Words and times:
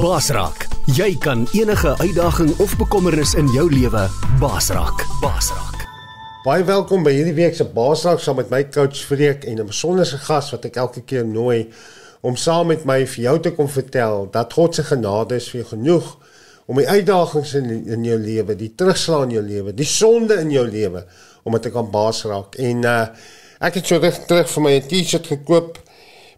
Basraak. 0.00 0.64
Jy 0.96 1.10
kan 1.20 1.42
enige 1.52 1.90
uitdaging 1.98 2.54
of 2.64 2.72
bekommernis 2.80 3.34
in 3.36 3.48
jou 3.52 3.66
lewe 3.68 4.06
basraak. 4.40 5.02
Basraak. 5.20 5.82
Baie 6.46 6.64
welkom 6.64 7.04
by 7.04 7.12
hierdie 7.12 7.34
week 7.36 7.58
se 7.58 7.66
Basraak 7.68 8.22
saam 8.24 8.38
met 8.40 8.48
my 8.48 8.62
coach 8.72 9.02
Freek 9.04 9.44
en 9.44 9.60
'n 9.60 9.66
besonderse 9.68 10.16
gas 10.24 10.48
wat 10.54 10.64
ek 10.64 10.76
elke 10.80 11.02
keer 11.04 11.26
nooi 11.26 11.68
om 12.20 12.36
saam 12.36 12.72
met 12.72 12.84
my 12.84 13.04
vir 13.06 13.24
jou 13.24 13.40
te 13.40 13.52
kom 13.52 13.68
vertel 13.68 14.28
dat 14.32 14.52
God 14.52 14.74
se 14.74 14.82
genade 14.82 15.36
is 15.36 15.50
vir 15.50 15.60
jou 15.60 15.68
genoeg 15.76 16.16
om 16.66 16.76
die 16.76 16.88
uitdagings 16.88 17.54
in 17.54 17.86
in 17.86 18.04
jou 18.04 18.18
lewe, 18.18 18.56
die 18.56 18.72
terugslag 18.74 19.22
in 19.22 19.30
jou 19.30 19.42
lewe, 19.42 19.74
die 19.74 19.84
sonde 19.84 20.40
in 20.40 20.50
jou 20.50 20.66
lewe 20.66 21.04
om 21.42 21.52
dit 21.52 21.62
te 21.62 21.70
kan 21.70 21.90
basraak. 21.90 22.54
En 22.54 22.84
uh 22.84 23.06
ek 23.60 23.74
het 23.74 23.86
so 23.86 23.98
reg 23.98 24.24
terug 24.24 24.48
vir 24.48 24.62
my 24.62 24.72
'n 24.80 24.88
T-shirt 24.88 25.26
gekoop 25.26 25.78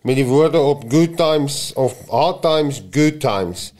met 0.02 0.18
die 0.18 0.26
woorde 0.26 0.58
op 0.58 0.84
good 0.90 1.16
times 1.16 1.70
of 1.74 1.94
hard 2.08 2.42
times, 2.42 2.82
good 2.90 3.20
times. 3.20 3.70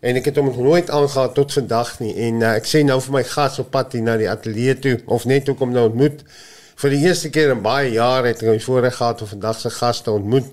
En 0.00 0.16
ek 0.16 0.30
het 0.30 0.38
hom 0.40 0.48
nooit 0.52 0.90
aangegaan 0.90 1.32
tot 1.36 1.52
vandag 1.52 1.98
nie. 2.00 2.14
En 2.28 2.40
uh, 2.40 2.54
ek 2.56 2.68
sê 2.68 2.82
nou 2.84 2.96
vir 3.04 3.16
my 3.18 3.24
gas 3.28 3.58
op 3.60 3.70
pad 3.72 3.96
hier 3.96 4.04
na 4.04 4.16
die 4.20 4.28
ateljee 4.30 4.76
toe 4.80 4.94
of 5.12 5.26
net 5.28 5.44
toe 5.48 5.56
kom 5.56 5.72
nou 5.76 5.86
ontmoet. 5.90 6.22
Vir 6.80 6.94
die 6.94 7.02
eerste 7.04 7.28
keer 7.32 7.52
in 7.52 7.60
baie 7.64 7.90
jare 7.92 8.32
het 8.32 8.40
ek 8.40 8.52
hom 8.52 8.62
voorreg 8.64 8.96
gehad 8.96 9.20
om 9.24 9.32
vandag 9.34 9.60
se 9.60 9.72
gas 9.76 10.00
te 10.04 10.12
ontmoet. 10.12 10.48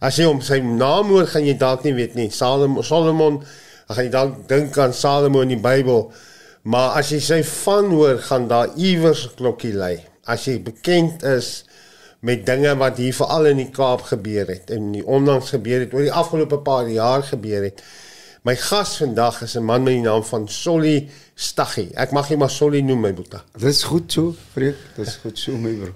As 0.00 0.16
jy 0.16 0.28
hom 0.28 0.40
sy 0.44 0.60
naam 0.64 1.12
hoor, 1.12 1.28
gaan 1.28 1.44
jy 1.44 1.56
dalk 1.60 1.84
nie 1.84 1.96
weet 1.96 2.16
nie. 2.16 2.28
Salomon, 2.32 2.84
Solomon, 2.84 3.40
gaan 3.88 4.04
jy 4.04 4.12
dalk 4.12 4.36
dink 4.48 4.76
aan 4.80 4.96
Salomo 4.96 5.44
in 5.44 5.52
die 5.52 5.60
Bybel. 5.60 6.06
Maar 6.68 7.00
as 7.00 7.12
jy 7.12 7.20
sy 7.24 7.40
van 7.64 7.88
hoor, 7.92 8.20
gaan 8.24 8.48
daar 8.48 8.72
iewers 8.76 9.26
'n 9.28 9.36
klokkie 9.36 9.72
lui. 9.72 9.96
As 10.24 10.44
jy 10.44 10.60
bekend 10.60 11.22
is 11.24 11.64
met 12.20 12.44
dinge 12.46 12.76
wat 12.76 12.96
hier 13.00 13.14
veral 13.16 13.46
in 13.46 13.56
die 13.62 13.70
Kaap 13.70 14.02
gebeur 14.10 14.46
het 14.52 14.70
en 14.70 14.92
die 14.92 15.04
onlangs 15.06 15.54
gebeur 15.54 15.80
het 15.86 15.94
oor 15.96 16.04
die 16.04 16.12
afgelope 16.12 16.58
paar 16.64 16.88
jaar 16.88 17.22
gebeur 17.24 17.64
het. 17.70 17.82
My 18.44 18.54
gas 18.56 18.96
vandag 18.96 19.42
is 19.42 19.56
'n 19.56 19.64
man 19.64 19.82
met 19.82 19.92
die 19.92 20.02
naam 20.02 20.24
van 20.24 20.48
Solly 20.48 21.08
Staggie. 21.34 21.90
Ek 21.94 22.10
mag 22.10 22.28
hom 22.28 22.38
maar 22.38 22.50
Solly 22.50 22.80
noem 22.80 23.00
my 23.00 23.14
boeta. 23.14 23.44
Dis 23.58 23.82
goed 23.82 24.12
so, 24.12 24.34
Freek. 24.52 24.76
Dis 24.96 25.16
goed 25.16 25.38
so 25.38 25.52
my 25.52 25.72
bro. 25.72 25.92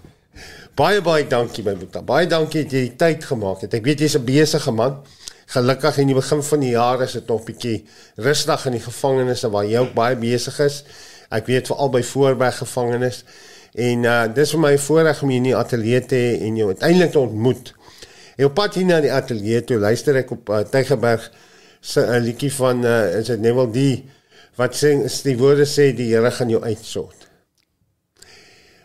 Baie 0.74 1.00
baie 1.00 1.26
dankie 1.26 1.64
my 1.64 1.76
boeta. 1.76 2.02
Baie 2.02 2.26
dankie 2.26 2.62
dat 2.62 2.72
jy 2.72 2.80
die 2.80 2.96
tyd 2.96 3.24
gemaak 3.24 3.60
het. 3.60 3.74
Ek 3.74 3.84
weet 3.84 4.00
jy's 4.00 4.16
'n 4.16 4.24
besige 4.24 4.70
man. 4.70 5.02
Gelukkig 5.46 5.98
in 5.98 6.06
die 6.06 6.14
begin 6.14 6.42
van 6.42 6.60
die 6.60 6.70
jaar 6.70 7.02
is 7.02 7.12
dit 7.12 7.26
nog 7.26 7.44
bietjie 7.44 7.84
rustig 8.16 8.66
in 8.66 8.72
die 8.72 8.80
gevangenisse 8.80 9.50
waar 9.50 9.64
jy 9.64 9.78
ook 9.78 9.94
baie 9.94 10.16
besig 10.16 10.58
is. 10.58 10.84
Ek 11.30 11.46
weet 11.46 11.66
veral 11.66 11.90
by 11.90 12.02
Voorberg 12.02 12.56
gevangenis. 12.58 13.24
En 13.74 14.04
uh 14.06 14.26
dis 14.34 14.52
vir 14.54 14.60
my 14.62 14.74
voorreg 14.78 15.22
om 15.22 15.32
hier 15.32 15.42
in 15.42 15.48
die 15.48 15.56
ateljee 15.58 16.00
te 16.06 16.18
hê 16.18 16.34
en 16.46 16.58
jou 16.60 16.68
uiteindelik 16.70 17.10
te 17.10 17.18
ontmoet. 17.18 17.72
En 18.36 18.46
op 18.46 18.54
pad 18.54 18.78
hier 18.78 18.86
na 18.86 19.00
die 19.02 19.12
ateljee 19.12 19.64
toe 19.66 19.80
luister 19.82 20.18
ek 20.20 20.30
op 20.34 20.50
uh, 20.50 20.60
Tygerberg 20.70 21.26
se 21.80 22.00
'n 22.00 22.14
uh, 22.14 22.22
liedjie 22.22 22.52
van 22.54 22.84
uh 22.86 23.18
is 23.18 23.26
dit 23.26 23.40
Neville 23.40 23.72
D 23.74 24.02
wat 24.56 24.78
sê 24.78 24.94
die 25.26 25.36
woorde 25.38 25.66
sê 25.66 25.90
die 25.90 26.12
Here 26.14 26.30
gaan 26.30 26.50
jou 26.50 26.62
uitsort. 26.62 27.26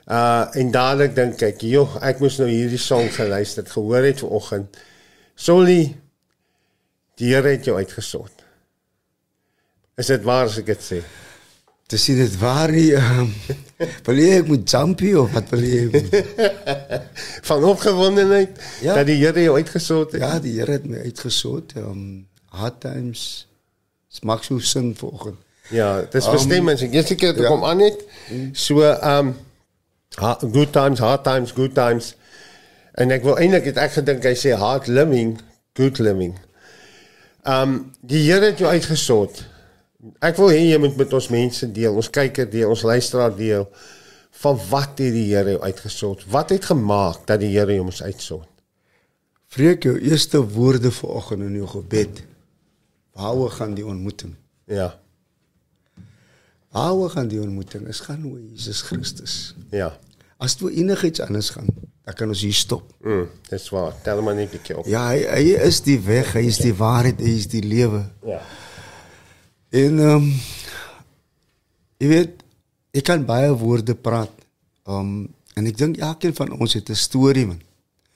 Uh 0.09 0.49
en 0.57 0.71
dadelik 0.71 1.15
dink 1.15 1.41
ek, 1.45 1.61
joh, 1.61 1.97
ek 2.01 2.19
moes 2.19 2.39
nou 2.41 2.49
hierdie 2.49 2.81
song 2.81 3.13
geluister 3.13 3.63
het, 3.63 3.71
gehoor 3.71 4.03
het 4.03 4.25
vanoggend. 4.25 4.77
Solly 5.35 5.95
die 7.21 7.33
Here 7.35 7.53
het 7.53 7.65
jou 7.65 7.77
uitgesort. 7.77 8.45
Is 9.97 10.07
dit 10.07 10.23
waar 10.23 10.47
as 10.49 10.57
ek 10.57 10.65
dit 10.65 10.81
sê? 10.81 11.03
Dis 11.89 12.05
nie 12.07 12.19
dit 12.19 12.37
waar 12.37 12.69
nie. 12.69 12.91
Um, 12.93 13.31
wil 14.05 14.19
jy 14.21 14.29
ek 14.37 14.49
moet 14.51 14.69
jumpie 14.69 15.15
of 15.17 15.31
wat 15.33 15.49
wil 15.55 15.63
jy? 15.65 16.03
van 17.49 17.65
opgewondenheid 17.65 18.59
ja. 18.83 18.93
dat 18.93 19.07
die 19.09 19.17
Here 19.23 19.41
jou 19.41 19.55
uitgesort 19.57 20.13
het. 20.13 20.21
Ja, 20.21 20.35
die 20.43 20.53
Here 20.59 20.77
het 20.77 20.85
my 20.85 21.01
uitgesort. 21.07 21.73
Um 21.81 22.27
hard 22.53 22.77
times 22.81 23.47
maak 24.25 24.43
so 24.45 24.59
sin 24.59 24.93
vanoggend. 24.97 25.41
Ja, 25.69 26.01
dis 26.01 26.25
um, 26.25 26.33
bestemmings. 26.33 26.85
Ek 26.85 26.93
sê 27.09 27.17
dit 27.17 27.41
ja. 27.41 27.49
kom 27.49 27.65
aan 27.65 27.81
net. 27.81 28.05
So 28.53 28.85
um 28.85 29.33
good 30.53 30.73
times, 30.73 31.01
hard 31.01 31.25
times, 31.25 31.57
good 31.57 31.73
times. 31.77 32.13
En 33.01 33.09
ek 33.15 33.25
wil 33.25 33.41
eintlik 33.41 33.71
het 33.71 33.81
ek 33.81 33.97
gedink 33.97 34.29
hy 34.29 34.37
sê 34.37 34.53
hard 34.57 34.89
living, 34.91 35.39
good 35.77 35.97
living. 36.05 36.37
Um 37.49 37.87
die 38.05 38.27
Here 38.29 38.51
het 38.51 38.61
jou 38.61 38.69
uitgesort. 38.69 39.47
Ek 40.23 40.37
wil 40.39 40.53
hê 40.53 40.61
jy 40.69 40.77
moet 40.79 40.95
met 40.95 41.13
ons 41.13 41.27
mense 41.33 41.67
deel, 41.75 41.95
ons 41.95 42.09
kyker 42.15 42.47
deel, 42.47 42.69
ons 42.71 42.85
luisteraar 42.87 43.33
deel 43.35 43.65
van 44.39 44.59
wat 44.69 45.01
het 45.01 45.11
die 45.11 45.25
Here 45.33 45.57
jou 45.57 45.61
uitgesort? 45.65 46.23
Wat 46.31 46.53
het 46.53 46.69
gemaak 46.69 47.25
dat 47.27 47.41
die 47.41 47.51
Here 47.51 47.75
jou 47.75 47.83
moes 47.83 47.99
uitsort? 48.03 48.47
Vreek 49.51 49.83
jou 49.83 49.97
eerste 49.97 50.39
woorde 50.53 50.91
vanoggend 50.93 51.43
in 51.49 51.57
jou 51.59 51.67
gebed. 51.67 52.21
Waaroor 53.17 53.51
gaan 53.51 53.73
die 53.75 53.85
ontmoeting? 53.85 54.35
Ja. 54.69 54.93
Waaroor 56.71 57.09
gaan 57.09 57.27
die 57.27 57.41
ontmoeting? 57.41 57.87
Is 57.89 57.99
gaan 58.05 58.23
oor 58.29 58.39
Jesus 58.39 58.85
Christus. 58.85 59.55
Ja. 59.73 59.97
As 60.39 60.55
dit 60.55 60.77
enigiets 60.79 61.19
anders 61.25 61.49
gaan, 61.57 61.67
dan 62.05 62.15
kan 62.15 62.31
ons 62.31 62.45
hier 62.45 62.55
stop. 62.55 62.85
Mm, 63.03 63.27
dis 63.49 63.67
waar. 63.73 63.97
Tel 64.05 64.21
maar 64.21 64.35
net 64.35 64.47
'n 64.47 64.51
bietjie 64.55 64.77
op. 64.77 64.85
Ja, 64.85 65.09
hy, 65.09 65.25
hy 65.27 65.67
is 65.67 65.81
die 65.81 65.99
weg, 65.99 66.33
hy 66.33 66.45
is 66.47 66.57
die 66.57 66.73
waarheid, 66.73 67.19
hy 67.19 67.35
is 67.35 67.47
die 67.47 67.63
lewe. 67.63 68.05
Ja. 68.23 68.39
En 69.69 69.99
ehm 69.99 70.15
um, 70.15 70.29
jy 71.99 72.07
weet, 72.07 72.43
ek 72.95 73.05
kan 73.05 73.25
baie 73.25 73.51
woorde 73.53 73.95
praat. 73.95 74.33
Ehm 74.87 74.99
um, 74.99 75.27
en 75.59 75.65
ek 75.67 75.77
dink 75.77 75.97
elkeen 75.97 76.33
van 76.35 76.53
ons 76.55 76.73
het 76.73 76.89
'n 76.89 76.95
storie 76.95 77.45
man 77.45 77.59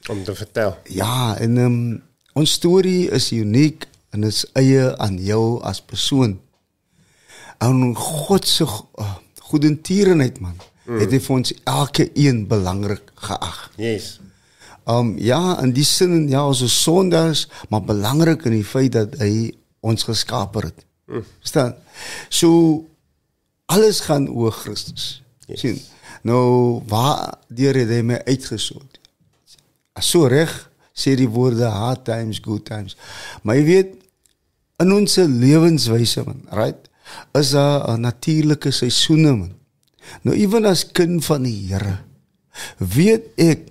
om 0.10 0.24
te 0.24 0.36
vertel. 0.36 0.78
Ja, 0.90 1.38
en 1.38 1.58
ehm 1.58 1.66
um, 1.66 2.04
ons 2.34 2.52
storie 2.52 3.10
is 3.10 3.32
uniek 3.32 3.86
en 4.10 4.24
is 4.24 4.46
eie 4.54 4.98
aan 4.98 5.18
jou 5.18 5.62
as 5.62 5.82
persoon. 5.82 6.40
En 7.58 7.96
God 7.96 8.48
se 8.48 8.64
uh, 8.64 9.16
goedertierenheid 9.40 10.40
man. 10.40 10.58
Mm. 10.86 11.00
Het 11.00 11.12
hy 11.12 11.20
vir 11.20 11.36
ons 11.36 11.54
elke 11.64 12.10
een 12.14 12.48
belangrik 12.48 13.12
geag. 13.16 13.72
Yes. 13.78 14.20
Ehm 14.84 14.98
um, 14.98 15.18
ja, 15.18 15.62
in 15.62 15.72
die 15.72 15.86
sin 15.86 16.30
ja, 16.30 16.48
ons 16.48 16.62
is 16.62 16.82
sondaars, 16.82 17.48
maar 17.70 17.84
belangrik 17.84 18.46
in 18.46 18.58
die 18.58 18.66
feit 18.66 18.92
dat 18.92 19.16
hy 19.22 19.54
ons 19.80 20.04
geskaap 20.04 20.58
het. 20.64 20.86
Verstaan? 21.22 21.76
So 22.30 22.84
alles 23.66 24.00
gaan 24.08 24.30
oor 24.30 24.52
Christus. 24.52 25.24
Yes. 25.48 25.60
sien. 25.60 25.82
Nou 26.24 26.82
waar 26.88 27.36
deur 27.52 27.76
het 27.76 27.90
hy 27.92 28.02
my 28.06 28.22
uitgesoek. 28.28 29.00
So 30.00 30.28
reg 30.32 30.52
sê 30.94 31.16
die 31.18 31.30
woorde 31.30 31.68
hard 31.70 32.06
times 32.08 32.40
good 32.44 32.66
times. 32.66 32.96
Maar 33.44 33.60
jy 33.60 33.66
weet 33.68 33.92
in 34.84 34.94
ons 34.94 35.18
lewenswyse 35.18 36.24
man, 36.26 36.42
right? 36.56 36.90
Is 37.38 37.52
daar 37.52 37.90
'n 37.94 38.02
natuurlike 38.02 38.72
seisoene 38.72 39.36
man. 39.36 39.54
Nou 40.22 40.36
ewen 40.36 40.66
as 40.66 40.86
kind 40.92 41.26
van 41.26 41.44
die 41.44 41.68
Here 41.68 42.00
weet 42.78 43.26
ek 43.40 43.70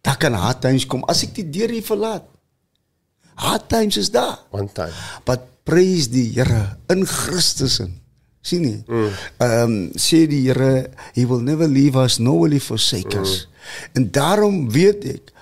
dat 0.00 0.16
kan 0.16 0.32
hard 0.32 0.62
times 0.64 0.86
kom 0.86 1.04
as 1.10 1.22
ek 1.26 1.34
die 1.34 1.48
deur 1.50 1.72
hier 1.72 1.84
verlaat. 1.84 2.24
Hard 3.40 3.68
times 3.68 3.96
is 3.96 4.10
daar. 4.10 4.38
One 4.52 4.68
time. 4.72 4.92
But 5.24 5.49
prys 5.64 6.08
die 6.12 6.28
Here 6.34 6.76
in 6.88 7.06
Christus 7.06 7.80
in. 7.80 8.00
sien 8.40 8.62
nie? 8.64 8.78
Ehm 8.88 9.62
um, 9.64 9.74
sê 10.00 10.24
die 10.28 10.42
Here, 10.48 10.90
he 11.14 11.26
will 11.28 11.42
never 11.44 11.68
leave 11.68 11.98
us 12.00 12.18
nor 12.18 12.40
will 12.40 12.56
he 12.56 12.60
forsake 12.60 13.16
mm. 13.16 13.22
us. 13.22 13.48
En 13.92 14.08
daarom 14.10 14.70
weet 14.72 15.04
ek 15.16 15.32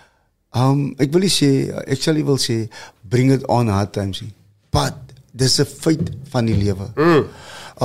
ehm 0.57 0.71
um, 0.71 0.83
ek 0.99 1.13
wil 1.15 1.27
nie 1.27 1.33
sê 1.33 1.51
ek 1.87 2.03
sal 2.03 2.19
nie 2.19 2.27
wil 2.27 2.41
sê 2.43 2.65
bring 3.09 3.31
it 3.35 3.47
on 3.47 3.71
hard 3.73 3.95
times 3.95 4.23
nie. 4.25 4.33
But 4.75 4.99
dis 5.33 5.61
'n 5.61 5.69
feit 5.69 6.11
van 6.33 6.51
die 6.51 6.59
lewe. 6.59 6.91
Ehm 6.97 7.15
mm. 7.15 7.29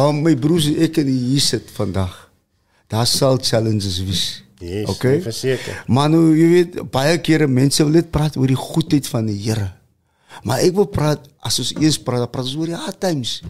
um, 0.01 0.23
my 0.25 0.35
broers 0.35 0.71
ek 0.73 0.97
en 1.03 1.11
hier 1.11 1.41
sit 1.41 1.69
vandag. 1.77 2.17
Daar 2.89 3.07
sal 3.07 3.37
challenges 3.41 4.01
wees. 4.01 4.43
Yes, 4.63 4.87
okay. 4.87 5.21
Verseker. 5.21 5.83
Maar 5.87 6.09
nou 6.09 6.31
jy 6.31 6.47
weet 6.47 6.75
baie 6.91 7.17
kere 7.19 7.47
mense 7.47 7.83
wil 7.83 7.99
net 7.99 8.11
praat 8.11 8.37
oor 8.39 8.47
die 8.47 8.59
goedheid 8.59 9.07
van 9.07 9.27
die 9.27 9.37
Here. 9.37 9.73
Maar 10.43 10.65
ek 10.65 10.73
wil 10.75 10.89
praat 10.89 11.29
as 11.39 11.59
ons 11.59 11.73
eers 11.79 11.99
praat, 12.01 12.25
praat 12.31 12.49
ons 12.49 12.57
oor 12.57 12.73
die 12.73 12.81
hard 12.85 12.99
times. 12.99 13.41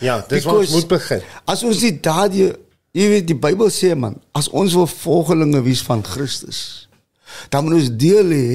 Ja, 0.00 0.20
dis 0.28 0.44
waar 0.48 0.62
ons 0.62 0.72
moet 0.72 0.88
begin. 0.88 1.22
As 1.44 1.62
ons 1.66 1.82
nie 1.84 1.92
daardie 2.00 2.50
jy 2.96 3.06
weet 3.12 3.28
die 3.28 3.38
Bybel 3.38 3.70
sê 3.72 3.94
man, 3.98 4.18
as 4.36 4.50
ons 4.56 4.74
wil 4.78 4.88
volgelinge 4.90 5.62
wees 5.66 5.82
van 5.86 6.02
Christus, 6.06 6.88
dan 7.52 7.66
moet 7.66 7.78
ons 7.78 7.90
deel 8.00 8.32
hê 8.34 8.52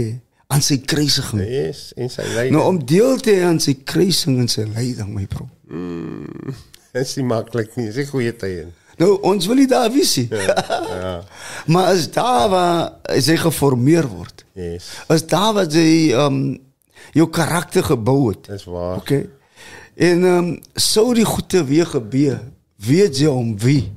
aan 0.51 0.63
sy 0.63 0.77
kruisiging. 0.83 1.41
Yes, 1.47 1.89
en 1.97 2.11
sy 2.11 2.25
lyding. 2.27 2.55
Nou 2.55 2.65
om 2.69 2.79
deel 2.79 3.21
te 3.23 3.33
hê 3.33 3.45
aan 3.47 3.61
sy 3.63 3.77
kruising 3.87 4.41
en 4.43 4.51
sy 4.51 4.67
lyding, 4.67 5.13
my 5.15 5.25
bro. 5.31 5.47
Mm, 5.71 6.55
is 7.01 7.15
nie 7.19 7.27
maklik 7.27 7.77
nie, 7.79 7.87
dis 7.89 8.03
'n 8.05 8.11
goeie 8.11 8.35
tyd. 8.35 8.73
Nou 8.99 9.17
ons 9.27 9.47
wil 9.51 9.59
nie 9.59 9.67
daar 9.67 9.89
wees 9.91 10.13
nie. 10.19 10.27
Ja. 10.31 10.55
ja. 10.87 11.15
maar 11.71 11.91
as 11.95 12.07
daar 12.11 12.47
waar 12.51 12.77
hy 13.11 13.35
geformeer 13.39 14.07
word. 14.07 14.45
Yes. 14.55 14.91
As 15.11 15.25
daar 15.27 15.53
waar 15.55 15.71
hy 15.71 16.11
ehm 16.13 16.39
um, 16.43 16.45
jou 17.13 17.29
karakter 17.29 17.83
gebou 17.83 18.29
het. 18.29 18.45
Dis 18.45 18.63
waar. 18.63 18.97
Okay. 18.97 19.29
En 19.95 20.23
ehm 20.23 20.37
um, 20.37 20.59
sou 20.73 21.13
die 21.13 21.25
goeie 21.25 21.63
weer 21.63 21.85
gebeur, 21.85 22.39
weet 22.75 23.17
jy 23.17 23.27
om 23.31 23.59
wie 23.59 23.91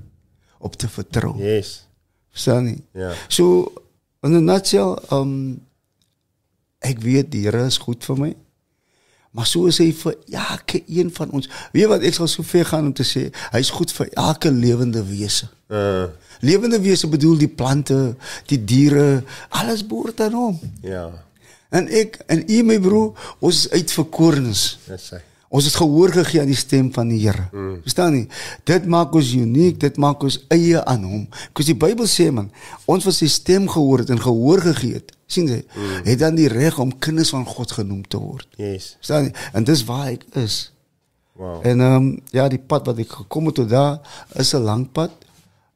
op 0.59 0.77
te 0.77 0.89
vertrou. 0.89 1.37
Yes. 1.43 1.89
Verstaan 2.31 2.65
nie? 2.65 2.85
Ja. 2.93 3.13
So 3.29 3.73
in 4.21 4.37
'n 4.37 4.45
nutshell, 4.45 4.99
ehm 5.09 5.21
um, 5.21 5.61
ek 6.79 6.99
weet 7.03 7.31
die 7.33 7.43
Here 7.45 7.65
is 7.67 7.79
goed 7.79 8.05
vir 8.05 8.19
my. 8.19 8.37
Maar 9.31 9.47
so 9.47 9.67
is 9.67 9.79
hy 9.79 9.93
vir 9.93 10.15
elke 10.31 10.83
een 10.87 11.11
van 11.15 11.31
ons. 11.31 11.49
Weet 11.73 11.83
jy 11.83 11.89
wat 11.89 12.03
ek 12.03 12.15
sal 12.15 12.27
so 12.27 12.43
ver 12.43 12.65
gaan 12.65 12.87
om 12.87 12.93
te 12.93 13.05
sê, 13.07 13.29
hy's 13.53 13.71
goed 13.71 13.93
vir 13.93 14.09
elke 14.13 14.51
lewende 14.51 15.05
wese. 15.05 15.49
Uh 15.69 16.09
Lewende 16.41 16.79
wese 16.81 17.09
bedoel 17.11 17.39
die 17.39 17.49
plante, 17.51 18.15
die 18.47 18.65
diere, 18.65 19.25
alles 19.49 19.87
behoort 19.87 20.21
aan 20.21 20.33
hom. 20.33 20.61
ja, 20.83 21.11
En 21.69 21.89
ek 21.89 22.21
en 22.27 22.45
u 22.47 22.63
my 22.63 22.79
broer, 22.81 23.35
ons 23.45 23.65
is 23.65 23.71
uitverkorenes. 23.71 24.79
dis 24.89 25.11
hy. 25.11 25.25
Ons 25.49 25.65
het 25.65 25.79
gehoor 25.81 26.13
gegee 26.13 26.43
aan 26.43 26.51
die 26.51 26.59
stem 26.59 26.91
van 26.93 27.09
die 27.09 27.23
Here. 27.23 27.47
Mm. 27.53 27.79
Verstaan 27.87 28.13
nie? 28.13 28.27
Dit 28.69 28.85
maak 28.85 29.15
ons 29.17 29.31
uniek, 29.33 29.79
dit 29.81 29.97
maak 29.97 30.25
ons 30.27 30.37
eie 30.53 30.83
aan 30.85 31.07
hom. 31.09 31.23
Because 31.49 31.71
die 31.71 31.79
Bybel 31.79 32.09
sê 32.11 32.29
man, 32.33 32.51
ons 32.85 33.07
wat 33.09 33.17
sy 33.17 33.31
stem 33.33 33.69
gehoor 33.73 34.05
het 34.05 34.13
en 34.13 34.21
gehoor 34.21 34.61
gegee 34.67 34.99
het, 34.99 35.15
sien 35.29 35.49
jy, 35.49 35.63
mm. 35.65 36.03
het 36.05 36.21
dan 36.21 36.37
die 36.37 36.51
reg 36.53 36.77
om 36.81 36.93
kinders 37.01 37.33
van 37.33 37.47
God 37.49 37.73
genoem 37.79 38.03
te 38.05 38.21
word. 38.21 38.49
Yes. 38.61 38.95
Verstaan 39.01 39.31
nie? 39.31 39.33
En 39.57 39.65
dis 39.69 39.85
waar 39.89 40.11
ek 40.13 40.29
is. 40.37 40.59
Wow. 41.39 41.63
En 41.65 41.81
ehm 41.81 41.97
um, 41.97 42.11
ja, 42.35 42.49
die 42.51 42.61
pad 42.61 42.89
wat 42.91 43.01
ek 43.01 43.13
gekom 43.23 43.49
het 43.49 43.61
tot 43.61 43.69
daar 43.71 44.01
is 44.37 44.53
'n 44.53 44.65
lang 44.69 44.85
pad. 44.93 45.13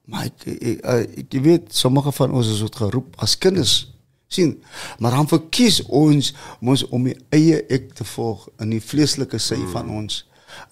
Maar 0.04 0.24
ek 0.28 0.46
ek, 0.46 0.84
ek, 0.84 1.18
ek 1.32 1.42
weet 1.42 1.74
sommige 1.74 2.12
van 2.12 2.32
ons 2.32 2.48
is 2.50 2.60
wat 2.60 2.76
geroep 2.76 3.14
as 3.16 3.38
kinders. 3.38 3.91
Sien, 4.32 4.56
maar 4.98 5.16
dan 5.16 5.28
verkies 5.28 5.82
ons 5.86 6.32
ons 6.60 6.84
om 6.88 7.04
die 7.04 7.16
eie 7.30 7.62
ek 7.68 7.92
te 7.98 8.04
volg 8.14 8.48
in 8.62 8.74
die 8.74 8.82
vleeslike 8.82 9.38
sy 9.38 9.60
mm. 9.60 9.70
van 9.74 9.90
ons. 9.90 10.22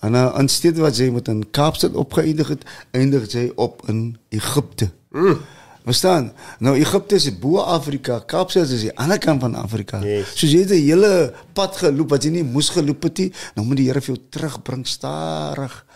En 0.05 0.15
uh, 0.15 0.27
in 0.39 0.49
steede 0.49 0.83
wat 0.85 0.99
jy 0.99 1.09
met 1.13 1.29
in 1.29 1.43
Kaapstad 1.51 1.97
opgeëindig 1.99 2.53
het, 2.55 2.67
eindig 2.97 3.31
jy 3.33 3.51
op 3.57 3.83
in 3.89 4.19
Egipte. 4.29 4.91
Mm. 5.11 5.41
Verstaan? 5.85 6.33
Nou 6.61 6.77
Egipte 6.77 7.17
is 7.17 7.31
bo 7.41 7.63
Afrika, 7.65 8.21
Kaapstad 8.21 8.69
is 8.69 8.85
die 8.85 8.97
ander 9.01 9.19
kant 9.19 9.41
van 9.41 9.57
Afrika. 9.57 10.03
Yes. 10.05 10.35
Soos 10.37 10.53
jy 10.53 10.65
het 10.67 10.75
'n 10.77 10.85
hele 10.85 11.33
pad 11.57 11.77
geloop 11.77 12.11
wat 12.11 12.25
jy 12.25 12.31
nie 12.31 12.45
moes 12.45 12.69
geloop 12.69 13.03
het 13.03 13.19
nie, 13.19 13.33
nou 13.55 13.67
moet 13.67 13.77
die 13.77 13.87
Here 13.87 14.01
vir 14.01 14.15
jou 14.15 14.25
terugbring 14.31 14.87
stadig 14.87 15.87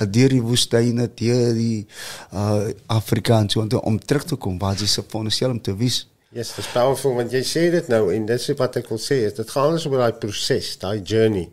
uh, 0.00 0.06
deur 0.06 0.28
die 0.28 0.42
woestyne, 0.42 1.10
deur 1.14 1.54
die 1.54 1.86
uh 2.32 2.72
Afrika 2.86 3.38
en 3.40 3.50
so 3.50 3.60
om 3.60 3.98
terug 3.98 4.24
te 4.24 4.36
kom 4.36 4.58
waar 4.58 4.76
jy 4.76 4.86
se 4.86 5.02
veronderstel 5.02 5.50
om 5.50 5.60
te 5.60 5.76
wees. 5.76 6.06
Yes, 6.34 6.48
dis 6.56 6.66
powerful 6.74 7.12
want 7.14 7.30
jy 7.30 7.44
sê 7.46 7.60
dit 7.70 7.88
nou 7.92 8.08
en 8.10 8.24
dis 8.26 8.44
wat 8.58 8.74
ek 8.80 8.88
wil 8.90 8.98
sê 8.98 9.20
is 9.28 9.36
dit 9.36 9.50
gaan 9.54 9.76
ons 9.76 9.84
oor 9.86 10.00
daai 10.02 10.16
proses, 10.18 10.72
daai 10.82 10.98
journey 11.06 11.44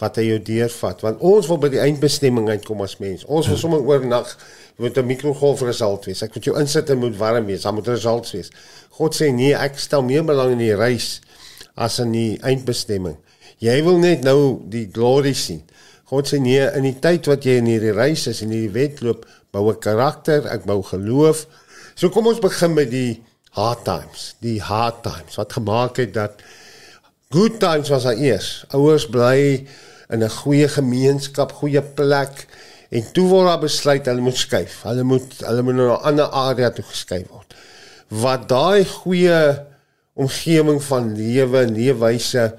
wat 0.00 0.16
hy 0.18 0.24
jou 0.24 0.38
deurvat 0.48 1.04
want 1.06 1.22
ons 1.28 1.46
wil 1.46 1.60
by 1.62 1.70
die 1.70 1.78
eindbestemming 1.84 2.48
uitkom 2.50 2.82
as 2.82 2.96
mens. 2.98 3.22
Ons 3.30 3.46
wil 3.46 3.60
sommer 3.60 3.84
oornag 3.86 4.32
jy 4.32 4.82
moet 4.82 4.98
'n 4.98 5.06
mikrogolf 5.06 5.62
result 5.62 6.10
wees. 6.10 6.24
Ek 6.26 6.34
moet 6.34 6.50
jou 6.50 6.56
insit 6.58 6.90
en 6.90 6.98
moet 6.98 7.14
warm 7.14 7.46
wees. 7.46 7.62
Dan 7.62 7.78
moet 7.78 7.92
results 7.94 8.34
wees. 8.34 8.50
God 8.98 9.14
sê 9.14 9.30
nee, 9.30 9.54
ek 9.54 9.78
stel 9.78 10.02
meer 10.02 10.26
belang 10.26 10.50
in 10.58 10.64
die 10.66 10.74
reis 10.74 11.20
as 11.76 12.00
in 12.00 12.10
die 12.10 12.40
eindbestemming. 12.42 13.16
Jy 13.62 13.78
wil 13.84 13.98
net 13.98 14.24
nou 14.24 14.66
die 14.66 14.88
glory 14.90 15.34
sien. 15.34 15.62
God 16.10 16.26
sê 16.26 16.42
nee, 16.42 16.66
in 16.74 16.82
die 16.82 16.98
tyd 16.98 17.26
wat 17.26 17.44
jy 17.44 17.62
in 17.62 17.70
hierdie 17.70 17.94
reis 17.94 18.26
is 18.26 18.42
en 18.42 18.50
hierdie 18.50 18.74
wedloop, 18.74 19.26
bou 19.52 19.70
'n 19.70 19.78
karakter, 19.78 20.42
ek 20.50 20.64
bou 20.64 20.82
geloof. 20.82 21.46
So 21.94 22.10
kom 22.10 22.26
ons 22.26 22.40
begin 22.40 22.74
met 22.74 22.90
die 22.90 23.22
hard 23.58 23.84
times, 23.84 24.32
die 24.44 24.58
hard 24.62 25.02
times 25.02 25.38
wat 25.40 25.52
gemaak 25.58 25.98
het 26.00 26.14
dat 26.14 26.42
good 27.34 27.58
times 27.60 27.90
was 27.92 28.06
daar 28.08 28.18
eers. 28.18 28.64
Ouers 28.76 29.08
bly 29.10 29.66
in 30.08 30.22
'n 30.24 30.30
goeie 30.42 30.68
gemeenskap, 30.68 31.52
goeie 31.52 31.82
plek 31.82 32.46
en 32.90 33.04
toe 33.12 33.26
word 33.28 33.46
daar 33.46 33.60
besluit 33.60 34.06
hulle 34.06 34.24
moet 34.24 34.36
skuif. 34.36 34.82
Hulle 34.82 35.02
moet 35.02 35.40
hulle 35.44 35.62
moet 35.62 35.74
na 35.74 35.96
'n 35.96 36.04
ander 36.10 36.28
area 36.30 36.70
toe 36.70 36.84
geskuif 36.84 37.28
word. 37.28 37.54
Wat 38.08 38.48
daai 38.48 38.84
goeie 38.84 39.64
omgewing 40.14 40.82
van 40.82 41.14
lewe 41.16 41.58
en 41.58 41.74
leefwyse 41.74 42.54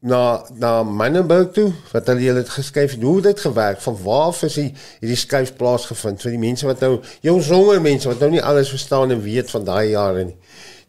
na 0.00 0.42
na 0.56 0.82
Manenberg 0.82 1.52
toe 1.52 1.68
wat 1.92 2.06
hulle 2.08 2.24
julle 2.24 2.40
het 2.40 2.52
geskuif 2.54 2.96
hoe 3.00 3.14
het 3.16 3.24
dit 3.24 3.40
gewerk? 3.40 3.80
Van 3.84 3.96
waar 4.02 4.36
is 4.46 4.56
die 4.56 4.72
hierdie 5.00 5.18
skuif 5.20 5.52
plaasgevind? 5.56 6.22
Vir 6.22 6.36
die 6.36 6.40
mense 6.40 6.66
wat 6.66 6.80
nou 6.80 7.00
jou 7.20 7.36
jonger 7.40 7.80
mense 7.84 8.08
wat 8.08 8.20
nou 8.24 8.30
nie 8.32 8.42
alles 8.42 8.72
verstaan 8.72 9.12
en 9.12 9.22
weet 9.22 9.50
van 9.52 9.64
daai 9.64 9.90
jare 9.92 10.24
nie. 10.24 10.36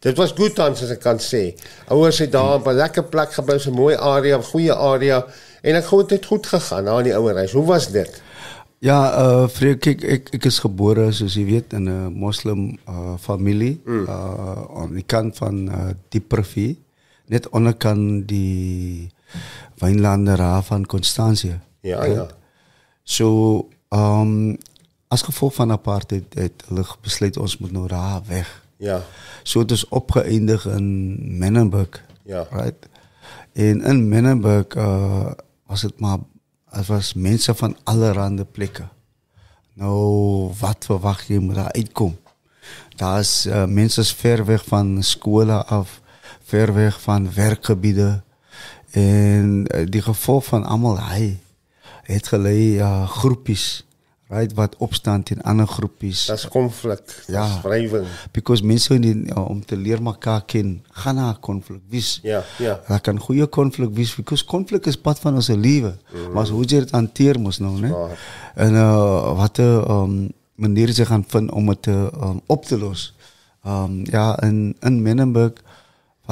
Dit 0.02 0.16
was 0.18 0.32
goed 0.34 0.56
tans 0.58 0.82
as 0.82 0.90
ek 0.90 1.02
kan 1.04 1.20
sê. 1.22 1.52
Ouers 1.92 2.18
het 2.24 2.32
daar 2.32 2.58
'n 2.58 2.76
lekker 2.76 3.04
plek 3.04 3.32
gebou 3.32 3.58
so 3.58 3.70
'n 3.70 3.76
mooi 3.76 3.94
area 3.96 4.38
'n 4.38 4.42
goeie 4.42 4.74
area 4.74 5.24
en 5.62 5.76
ek 5.76 5.84
glo 5.84 6.02
dit 6.02 6.10
het 6.10 6.26
goed 6.26 6.46
gegaan 6.46 6.84
na 6.84 7.02
die 7.02 7.14
ouer 7.14 7.36
huis. 7.36 7.52
Hoe 7.52 7.66
was 7.66 7.92
dit? 7.92 8.22
Ja, 8.78 9.14
uh 9.14 9.48
Freek, 9.48 9.80
kyk 9.80 10.04
ek 10.04 10.34
ek 10.34 10.44
is 10.44 10.58
gebore 10.58 11.12
soos 11.12 11.34
jy 11.34 11.44
weet 11.44 11.72
in 11.72 11.84
'n 11.88 12.12
moslim 12.18 12.78
uh 12.88 13.14
familie 13.18 13.80
mm. 13.84 14.06
uh 14.08 14.80
aan 14.82 14.94
die 14.94 15.06
kant 15.06 15.36
van 15.36 15.68
uh 15.68 15.90
Dieprivie, 16.08 16.78
net 17.32 17.48
onderkant 17.56 18.28
die 18.28 19.08
wynlande 19.80 20.36
raaf 20.36 20.66
van 20.72 20.86
Constantia. 20.86 21.60
ja 21.80 22.04
ja 22.04 22.28
So, 23.02 23.68
ehm 23.88 24.20
um, 24.20 24.58
as 25.08 25.22
gevolg 25.22 25.54
van 25.54 25.72
apartheid 25.72 26.34
het 26.34 26.62
hulle 26.68 26.84
besluit 27.02 27.36
ons 27.36 27.58
moet 27.58 27.72
nou 27.72 27.88
daar 27.88 28.22
weg. 28.26 28.48
ja 28.76 29.02
So 29.42 29.60
het 29.60 29.70
ons 29.70 29.88
opgeëindig 29.88 30.66
in 30.66 30.86
Menenberg. 31.38 32.04
Ja. 32.24 32.46
Right. 32.50 32.88
En 33.52 33.82
in 33.82 34.08
Menenberg 34.08 34.76
uh 34.76 35.32
was 35.66 35.80
dit 35.80 36.00
maar 36.00 36.18
dit 36.72 36.86
was 36.86 37.14
mense 37.14 37.54
van 37.54 37.76
allerlei 37.82 38.44
plekke. 38.44 38.88
Nou 39.74 40.52
wat 40.60 40.84
verwag 40.84 41.24
jy 41.28 41.38
moet 41.38 41.54
daar 41.54 41.72
uitkom? 41.72 42.16
Daar's 42.96 43.46
uh, 43.46 43.64
mense 43.64 44.00
is 44.00 44.12
ver 44.14 44.44
weg 44.44 44.64
van 44.64 45.02
skole 45.02 45.64
af, 45.64 46.00
ver 46.52 46.74
weg 46.74 47.00
van 47.00 47.34
werkgebieden. 47.34 48.24
En 48.90 49.66
eh, 49.66 49.86
die 49.88 50.02
gevolg 50.02 50.44
van 50.44 50.64
allerlei 50.64 51.40
het 52.02 52.28
geleden 52.28 52.78
uh, 52.78 53.08
groepjes. 53.08 53.86
Right, 54.28 54.54
wat 54.54 54.76
opstand 54.76 55.30
in 55.30 55.42
andere 55.42 55.68
groepjes. 55.68 56.26
Dat 56.26 56.38
is 56.38 56.48
conflict, 56.48 57.24
ja. 57.26 57.60
dat 57.62 57.72
is. 57.72 57.90
Because 58.30 58.64
mensen 58.64 59.26
eh, 59.28 59.48
om 59.48 59.64
te 59.64 59.76
leren 59.76 60.06
elkaar 60.06 60.44
kennen, 60.44 60.84
gaan 60.90 61.14
naar 61.14 61.38
conflict 61.38 61.82
wees. 61.88 62.20
Ja, 62.22 62.42
ja. 62.58 62.80
Dat 62.88 63.00
kan 63.00 63.18
goede 63.18 63.48
conflict 63.48 63.94
zijn. 63.94 64.16
because 64.16 64.44
conflict 64.44 64.86
is 64.86 64.96
part 64.96 65.18
van 65.18 65.34
onze 65.34 65.58
leven. 65.58 66.00
Mm. 66.14 66.32
Maar 66.32 66.48
hoe 66.48 66.64
je 66.66 66.76
het 66.76 66.92
aan 66.92 67.10
het 67.12 67.58
nou, 67.58 67.86
hè? 67.86 68.14
En 68.54 68.74
eh, 68.74 69.36
wat 69.36 69.56
de 69.56 70.28
manier 70.54 70.92
ze 70.92 71.06
gaan 71.06 71.24
vinden 71.28 71.54
om 71.54 71.68
het 71.68 71.86
ehm, 71.86 72.36
op 72.46 72.64
te 72.64 72.78
lossen. 72.78 73.14
Ehm, 73.62 74.04
ja, 74.04 74.40
in, 74.40 74.76
in 74.80 75.02
Menenburg 75.02 75.52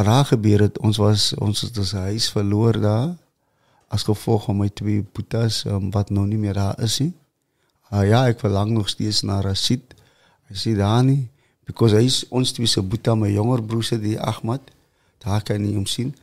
daar 0.07 0.25
gebeur 0.25 0.67
het, 0.67 0.79
ons 0.79 0.97
was 1.01 1.33
ons 1.35 1.61
het 1.67 1.79
ons 1.79 1.93
huis 1.93 2.31
verloor 2.31 2.79
daar 2.81 3.11
as 3.91 4.07
gevolg 4.07 4.45
van 4.47 4.61
my 4.61 4.69
twee 4.69 5.03
boetas 5.03 5.65
um, 5.67 5.91
wat 5.91 6.13
nou 6.15 6.27
nie 6.27 6.39
meer 6.39 6.55
daar 6.55 6.79
is 6.83 7.01
nie. 7.03 7.13
Uh, 7.91 8.05
ja, 8.07 8.23
ek 8.31 8.39
verlang 8.39 8.71
nog 8.71 8.89
steeds 8.89 9.25
na 9.27 9.41
Rashid. 9.43 9.97
Hy 10.51 10.59
sê 10.59 10.77
daar 10.79 11.03
nie 11.07 11.25
because 11.67 11.95
hy 11.95 12.07
is 12.07 12.23
ons 12.35 12.53
twee 12.55 12.71
se 12.71 12.83
boeta 12.83 13.17
my 13.19 13.31
jonger 13.31 13.63
broer 13.67 13.87
se 13.87 13.99
die 13.99 14.19
Ahmad. 14.19 14.63
Daar 15.23 15.43
kan 15.47 15.63
nie 15.63 15.75
hom 15.75 15.87
sien. 15.91 16.15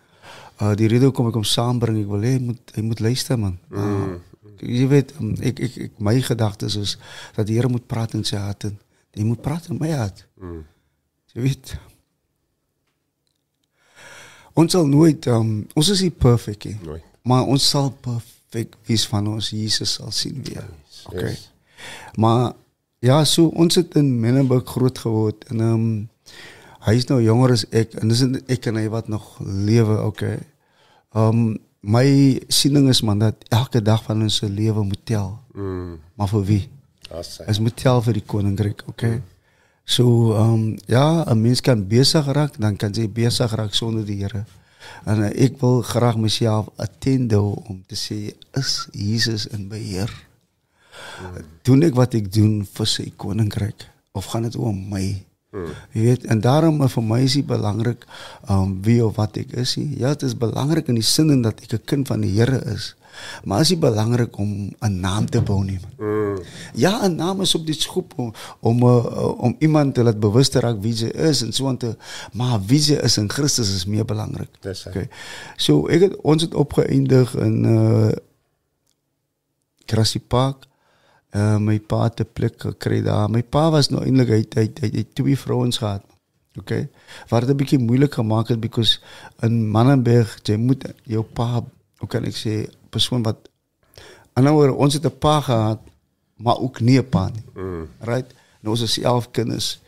Uh 0.64 0.74
die 0.80 0.88
rede 0.92 1.10
hoekom 1.10 1.30
ek 1.30 1.38
hom 1.40 1.46
saambring, 1.48 2.00
ek 2.02 2.10
wil 2.12 2.24
hê 2.24 2.38
hy 2.38 2.46
moet 2.48 2.74
hy 2.76 2.86
moet 2.88 3.04
luister 3.04 3.40
man. 3.40 3.60
Uh, 3.72 4.16
jy 4.64 4.88
weet 4.90 5.14
um, 5.20 5.36
ek, 5.44 5.60
ek 5.68 5.78
ek 5.90 6.00
my 6.04 6.16
gedagtes 6.24 6.80
is 6.80 6.96
dat 7.36 7.48
die 7.48 7.60
Here 7.60 7.70
moet 7.72 7.86
praat 7.88 8.16
in 8.18 8.26
sy 8.28 8.40
hart 8.42 8.70
en 8.72 8.80
hy 9.18 9.28
moet 9.28 9.44
praat 9.44 9.70
in 9.72 9.80
my 9.82 9.92
hart. 9.92 10.24
Mm. 10.40 10.64
Jy 11.36 11.46
weet. 11.46 11.76
Ons 14.58 14.74
sal 14.74 14.88
nooit 14.90 15.28
um, 15.30 15.52
ons 15.78 15.90
is 15.94 16.02
nie. 16.66 16.78
Nooit. 16.84 17.04
Maar 17.28 17.50
ons 17.54 17.70
sal 17.70 17.92
perfek 18.02 18.74
wees 18.90 19.06
van 19.12 19.28
ons 19.30 19.52
Jesus 19.54 19.98
sal 20.00 20.12
sien 20.16 20.42
weer. 20.44 20.66
Okay. 21.12 21.30
yes. 21.30 21.50
Maar 22.18 22.54
ja, 23.06 23.24
so 23.24 23.52
ons 23.54 23.78
het 23.78 23.96
in 24.00 24.20
Menenberg 24.20 24.66
groot 24.66 24.98
geword 24.98 25.46
en 25.52 25.62
ehm 25.62 25.74
um, 25.74 25.90
hy 26.88 26.94
is 26.96 27.08
nou 27.10 27.18
jonger 27.20 27.52
as 27.52 27.66
ek 27.76 27.98
en 28.00 28.08
dis 28.08 28.22
ek 28.48 28.70
en 28.72 28.78
hy 28.80 28.86
wat 28.88 29.10
nog 29.12 29.26
lewe, 29.44 30.00
okay. 30.08 30.38
Ehm 31.14 31.42
um, 31.46 31.56
my 31.88 32.08
siening 32.52 32.90
is 32.90 33.04
man 33.06 33.22
dat 33.22 33.46
elke 33.54 33.82
dag 33.82 34.02
van 34.04 34.26
ons 34.26 34.42
lewe 34.42 34.84
moet 34.84 35.04
tel. 35.06 35.30
Mm. 35.54 36.00
Maar 36.16 36.30
vir 36.34 36.44
wie? 36.50 36.64
As 37.14 37.38
hy. 37.38 37.46
Is 37.54 37.62
moet 37.64 37.78
tel 37.80 38.02
vir 38.04 38.18
die 38.18 38.26
koninkryk, 38.26 38.82
okay. 38.90 39.22
So 39.88 40.36
ehm 40.36 40.54
um, 40.54 40.78
ja, 40.86 41.24
'n 41.24 41.42
mens 41.42 41.62
kan 41.62 41.88
besig 41.88 42.26
raak, 42.28 42.60
dan 42.60 42.76
kan 42.76 42.92
jy 42.92 43.08
besig 43.08 43.52
raak 43.56 43.74
sonder 43.74 44.06
die 44.06 44.20
Here. 44.20 44.44
En 45.08 45.20
uh, 45.24 45.30
ek 45.32 45.60
wil 45.62 45.82
graag 45.82 46.18
myself 46.20 46.68
attendo 46.76 47.56
om 47.72 47.84
te 47.88 47.96
sê 47.96 48.36
is 48.60 48.88
Jesus 48.92 49.48
in 49.48 49.68
beheer. 49.72 50.12
Doen 51.64 51.88
ek 51.88 51.96
wat 51.96 52.18
ek 52.20 52.28
doen 52.34 52.66
vir 52.66 52.88
sy 52.88 53.08
koninkryk 53.16 53.88
of 54.12 54.28
gaan 54.28 54.44
dit 54.44 54.58
oor 54.60 54.76
my? 54.76 55.24
Hmm. 55.56 55.72
Jy 55.96 56.02
weet, 56.04 56.26
en 56.28 56.42
daarom 56.44 56.84
vir 56.84 57.04
my 57.04 57.22
is 57.24 57.38
dit 57.40 57.48
belangrik 57.48 58.04
um 58.52 58.82
wie 58.84 59.00
of 59.06 59.16
wat 59.16 59.40
ek 59.40 59.56
is. 59.56 59.78
Nie. 59.80 60.04
Ja, 60.04 60.12
dit 60.20 60.28
is 60.28 60.36
belangrik 60.36 60.92
in 60.92 61.00
die 61.00 61.06
sin 61.16 61.32
in 61.32 61.48
dat 61.48 61.64
ek 61.64 61.80
'n 61.80 61.86
kind 61.86 62.08
van 62.12 62.28
die 62.28 62.36
Here 62.36 62.60
is. 62.76 62.96
Maar 63.44 63.60
is 63.60 63.68
dit 63.68 63.80
belangrik 63.80 64.38
om 64.38 64.72
'n 64.80 65.00
naam 65.00 65.30
te 65.30 65.42
bou 65.42 65.64
nie. 65.64 65.80
Mm. 65.98 66.40
Ja, 66.74 67.08
'n 67.08 67.16
naam 67.16 67.42
is 67.42 67.56
op 67.56 67.66
die 67.66 67.76
skop 67.76 68.14
om 68.16 68.34
om, 68.60 68.84
uh, 68.84 69.40
om 69.40 69.56
iemand 69.60 69.94
te 69.94 70.04
laat 70.04 70.20
bewus 70.20 70.50
te 70.50 70.60
raak 70.60 70.82
wie 70.82 70.94
jy 70.94 71.08
is 71.08 71.42
en 71.42 71.54
so 71.54 71.68
aan 71.68 71.78
te 71.78 71.96
maar 72.34 72.60
wie 72.66 72.80
jy 72.80 72.96
is 73.04 73.18
in 73.18 73.30
Christus 73.30 73.76
is 73.76 73.86
meer 73.86 74.06
belangrik. 74.06 74.50
Dis 74.62 74.84
hy. 74.84 74.90
Okay. 74.90 75.10
So 75.56 75.88
ek 75.88 76.02
het 76.02 76.16
ons 76.22 76.42
het 76.42 76.54
opgeëindig 76.54 77.36
in 77.36 77.66
uh 77.66 78.12
Grassy 79.86 80.20
Park. 80.20 80.66
Uh 81.36 81.58
my 81.58 81.80
pa 81.80 82.04
het 82.04 82.20
'n 82.20 82.30
plek 82.34 82.62
gekry 82.62 83.02
daar. 83.02 83.30
My 83.30 83.44
pa 83.44 83.72
was 83.72 83.90
nou 83.90 84.04
eintlik 84.04 84.30
hy 84.30 84.44
hy 84.56 84.72
hy 84.82 84.98
het 84.98 85.16
twee 85.16 85.38
vrouens 85.38 85.78
gehad. 85.78 86.04
Okay. 86.58 86.90
Wat 87.30 87.42
dit 87.42 87.50
'n 87.50 87.58
bietjie 87.58 87.80
moeilik 87.80 88.14
gemaak 88.14 88.48
het 88.48 88.60
because 88.60 89.00
in 89.42 89.70
Mannenberg 89.70 90.40
jy 90.44 90.58
moet 90.58 90.86
jou 91.04 91.24
pa, 91.24 91.64
hoe 91.98 92.08
kan 92.10 92.24
ek 92.26 92.36
sê, 92.36 92.70
persoon 92.90 93.24
wat 93.24 93.50
anderswoorde 94.34 94.74
ons 94.74 94.94
het 94.94 95.06
'n 95.06 95.18
pa 95.18 95.42
gehad, 95.42 95.80
maar 96.36 96.58
ook 96.58 96.80
nie 96.80 97.00
'n 97.00 97.10
pa 97.10 97.30
nie. 97.30 97.64
Mm. 97.64 97.88
Right? 98.00 98.34
Nou 98.62 98.76
ons 98.76 98.82
is 98.82 99.00
11 99.00 99.32
kinders 99.32 99.80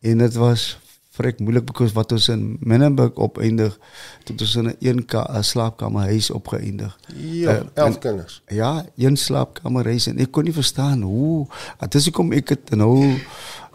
en 0.00 0.18
dit 0.18 0.34
was 0.34 0.78
vrek 1.14 1.38
moeilik 1.38 1.64
because 1.64 1.94
wat 1.94 2.12
ons 2.12 2.28
in 2.28 2.56
Menenberg 2.60 3.14
opeindig 3.22 3.78
tot 4.26 4.40
ons 4.40 4.54
in 4.56 4.66
'n 4.66 4.76
een 4.80 5.04
ka, 5.04 5.42
slaapkamer 5.42 6.02
huis 6.02 6.30
opgeëindig. 6.30 6.98
Ja, 7.14 7.62
11 7.74 7.94
uh, 7.94 8.00
kinders. 8.00 8.42
Ja, 8.46 8.84
een 8.96 9.16
slaapkamer 9.16 9.84
huis 9.84 10.06
en 10.06 10.18
ek 10.18 10.32
kon 10.32 10.44
nie 10.44 10.52
verstaan 10.52 11.02
hoe 11.02 11.46
dit 11.78 11.94
is 11.94 12.10
kom 12.10 12.32
ek 12.32 12.48
het 12.48 12.74
nou 12.74 13.18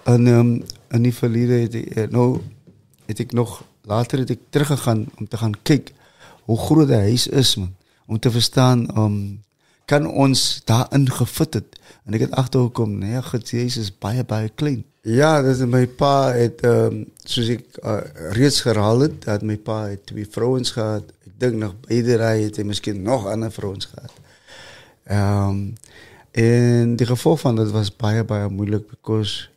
in 0.06 0.28
um, 0.28 0.64
in 0.92 1.04
die 1.04 1.14
verlede 1.14 1.54
het 1.64 1.76
ek, 1.76 2.12
nou 2.12 2.42
het 3.06 3.20
ek 3.20 3.32
nog 3.32 3.64
later 3.82 4.20
het 4.20 4.30
ek 4.30 4.40
teruggegaan 4.50 5.08
om 5.18 5.28
te 5.28 5.38
gaan 5.38 5.56
kyk 5.64 5.94
hoe 6.46 6.58
groot 6.58 6.88
die 6.88 7.04
huis 7.08 7.28
is 7.28 7.56
man 7.56 7.76
om 8.10 8.20
te 8.20 8.32
verstaan 8.34 8.88
um, 8.98 9.20
kan 9.90 10.06
ons 10.10 10.62
daarin 10.70 11.08
gefit 11.22 11.62
het 11.62 11.80
en 12.06 12.18
ek 12.18 12.28
het 12.28 12.38
agtergekom 12.42 12.98
nee 13.02 13.22
God 13.32 13.50
Jesus 13.54 13.94
baie 13.94 14.26
baie 14.26 14.50
klein 14.50 14.84
Ja, 15.08 15.40
dis 15.42 15.62
my 15.64 15.86
pa 15.88 16.34
het 16.36 16.60
um, 16.68 17.06
soos 17.24 17.48
ek 17.54 17.78
uh, 17.88 18.02
reeds 18.36 18.60
herhaal 18.68 19.06
het, 19.06 19.22
dat 19.24 19.46
my 19.48 19.56
pa 19.56 19.86
het 19.94 20.04
twee 20.10 20.28
vrouens 20.28 20.74
gehad. 20.76 21.08
Ek 21.24 21.38
dink 21.40 21.56
nog 21.56 21.78
beide 21.88 22.18
raai 22.20 22.44
het 22.44 22.60
hy 22.60 22.66
miskien 22.68 23.00
nog 23.06 23.30
ander 23.32 23.54
vrouens 23.54 23.88
gehad. 23.88 24.18
Um, 25.08 25.62
en 26.36 26.98
die 27.00 27.08
gevolg 27.08 27.40
van 27.46 27.58
dit 27.58 27.72
was 27.72 27.94
baie 27.96 28.26
baie 28.28 28.52
moeilik 28.52 28.90
because 28.92 29.48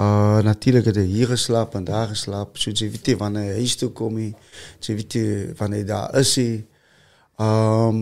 uh 0.00 0.38
natuurlik 0.46 0.86
het 0.88 0.96
hy 0.96 1.04
hier 1.10 1.28
geslaap 1.34 1.74
en 1.74 1.84
daar 1.84 2.14
geslaap. 2.14 2.54
So 2.56 2.70
jy 2.70 2.88
weet 2.94 3.10
jy 3.10 3.16
wanneer 3.18 3.50
hy 3.50 3.66
huis 3.66 3.74
toe 3.76 3.90
kom, 3.90 4.16
jy 4.22 4.96
weet 4.96 5.18
jy 5.18 5.26
wanneer 5.58 5.82
hy 5.82 5.88
daar 5.90 6.20
is. 6.22 6.36
Ehm 6.38 6.71
um, 7.42 8.00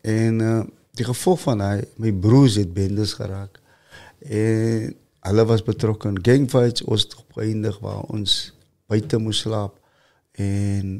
en 0.00 0.40
uh, 0.40 0.62
die 0.98 1.06
gevolg 1.06 1.42
van 1.44 1.62
hy 1.62 1.76
my 2.02 2.12
broers 2.12 2.58
het 2.60 2.72
bendes 2.74 3.14
geraak. 3.18 3.60
En 4.24 4.94
hulle 5.28 5.44
was 5.50 5.64
betrokke 5.66 6.10
in 6.10 6.20
gangfights 6.24 6.84
ons 6.86 7.04
het 7.04 7.16
opgeëindig 7.20 7.78
waar 7.84 8.06
ons 8.14 8.38
buite 8.88 9.20
moes 9.20 9.42
slaap 9.44 9.76
en 10.38 10.98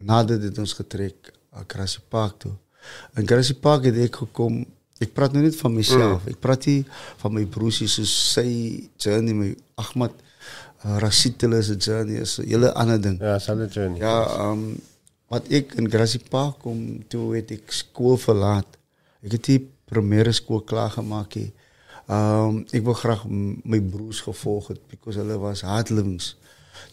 nadat 0.00 0.40
dit 0.40 0.58
ons 0.58 0.74
getrek 0.78 1.32
na 1.50 1.64
Grassy 1.68 2.02
Park 2.08 2.38
toe. 2.44 2.52
In 3.18 3.26
Grassy 3.28 3.56
Park 3.58 3.88
het 3.88 3.98
ek 4.00 4.22
gekom. 4.22 4.62
Ek 5.00 5.12
praat 5.16 5.34
nou 5.34 5.42
net 5.42 5.56
van 5.56 5.72
myself. 5.74 6.22
Mm. 6.22 6.32
Ek 6.32 6.40
praat 6.40 6.66
nie 6.68 6.80
van 7.22 7.34
my 7.36 7.46
broertjie 7.48 7.88
soos 7.88 8.12
sy 8.34 8.50
journey 9.00 9.36
my 9.36 9.50
Ahmad 9.80 10.14
uh, 10.84 10.98
Rashid 11.02 11.40
hulle 11.44 11.60
se 11.64 11.76
journey 11.76 12.20
is 12.20 12.38
'n 12.38 12.48
hele 12.48 12.72
ander 12.74 13.00
ding. 13.00 13.18
Ja, 13.20 13.38
sy 13.38 13.56
journey. 13.68 13.98
Ja, 14.00 14.16
um, 14.44 14.76
wat 15.30 15.42
ik 15.48 15.72
in 15.74 15.90
Grazipa 15.90 16.28
Park 16.28 16.58
kom, 16.58 17.08
toen 17.08 17.28
weet 17.28 17.50
ik 17.50 17.70
school 17.70 18.16
verlaat. 18.16 18.66
Ik 19.20 19.32
heb 19.32 19.42
die 19.42 19.70
primaire 19.84 20.32
school 20.32 20.60
klaargemaakt. 20.60 21.34
Um, 21.36 21.52
ehm, 22.06 22.62
ik 22.70 22.82
wil 22.82 22.92
graag 22.92 23.24
mijn 23.62 23.88
broers 23.90 24.20
gevolgd, 24.20 24.86
because 24.88 25.18
hulle 25.18 25.38
was 25.38 25.60
hardlings. 25.60 26.36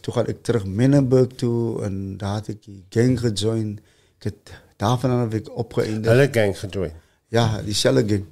Toen 0.01 0.13
ga 0.13 0.25
ik 0.25 0.43
terug 0.43 0.65
Minnenburg 0.65 1.27
toe 1.27 1.83
en 1.83 2.17
daar 2.17 2.33
had 2.33 2.47
ik 2.47 2.63
die 2.63 2.85
gang 2.89 3.19
gejoind. 3.19 3.79
Ik 4.17 4.23
heb 4.23 4.35
daarvan 4.75 5.11
heb 5.11 5.33
ik 5.33 5.57
opgeëindigd. 5.57 6.05
Hulle 6.05 6.27
gang 6.31 6.59
gejoind? 6.59 6.93
Ja, 7.27 7.61
diezelfde 7.61 8.07
gang. 8.07 8.25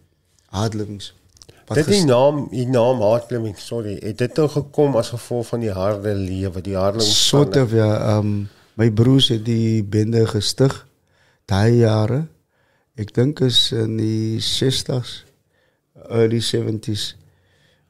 Hardlings. 0.45 1.13
Wat 1.65 1.77
is 1.77 1.85
die 1.85 2.05
naam, 2.05 2.47
die 2.49 2.67
naam 2.67 3.01
hardlings, 3.01 3.65
sorry, 3.65 3.93
het 3.93 4.17
dit 4.17 4.17
nou 4.17 4.29
toch 4.33 4.51
gekomen 4.51 4.95
als 4.95 5.09
gevolg 5.09 5.47
van 5.47 5.59
die 5.59 5.71
harde 5.71 6.13
lewe, 6.13 6.61
die 6.61 6.75
hardlings? 6.75 7.27
Soort 7.27 7.57
of, 7.57 7.71
ja. 7.71 7.99
Ehm, 7.99 8.43
my 8.75 8.89
broers 8.91 9.29
het 9.33 9.45
die 9.45 9.83
bende 9.83 10.25
gestig 10.27 10.87
daai 11.49 11.81
jare. 11.81 12.25
Ek 12.95 13.13
dink 13.15 13.41
is 13.43 13.71
in 13.75 13.97
die 13.99 14.39
60s 14.39 15.23
early 16.09 16.41
70s. 16.43 17.15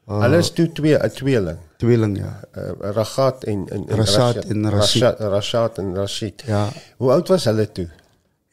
Uh, 0.06 0.20
Hulle 0.22 0.38
is 0.38 0.52
toe 0.54 0.68
twee 0.72 0.94
'n 0.94 1.10
tweeling. 1.10 1.58
Tweeling 1.76 2.18
ja. 2.18 2.40
Uh, 2.56 2.70
Ragat 2.94 3.44
en 3.44 3.66
en 3.68 3.86
Rashad 3.88 4.44
en 4.44 4.70
Rashid. 4.70 5.18
Rashad 5.18 5.78
en 5.78 5.94
Rashid. 5.94 6.42
Ja. 6.46 6.68
Hoe 6.96 7.10
oud 7.10 7.28
was 7.28 7.44
hulle 7.44 7.72
toe? 7.72 7.88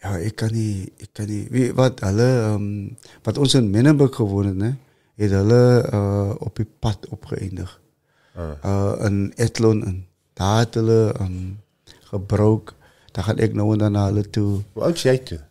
Ja, 0.01 0.17
ek 0.17 0.35
kan 0.35 0.51
nie 0.51 0.91
ek 0.99 1.13
kan 1.13 1.27
nie 1.29 1.47
wie 1.51 1.69
wat 1.73 2.01
hulle 2.03 2.29
um, 2.53 2.97
wat 3.23 3.37
ons 3.37 3.53
in 3.53 3.69
Menenberg 3.69 4.15
gewoon 4.15 4.45
het, 4.45 4.55
né? 4.55 4.75
Het 5.15 5.31
hulle 5.31 5.89
uh 5.93 6.33
op 6.39 6.55
die 6.55 6.67
pad 6.79 7.07
opgeëindig. 7.09 7.79
Uh, 8.35 8.51
uh 8.65 9.05
in 9.05 9.33
Etlon 9.35 9.85
en 9.85 10.05
daar 10.33 10.65
het 10.65 10.73
hulle 10.73 11.13
um, 11.21 11.62
gebroek. 12.13 12.75
Daar 13.13 13.27
gaan 13.29 13.41
ek 13.45 13.57
nou 13.57 13.71
en 13.73 13.83
dan 13.85 13.97
na 13.97 14.05
hulle 14.09 14.25
toe. 14.29 14.61
Hoe 14.77 14.85
oud 14.89 15.01
is 15.01 15.05
jy 15.09 15.17
toe? 15.31 15.41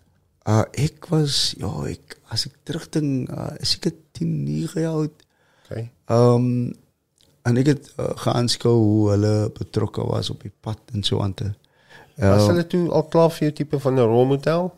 Uh 0.48 0.64
ek 0.86 1.06
was 1.12 1.54
ja, 1.58 1.70
ek 1.86 2.18
as 2.34 2.48
ek 2.48 2.56
terugdink, 2.66 3.30
uh, 3.30 3.52
is 3.62 3.76
ek 3.78 3.92
10 4.18 4.30
9 4.46 4.82
jaar 4.82 5.02
oud. 5.04 5.26
Okay. 5.64 5.90
Ehm 6.10 6.34
um, 6.34 6.72
en 7.42 7.58
ek 7.58 7.72
het 7.72 7.88
uh, 7.98 8.12
geaanskou 8.22 8.74
hoe 8.78 9.06
hulle 9.10 9.34
betrokke 9.54 10.04
was 10.06 10.30
op 10.30 10.44
die 10.46 10.52
pad 10.62 10.78
en 10.94 11.02
so 11.02 11.22
aan 11.22 11.34
te. 11.34 11.48
Uh, 12.14 12.28
was 12.30 12.46
hulle 12.46 12.66
toe 12.70 12.84
al 12.94 13.06
klaar 13.10 13.32
vir 13.34 13.48
jou 13.48 13.54
tipe 13.62 13.80
van 13.82 13.98
'n 13.98 14.10
rolmodel? 14.10 14.70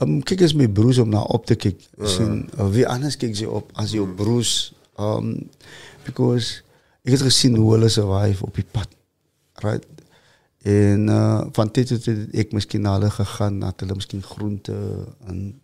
Ehm 0.00 0.16
um, 0.16 0.22
kyk 0.22 0.44
as 0.48 0.56
my 0.56 0.68
broers 0.68 0.98
om 0.98 1.08
na 1.08 1.22
op 1.22 1.46
te 1.46 1.56
kyk. 1.56 1.80
Uh. 1.96 2.06
sien 2.06 2.48
uh, 2.58 2.68
wie 2.68 2.88
anders 2.88 3.16
kyk 3.16 3.36
jy 3.36 3.48
op 3.48 3.72
as 3.74 3.92
jou 3.96 4.08
broers 4.08 4.72
ehm 4.96 5.16
um, 5.16 5.48
because 6.04 6.62
ek 7.04 7.16
het 7.16 7.24
gesien 7.28 7.56
hoe 7.56 7.72
hulle 7.72 7.88
survive 7.88 8.44
op 8.44 8.54
die 8.54 8.68
pad. 8.70 8.88
Right? 9.64 9.84
En 10.62 11.08
uh, 11.08 11.40
van 11.56 11.70
tyd 11.72 11.88
tot 11.88 12.04
tyd 12.04 12.34
ek 12.36 12.52
miskien 12.52 12.84
na 12.84 12.98
hulle 12.98 13.10
gegaan, 13.14 13.60
na 13.62 13.72
hulle 13.80 13.96
miskien 13.96 14.22
groente 14.22 14.76
en 15.30 15.60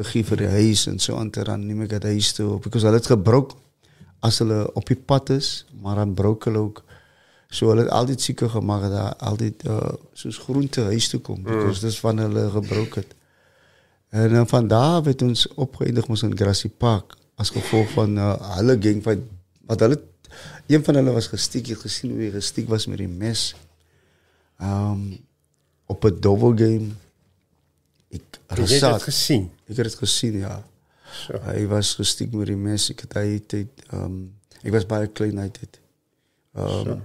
gegee 0.00 0.26
vir 0.26 0.42
die 0.42 0.52
huis 0.56 0.86
en 0.90 0.98
so 0.98 1.18
aan 1.20 1.30
te 1.30 1.44
ran, 1.46 1.62
neem 1.66 1.84
ek 1.84 1.94
dit 1.98 2.08
huis 2.14 2.32
toe 2.34 2.56
because 2.58 2.86
hulle 2.88 2.98
het 2.98 3.10
gebroek 3.10 3.54
as 4.26 4.40
hulle 4.42 4.64
op 4.76 4.88
die 4.88 4.98
pad 4.98 5.30
is, 5.36 5.64
maar 5.80 6.00
dan 6.00 6.16
broek 6.16 6.48
hulle 6.48 6.64
ook. 6.66 6.82
So 7.50 7.70
hulle 7.72 7.86
het 7.86 7.94
altyd 7.94 8.20
seker 8.22 8.50
gemaak 8.52 8.88
dat 8.90 9.22
altyd 9.26 9.64
uh, 9.70 9.94
soos 10.14 10.38
groente 10.42 10.84
huis 10.90 11.08
toe 11.10 11.22
kom 11.24 11.40
because 11.46 11.80
mm. 11.80 11.86
dis 11.86 12.02
van 12.02 12.20
hulle 12.24 12.44
gebroek 12.56 13.00
het. 13.00 13.16
En 14.10 14.36
uh, 14.42 14.44
van 14.50 14.68
daar 14.68 15.02
het 15.06 15.22
ons 15.22 15.46
opgeëindig 15.54 16.10
ons 16.10 16.26
in 16.26 16.36
Grassy 16.36 16.68
Park 16.68 17.16
as 17.40 17.54
gevolg 17.54 17.90
van 17.94 18.18
uh, 18.18 18.34
hulle 18.58 18.76
gang 18.82 19.02
wat 19.06 19.26
wat 19.70 19.86
hulle 19.86 20.02
een 20.70 20.84
van 20.86 20.98
hulle 20.98 21.14
was 21.14 21.30
gestiek, 21.30 21.70
jy 21.70 21.78
gesien 21.78 22.14
hoe 22.14 22.22
hy 22.26 22.30
gestiek 22.34 22.68
was 22.70 22.86
met 22.90 23.00
die 23.02 23.10
mes. 23.10 23.50
Um, 24.62 25.18
op 25.86 26.02
het 26.02 26.22
double 26.22 26.64
game. 26.64 26.86
Ik 28.08 28.22
heb 28.46 28.58
het 28.58 29.02
gezien. 29.02 29.50
Ik 29.64 29.76
heb 29.76 29.84
het 29.84 29.94
gezien, 29.94 30.38
ja. 30.38 30.64
Zo. 31.12 31.38
Hij 31.40 31.66
was 31.66 31.94
gestigmatiseerd. 31.94 33.52
Um, 33.52 33.68
ehm, 33.90 34.12
ik 34.62 34.72
was 34.72 34.86
bij 34.86 35.12
Cleanited. 35.12 35.80
Um, 36.58 37.04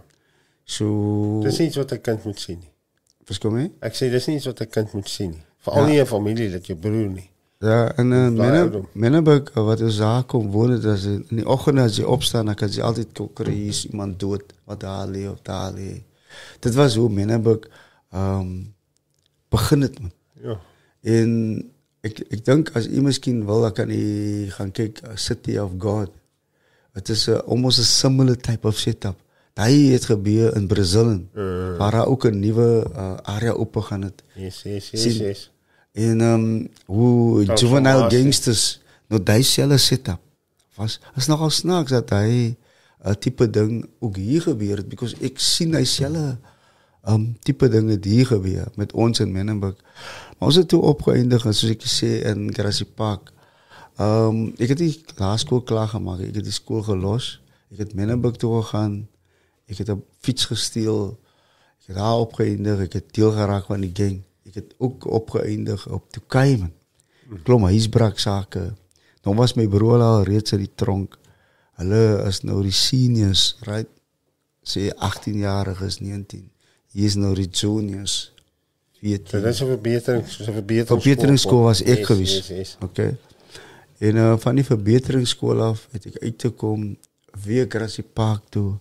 so. 0.64 1.40
Dat 1.42 1.52
is 1.52 1.58
niet 1.58 1.76
wat 1.76 1.92
een 1.92 2.02
kind 2.02 2.24
moet 2.24 2.40
zien. 2.40 2.64
Ik 3.80 3.94
zei, 3.94 4.12
dat 4.12 4.20
is 4.20 4.26
niet 4.26 4.44
wat 4.44 4.60
een 4.60 4.70
kind 4.70 4.92
moet 4.92 5.10
zien. 5.10 5.36
Vooral 5.58 5.84
ja. 5.84 5.90
in 5.90 5.96
je 5.96 6.06
familie, 6.06 6.52
dat 6.52 6.66
je 6.66 6.76
broer 6.76 7.08
niet. 7.08 7.30
Ja, 7.60 7.96
en 7.96 8.12
eh, 8.12 8.64
uh, 8.64 8.76
Menneburg, 8.92 9.54
wat 9.54 9.80
is 9.80 9.98
daar 9.98 10.24
komt 10.24 10.54
wonen, 10.54 10.82
dat 10.82 11.00
ze 11.00 11.24
in 11.28 11.36
de 11.36 11.48
ochtend 11.48 11.80
als 11.80 11.96
je 11.96 12.08
opstaat, 12.08 12.46
dan 12.46 12.56
kan 12.56 12.72
je 12.72 12.82
altijd 12.82 13.08
koken, 13.12 13.50
hier 13.50 13.68
is 13.68 13.88
iemand 13.88 14.20
dood, 14.20 14.44
wat 14.64 14.80
daar 14.80 15.08
ligt 15.08 15.32
of 15.32 15.40
daar 15.42 15.74
ligt 15.74 16.02
dat 16.60 16.74
was 16.74 16.96
hoe 16.96 17.10
men 17.10 17.30
heb 17.30 17.48
ik 17.48 17.66
um, 17.66 17.70
ehm, 18.10 18.48
begin 19.50 19.82
het 19.82 20.00
man. 20.00 20.12
Ja. 20.42 20.60
En 21.02 21.62
ik, 22.02 22.20
ik 22.20 22.46
denk 22.46 22.70
als 22.74 22.88
u 22.88 23.02
misschien 23.02 23.46
wil, 23.46 23.66
ik 23.66 23.74
kan 23.74 23.90
u 23.90 24.52
gaan 24.52 24.72
kijken, 24.72 25.10
uh, 25.10 25.16
City 25.16 25.58
of 25.58 25.72
God. 25.78 26.10
Het 26.92 27.10
is 27.10 27.30
almost 27.30 27.78
een 27.78 27.84
similar 27.84 28.38
type 28.38 28.68
of 28.68 28.78
setup. 28.78 29.16
Dat 29.54 29.66
het 29.68 30.06
gebeurd 30.06 30.56
in 30.56 30.68
Brazilië, 30.68 31.28
Waar 31.34 31.78
waar 31.78 32.08
ook 32.08 32.24
een 32.24 32.40
nieuwe 32.40 32.86
uh, 32.92 33.14
area 33.22 33.52
open 33.52 33.84
gaan. 33.84 34.02
Het. 34.02 34.24
Yes, 34.34 34.62
yes, 34.62 34.90
yes, 34.90 35.18
yes. 35.18 35.52
En 35.92 36.22
um, 36.22 36.68
hoe 36.86 37.44
juvenile 37.44 38.10
gangsters, 38.10 38.82
nou 39.08 39.24
diezelfde 39.24 39.78
setup 39.78 40.20
was, 40.76 41.00
is 41.16 41.26
nogal 41.26 41.50
snaaks 41.50 41.90
dat 41.90 42.10
hij 42.10 42.56
'n 43.06 43.20
tipe 43.20 43.50
ding 43.50 43.86
ook 44.00 44.16
hier 44.16 44.42
gebeur 44.42 44.84
because 44.88 45.16
ek 45.22 45.40
sien 45.40 45.74
hy 45.74 45.84
selfe 45.84 46.38
um 47.08 47.36
tipe 47.46 47.70
dinge 47.70 48.00
die 48.02 48.26
hier 48.26 48.72
met 48.76 48.94
ons 48.94 49.20
in 49.20 49.32
Menenberg. 49.32 49.78
Maar 50.38 50.50
ons 50.50 50.56
het 50.56 50.68
toe 50.68 50.82
opgeëindig 50.82 51.46
soos 51.46 51.70
ek 51.70 51.86
sê 51.86 52.26
in 52.26 52.50
Grassy 52.54 52.86
Park. 52.86 53.32
Um 54.02 54.54
ek 54.58 54.74
het 54.74 54.82
die 54.82 55.04
laerskool 55.20 55.62
klaar 55.62 55.92
gemaak. 55.94 56.20
Ek 56.20 56.36
het 56.36 56.48
die 56.48 56.56
skool 56.56 56.82
gelos. 56.84 57.40
Ek 57.72 57.86
het 57.86 57.94
Menenberg 57.94 58.40
toe 58.42 58.62
gegaan. 58.62 59.08
Ek 59.70 59.78
het 59.78 59.90
'n 59.90 60.04
fiets 60.22 60.46
gesteel. 60.46 61.18
Ek 61.82 61.94
het 61.94 61.96
daar 61.96 62.26
opgeëindig. 62.26 62.80
Ek 62.90 62.94
het 62.94 63.14
deel 63.14 63.32
geraak 63.32 63.66
van 63.66 63.82
die 63.82 63.94
gang. 63.94 64.24
Ek 64.46 64.56
het 64.56 64.74
ook 64.78 65.06
opgeëindig 65.06 65.88
op 65.88 66.10
Tukaiman. 66.12 66.74
Klom 67.44 67.64
huisbraak 67.64 68.18
sake. 68.20 68.74
Nou 69.24 69.36
was 69.36 69.56
my 69.56 69.68
broer 69.68 70.02
al 70.02 70.24
reeds 70.24 70.52
in 70.52 70.60
die 70.60 70.76
tronk. 70.76 71.18
Hulle 71.80 72.24
is 72.28 72.42
nou 72.48 72.62
die 72.64 72.76
seniors, 72.76 73.56
right? 73.68 73.90
Sê 74.66 74.90
18 74.96 75.38
jariges, 75.44 76.00
19. 76.00 76.50
Hier 76.96 77.06
is 77.06 77.18
nou 77.20 77.34
die 77.36 77.50
juniors. 77.50 78.32
So 78.96 79.04
14. 79.06 79.42
dis 79.44 79.62
'n 79.62 79.68
verbetering, 79.68 80.28
so 80.28 80.44
'n 80.44 80.54
verbetering. 80.54 81.02
Verbeteringsskool 81.02 81.64
was 81.64 81.82
ek 81.82 81.98
yes, 81.98 82.08
gewees. 82.08 82.34
Yes, 82.34 82.48
yes. 82.48 82.78
Okay. 82.80 83.18
En 83.98 84.16
uh, 84.16 84.38
van 84.38 84.56
die 84.56 84.64
verbeteringsskool 84.66 85.62
af 85.62 85.88
het 85.92 86.06
ek 86.06 86.18
uit 86.24 86.38
te 86.38 86.50
kom 86.50 86.98
weer 87.44 87.66
Grassy 87.70 88.04
Park 88.04 88.50
toe. 88.50 88.80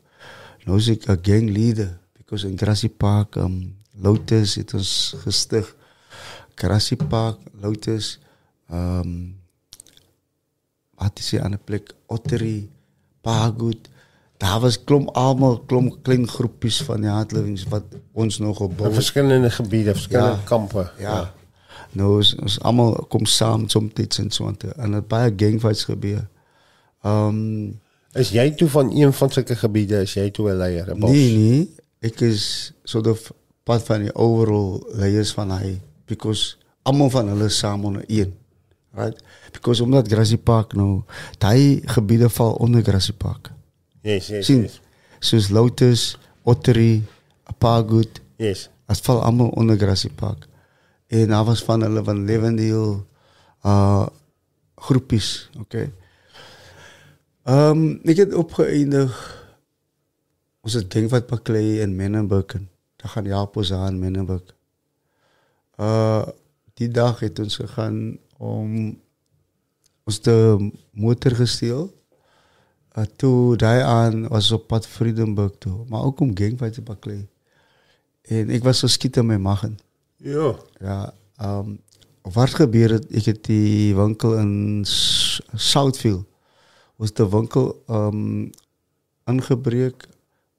Nou 0.64 0.78
is 0.78 0.88
ek 0.88 1.08
'n 1.08 1.18
gang 1.22 1.50
leader 1.50 1.98
because 2.16 2.46
in 2.48 2.58
Grassy 2.58 2.88
Park 2.88 3.36
um 3.36 3.76
Lotus 4.00 4.54
het 4.54 4.74
ons 4.74 5.14
gestig. 5.22 5.76
Grassy 6.54 6.96
Park, 6.96 7.38
Lotus, 7.60 8.18
um 8.70 9.36
wat 10.94 11.18
is 11.18 11.30
die 11.30 11.42
ander 11.42 11.58
plek? 11.58 11.94
Ottery, 12.06 12.70
Pagoed, 13.24 13.88
daar 14.36 14.60
was 14.60 14.84
klom 14.84 15.08
allemaal 15.08 15.58
klom, 15.58 16.02
klein 16.02 16.28
groepjes 16.28 16.82
van 16.82 17.00
die 17.00 17.10
handlevings 17.10 17.64
wat 17.68 17.84
ons 18.12 18.38
nog 18.38 18.60
opbouwt. 18.60 18.94
Verschillende 18.94 19.50
gebieden, 19.50 19.94
verschillende 19.94 20.42
kampen. 20.44 20.90
Ja. 20.98 21.32
Nou, 21.92 22.16
ons, 22.16 22.60
allemaal 22.60 22.92
komt 23.08 23.28
samen 23.28 23.68
soms 23.68 23.92
en 24.18 24.30
zo. 24.30 24.54
En 24.76 24.92
een 24.92 25.06
paar 25.06 25.32
gangfights 25.36 25.84
gebeuren. 25.84 26.30
Ehm, 27.02 27.66
is 28.12 28.28
jij 28.30 28.50
toe 28.50 28.68
van 28.68 28.96
een 28.96 29.12
van 29.12 29.32
zulke 29.32 29.56
gebieden, 29.56 30.00
is 30.00 30.14
jij 30.14 30.30
toe 30.30 30.50
een 30.50 30.56
leier? 30.56 30.98
Nee, 30.98 31.36
nee. 31.36 31.74
Ik 32.00 32.20
is 32.20 32.72
soort 32.82 33.32
part 33.62 33.82
van 33.82 33.98
die 33.98 34.14
overal 34.14 34.86
leiers 34.92 35.32
van 35.32 35.50
hij. 35.50 35.80
Because 36.04 36.56
allemaal 36.82 37.10
van 37.10 37.28
hulle 37.28 37.48
samen 37.48 38.06
in. 38.06 38.16
één. 38.18 38.43
Right? 38.94 39.22
Because 39.52 39.82
omdat 39.82 40.08
Grassy 40.08 40.38
Park 40.38 40.72
nou 40.72 41.02
daai 41.38 41.82
gebiede 41.84 42.28
val 42.30 42.54
onder 42.62 42.82
Grassy 42.82 43.12
Park. 43.12 43.50
Yes, 44.02 44.28
yes, 44.28 44.46
sien 44.46 44.62
yes. 44.62 44.80
soos 45.18 45.48
Lotus, 45.48 46.18
Ottery, 46.42 47.02
Apagood, 47.44 48.20
Yes. 48.36 48.68
Dit 48.86 49.00
val 49.06 49.22
almal 49.22 49.48
onder 49.48 49.78
Grassy 49.78 50.10
Park. 50.10 50.46
En 51.06 51.28
daar 51.28 51.44
was 51.44 51.62
van 51.64 51.80
hulle 51.80 52.04
van 52.04 52.24
Lewendale 52.24 53.04
uh 53.62 54.06
groepies, 54.74 55.48
okay. 55.60 55.92
Ehm 57.44 57.70
um, 57.70 58.00
ek 58.04 58.18
het 58.20 58.34
opgeëindig 58.34 59.14
ons 60.60 60.72
het 60.76 60.90
ding 60.90 61.08
wat 61.10 61.48
in 61.48 61.96
Menenberg. 61.96 62.56
Daar 62.96 63.12
gaan 63.12 63.24
Japos 63.24 63.72
aan 63.72 63.98
Menenberg. 63.98 64.54
Uh 65.76 66.26
die 66.80 66.88
dag 66.88 67.20
het 67.22 67.38
ons 67.38 67.56
gegaan 67.56 68.18
om 68.38 68.96
ons 70.04 70.20
de 70.20 70.70
motor 70.90 71.36
gesteel. 71.38 71.86
Uh, 72.94 73.04
toe 73.16 73.56
daai 73.58 73.82
aan 73.82 74.28
was 74.28 74.50
op 74.54 74.66
pad 74.70 74.86
Friedenburg 74.86 75.58
toe, 75.58 75.84
maar 75.88 76.04
ook 76.04 76.20
om 76.20 76.36
gangfight 76.36 76.74
te 76.74 76.82
baklei. 76.82 77.24
En 78.22 78.50
ek 78.50 78.62
was 78.64 78.84
geskiet 78.84 79.16
in 79.20 79.26
my 79.26 79.36
magen. 79.36 79.78
Ja. 80.16 80.54
Ja, 80.80 81.14
um, 81.42 81.78
wat 82.22 82.54
gebeur 82.56 82.96
het 82.96 83.10
ek 83.12 83.26
het 83.32 83.42
die 83.50 83.94
winkel 83.96 84.38
in 84.38 84.84
Southfield. 84.86 86.24
Het 87.02 87.16
die 87.18 87.28
winkel 87.28 87.72
um, 87.90 88.50
ingebreek. 89.28 90.06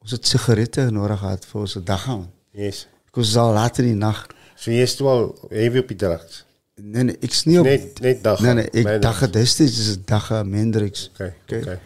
Ons 0.04 0.14
het 0.14 0.28
sigarette 0.28 0.84
nodig 0.94 1.20
gehad 1.20 1.46
vir 1.50 1.62
ons 1.62 1.78
dag. 1.88 2.06
Yes. 2.54 2.86
Ek 3.10 3.18
was 3.18 3.34
al 3.40 3.56
laat 3.56 3.80
in 3.82 3.94
die 3.94 3.98
nag. 3.98 4.26
So 4.56 4.72
jy 4.72 4.86
is 4.88 4.96
toe 4.96 5.08
al 5.12 5.26
heavy 5.50 5.84
op 5.84 5.92
die 5.92 6.00
drugs. 6.00 6.44
Nee 6.76 7.04
nee, 7.08 7.18
ek 7.24 7.36
snie 7.36 7.60
op 7.62 7.68
Net 7.68 8.00
net 8.04 8.24
dag. 8.24 8.42
Nee 8.44 8.54
nee, 8.60 8.72
ek 8.84 9.02
dag 9.04 9.22
destyds 9.32 9.78
is 9.80 9.92
dit 9.94 10.08
dag 10.08 10.32
Mendrix. 10.48 11.10
Okay. 11.14 11.34
Okay. 11.44 11.62
Okay. 11.62 11.80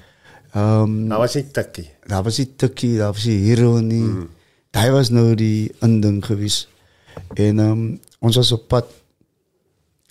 Ehm 0.54 0.82
um, 0.82 0.94
Nou 1.12 1.20
was 1.22 1.34
dit 1.38 1.54
tikkie. 1.54 1.90
daar 2.06 2.24
was 2.24 2.36
die 2.36 2.56
tikkie, 2.56 2.98
daar 2.98 3.14
was 3.14 3.24
die 3.24 3.38
heroin 3.50 3.88
nie. 3.88 4.02
Mm. 4.02 4.30
Daai 4.74 4.92
was 4.92 5.10
nou 5.10 5.36
die 5.36 5.72
inding 5.86 6.26
gewees. 6.26 6.68
En 7.34 7.60
ehm 7.60 7.72
um, 7.72 8.00
ons 8.20 8.36
was 8.36 8.52
op 8.52 8.68
pad. 8.68 8.90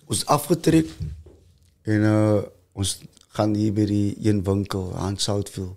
Ons 0.06 0.26
afgetrek 0.26 0.88
en 1.82 2.06
uh 2.12 2.38
ons 2.72 2.98
gaan 3.34 3.54
hier 3.54 3.72
by 3.74 3.84
die 3.86 4.14
een 4.22 4.44
winkel 4.46 4.94
aan 4.96 5.18
Southfield. 5.18 5.74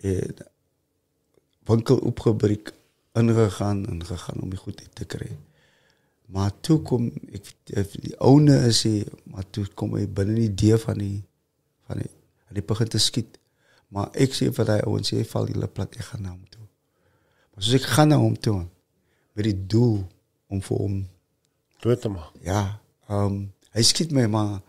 En 0.00 0.36
winkel 1.68 1.96
opgebreek 1.96 2.72
ingegaan 3.12 3.86
en 3.86 4.04
gegaan 4.06 4.40
om 4.40 4.50
die 4.50 4.58
goed 4.58 4.80
te 4.92 5.04
kry. 5.04 5.28
Maar 6.32 6.52
toe 6.64 6.78
kom 6.86 7.10
ek 7.36 7.50
die 8.00 8.14
ouene 8.24 8.56
is 8.70 8.82
hy, 8.88 9.02
maar 9.28 9.44
toe 9.52 9.66
kom 9.76 9.96
hy 9.98 10.06
binne 10.08 10.38
die 10.38 10.52
deur 10.64 10.80
van 10.80 11.00
die 11.02 11.18
van 11.88 12.00
die 12.00 12.10
hy 12.52 12.64
begin 12.68 12.88
te 12.92 13.00
skiet. 13.00 13.38
Maar 13.92 14.12
ek 14.24 14.36
sê 14.36 14.48
vir 14.52 14.68
daai 14.68 14.82
ouens, 14.88 15.12
jy 15.12 15.24
val 15.28 15.48
julle 15.50 15.68
plat, 15.68 15.92
ek 16.00 16.06
gaan 16.08 16.22
na 16.24 16.30
hom 16.32 16.44
toe. 16.52 16.64
Maar 17.52 17.64
soos 17.64 17.76
ek 17.76 17.88
gaan 17.92 18.12
na 18.12 18.18
hom 18.20 18.36
toe 18.40 18.62
met 19.36 19.48
die 19.48 19.56
doel 19.74 19.98
om 20.52 20.60
vir 20.64 20.80
hom 20.84 21.00
Dood 21.82 22.00
te 22.00 22.08
maak. 22.12 22.32
ja, 22.46 22.62
ehm 23.08 23.26
um, 23.26 23.40
hy 23.72 23.82
skiet 23.88 24.12
my 24.12 24.26
maar 24.28 24.60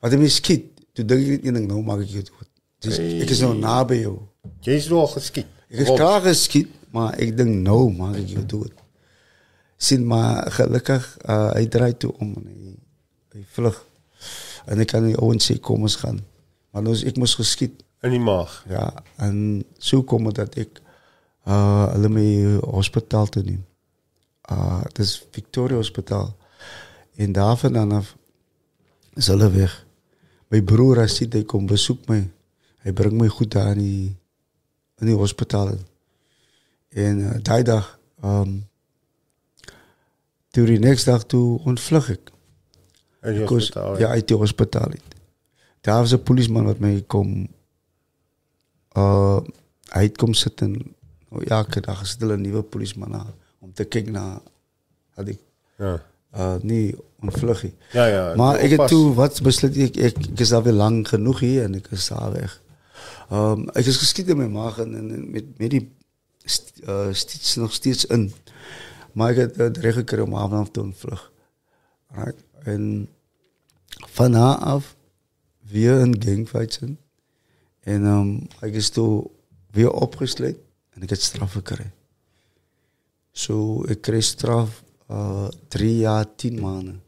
wat 0.00 0.12
hy 0.14 0.18
my 0.20 0.28
skiet, 0.32 0.70
toe 0.96 1.04
dink 1.04 1.24
ek 1.24 1.30
net 1.36 1.46
een 1.46 1.58
ding 1.60 1.68
nou 1.70 1.82
maak 1.84 2.02
ek 2.04 2.12
jou 2.16 2.24
dood. 2.28 2.48
Dis 2.84 2.98
ek 2.98 3.32
is 3.34 3.40
nou 3.44 3.52
naby 3.58 4.02
jou. 4.02 4.16
Jy 4.64 4.76
is 4.80 4.88
nou 4.92 5.04
geskiet. 5.12 5.48
Ek 5.68 5.84
is 5.84 5.90
klaar 5.92 6.22
geskiet, 6.24 6.70
maar 6.94 7.16
ek 7.20 7.34
dink 7.36 7.56
nou 7.64 7.88
maak 7.96 8.16
ek 8.20 8.32
jou 8.36 8.44
dood. 8.56 8.77
zien. 9.78 10.06
Maar 10.06 10.52
gelukkig, 10.52 11.16
eh, 11.18 11.34
uh, 11.34 11.52
hij 11.52 11.66
draait 11.66 11.98
toe 11.98 12.12
om. 12.18 12.34
Hij, 12.44 12.74
hij 13.28 13.44
vlug. 13.50 13.86
En 14.64 14.80
ik 14.80 14.86
kan 14.86 15.06
in 15.06 15.18
ONC 15.18 15.60
komen 15.60 15.90
gaan. 15.90 16.18
Maar 16.70 16.84
dus 16.84 17.02
ik 17.02 17.16
moest 17.16 17.34
geschiet. 17.34 17.84
En 17.98 18.10
die 18.10 18.20
mag. 18.20 18.64
Ja, 18.68 18.94
en 19.16 19.64
zo 19.78 20.02
komen 20.02 20.34
dat 20.34 20.56
ik 20.56 20.80
uh, 21.48 21.54
eh, 21.54 21.94
alleen 21.94 22.12
mee 22.12 22.56
hospitaal 22.56 23.26
te 23.26 23.42
nemen. 23.42 23.66
Uh, 24.52 24.82
het 24.82 24.98
is 24.98 25.26
Victoria 25.30 25.76
Hospitaal. 25.76 26.36
In 27.12 27.32
de 27.32 27.40
avond 27.40 27.74
dan 27.74 28.04
is 29.14 29.26
weg. 29.26 29.86
Mijn 30.48 30.64
broer, 30.64 30.96
hij 30.96 31.08
ziet, 31.08 31.32
hij 31.32 31.44
komt 31.44 31.66
bezoek 31.66 32.06
mij. 32.06 32.30
Hij 32.78 32.92
brengt 32.92 33.14
mij 33.14 33.28
goed 33.28 33.56
aan 33.56 33.78
die, 33.78 34.16
in 34.96 35.06
die 35.06 35.14
hospitaal. 35.14 35.68
En 36.88 37.30
eh, 37.30 37.36
uh, 37.36 37.42
die 37.42 37.62
dag, 37.62 37.98
um, 38.24 38.67
To 40.58 40.64
de 40.64 40.78
next 40.78 41.04
dag 41.04 41.24
toe 41.24 41.60
ontvlug 41.64 42.10
ik. 42.10 42.20
Uit 43.20 43.36
je 43.36 43.44
Ja, 43.98 44.08
uit 44.08 44.28
de 44.28 44.34
hospitaal. 44.34 44.90
Daar 45.80 45.98
was 45.98 46.10
een 46.10 46.22
policeman 46.22 46.64
wat 46.64 46.78
mij 46.78 47.04
kwam. 47.06 47.48
Hij 49.88 50.04
uh, 50.04 50.12
kwam 50.12 50.34
zitten. 50.34 50.74
Oh, 50.74 50.84
nou, 51.28 51.44
ja, 51.44 51.56
elke 51.56 51.80
dag 51.80 52.06
stel 52.06 52.30
een 52.30 52.40
nieuwe 52.40 52.62
policeman. 52.62 53.26
Om 53.58 53.72
te 53.72 53.84
kijken 53.84 54.12
naar... 54.12 54.38
Had 55.10 55.28
ik... 55.28 55.38
Ja. 55.76 56.02
Uh. 56.36 56.54
Ja, 57.92 58.06
ja. 58.06 58.34
Maar 58.34 58.60
ik 58.60 58.70
heb 58.70 58.86
toen 58.86 59.14
wat 59.14 59.42
besluit. 59.42 59.76
Ik, 59.76 59.96
ik, 59.96 60.16
is 60.34 60.48
daar 60.48 60.62
weer 60.62 60.72
lang 60.72 61.08
genoeg 61.08 61.40
hier 61.40 61.62
en 61.62 61.74
ik 61.74 61.86
is 61.90 62.08
daar 62.08 62.32
weg. 62.32 62.62
Um, 63.32 63.68
ik 63.68 63.86
is 63.86 63.96
geschiet 63.96 64.28
in 64.28 64.36
mijn 64.36 64.52
maag 64.52 64.78
en, 64.78 65.30
met, 65.30 65.58
met 65.58 65.70
die 65.70 65.92
st, 66.44 66.72
uh, 66.88 67.08
nog 67.54 67.72
steeds 67.72 68.04
in. 68.04 68.32
Maar 69.18 69.30
ik 69.30 69.36
heb 69.36 69.56
het 69.56 69.76
eh, 69.76 69.82
recht 69.82 69.96
gekregen 69.96 70.32
om 70.32 70.66
vlucht. 70.66 70.72
te 70.72 70.90
vlug. 70.92 71.32
En 72.62 73.08
van 73.88 74.32
haar 74.32 74.56
af 74.56 74.96
weer 75.58 75.92
een 75.92 76.22
gangfight 76.22 76.72
zijn. 76.72 76.98
En 77.80 78.04
ehm, 78.04 78.36
ik 78.68 78.74
is 78.74 78.90
toen 78.90 79.30
weer 79.70 79.90
opgesleept 79.90 80.60
en 80.90 81.02
ik 81.02 81.08
heb 81.08 81.18
straf 81.18 81.52
gekregen. 81.52 81.92
Zo, 83.30 83.84
ik 83.84 84.00
kreeg 84.00 84.24
straf 84.24 84.82
eh, 85.06 85.48
drie 85.68 85.96
jaar, 85.96 86.34
tien 86.34 86.60
maanden. 86.60 87.02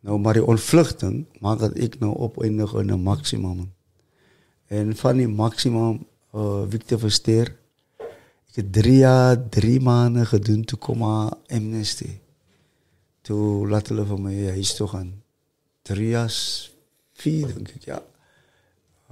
Nou, 0.00 0.18
maar 0.18 0.32
die 0.32 0.44
ontvluchting 0.44 1.26
maakte 1.40 1.68
dat 1.68 1.78
ik 1.78 1.98
nou 1.98 2.16
opeindig 2.16 2.74
in 2.74 2.88
een 2.88 3.00
maximum. 3.00 3.72
En 4.66 4.96
van 4.96 5.16
die 5.16 5.28
maximum, 5.28 6.06
eh, 6.32 6.40
uh, 6.40 6.62
Victor 6.68 6.98
je 8.56 8.70
drie 8.70 8.96
jaar, 8.96 9.48
drie 9.48 9.80
maanden 9.80 10.26
gedaan, 10.26 10.64
toen 10.64 10.78
kwam 10.78 11.02
amnesty. 11.46 12.18
Toen 13.20 13.68
laten 13.68 13.96
we 13.96 14.06
van 14.06 14.22
mij, 14.22 14.34
ja, 14.34 14.52
is 14.52 14.74
toch 14.74 14.92
een 14.92 15.22
drie 15.82 16.08
jaar, 16.08 16.34
vier 17.12 17.46
denk 17.46 17.68
ik, 17.68 17.84
ja. 17.84 18.02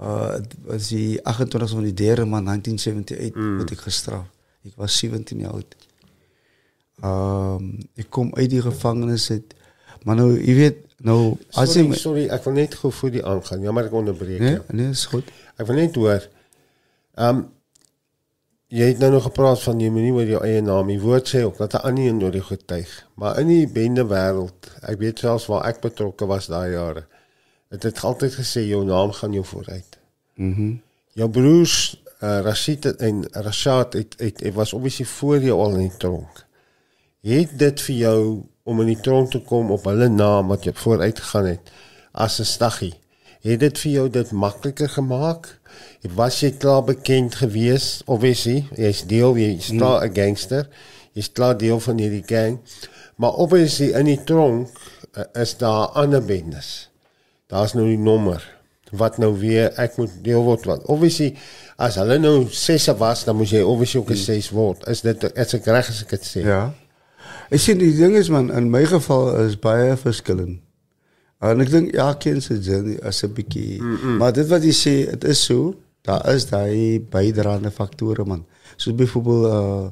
Uh, 0.01 0.31
het 0.31 0.55
was 0.63 0.87
die 0.87 1.25
28 1.25 1.69
van 1.69 1.83
die 1.83 1.93
derde 1.93 2.25
maand, 2.25 2.45
1978, 2.45 3.35
mm. 3.35 3.57
werd 3.57 3.71
ik 3.71 3.79
gestraft. 3.79 4.29
Ik 4.61 4.73
was 4.75 4.97
17 4.97 5.39
jaar 5.39 5.51
oud. 5.51 5.75
Ehm, 6.99 7.65
ik 7.93 8.09
kom 8.09 8.35
uit 8.35 8.49
die 8.49 8.61
gevangenis. 8.61 9.27
Het, 9.27 9.55
maar 10.03 10.15
nou, 10.15 10.45
je 10.45 10.53
weet, 10.53 10.77
nou... 10.97 11.37
Sorry, 11.49 11.91
ik, 11.91 11.93
sorry, 11.93 12.23
ik 12.23 12.43
wil 12.43 12.53
net 12.53 12.75
goed 12.75 12.93
voor 12.93 13.11
die 13.11 13.25
aangaan. 13.25 13.61
Ja, 13.61 13.71
maar 13.71 13.85
ik 13.85 13.93
onderbreek 13.93 14.39
nee. 14.39 14.59
Nee, 14.67 14.89
is 14.89 15.05
goed. 15.05 15.27
Ik 15.57 15.65
wil 15.65 15.75
net 15.75 15.95
hoor. 15.95 16.27
Um, 17.15 17.53
jy 18.75 18.89
het 18.91 18.99
nou 18.99 19.11
nog 19.13 19.23
gepraat 19.23 19.61
van 19.63 19.79
jy 19.79 19.89
moenie 19.93 20.13
oor 20.13 20.29
jou 20.29 20.41
eie 20.43 20.61
naam. 20.61 20.89
Die 20.91 20.99
woord 20.99 21.29
sê 21.31 21.43
ook 21.47 21.57
dat 21.57 21.73
'n 21.73 21.85
ander 21.87 22.05
een 22.05 22.17
nodig 22.17 22.47
getuig. 22.47 23.07
Maar 23.15 23.39
in 23.39 23.47
die 23.47 23.67
bende 23.67 24.03
wêreld, 24.03 24.71
ek 24.81 24.99
weet 24.99 25.19
selfs 25.19 25.45
waar 25.45 25.65
ek 25.65 25.79
betrokke 25.81 26.25
was 26.25 26.47
daai 26.47 26.71
jare. 26.71 27.05
Het 27.69 27.83
het 27.83 28.03
altyd 28.03 28.33
gesê 28.33 28.67
jou 28.67 28.85
naam 28.85 29.11
gaan 29.11 29.33
jou 29.33 29.45
vooruit. 29.45 29.99
Mhm. 30.35 30.61
Mm 30.61 30.81
Jou 31.15 31.29
broers 31.29 32.03
uh, 32.21 32.39
Rashid 32.41 32.85
en 32.95 33.27
Rashad 33.31 33.93
het, 33.93 34.15
het, 34.17 34.39
het 34.39 34.53
was 34.53 34.73
obviously 34.73 35.05
voor 35.05 35.39
jou 35.39 35.59
al 35.59 35.73
in 35.73 35.89
die 35.89 35.97
tronk. 35.97 36.45
Het 37.21 37.59
dit 37.59 37.81
vir 37.81 37.95
jou 37.95 38.43
om 38.63 38.81
in 38.81 38.87
die 38.87 38.99
tronk 38.99 39.31
te 39.31 39.41
kom 39.41 39.71
op 39.71 39.85
hulle 39.85 40.09
naam 40.09 40.47
wat 40.47 40.63
jy 40.63 40.73
vooruit 40.73 41.19
gegaan 41.19 41.45
het 41.45 41.71
as 42.11 42.39
'n 42.39 42.43
staggie? 42.43 42.93
Het 43.41 43.59
dit 43.59 43.79
vir 43.79 43.91
jou 43.91 44.09
dit 44.09 44.31
makliker 44.31 44.89
gemaak? 44.89 45.59
Was 46.15 46.39
jy 46.39 46.51
klaar 46.57 46.83
bekend 46.83 47.35
gewees? 47.35 48.01
Obviously, 48.05 48.67
jy's 48.77 49.05
deel, 49.09 49.35
jy's 49.37 49.71
klaar 49.73 50.03
'n 50.05 50.13
gangster. 50.13 50.67
Jy's 51.13 51.31
klaar 51.31 51.57
deel 51.57 51.79
van 51.79 51.97
hierdie 51.97 52.23
gang. 52.25 52.59
Maar 53.15 53.33
obviously 53.33 53.93
in 53.95 54.05
die 54.05 54.23
tronk 54.23 54.69
uh, 55.17 55.23
is 55.33 55.57
daar 55.57 55.87
ander 55.87 56.23
bendes. 56.25 56.89
Daar's 57.47 57.73
nou 57.73 57.87
die 57.87 57.97
nommer 57.97 58.53
wat 58.95 59.17
nou 59.17 59.31
weer 59.39 59.73
ek 59.81 59.97
moet 59.97 60.11
deel 60.23 60.43
word 60.43 60.65
wat. 60.69 60.83
Obviously 60.91 61.33
as 61.81 61.95
hulle 61.99 62.17
nou 62.19 62.45
6 62.51 62.87
was, 62.99 63.23
dan 63.27 63.35
moet 63.35 63.51
jy 63.51 63.63
obviously 63.63 63.99
ook 63.99 64.11
'n 64.11 64.15
6 64.15 64.49
word. 64.49 64.87
Is 64.87 65.01
dit 65.01 65.23
is 65.23 65.53
ek 65.53 65.65
reg 65.65 65.89
as 65.89 66.01
ek 66.01 66.09
dit 66.09 66.25
sê? 66.25 66.43
Ja. 66.45 66.73
Ek 67.49 67.59
sien 67.59 67.77
die 67.77 67.95
ding 67.95 68.15
is 68.15 68.29
man, 68.29 68.51
in 68.51 68.69
my 68.69 68.85
geval 68.85 69.35
is 69.45 69.59
baie 69.59 69.95
verskillend. 69.97 70.64
En 71.49 71.59
ik 71.59 71.69
denk, 71.69 71.91
ja, 71.91 72.13
kinderen 72.13 72.99
als 73.01 73.21
een 73.21 73.33
beetje. 73.33 73.81
Maar 74.17 74.33
dit 74.33 74.47
wat 74.47 74.63
je 74.63 74.71
zegt, 74.71 75.11
het 75.11 75.23
is 75.23 75.45
zo. 75.45 75.75
Daar 76.01 76.33
is 76.33 76.45
eh, 76.45 76.63
die 76.63 77.01
bijdragende 77.01 77.71
factoren, 77.71 78.27
man. 78.27 78.45
Zoals 78.75 78.97
bijvoorbeeld 78.97 79.45
uh, 79.45 79.85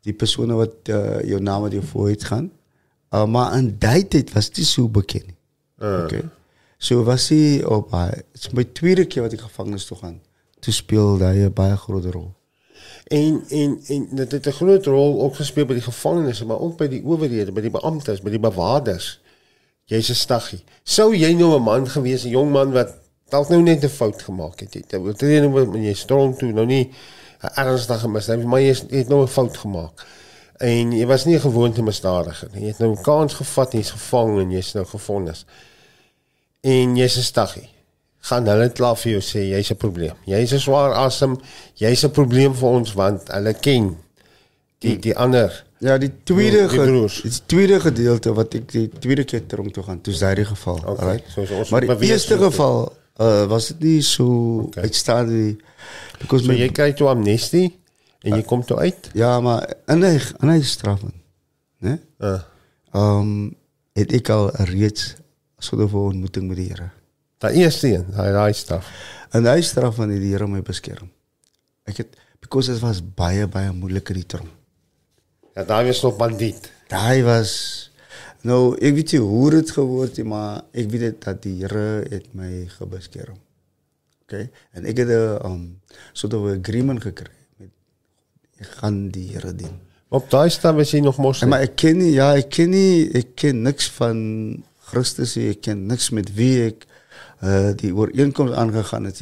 die 0.00 0.12
personen 0.12 0.56
wat 0.56 0.74
eh, 0.82 0.94
uh, 0.94 1.28
jouw 1.28 1.38
naam 1.38 1.68
die 1.68 1.80
vooruit 1.80 2.24
gaan. 2.24 2.52
Uh, 3.10 3.26
maar 3.26 3.58
in 3.58 3.76
die 3.78 4.08
tijd 4.08 4.32
was 4.32 4.50
die 4.50 4.64
zo 4.64 4.88
bekend. 4.88 5.24
Oké. 5.78 6.02
Okay. 6.02 6.28
Zo 6.76 7.02
was 7.02 7.28
hij 7.28 7.64
op 7.64 7.90
haar. 7.90 8.10
Het 8.10 8.26
is 8.32 8.50
mijn 8.50 8.72
tweede 8.72 9.04
keer 9.04 9.22
wat 9.22 9.32
ik 9.32 9.40
gevangenis 9.40 9.84
toe 9.84 9.96
gaan. 9.96 10.20
Toen 10.58 10.72
speelde 10.72 11.24
hij 11.24 11.44
een 11.44 11.52
baie 11.52 11.76
grote 11.76 12.10
rol. 12.10 12.32
En, 13.04 13.44
en, 13.48 13.80
en 13.86 14.08
dat 14.10 14.30
heeft 14.30 14.46
een 14.46 14.52
grote 14.52 14.90
rol 14.90 15.22
ook 15.22 15.36
gespeeld 15.36 15.66
bij 15.66 15.76
die 15.76 15.84
gevangenissen, 15.84 16.46
maar 16.46 16.58
ook 16.60 16.76
bij 16.76 16.88
die 16.88 17.04
overheden, 17.04 17.54
bij 17.54 17.62
die 17.62 17.70
beambten, 17.70 18.18
bij 18.22 18.30
die 18.30 18.40
bewaarders. 18.40 19.22
Jy's 19.86 20.10
'n 20.10 20.14
staggie. 20.14 20.64
Sou 20.84 21.12
jy 21.14 21.32
nou 21.34 21.56
'n 21.56 21.62
man 21.62 21.88
gewees, 21.88 22.24
'n 22.24 22.30
jong 22.30 22.50
man 22.52 22.72
wat 22.72 22.94
dalk 23.28 23.48
nou 23.48 23.62
net 23.62 23.84
'n 23.84 23.88
fout 23.88 24.22
gemaak 24.22 24.60
het. 24.60 24.74
Het 24.74 25.18
tree 25.18 25.40
nou 25.40 25.66
met 25.66 25.82
jy 25.82 25.94
strong 25.94 26.38
toe, 26.38 26.52
nou 26.52 26.66
nie 26.66 26.90
'n 27.42 27.50
ernstige 27.54 28.08
misdaad, 28.08 28.42
maar 28.44 28.60
jy 28.60 28.70
is- 28.70 28.84
het 28.90 29.08
nou 29.08 29.22
'n 29.22 29.28
fout 29.28 29.56
gemaak. 29.56 30.06
En 30.58 30.92
jy 30.92 31.06
was 31.06 31.24
nie 31.24 31.34
'n 31.36 31.40
gewoonte 31.40 31.82
misdadiger 31.82 32.48
nie. 32.52 32.60
Jy 32.62 32.68
het 32.68 32.78
nou 32.78 32.90
'n 32.92 33.02
kans 33.02 33.34
gevat 33.34 33.72
jy's 33.72 33.90
gevang 33.90 34.40
en 34.40 34.50
jy's 34.50 34.72
nou 34.74 34.86
gefonnis. 34.86 35.44
En 36.62 36.96
jy's 36.96 37.16
'n 37.16 37.22
staggie. 37.22 37.68
Gaan 38.20 38.46
hulle 38.46 38.70
klaar 38.72 38.96
vir 38.96 39.12
jou 39.12 39.20
sê 39.20 39.50
jy's 39.50 39.70
'n 39.70 39.76
probleem. 39.76 40.14
Jy's 40.24 40.52
'n 40.52 40.58
swaar 40.60 40.92
asem. 40.92 41.40
Jy's 41.74 42.04
'n 42.04 42.10
probleem 42.10 42.54
vir 42.54 42.68
ons 42.68 42.92
want 42.92 43.28
hulle 43.32 43.54
ken 43.54 43.98
die 44.78 44.98
die 44.98 45.16
ander 45.16 45.64
Ja, 45.84 45.98
die 46.00 46.10
tweede 46.24 46.62
Die 46.68 46.78
broers. 46.80 47.18
die 47.22 47.32
tweede 47.50 47.76
gedeelte 47.82 48.32
wat 48.36 48.54
ek 48.56 48.70
die 48.72 48.86
tweede 48.88 49.24
keer 49.28 49.42
tronk 49.50 49.74
toe 49.76 49.82
gaan, 49.84 49.98
toe 50.00 50.12
is 50.14 50.22
daai 50.22 50.44
geval. 50.48 50.78
Okay, 50.80 50.94
alright? 50.96 51.26
so 51.34 51.44
ons 51.58 51.70
maar 51.74 51.84
die 51.84 52.08
eerste 52.08 52.38
geval 52.40 52.78
uh, 53.20 53.44
was 53.50 53.68
dit 53.72 53.80
nie 53.84 54.00
so 54.02 54.28
Okay. 54.68 54.82
uitstaande 54.88 55.32
nie. 55.32 55.56
because 56.22 56.44
So 56.46 56.52
my, 56.52 56.56
jy 56.58 56.70
kry 56.72 56.92
toe 56.96 57.08
amnestie 57.12 57.66
en 58.24 58.38
jy 58.38 58.42
kom 58.48 58.64
toe 58.64 58.78
uit. 58.80 59.10
ja, 59.14 59.34
maar 59.44 59.66
in 59.92 60.02
hy 60.02 60.14
in 60.40 60.48
hy 60.54 60.60
straffen, 60.62 61.12
né? 61.84 61.98
Uh, 62.18 62.40
Ehm 62.94 63.20
um, 63.20 63.54
het 63.98 64.12
ek 64.14 64.28
al 64.30 64.50
reeds 64.70 65.16
so 65.58 65.76
'n 65.76 65.90
ontmoeting 65.92 66.48
met 66.48 66.56
die 66.56 66.68
Here. 66.70 66.90
daai 67.38 67.54
eerste 67.60 67.88
een, 67.92 68.06
daai 68.14 68.32
daai 68.32 68.52
staf. 68.52 68.86
En 69.32 69.44
hy 69.46 69.60
straf 69.60 69.94
van 69.96 70.08
die 70.08 70.30
Here 70.30 70.46
my 70.46 70.62
beskerm. 70.62 71.10
Ek 71.84 71.96
het 71.96 72.16
because 72.40 72.70
dit 72.72 72.80
was 72.80 73.02
baie 73.14 73.46
baie 73.46 73.72
moeilik 73.72 74.08
in 74.08 74.14
die 74.14 74.26
tronk. 74.26 74.48
Ja, 75.54 75.64
daar 75.64 75.84
was 75.84 76.02
nog 76.02 76.16
bandiet. 76.16 76.70
daar 76.86 77.22
was... 77.22 77.92
Nou, 78.40 78.74
ik 78.74 78.94
weet 78.94 79.12
niet 79.12 79.20
hoe 79.20 79.54
het 79.54 79.70
geworden 79.70 80.16
is, 80.16 80.22
maar 80.22 80.62
ik 80.70 80.90
weet 80.90 81.24
dat 81.24 81.42
die 81.42 81.56
Heer 81.56 82.04
het 82.10 82.26
mij 82.30 82.64
gebeschermd. 82.66 83.28
Oké? 83.28 84.34
Okay? 84.34 84.50
En 84.70 84.84
ik 84.84 84.96
heb 84.96 85.08
een 85.08 85.38
eh, 85.38 85.50
um, 85.50 85.80
soort 86.12 86.32
van 86.32 86.58
agreement 86.58 87.02
gekregen. 87.02 87.32
Ik 88.56 88.66
ga 88.66 88.90
die 88.90 89.28
Heer 89.28 89.56
dienen. 89.56 89.80
Op 90.08 90.30
daar 90.30 90.50
staan 90.50 90.76
we 90.76 90.84
zien 90.84 91.02
nog 91.02 91.16
moslim. 91.16 91.48
Maar 91.48 91.62
ik 91.62 91.74
ken 91.74 91.96
niet, 91.96 92.12
ja, 92.12 92.34
ik 92.34 92.48
ken 92.48 92.68
niet, 92.70 93.14
ik 93.14 93.34
ken 93.34 93.62
niks 93.62 93.90
van 93.90 94.62
Christus, 94.80 95.36
ik 95.36 95.60
ken 95.60 95.86
niks 95.86 96.10
met 96.10 96.34
wie 96.34 96.66
ik 96.66 96.86
uh, 97.44 97.68
eh, 97.68 97.76
die 97.76 97.94
overeenkomst 97.94 98.54
aangegaan 98.54 99.04
heb. 99.04 99.16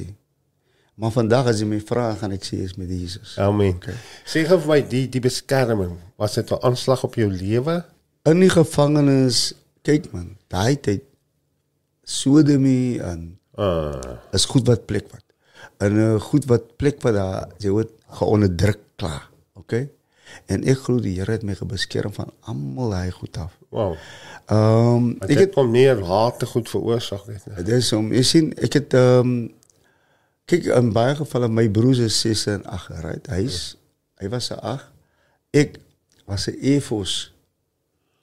Maar 1.03 1.11
vandag 1.11 1.49
as 1.51 1.59
jy 1.61 1.67
my 1.67 1.81
vra, 1.83 2.13
gaan 2.21 2.31
ek 2.37 2.45
sê 2.47 2.61
is 2.63 2.77
met 2.79 2.91
Jesus. 2.95 3.35
Amen. 3.43 3.75
Okay. 3.81 3.97
Sê 4.29 4.45
gou 4.47 4.61
vir 4.63 4.71
my 4.71 4.81
die 4.87 5.09
die 5.11 5.23
beskerming, 5.25 5.97
was 6.21 6.37
dit 6.39 6.51
'n 6.55 6.63
aanslag 6.63 7.03
op 7.09 7.17
jou 7.19 7.27
lewe? 7.31 7.83
In 8.31 8.39
die 8.41 8.51
gevangenis, 8.53 9.41
kyk 9.83 10.13
man, 10.13 10.37
daai 10.49 10.77
tyd 10.79 11.03
sodomie 12.05 13.01
en 13.03 13.39
Uh, 13.59 13.93
is 14.33 14.47
goed 14.49 14.65
wat 14.67 14.87
plek 14.89 15.11
wat. 15.13 15.21
En 15.85 15.93
uh, 16.01 16.21
goed 16.21 16.47
wat 16.49 16.71
plek 16.81 17.03
wat 17.05 17.13
daar 17.19 17.51
jy 17.61 17.69
word 17.75 17.91
geonderdruk 18.17 18.79
klaar. 18.97 19.27
Okay? 19.61 19.91
En 20.49 20.65
ek 20.65 20.87
glo 20.87 21.03
die 21.05 21.19
Here 21.19 21.35
het 21.37 21.43
my 21.45 21.53
gebeskerm 21.59 22.15
van 22.17 22.31
almal 22.49 22.95
hy 22.97 23.11
goed 23.11 23.37
af. 23.37 23.53
wow. 23.69 23.93
Ehm 24.49 24.97
um, 24.97 25.11
Ek 25.29 25.39
het 25.39 25.53
kom 25.53 25.69
neer 25.71 26.01
haat 26.01 26.39
te 26.41 26.47
goed 26.47 26.69
veroorsaak 26.73 27.27
nie. 27.29 27.37
dit 27.61 27.69
is 27.77 27.93
om 27.93 28.09
jy 28.13 28.23
sien 28.23 28.49
ek 28.57 28.73
het 28.81 28.95
ehm 28.95 29.21
um, 29.21 29.53
ik 30.53 30.65
in 30.65 30.93
mijn 30.93 31.17
gevallen, 31.17 31.55
mijn 31.55 31.71
broers 31.71 31.99
is 31.99 32.21
6 32.21 32.47
en 32.47 32.65
8, 32.65 32.89
right? 32.89 33.27
Hij, 33.27 33.43
is, 33.43 33.77
hij 34.15 34.29
was 34.29 34.51
een 34.51 34.61
8. 34.61 34.91
Ik 35.51 35.79
was 36.25 36.47
een 36.47 36.59
EVO's. 36.61 37.35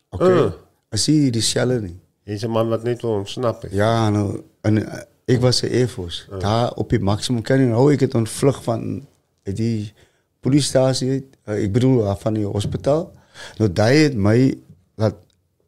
Oké. 0.10 0.24
Okay? 0.24 0.38
Ah. 0.38 0.52
je 0.90 0.98
zie 0.98 1.32
die 1.32 1.42
cellen 1.42 1.82
niet. 1.82 1.98
Je 2.24 2.34
is 2.34 2.42
een 2.42 2.50
man 2.50 2.70
wat 2.70 2.84
niet 2.84 3.02
wil 3.02 3.12
ontsnappen. 3.12 3.70
Ja, 3.72 4.10
nou, 4.10 4.42
en, 4.62 4.92
eh, 4.92 5.02
ik 5.26 5.40
was 5.40 5.62
een 5.62 5.70
EVO's. 5.70 6.28
Ah. 6.32 6.40
Daar 6.40 6.74
op 6.74 6.92
je 6.92 7.00
maximum 7.00 7.42
kan 7.42 7.60
je 7.60 7.66
nou, 7.66 7.94
ik 7.94 8.00
het 8.00 8.16
ontvlucht 8.16 8.58
eh, 8.58 8.64
van 8.64 9.08
die 9.44 9.94
politiestatie. 10.40 11.30
ik 11.46 11.72
bedoel, 11.72 12.16
van 12.16 12.36
je 12.36 12.46
hospitaal. 12.46 13.12
Nou, 13.58 13.74
dat 13.74 13.88
heeft 13.88 14.16
mij 14.16 14.58
dat 14.96 15.16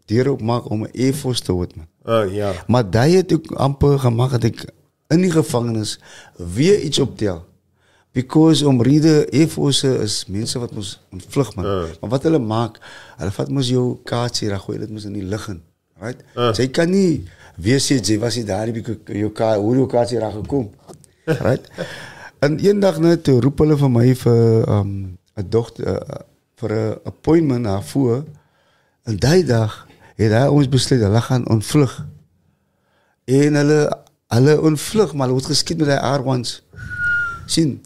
deur 0.05 0.31
opmaken 0.31 0.69
om 0.69 0.83
een 0.83 0.91
EVO's 0.91 1.39
te 1.39 1.51
worden. 1.51 1.89
Uh, 2.05 2.13
ah, 2.13 2.33
ja. 2.33 2.53
Maar 2.67 2.89
dat 2.89 3.03
heeft 3.03 3.33
ook 3.33 3.51
amper 3.51 3.99
gemaakt 3.99 4.31
dat 4.31 4.43
ik 4.43 4.65
in 5.11 5.23
die 5.25 5.31
gevangenis 5.31 5.97
weer 6.35 6.79
iets 6.79 6.99
optel. 7.03 7.43
Because 8.11 8.67
omrede 8.67 9.25
efose 9.31 9.91
is 10.03 10.25
mense 10.27 10.59
wat 10.59 10.73
mos 10.75 10.97
ontvlug 11.15 11.53
man. 11.55 11.67
Ja. 11.67 11.85
Maar 12.01 12.09
wat 12.15 12.25
hulle 12.27 12.39
maak, 12.43 12.79
hulle 13.19 13.31
vat 13.31 13.51
mos 13.51 13.69
jou 13.71 13.85
kaartjie, 14.07 14.49
dan 14.51 14.59
gooi 14.59 14.79
dit 14.81 14.91
mos 14.91 15.07
in 15.07 15.15
die 15.15 15.27
lug 15.27 15.47
in. 15.51 15.61
Right? 16.01 16.23
Ja. 16.35 16.49
Sy 16.57 16.67
kan 16.75 16.91
nie 16.91 17.23
weer 17.61 17.79
sê 17.83 17.99
jy 17.99 18.17
was 18.19 18.35
nie 18.39 18.47
daar 18.47 18.71
because 18.73 18.99
jou 19.05 19.31
kaart, 19.35 19.61
hoe 19.61 19.75
jou 19.79 19.87
kaartjie 19.87 20.19
daar 20.19 20.35
gekom. 20.39 20.71
Right? 21.45 21.67
en 22.41 22.57
eendag 22.57 22.97
net 22.99 23.23
toe 23.23 23.37
roep 23.39 23.61
hulle 23.61 23.75
vir 23.77 23.91
my 23.93 24.07
vir 24.17 24.69
um 24.73 24.93
'n 25.37 25.49
dogter 25.53 25.85
uh, 25.87 26.21
vir 26.57 26.71
'n 26.73 26.99
appointment 27.05 27.65
daarvoor. 27.65 28.23
En 29.05 29.17
daai 29.17 29.43
dag 29.45 29.87
het 30.15 30.31
hy 30.31 30.47
ons 30.47 30.69
besluit 30.69 31.01
hulle 31.01 31.21
gaan 31.21 31.47
ontvlug. 31.49 32.05
En 33.25 33.55
hulle 33.55 33.81
hulle 34.31 34.55
ontvlug, 34.61 35.13
maar 35.13 35.27
hulle 35.31 35.39
het 35.41 35.49
geskiet 35.51 35.77
met 35.83 35.87
daai 35.91 36.19
R1s. 36.19 36.61
sien? 37.51 37.81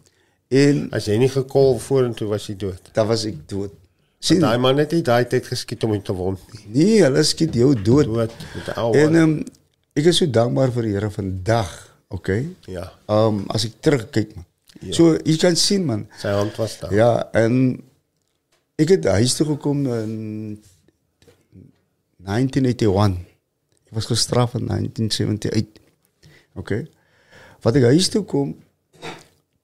En 0.54 0.88
As 0.94 1.08
jy 1.10 1.18
nie 1.18 1.30
gekol 1.34 1.80
vorentoe 1.82 2.28
was 2.30 2.46
jy 2.48 2.56
dood. 2.62 2.90
dan 2.94 3.08
was 3.08 3.26
ek 3.26 3.40
dood. 3.50 3.72
sien? 4.20 4.40
Daai 4.42 4.58
man 4.62 4.78
het 4.78 4.92
nie 4.94 5.02
daai 5.06 5.26
tyd 5.30 5.46
geskiet 5.50 5.84
om 5.84 5.92
hom 5.96 6.02
te 6.04 6.14
wond 6.14 6.40
nie. 6.54 6.66
Nee, 6.76 7.02
hulle 7.04 7.24
skiet 7.24 7.54
jou 7.54 7.74
dood. 7.76 8.06
Dood 8.06 8.32
met 8.56 8.70
ou. 8.78 8.92
En 8.98 9.16
um, 9.22 9.34
ek 9.98 10.06
is 10.12 10.18
so 10.22 10.26
dankbaar 10.30 10.72
vir 10.76 10.84
die 10.88 10.94
Here 10.96 11.10
vandag. 11.12 11.74
Okay? 12.14 12.46
ja, 12.70 12.92
Um 13.10 13.44
as 13.50 13.66
ek 13.66 13.80
terugkyk 13.82 14.36
man. 14.36 14.46
Ja. 14.82 14.94
So 14.94 15.16
jy 15.26 15.38
kan 15.42 15.56
sien 15.58 15.86
man. 15.86 16.06
sy 16.22 16.30
hand 16.30 16.56
was 16.62 16.78
daar. 16.80 16.94
Ja, 16.94 17.10
en 17.34 17.82
ek 18.78 18.90
het 18.96 19.06
huis 19.18 19.34
toe 19.36 19.46
gekom 19.56 19.86
in 19.88 20.14
1981. 22.26 23.18
Ek 23.90 23.94
was 23.98 24.06
gestraf 24.10 24.54
in 24.60 24.66
1978. 24.70 25.82
Okay. 26.56 26.86
Wat 27.66 27.76
ek 27.76 27.90
huis 27.92 28.10
toe 28.14 28.24
kom, 28.28 28.54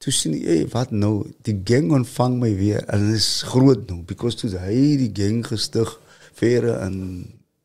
toe 0.02 0.12
sien 0.14 0.34
ek, 0.36 0.46
hey, 0.48 0.64
wat 0.72 0.92
nou? 0.94 1.14
Die 1.46 1.56
gang 1.66 1.92
ontvang 1.94 2.38
my 2.42 2.50
weer 2.58 2.82
en 2.92 3.06
dit 3.08 3.20
is 3.20 3.44
groot 3.48 3.86
nou 3.90 4.02
because 4.08 4.38
toe 4.40 4.50
hy 4.58 4.98
die 5.00 5.12
gang 5.16 5.40
gestig 5.46 5.90
verre 6.38 6.78
in 6.86 6.98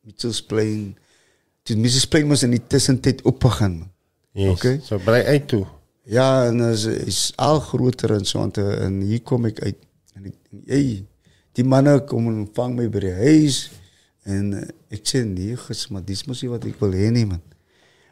Mitchells 0.07 0.43
Plain. 0.45 0.91
Toe 1.67 1.77
Mitchells 1.79 2.07
Plain 2.11 2.29
mos 2.29 2.45
in 2.47 2.53
die 2.55 2.63
tussentyd 2.63 3.25
opgegaan. 3.27 3.81
Yes. 4.37 4.53
Okay. 4.55 4.79
So 4.85 5.01
brei 5.01 5.23
uit 5.25 5.49
toe. 5.49 5.65
Ja, 6.07 6.45
en 6.47 6.61
is 6.69 6.85
is 6.85 7.21
al 7.35 7.59
groter 7.59 8.13
en 8.15 8.25
so 8.25 8.45
en 8.55 9.01
hier 9.01 9.23
kom 9.27 9.49
ek 9.49 9.59
uit 9.65 9.79
en 10.15 10.29
ek 10.29 10.37
hey, 10.69 11.01
die 11.57 11.65
manne 11.67 11.97
kom 12.07 12.29
en 12.31 12.45
vang 12.55 12.77
my 12.77 12.85
by 12.93 13.01
die 13.03 13.17
huis 13.17 13.65
en 14.27 14.53
uh, 14.55 14.63
ek 14.93 15.03
sê 15.07 15.23
nee, 15.25 15.57
maar 15.91 16.03
dis 16.05 16.23
mos 16.27 16.43
nie 16.43 16.51
wat 16.51 16.65
ek 16.69 16.79
wil 16.79 16.95
hê 16.95 17.09
nie 17.11 17.25
man. 17.27 17.41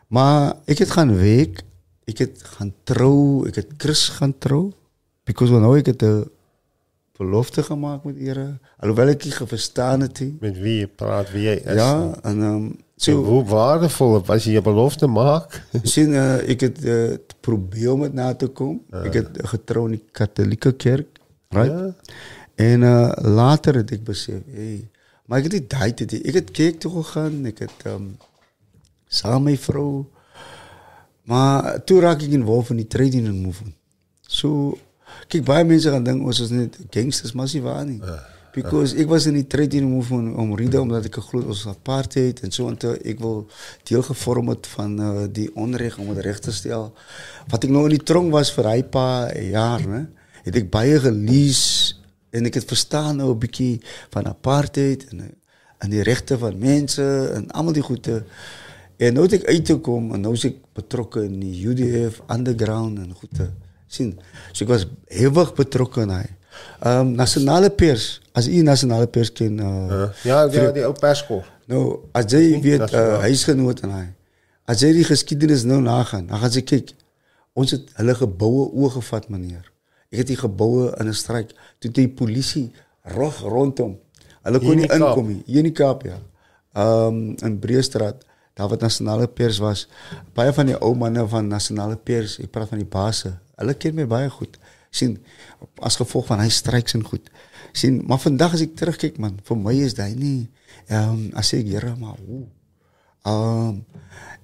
Maar 0.08 0.56
ek 0.70 0.84
het 0.86 0.92
gaan 0.92 1.16
werk, 1.18 1.64
ek 2.06 2.18
het 2.18 2.44
gaan 2.58 2.74
trou, 2.84 3.48
ek 3.50 3.56
het 3.56 3.76
Chris 3.82 4.08
gaan 4.20 4.36
trou 4.38 4.74
because 5.26 5.52
when 5.52 5.64
nou 5.66 5.78
ek 5.78 5.86
het 5.94 6.04
'n 6.04 6.30
belofte 7.18 7.64
gemaak 7.64 8.04
met 8.04 8.18
Here, 8.18 8.60
alhoewel 8.78 9.10
ek 9.10 9.24
nie 9.24 9.34
verstaan 9.34 10.02
het 10.02 10.20
nie. 10.20 10.38
Met 10.42 10.58
wie 10.60 10.80
jy 10.80 10.88
praat, 10.88 11.32
wie 11.32 11.48
jy 11.48 11.56
is. 11.56 11.80
Ja, 11.80 12.14
en 12.24 12.42
ehm 12.42 12.56
um, 12.56 12.86
So 12.98 13.12
so 13.12 13.24
hoe 13.28 13.44
waardevol 13.44 14.22
was 14.24 14.46
jy 14.48 14.56
'n 14.56 14.64
belofte 14.64 15.08
maak? 15.08 15.62
sien 15.84 16.14
uh, 16.16 16.40
ek 16.48 16.62
het 16.62 16.86
uh, 16.86 17.18
probeer 17.44 17.92
om 17.92 18.02
dit 18.02 18.14
na 18.14 18.34
te 18.34 18.48
kom. 18.48 18.80
Ek 19.04 19.14
het 19.14 19.30
getrou 19.52 19.86
in 19.86 19.98
die 19.98 20.04
Katolieke 20.12 20.72
kerk, 20.72 21.20
right? 21.50 21.72
Ja. 21.72 21.94
En 22.56 22.82
uh, 22.82 23.12
later 23.20 23.76
het 23.76 23.92
ek 23.92 24.04
besef, 24.08 24.40
hey, 24.48 24.88
maar 25.26 25.40
ek 25.40 25.50
het 25.50 25.58
nie 25.58 25.68
daai 25.68 25.92
tyd 25.94 26.12
nie. 26.12 26.22
Ek 26.24 26.40
het 26.40 26.52
kerk 26.56 26.80
toe 26.80 26.92
gegaan, 27.02 27.44
ek 27.52 27.60
het 27.68 27.84
ehm 27.84 27.96
um, 27.96 28.08
saam 29.16 29.44
met 29.44 29.56
my 29.56 29.58
vrou 29.68 29.90
maar 31.26 31.84
toe 31.86 32.00
raak 32.02 32.22
ek 32.22 32.36
involved 32.38 32.76
in 32.76 32.84
die 32.84 32.88
trading 32.90 33.28
and 33.28 33.42
movement. 33.42 33.74
So 34.30 34.78
kyk 35.32 35.46
baie 35.48 35.66
mense 35.66 35.90
gaan 35.90 36.06
dink 36.06 36.26
ons 36.26 36.42
is 36.44 36.54
net 36.54 36.78
gangsters, 36.94 37.34
maar 37.34 37.50
dis 37.50 37.58
nie 37.58 37.66
waar 37.66 37.86
nie. 37.88 38.00
Because 38.56 38.96
ek 38.96 39.10
was 39.12 39.26
in 39.28 39.36
die 39.36 39.48
trading 39.52 39.88
movement 39.90 40.38
om 40.40 40.54
rede 40.56 40.80
omdat 40.80 41.10
ek 41.10 41.18
geglo 41.20 41.42
ons 41.52 41.66
apartheid 41.68 42.40
en 42.46 42.54
so 42.56 42.70
intoe 42.72 42.94
ek 43.04 43.20
wil 43.24 43.42
deel 43.90 44.06
gevorm 44.06 44.54
het 44.54 44.70
van 44.78 44.94
uh, 44.96 45.10
die 45.28 45.50
onreg 45.60 45.98
om 46.00 46.14
dit 46.14 46.24
reg 46.24 46.40
te 46.46 46.54
stel. 46.56 46.92
Wat 47.52 47.66
ek 47.68 47.74
nou 47.74 47.84
in 47.90 47.98
die 47.98 48.06
tronk 48.06 48.32
was 48.36 48.54
vir 48.56 48.70
hy 48.72 48.80
paar 48.88 49.34
jaar, 49.36 49.84
né? 49.84 50.06
Het 50.46 50.62
ek 50.62 50.70
baie 50.72 51.02
gelees 51.02 51.64
en 52.36 52.48
ek 52.48 52.62
het 52.62 52.70
verstaan 52.70 53.18
nou 53.20 53.34
'n 53.34 53.42
bietjie 53.42 53.82
van 54.14 54.30
apartheid 54.30 55.10
en 55.12 55.26
en 55.84 55.92
die 55.92 56.04
regte 56.04 56.38
van 56.40 56.56
mense 56.58 57.04
en 57.36 57.52
almal 57.52 57.76
die 57.76 57.84
goede. 57.84 58.24
En 58.98 59.14
nou 59.14 59.26
het 59.26 59.42
ek 59.42 59.48
uit 59.50 59.66
te 59.66 59.76
kom 59.84 60.14
en 60.16 60.22
nou 60.22 60.34
is 60.34 60.46
ek 60.48 60.62
betrokke 60.74 61.26
in 61.28 61.40
die 61.40 61.68
UDF 61.68 62.22
underground 62.32 63.00
en 63.00 63.14
goede. 63.14 63.52
sien. 63.96 64.16
So 64.52 64.66
ek 64.66 64.72
was 64.74 64.86
hewig 65.14 65.54
betrokke 65.58 66.06
in 66.06 66.14
hy. 66.16 66.26
Ehm 66.80 67.02
um, 67.02 67.12
nasionale 67.20 67.70
pers, 67.70 68.20
as 68.36 68.48
u 68.48 68.62
nasionale 68.64 69.08
pers 69.12 69.32
ken 69.36 69.60
uh, 69.60 70.06
Ja, 70.24 70.46
ja, 70.52 70.70
die 70.76 70.86
ou 70.88 70.94
perskool. 70.96 71.44
Nou, 71.72 71.82
as 72.16 72.30
jy 72.32 72.60
weet 72.64 72.84
dat 72.86 72.94
is 72.94 73.00
uh, 73.00 73.18
huisgenoot 73.26 73.84
en 73.88 73.96
hy. 73.96 74.06
As 74.70 74.82
jy 74.82 74.92
die 74.96 75.06
geskiedenis 75.06 75.66
nou 75.68 75.82
nagaan, 75.84 76.28
dan 76.30 76.42
gaan 76.42 76.54
jy 76.56 76.64
kyk. 76.66 76.94
Ons 77.56 77.76
het 77.76 77.92
hulle 78.00 78.16
geboue 78.18 78.70
oorgevat, 78.74 79.28
meneer. 79.32 79.68
Ek 80.14 80.24
het 80.24 80.32
die 80.32 80.40
geboue 80.40 80.92
in 81.00 81.12
'n 81.12 81.18
stryk 81.18 81.52
toe 81.80 81.92
die 81.92 82.08
polisie 82.08 82.70
rog 83.16 83.42
rondom. 83.44 83.98
Hulle 84.46 84.60
kon 84.62 84.78
nie 84.78 84.88
die 84.88 84.96
inkom 84.96 85.28
nie. 85.28 85.42
Hier 85.46 85.64
in 85.64 85.70
die 85.72 85.76
Kaap 85.76 86.06
ja. 86.08 86.20
Ehm 86.76 87.20
um, 87.20 87.36
in 87.44 87.60
Breestraat, 87.60 88.24
daar 88.56 88.72
wat 88.72 88.82
nasionale 88.82 89.28
pers 89.28 89.60
was. 89.64 89.86
Baie 90.34 90.54
van 90.56 90.72
die 90.72 90.78
ou 90.80 90.94
manne 90.96 91.28
van 91.28 91.48
nasionale 91.52 91.98
pers, 91.98 92.40
ek 92.40 92.52
praat 92.56 92.72
van 92.72 92.82
die 92.82 92.90
basse. 92.90 93.36
Hulle 93.60 93.76
ken 93.76 93.96
my 93.96 94.08
baie 94.08 94.30
goed. 94.30 94.60
sien 94.96 95.18
as 95.84 95.98
gevolg 96.00 96.30
van 96.30 96.40
hy 96.40 96.48
stryks 96.50 96.96
en 96.96 97.04
goed. 97.04 97.30
sien, 97.76 98.00
maar 98.08 98.20
vandag 98.20 98.54
as 98.56 98.62
ek 98.64 98.78
terugkyk 98.80 99.18
man, 99.20 99.40
vir 99.44 99.58
my 99.60 99.74
is 99.76 99.98
hy 100.00 100.14
nie 100.16 100.48
ehm 100.88 101.10
um, 101.10 101.26
as 101.36 101.52
ek 101.54 101.68
Here 101.68 101.96
maar 102.00 102.16
hoe 102.24 102.46
Ehm 103.26 103.68
um, 103.68 103.78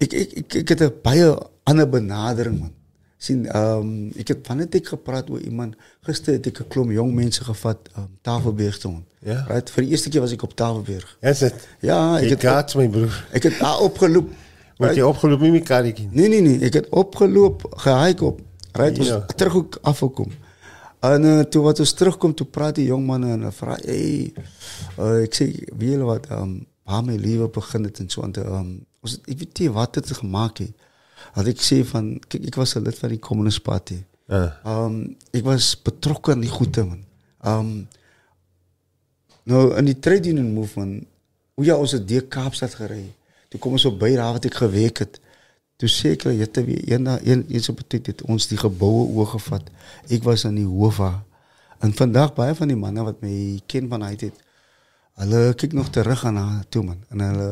ek, 0.01 0.13
ek 0.13 0.31
ek 0.41 0.55
ek 0.63 0.69
het 0.73 0.81
'n 0.81 0.93
baie 1.05 1.27
ander 1.69 1.87
benadering 1.89 2.57
man. 2.59 2.73
Sien 3.21 3.45
ehm 3.45 3.79
um, 3.85 4.11
ek 4.17 4.31
het 4.33 4.47
van 4.49 4.57
net 4.63 4.75
ek 4.79 4.87
gepraat 4.95 5.29
oor 5.29 5.41
iemand 5.45 5.75
gister 6.07 6.33
het 6.33 6.47
ek 6.49 6.59
'n 6.63 6.67
klomp 6.73 6.91
jong 6.91 7.11
mense 7.13 7.43
gevat 7.45 7.89
um, 7.97 8.07
Tafelberg 8.25 8.77
toe. 8.81 8.95
Ja. 9.21 9.45
Right? 9.47 9.69
Vir 9.69 9.83
die 9.83 9.91
eerste 9.91 10.09
keer 10.09 10.21
was 10.21 10.31
ek 10.33 10.43
op 10.43 10.55
Tafelberg. 10.57 11.17
Is 11.21 11.39
dit? 11.39 11.67
Ja, 11.85 12.17
ek 12.17 12.23
Ek 12.23 12.41
het 12.41 12.41
het 12.41 12.75
my 12.75 12.87
broer. 12.89 13.25
ek 13.31 13.43
het 13.43 13.59
daar 13.59 13.79
opgeloop. 13.85 14.29
Word 14.77 14.95
jy 14.97 15.01
opgeloop 15.05 15.39
met 15.39 15.51
my 15.51 15.61
karretjie? 15.61 16.07
Nee 16.11 16.27
nee 16.29 16.41
nee, 16.41 16.59
ek 16.65 16.73
het 16.73 16.87
opgeloop, 16.89 17.65
gehike 17.85 18.25
op. 18.25 18.41
Right, 18.73 18.97
Ja. 18.97 19.19
terug 19.35 19.55
ook 19.55 19.77
afgekom. 19.81 20.31
En 21.01 21.23
uh, 21.23 21.39
toe 21.43 21.61
wat 21.63 21.79
ons 21.79 21.93
terugkom 21.93 22.33
toe 22.33 22.45
praat 22.47 22.75
die 22.75 22.85
jong 22.85 23.05
manne 23.05 23.31
en 23.33 23.53
vra, 23.53 23.77
"Hey, 23.85 24.33
uh, 24.99 25.21
ek 25.23 25.33
sê, 25.35 25.45
weet 25.77 25.89
julle 25.91 26.03
wat, 26.05 26.27
ehm 26.29 26.41
um, 26.41 26.65
waar 26.85 27.03
my 27.03 27.15
lewe 27.15 27.47
begin 27.49 27.83
het 27.83 27.99
en 27.99 28.09
so 28.09 28.21
aan 28.23 28.31
te 28.31 28.41
ehm 28.41 28.53
um, 28.53 28.85
ons 29.01 29.11
het, 29.11 29.21
ek 29.29 29.39
weet 29.39 29.59
nie 29.59 29.69
wat 29.71 29.95
het 29.95 30.11
gemaak 30.11 30.57
het 30.57 30.73
had 31.31 31.45
ik 31.45 31.61
zei 31.61 31.85
van, 31.85 32.21
kijk, 32.27 32.43
ik 32.43 32.55
was 32.55 32.73
een 32.73 32.81
lid 32.81 32.97
van 32.97 33.09
die 33.09 33.19
Communist 33.19 33.61
Party. 33.61 34.03
Uh. 34.27 34.51
Um, 34.65 35.17
ik 35.31 35.43
was 35.43 35.81
betrokken 35.81 36.33
aan 36.33 36.39
die 36.39 36.49
goede 36.49 36.83
man. 36.83 37.03
Um, 37.45 37.87
nou, 39.43 39.75
in 39.75 39.85
die 39.85 39.99
trade 39.99 40.29
union 40.29 40.53
movement, 40.53 41.05
hoe 41.53 41.65
ja, 41.65 41.75
onze 41.75 42.05
deur 42.05 42.25
Kaapstad 42.25 42.73
gereden. 42.73 43.13
Toen 43.47 43.59
komen 43.59 43.79
ze 43.79 43.87
op 43.87 43.99
bijna 43.99 44.31
wat 44.31 44.43
ik 44.43 44.53
gewerkt 44.53 44.97
heb. 44.97 45.17
Toen 45.75 45.89
zeker, 45.89 46.31
je 46.31 46.39
hebt 46.39 46.65
weer 46.65 46.91
een, 46.91 47.05
een, 47.05 47.45
een, 47.49 48.01
het 48.03 48.21
ons 48.21 48.47
die 48.47 48.57
gebouwen 48.57 49.07
oorgevat. 49.07 49.63
Ik 50.07 50.23
was 50.23 50.45
aan 50.45 50.55
die 50.55 50.65
Hova. 50.65 51.23
En 51.79 51.93
vandaag, 51.93 52.33
bij 52.33 52.55
van 52.55 52.67
die 52.67 52.75
mannen 52.77 53.03
wat 53.03 53.21
mij 53.21 53.61
kind 53.65 53.89
van 53.89 54.03
uit 54.03 54.21
het, 54.21 54.35
hulle 55.13 55.53
kyk 55.53 55.73
nog 55.73 55.89
terug 55.89 56.25
aan 56.25 56.35
haar 56.35 56.63
toe 56.69 56.83
man. 56.83 57.03
En 57.07 57.19
hulle, 57.19 57.47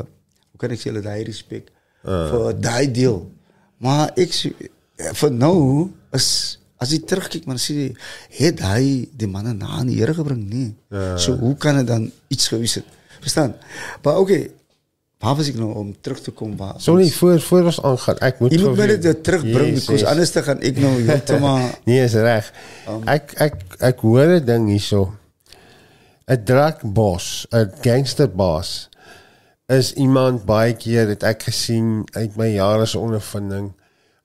hoe 0.50 0.56
kan 0.56 0.70
ik 0.70 0.80
zeggen, 0.80 1.02
dat 1.02 1.26
respect 1.26 1.70
uh. 2.04 2.30
voor 2.30 2.60
die 2.60 2.90
deal. 2.90 3.32
Maar 3.80 4.10
ik, 4.14 4.52
voor 4.96 5.32
nou 5.32 5.90
als 6.10 6.58
als 6.80 6.88
hij 6.88 6.98
terugkijkt, 6.98 7.46
dan 7.46 7.58
zie 7.58 7.82
je, 7.82 7.92
heeft 8.28 8.58
hij 8.58 9.08
die 9.16 9.28
mannen 9.28 9.56
na 9.56 9.78
een 9.78 9.90
jaren 9.90 10.14
gebracht? 10.14 10.40
Nee. 10.40 10.76
Ja. 10.88 11.36
Hoe 11.38 11.56
kan 11.56 11.76
het 11.76 11.86
dan 11.86 12.10
iets 12.26 12.48
geweest 12.48 12.72
zijn? 12.72 12.84
Verstaan? 13.20 13.54
Maar 14.02 14.18
oké, 14.18 14.32
okay, 14.32 14.50
waar 15.18 15.36
was 15.36 15.46
ik 15.46 15.54
nou 15.54 15.74
om 15.74 15.96
terug 16.00 16.20
te 16.20 16.30
komen? 16.30 16.56
Waar, 16.56 16.74
Sorry, 16.76 17.10
voor, 17.10 17.40
voor 17.40 17.62
ons 17.62 17.82
aangaan. 17.82 18.18
Ik 18.18 18.38
moet 18.38 18.52
je 18.52 18.58
moet 18.58 18.76
mij 18.76 19.00
dit 19.00 19.24
terugbrengen, 19.24 20.06
anders 20.06 20.32
dan 20.32 20.42
gaan 20.42 20.60
ik 20.60 20.78
nou 20.78 21.02
helemaal... 21.24 21.70
nee, 21.84 22.02
is 22.02 22.12
recht. 22.12 22.52
Ik, 23.04 23.54
ik, 23.78 23.98
hoor 23.98 24.20
het 24.20 24.46
ding 24.46 24.66
niet 24.66 24.82
zo. 24.82 25.14
Het 26.24 26.46
draakbos, 26.46 27.46
het 27.48 27.74
gangsterbos 27.80 28.88
is 29.70 29.92
iemand 29.94 30.44
baie 30.48 30.74
keer 30.74 31.06
het 31.12 31.22
ek 31.22 31.44
gesien 31.46 32.02
uit 32.16 32.34
my 32.36 32.48
jare 32.56 32.86
se 32.90 32.98
ondervinding 32.98 33.70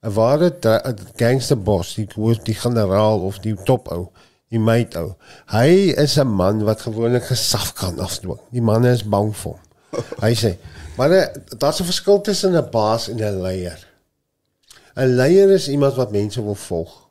'n 0.02 0.12
ware 0.14 0.50
'n 0.50 0.98
gangsterbos, 1.16 1.94
die 1.94 2.08
hoor 2.14 2.38
die 2.42 2.54
generaal 2.54 3.20
of 3.20 3.38
die 3.38 3.54
topou, 3.54 4.08
die 4.50 4.58
meid 4.58 4.96
ou. 4.96 5.14
Hy 5.50 5.94
is 5.96 6.18
'n 6.18 6.26
man 6.26 6.64
wat 6.64 6.80
gewoonlik 6.80 7.24
gesaf 7.24 7.72
kan 7.72 7.98
afdwing. 7.98 8.40
Die 8.50 8.62
manne 8.62 8.90
is 8.90 9.04
bang 9.04 9.34
vir 9.36 9.52
hom. 9.52 9.62
Hy 10.24 10.34
sê, 10.34 10.56
maar 10.96 11.10
eh, 11.10 11.28
daar's 11.58 11.80
'n 11.80 11.90
verskil 11.90 12.20
tussen 12.20 12.56
'n 12.56 12.70
baas 12.70 13.08
en 13.08 13.16
'n 13.16 13.42
leier. 13.42 13.86
'n 14.96 15.16
Leier 15.16 15.50
is 15.50 15.68
iemand 15.68 15.94
wat 15.94 16.10
mense 16.10 16.42
wil 16.42 16.54
volg. 16.54 17.06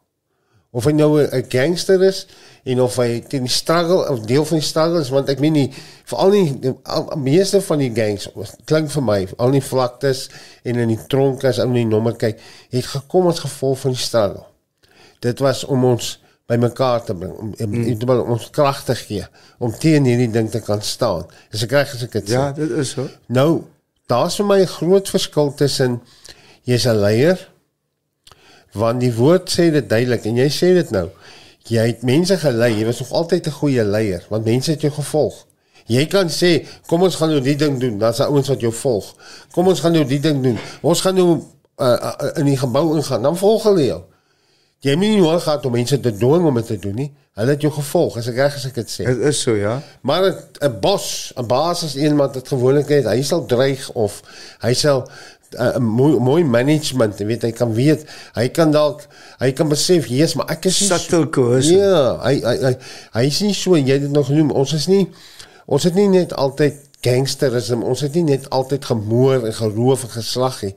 Of 0.71 0.85
hy 0.85 0.91
nou 0.91 1.21
'n 1.21 1.45
gangster 1.49 2.01
is 2.03 2.27
en 2.65 2.81
of 2.81 2.95
hy 2.97 3.19
teen 3.29 3.45
die 3.45 3.53
struggle 3.53 4.01
of 4.09 4.23
deel 4.25 4.45
van 4.49 4.57
die 4.57 4.65
struggle 4.65 5.01
is 5.05 5.11
want 5.13 5.29
ek 5.29 5.41
meen 5.43 5.53
nie 5.53 5.67
veral 6.09 6.33
nie 6.33 6.45
die 6.63 6.73
al- 6.89 7.11
meeste 7.21 7.61
van 7.61 7.83
die 7.83 7.91
gangs 7.93 8.25
klink 8.65 8.89
vir 8.93 9.05
my 9.05 9.19
al 9.37 9.53
die 9.53 9.63
vlaktes 9.65 10.25
en 10.65 10.81
in 10.81 10.93
die 10.95 11.01
tronke 11.11 11.51
as 11.51 11.61
ou 11.61 11.69
nie 11.69 11.85
nommer 11.85 12.17
kyk 12.17 12.41
het 12.73 12.89
gekom 12.89 13.29
as 13.29 13.43
gevolg 13.45 13.83
van 13.83 13.93
die 13.93 14.01
struggle. 14.01 14.45
Dit 15.21 15.43
was 15.45 15.63
om 15.69 15.85
ons 15.93 16.15
bymekaar 16.49 17.05
te 17.05 17.13
bring 17.17 17.33
om, 17.33 17.53
om, 17.53 17.71
mm. 17.71 18.09
om 18.09 18.33
ons 18.35 18.49
krag 18.53 18.83
te 18.85 18.95
gee 18.97 19.25
om 19.57 19.73
teen 19.73 20.05
hierdie 20.05 20.31
ding 20.33 20.49
te 20.53 20.61
kan 20.65 20.81
staan. 20.81 21.25
Dis 21.53 21.65
ek 21.65 21.73
reg 21.77 21.95
as 21.97 22.05
ek 22.05 22.17
dit 22.19 22.29
sê. 22.29 22.37
Ja, 22.37 22.51
dit 22.57 22.73
is 22.81 22.93
so. 22.97 23.07
Nou, 23.33 23.65
daar's 24.09 24.37
vir 24.41 24.49
my 24.49 24.59
'n 24.61 24.73
groot 24.77 25.09
verskil 25.09 25.53
tussen 25.53 26.01
jy's 26.65 26.85
'n 26.85 27.01
leier 27.01 27.49
want 28.73 28.99
die 28.99 29.13
woord 29.13 29.49
sê 29.49 29.69
dit 29.71 29.89
duidelik 29.89 30.25
en 30.25 30.35
jy 30.35 30.49
sê 30.51 30.73
dit 30.75 30.91
nou. 30.91 31.09
Jy 31.67 31.85
het 31.87 32.03
mense 32.05 32.37
gelei, 32.37 32.73
jy 32.79 32.85
was 32.85 32.99
nog 32.99 33.11
altyd 33.11 33.47
'n 33.47 33.51
goeie 33.51 33.83
leier 33.83 34.23
want 34.29 34.45
mense 34.45 34.71
het 34.71 34.81
jou 34.81 34.93
gevolg. 34.93 35.45
Jy 35.87 36.05
kan 36.05 36.29
sê, 36.29 36.65
kom 36.87 37.01
ons 37.03 37.15
gaan 37.15 37.29
nou 37.29 37.41
die 37.41 37.55
ding 37.55 37.79
doen, 37.79 37.97
dan's 37.97 38.17
daar 38.17 38.27
ouens 38.27 38.47
wat 38.47 38.59
jou 38.59 38.73
volg. 38.73 39.13
Kom 39.51 39.67
ons 39.67 39.79
gaan 39.79 39.91
nou 39.93 40.05
die 40.05 40.19
ding 40.19 40.43
doen. 40.43 40.57
Ons 40.81 41.01
gaan 41.01 41.15
nou 41.15 41.41
uh, 41.77 41.87
uh, 41.87 42.29
in 42.35 42.45
die 42.45 42.57
gebou 42.57 42.95
ingaan, 42.95 43.21
dan 43.21 43.37
volg 43.37 43.63
hulle 43.63 43.85
jou. 43.85 44.01
Jy 44.79 44.89
het 44.89 44.99
nie 44.99 45.17
nodig 45.17 45.43
gehad 45.43 45.65
om 45.65 45.71
mense 45.71 45.99
te 45.99 46.11
dwing 46.11 46.45
om 46.45 46.55
dit 46.55 46.65
te 46.65 46.77
doen 46.79 46.95
nie. 46.95 47.11
Hulle 47.35 47.49
het 47.51 47.61
jou 47.61 47.71
gevolg, 47.73 48.17
as 48.17 48.27
ek 48.27 48.35
reg 48.35 48.55
as 48.55 48.65
ek 48.65 48.75
dit 48.75 48.89
sê. 48.91 49.05
Dit 49.05 49.17
is 49.29 49.41
so, 49.41 49.55
ja. 49.55 49.81
Maar 50.01 50.23
'n- 50.61 50.79
bos, 50.81 51.33
'n 51.37 51.45
baas 51.47 51.83
is 51.83 51.95
iemand 51.95 52.33
wat 52.35 52.47
gewoonlik 52.47 52.87
het, 52.89 53.05
hy 53.05 53.21
sal 53.21 53.45
dreig 53.45 53.89
of 53.93 54.21
hy 54.61 54.73
sal 54.73 55.07
'n 55.57 55.83
mooi 55.83 56.19
mooi 56.19 56.43
management, 56.43 57.19
jy 57.19 57.25
weet 57.25 57.41
hy 57.41 57.51
kan 57.51 57.73
weet, 57.73 58.05
hy 58.35 58.47
kan 58.49 58.71
dalk 58.71 59.07
hy 59.39 59.51
kan 59.51 59.69
besef, 59.69 60.07
Jesus, 60.07 60.35
maar 60.35 60.49
ek 60.49 60.65
is 60.65 60.87
Subtle 60.87 61.29
coercion. 61.29 61.79
Ja, 61.79 62.19
hy 62.23 62.41
hy 62.43 62.55
hy 62.63 62.73
hy 63.13 63.25
is 63.25 63.41
nie 63.41 63.53
so 63.53 63.75
jy 63.75 63.99
dit 63.99 64.11
nog 64.11 64.27
genoem. 64.27 64.51
Ons 64.51 64.73
is 64.73 64.87
nie 64.87 65.07
ons 65.65 65.83
het 65.83 65.95
nie 65.95 66.07
net 66.07 66.33
altyd 66.33 66.77
gangsterisme, 67.01 67.85
ons 67.85 68.01
het 68.01 68.13
nie 68.13 68.23
net 68.23 68.49
altyd 68.49 68.85
gemoor 68.85 69.45
en 69.45 69.53
geroof 69.53 70.03
en 70.03 70.09
geslag 70.09 70.61
nie. 70.63 70.75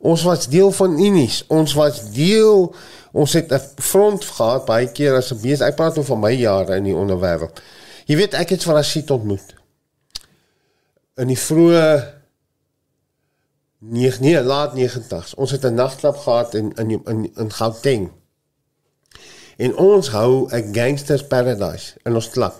Ons 0.00 0.22
was 0.24 0.48
deel 0.48 0.72
van 0.72 0.98
Unis. 0.98 1.44
Ons 1.48 1.74
was 1.76 2.00
deel 2.14 2.74
ons 3.12 3.32
het 3.32 3.52
'n 3.52 3.60
front 3.76 4.24
gehad 4.24 4.64
baie 4.64 4.88
keer 4.92 5.14
as 5.14 5.32
'n 5.32 5.40
bees. 5.42 5.60
Ek 5.60 5.76
praat 5.76 5.94
nou 5.94 6.04
van 6.06 6.20
my 6.20 6.32
jare 6.32 6.76
in 6.76 6.84
die 6.84 6.94
onderwêreld. 6.94 7.60
Jy 8.06 8.16
weet 8.16 8.34
ek 8.34 8.48
het 8.48 8.62
Farashid 8.62 9.10
ontmoet. 9.10 9.54
In 11.16 11.26
die 11.26 11.38
vroeë 11.38 12.19
9 13.80 14.22
nee, 14.22 14.42
laat 14.42 14.76
90s. 14.76 15.34
Ons 15.34 15.50
het 15.50 15.64
'n 15.64 15.74
nagklub 15.74 16.16
gehad 16.16 16.54
in 16.54 16.72
in 16.74 17.00
in, 17.04 17.30
in 17.36 17.52
Gauteng. 17.52 18.10
En 19.56 19.76
ons 19.76 20.10
hou 20.10 20.48
'n 20.52 20.74
gangsters 20.74 21.26
paradise 21.26 21.94
in 22.02 22.14
ons 22.14 22.28
klub. 22.28 22.54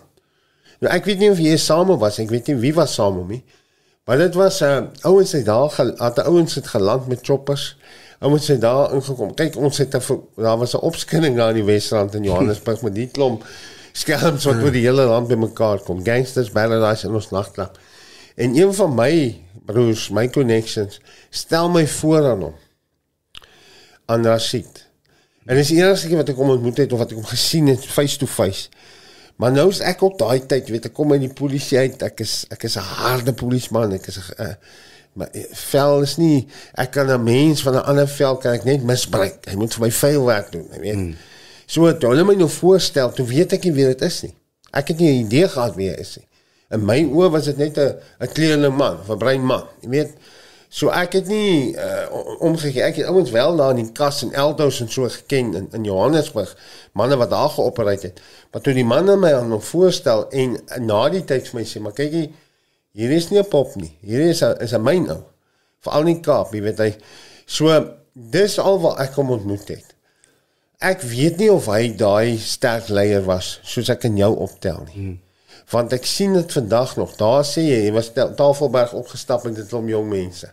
Nou 0.80 0.94
ek 0.94 1.04
weet 1.04 1.18
nie 1.18 1.30
of 1.30 1.38
jy 1.38 1.56
saam 1.56 1.98
was, 1.98 2.18
ek 2.18 2.30
weet 2.30 2.46
nie 2.46 2.56
wie 2.56 2.74
was 2.74 2.94
saam 2.94 3.16
met 3.16 3.28
my. 3.28 3.44
Maar 4.04 4.16
dit 4.16 4.34
was 4.34 4.60
'n 4.60 4.64
uh, 4.64 4.82
ouens 5.00 5.32
het 5.32 5.44
daar 5.44 5.70
gehad, 5.70 6.18
ouens 6.18 6.54
het 6.54 6.66
geland 6.66 7.06
met 7.06 7.18
choppers. 7.22 7.76
Ouens 8.18 8.46
het 8.46 8.60
daar 8.60 8.92
ingekom. 8.92 9.34
Kyk, 9.34 9.56
ons 9.56 9.78
het 9.78 9.94
'n 9.94 10.20
daar 10.36 10.58
was 10.58 10.74
'n 10.74 10.76
opskinning 10.76 11.36
daar 11.36 11.48
in 11.48 11.54
die 11.54 11.64
Wesrand 11.64 12.14
in 12.14 12.22
Johannesburg 12.22 12.82
met 12.86 12.94
die 12.94 13.08
klomp 13.08 13.44
skelms 13.92 14.44
wat 14.44 14.62
oor 14.62 14.70
die 14.70 14.84
hele 14.84 15.04
land 15.04 15.28
bymekaar 15.28 15.78
kom. 15.78 16.04
Gangsters 16.04 16.50
paradise 16.50 17.06
in 17.06 17.14
ons 17.14 17.30
nagklub. 17.30 17.78
En 18.34 18.56
een 18.56 18.74
van 18.74 18.94
my 18.94 19.42
broers, 19.66 20.08
my 20.10 20.28
connections, 20.28 21.00
stel 21.30 21.70
my 21.70 21.86
voor 21.86 22.30
aan 22.30 22.42
hom. 22.42 22.54
Aan 24.06 24.26
Rashid. 24.26 24.86
En 25.46 25.56
dis 25.56 25.72
die 25.72 25.80
enigste 25.80 26.08
keer 26.08 26.20
wat 26.20 26.28
ek 26.32 26.38
hom 26.38 26.50
ontmoet 26.50 26.82
het 26.84 26.92
of 26.92 26.98
wat 27.02 27.12
ek 27.14 27.20
hom 27.20 27.30
gesien 27.30 27.70
het 27.70 27.84
face 27.86 28.18
to 28.18 28.26
face. 28.26 28.68
Maar 29.40 29.54
nou 29.56 29.70
is 29.72 29.80
ek 29.80 30.02
op 30.04 30.18
daai 30.20 30.44
tyd, 30.46 30.68
weet 30.68 30.90
ek 30.90 30.94
kom 30.94 31.14
uit 31.14 31.22
die 31.24 31.32
polisie 31.32 31.78
uit. 31.80 32.02
Ek 32.04 32.20
is 32.20 32.44
ek 32.52 32.68
is 32.68 32.76
'n 32.76 32.84
harde 33.00 33.32
polisieman. 33.32 33.96
Ek 33.96 34.06
is 34.12 34.18
'n 34.18 34.42
uh, 34.42 34.54
maar 35.12 35.28
eh, 35.32 35.44
vel 35.52 36.02
is 36.02 36.16
nie 36.16 36.46
ek 36.74 36.90
kan 36.90 37.10
'n 37.10 37.22
mens 37.22 37.62
van 37.62 37.74
'n 37.74 37.84
ander 37.84 38.08
vel 38.08 38.36
kan 38.36 38.52
ek 38.52 38.64
net 38.64 38.82
misbruik. 38.82 39.48
Hy 39.48 39.56
moet 39.56 39.74
vir 39.74 39.82
my 39.82 39.90
vuil 39.90 40.24
werk 40.24 40.52
doen, 40.52 40.66
jy 40.72 40.80
weet. 40.80 40.94
Hmm. 40.94 41.16
So 41.66 41.96
toe 41.98 42.10
hulle 42.10 42.24
my 42.24 42.34
nou 42.34 42.48
voorstel, 42.48 43.12
toe 43.12 43.26
weet 43.26 43.52
ek 43.52 43.64
nie 43.64 43.72
wie 43.72 43.86
dit 43.86 44.02
is 44.02 44.22
nie. 44.22 44.34
Ek 44.72 44.88
het 44.88 44.98
nie 44.98 45.10
'n 45.10 45.26
idee 45.26 45.48
gehad 45.48 45.74
wie 45.76 45.88
hy 45.88 45.96
is 45.98 46.16
nie. 46.16 46.26
In 46.70 46.84
my 46.86 47.00
oë 47.02 47.30
was 47.34 47.48
dit 47.50 47.56
net 47.58 47.78
'n 47.78 47.96
'n 48.22 48.32
kleurende 48.34 48.70
man, 48.70 48.98
'n 49.08 49.18
bruin 49.18 49.44
man. 49.46 49.64
Jy 49.82 49.88
weet, 49.88 50.10
so 50.68 50.88
ek 50.88 51.12
het 51.18 51.26
nie 51.26 51.74
uh, 51.74 52.06
omgegee. 52.38 52.82
Ek 52.82 52.96
het 52.96 53.06
ouens 53.06 53.30
wel 53.30 53.56
daar 53.56 53.70
in 53.74 53.84
die 53.84 53.92
kas 53.92 54.22
en 54.22 54.32
Eldos 54.32 54.80
en 54.80 54.88
so 54.88 55.08
geken 55.08 55.54
in 55.54 55.68
in 55.72 55.84
Johannesburg, 55.84 56.56
manne 56.92 57.16
wat 57.16 57.30
daar 57.30 57.48
geopereer 57.50 58.02
het. 58.02 58.20
Maar 58.52 58.62
toe 58.62 58.74
die 58.74 58.84
manne 58.84 59.16
my 59.16 59.32
aan 59.34 59.50
hom 59.50 59.62
voorstel 59.62 60.28
en 60.30 60.58
na 60.78 61.08
die 61.08 61.24
tyd 61.24 61.48
vir 61.48 61.60
my 61.60 61.66
sê, 61.66 61.80
maar 61.80 61.96
kykie, 61.96 62.30
hier 62.92 63.10
is 63.10 63.30
nie 63.30 63.40
'n 63.40 63.48
pop 63.48 63.74
nie. 63.74 63.96
Hier 64.00 64.20
is 64.20 64.42
'n 64.42 64.62
is 64.62 64.72
'n 64.72 64.82
myn 64.82 65.10
ou. 65.10 65.22
Veral 65.80 66.06
in 66.06 66.22
Kaap, 66.22 66.54
jy 66.54 66.62
weet 66.62 66.78
hy. 66.78 66.94
So 67.46 67.96
dis 68.14 68.58
al 68.58 68.78
wat 68.80 68.98
ek 68.98 69.14
hom 69.14 69.30
ontmoet 69.30 69.68
het. 69.68 69.94
Ek 70.78 71.02
weet 71.02 71.36
nie 71.38 71.50
of 71.52 71.66
hy 71.66 71.96
daai 71.96 72.38
sterk 72.38 72.88
leier 72.88 73.24
was 73.24 73.58
soos 73.62 73.88
ek 73.88 74.04
in 74.04 74.16
jou 74.16 74.36
optel 74.36 74.86
nie. 74.86 74.94
Hmm 74.94 75.18
want 75.70 75.92
ek 75.94 76.06
sien 76.06 76.34
dit 76.34 76.52
vandag 76.52 76.96
nog. 76.98 77.14
Daar 77.18 77.44
sê 77.46 77.62
jy, 77.62 77.78
jy 77.86 77.92
was 77.94 78.10
Tafelberg 78.14 78.94
opgestap 78.98 79.44
met 79.44 79.58
'n 79.58 79.66
klomp 79.66 79.88
jong 79.88 80.08
mense. 80.08 80.50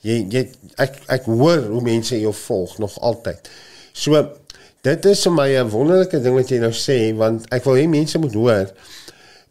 Jy 0.00 0.26
jy 0.30 0.48
ek 0.76 1.00
ek 1.08 1.24
hoor 1.24 1.64
hoe 1.68 1.82
mense 1.82 2.20
jou 2.20 2.32
volg 2.32 2.78
nog 2.78 3.00
altyd. 3.00 3.50
So 3.92 4.28
dit 4.82 5.04
is 5.06 5.22
vir 5.22 5.32
my 5.32 5.48
'n 5.48 5.70
wonderlike 5.70 6.20
ding 6.20 6.34
wat 6.34 6.48
jy 6.48 6.58
nou 6.58 6.72
sê 6.72 7.14
want 7.16 7.46
ek 7.52 7.64
wil 7.64 7.74
hê 7.74 7.88
mense 7.88 8.18
moet 8.18 8.34
hoor. 8.34 8.68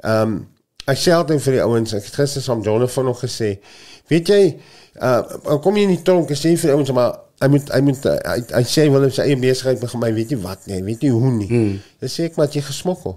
Ehm 0.03 0.21
um, 0.21 0.47
ek 0.85 0.97
sê 0.97 1.13
altyd 1.13 1.41
vir 1.41 1.53
die 1.53 1.63
ouens, 1.63 1.93
ek 1.93 2.03
het 2.03 2.15
gister 2.15 2.41
saam 2.41 2.61
Jonathan 2.61 3.05
nog 3.05 3.19
gesê, 3.21 3.59
weet 4.07 4.27
jy, 4.27 4.59
uh 5.01 5.59
kom 5.61 5.75
jy 5.75 5.83
in 5.83 5.95
die 5.95 6.01
tronk 6.01 6.29
en 6.29 6.35
sê 6.35 6.57
vir 6.57 6.73
ouens 6.73 6.91
maar 6.91 7.19
Hy 7.39 7.47
moet 7.47 7.69
hy 7.71 7.79
moet 7.87 8.03
hy, 8.03 8.39
hy 8.51 8.61
sê 8.67 8.89
wil 8.91 9.05
sy 9.15 9.23
eie 9.23 9.39
besigheid 9.39 9.79
begin, 9.79 10.01
maar 10.01 10.11
weet 10.11 10.33
nie 10.33 10.39
wat 10.43 10.65
nie, 10.67 10.75
hy 10.75 10.83
weet 10.83 11.05
nie 11.05 11.11
hoe 11.13 11.31
nie. 11.31 11.47
Hmm. 11.47 11.77
Dan 12.01 12.11
sê 12.11 12.25
ek 12.27 12.35
maar 12.35 12.49
jy 12.51 12.59
gesmokkel. 12.67 13.15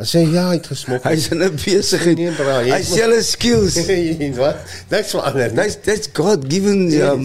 Hy 0.00 0.06
sê 0.08 0.20
ja, 0.32 0.46
hy 0.48 0.56
het 0.56 0.66
gesmok. 0.70 1.04
Hy's 1.04 1.26
in 1.34 1.42
'n 1.44 1.56
besigheid. 1.60 2.16
Nee, 2.16 2.32
jy 2.32 2.72
Hy 2.72 2.82
sê 2.88 3.00
hulle 3.04 3.20
skills. 3.22 3.74
wat? 4.40 4.62
Niks 4.88 5.10
verander. 5.12 5.52
That's 5.52 5.76
that's 5.84 6.08
God 6.16 6.46
given 6.48 6.88
um 7.04 7.24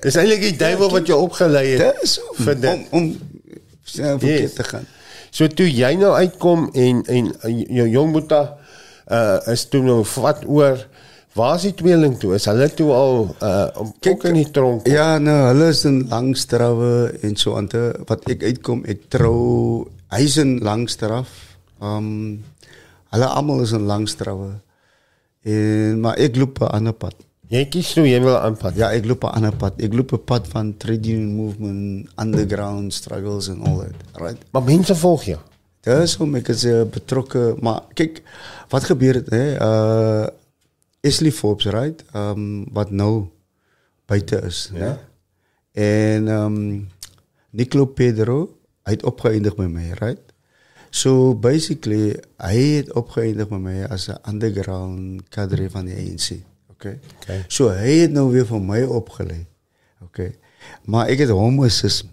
Dis 0.00 0.16
eintlik 0.16 0.40
die 0.46 0.56
duiwel 0.56 0.90
wat 0.94 1.06
jou 1.10 1.18
opgelei 1.26 1.66
het 1.76 2.00
dis 2.00 2.16
vir 2.40 2.56
om 2.56 2.64
om, 2.72 2.84
om 2.90 3.04
ja, 3.92 4.16
verkeerd 4.16 4.40
Yes. 4.48 4.54
te 4.56 4.64
gaan. 4.64 4.86
So 5.30 5.46
toe 5.52 5.68
jy 5.68 5.92
nou 6.00 6.14
uitkom 6.16 6.70
en 6.72 7.02
en 7.04 7.32
jou 7.68 7.88
jong 7.88 8.12
boeta 8.16 8.42
uh 9.12 9.52
is 9.52 9.66
toe 9.68 9.82
nou 9.84 10.00
wat 10.16 10.46
oor 10.48 10.80
waar 11.36 11.56
is 11.60 11.66
die 11.68 11.74
tweeling 11.76 12.16
toe? 12.18 12.32
Is 12.34 12.48
hulle 12.48 12.70
toe 12.72 12.92
al 12.96 13.36
uh 13.44 13.68
om 13.76 13.92
kyk 14.00 14.24
in 14.32 14.38
die 14.40 14.50
tronk? 14.50 14.86
Ja, 14.88 15.18
nou, 15.20 15.36
hulle 15.52 15.68
is 15.68 15.84
in 15.84 16.06
langstrawe 16.08 17.12
en 17.22 17.36
so 17.36 17.56
aan 17.60 17.68
te 17.68 17.90
wat 18.08 18.24
ek 18.32 18.42
uitkom, 18.42 18.86
ek 18.88 19.10
trou 19.12 19.84
hy's 20.16 20.38
in 20.40 20.58
langstraf. 20.64 21.28
Um 21.80 22.42
hulle 23.12 23.26
almal 23.26 23.62
is 23.62 23.72
in 23.72 23.86
langstrawe. 23.86 24.50
En 25.46 26.00
maar 26.00 26.16
ek 26.18 26.36
loop 26.36 26.58
'n 26.60 26.70
ander 26.72 26.92
pad. 26.92 27.14
Jy 27.48 27.64
kies 27.70 27.94
nou 27.94 28.06
jy 28.06 28.20
wil 28.20 28.36
aanpak. 28.38 28.74
Ja, 28.74 28.90
ek 28.92 29.04
loop 29.06 29.22
'n 29.24 29.34
ander 29.38 29.52
pad. 29.56 29.80
Ek 29.82 29.92
loop 29.94 30.12
'n 30.12 30.24
pad 30.24 30.48
van 30.48 30.76
trade 30.76 31.08
union 31.08 31.34
movement, 31.36 32.08
underground 32.18 32.92
struggles 32.94 33.48
and 33.48 33.62
all 33.66 33.78
that. 33.78 33.94
Right. 34.20 34.38
Maar 34.50 34.62
mense 34.62 34.94
volg 34.94 35.22
jou. 35.24 35.38
Dis 35.80 36.14
hoe 36.16 36.36
ek 36.36 36.48
is 36.48 36.64
uh, 36.64 36.82
betrokke, 36.82 37.54
maar 37.62 37.82
kyk 37.94 38.22
wat 38.68 38.84
gebeur 38.84 39.14
het 39.14 39.30
hè. 39.30 39.56
Uh 39.60 40.26
Ashley 41.06 41.30
Forbes, 41.30 41.66
right? 41.70 42.02
Um 42.14 42.66
wat 42.72 42.90
nou 42.90 43.28
buite 44.06 44.40
is, 44.42 44.70
Ja. 44.74 44.78
né? 44.78 44.98
En 45.72 46.28
um 46.28 46.88
Nicolo 47.50 47.84
Pedro 47.86 48.50
hy 48.84 48.90
het 48.92 49.04
opgeëindig 49.04 49.56
met 49.56 49.70
my, 49.70 49.92
right? 50.00 50.25
So 50.90 51.34
basically, 51.34 52.20
hij 52.36 52.58
het 52.58 52.92
opgeëindigd 52.92 53.50
met 53.50 53.60
mij 53.60 53.88
als 53.88 54.06
een 54.06 54.18
underground 54.28 55.28
cadre 55.28 55.70
van 55.70 55.84
de 55.84 55.92
ANC. 55.92 56.30
Oké. 56.30 56.42
Okay? 56.70 56.98
okay. 57.22 57.44
So 57.46 57.68
hij 57.68 57.88
heeft 57.88 58.10
nou 58.10 58.32
weer 58.32 58.46
voor 58.46 58.62
mij 58.62 58.84
opgeleid. 58.84 59.46
Oké. 60.02 60.32
Maar 60.84 61.08
ik 61.08 61.18
heb 61.18 61.28
homoseks, 61.28 62.04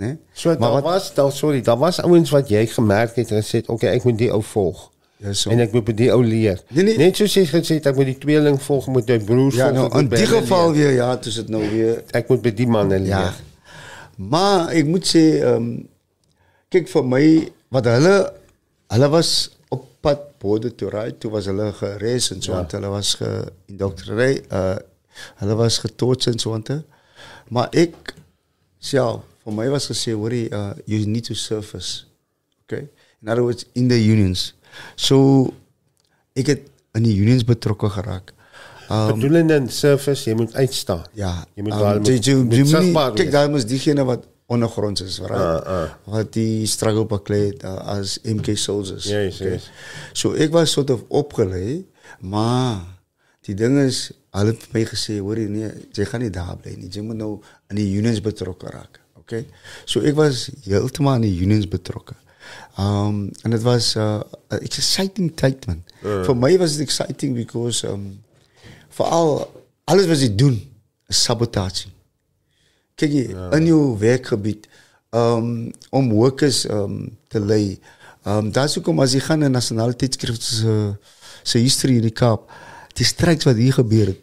Nee? 0.00 0.18
Maar 0.44 0.72
dat 0.72 0.82
was, 0.82 1.14
dat, 1.14 1.34
sorry, 1.34 1.60
dat 1.60 1.78
was 1.78 2.00
iets 2.00 2.30
wat 2.30 2.48
jij 2.48 2.66
gemerkt 2.66 3.16
hebt 3.16 3.52
en 3.52 3.68
oké, 3.68 3.90
ik 3.90 4.04
moet 4.04 4.18
die 4.18 4.32
ook 4.32 4.44
volgen. 4.44 4.88
Ja, 5.16 5.32
so. 5.32 5.50
En 5.50 5.58
ik 5.58 5.72
moet 5.72 5.84
bij 5.84 5.94
die 5.94 6.12
ook 6.12 6.24
leren. 6.24 6.60
Nee, 6.68 6.84
nee. 6.84 6.96
Net 6.96 7.16
gezegd 7.16 7.70
ik 7.70 7.94
moet 7.94 8.04
die 8.04 8.18
tweeling 8.18 8.62
volgen, 8.62 8.92
moet 8.92 9.06
mijn 9.06 9.24
broers 9.24 9.54
ja, 9.54 9.74
volgen. 9.74 9.90
Nou, 9.90 10.02
in 10.02 10.08
dit 10.08 10.28
geval 10.28 10.72
weer, 10.72 10.90
ja, 10.90 11.16
dus 11.16 11.34
het 11.34 11.48
nou 11.48 11.70
weer... 11.70 12.02
Ik 12.10 12.28
moet 12.28 12.42
bij 12.42 12.54
die 12.54 12.66
man 12.66 12.88
leren. 12.88 13.06
Ja. 13.06 13.32
Maar 14.16 14.74
ik 14.74 14.86
moet 14.86 15.06
zeggen, 15.06 15.54
ehm, 15.54 15.78
kijk, 16.68 16.88
voor 16.88 17.06
mij 17.06 17.48
wat 17.70 17.86
hulle 17.90 18.14
hulle 18.90 19.08
was 19.12 19.30
op 19.70 19.84
pad 20.02 20.22
borde 20.42 20.72
toe 20.74 20.90
ry, 20.90 21.10
toe 21.18 21.30
was 21.30 21.46
hulle 21.50 21.70
geres 21.78 22.30
en 22.34 22.42
so 22.42 22.52
Ja. 22.52 22.56
want 22.60 22.72
hulle 22.76 22.88
was 22.90 23.14
geïndoktrineer, 23.20 24.40
uh 24.52 24.76
hulle 25.42 25.54
was 25.58 25.78
getoets 25.82 26.26
en 26.30 26.38
so 26.38 26.50
want 26.54 26.70
maar 27.50 27.68
ek 27.76 28.14
self 28.78 29.22
vir 29.44 29.52
my 29.56 29.68
was 29.72 29.86
gesê 29.90 30.12
hoorie 30.16 30.48
uh 30.54 30.72
you 30.86 31.04
need 31.06 31.24
to 31.24 31.34
surface. 31.34 32.04
Okay? 32.64 32.88
In 33.22 33.28
other 33.28 33.42
words 33.42 33.66
in 33.74 33.88
the 33.88 33.98
unions. 33.98 34.54
So 34.96 35.52
ek 36.38 36.46
het 36.46 36.62
in 36.94 37.02
die 37.06 37.16
unions 37.20 37.44
betrokke 37.44 37.90
geraak. 37.90 38.32
Um, 38.90 39.12
Bedoelende 39.14 39.54
in 39.60 39.68
service, 39.70 40.24
jy 40.26 40.34
moet 40.34 40.54
uitstaan. 40.54 41.04
Ja, 41.14 41.44
Jy 41.54 41.62
moet 41.62 41.72
um, 41.76 41.78
daar 41.78 42.00
jy, 42.02 42.16
jy, 42.18 42.34
moet 42.34 42.54
jy 42.56 42.64
moet 42.64 42.82
nie- 42.82 43.12
Kyk, 43.20 43.30
daar 43.30 43.66
diegene 43.66 44.04
wat 44.04 44.24
ondergronds 44.50 45.02
is, 45.04 45.18
right? 45.22 45.32
Ah, 45.32 45.74
ah. 45.74 45.90
Wat 46.10 46.32
die 46.34 46.66
struggle 46.66 47.06
baklei 47.06 47.52
uh, 47.64 47.76
as 47.96 48.18
MK 48.26 48.56
soldiers. 48.58 49.06
Yes, 49.10 49.38
yes. 49.38 49.68
So 50.12 50.34
ek 50.34 50.50
was 50.54 50.74
sort 50.74 50.90
of 50.90 51.04
opgelei, 51.08 51.84
maar 52.20 52.80
die 53.46 53.54
ding 53.54 53.78
is 53.82 54.08
hulle 54.34 54.54
het 54.54 54.66
my 54.74 54.82
gesê, 54.86 55.18
hoorie 55.22 55.48
nee, 55.50 55.70
jy 55.96 56.06
gaan 56.06 56.22
nie 56.24 56.32
daar 56.34 56.56
bly 56.58 56.74
nie. 56.78 56.90
Jy 56.90 57.02
moet 57.06 57.18
nou 57.18 57.30
in 57.70 57.78
die 57.78 57.88
unions 57.98 58.22
betrokke 58.22 58.70
raak. 58.74 58.98
Okay? 59.22 59.46
So 59.86 60.02
ek 60.06 60.18
was 60.18 60.48
heeltemal 60.66 61.20
in 61.20 61.28
die 61.28 61.38
unions 61.44 61.68
betrokke. 61.70 62.18
Um 62.80 63.28
en 63.44 63.54
dit 63.54 63.62
was 63.62 63.94
uh, 63.98 64.20
'n 64.50 64.64
exciting 64.66 65.30
tyd 65.36 65.66
man. 65.66 65.84
Uh. 66.02 66.22
Vir 66.26 66.36
my 66.36 66.56
was 66.58 66.76
dit 66.76 66.86
exciting 66.86 67.34
because 67.38 67.86
um 67.86 68.20
veral 68.88 69.46
alles 69.84 70.06
wat 70.10 70.18
jy 70.22 70.34
doen 70.34 70.58
is 71.06 71.22
sabotasie. 71.22 71.92
Kyk 73.00 73.16
jy 73.16 73.26
ja. 73.32 73.48
in 73.56 73.68
jou 73.70 73.82
werkgebied 74.00 74.68
um 75.16 75.70
om 75.90 76.12
workers 76.12 76.64
um 76.70 77.08
te 77.32 77.40
lei. 77.40 77.78
Um 78.28 78.50
daar's 78.54 78.76
hoekom 78.78 79.00
as 79.02 79.14
jy 79.16 79.22
gaan 79.24 79.44
'n 79.44 79.50
nasionale 79.50 79.96
tydskrif 79.96 80.40
se 80.42 80.96
se 81.42 81.58
history 81.58 81.96
in 81.96 82.08
die 82.08 82.16
Kaap, 82.22 82.50
die 82.94 83.04
stryks 83.04 83.44
wat 83.48 83.56
hier 83.56 83.72
gebeur 83.72 84.12
het. 84.12 84.20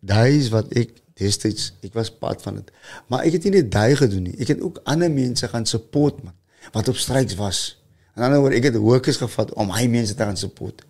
Daai 0.00 0.38
is 0.38 0.48
wat 0.48 0.72
ek 0.72 0.96
destyds 1.16 1.72
ek 1.82 1.94
was 1.94 2.10
part 2.10 2.42
van 2.42 2.60
dit. 2.60 2.70
Maar 3.08 3.24
ek 3.24 3.38
het 3.38 3.44
nie 3.44 3.60
net 3.60 3.70
daai 3.72 3.96
gedoen 3.96 4.22
nie. 4.22 4.36
Ek 4.40 4.48
het 4.48 4.60
ook 4.60 4.80
ander 4.84 5.10
mense 5.10 5.48
gaan 5.48 5.66
support 5.66 6.22
man 6.24 6.34
wat 6.72 6.88
op 6.88 6.96
stryks 6.96 7.34
was. 7.34 7.78
En 8.14 8.22
dan 8.22 8.40
oor 8.40 8.52
ek 8.52 8.70
het 8.70 8.76
workers 8.76 9.20
gevat 9.20 9.52
om 9.54 9.70
hy 9.70 9.86
mense 9.86 10.14
te 10.14 10.22
gaan 10.22 10.36
support. 10.36 10.82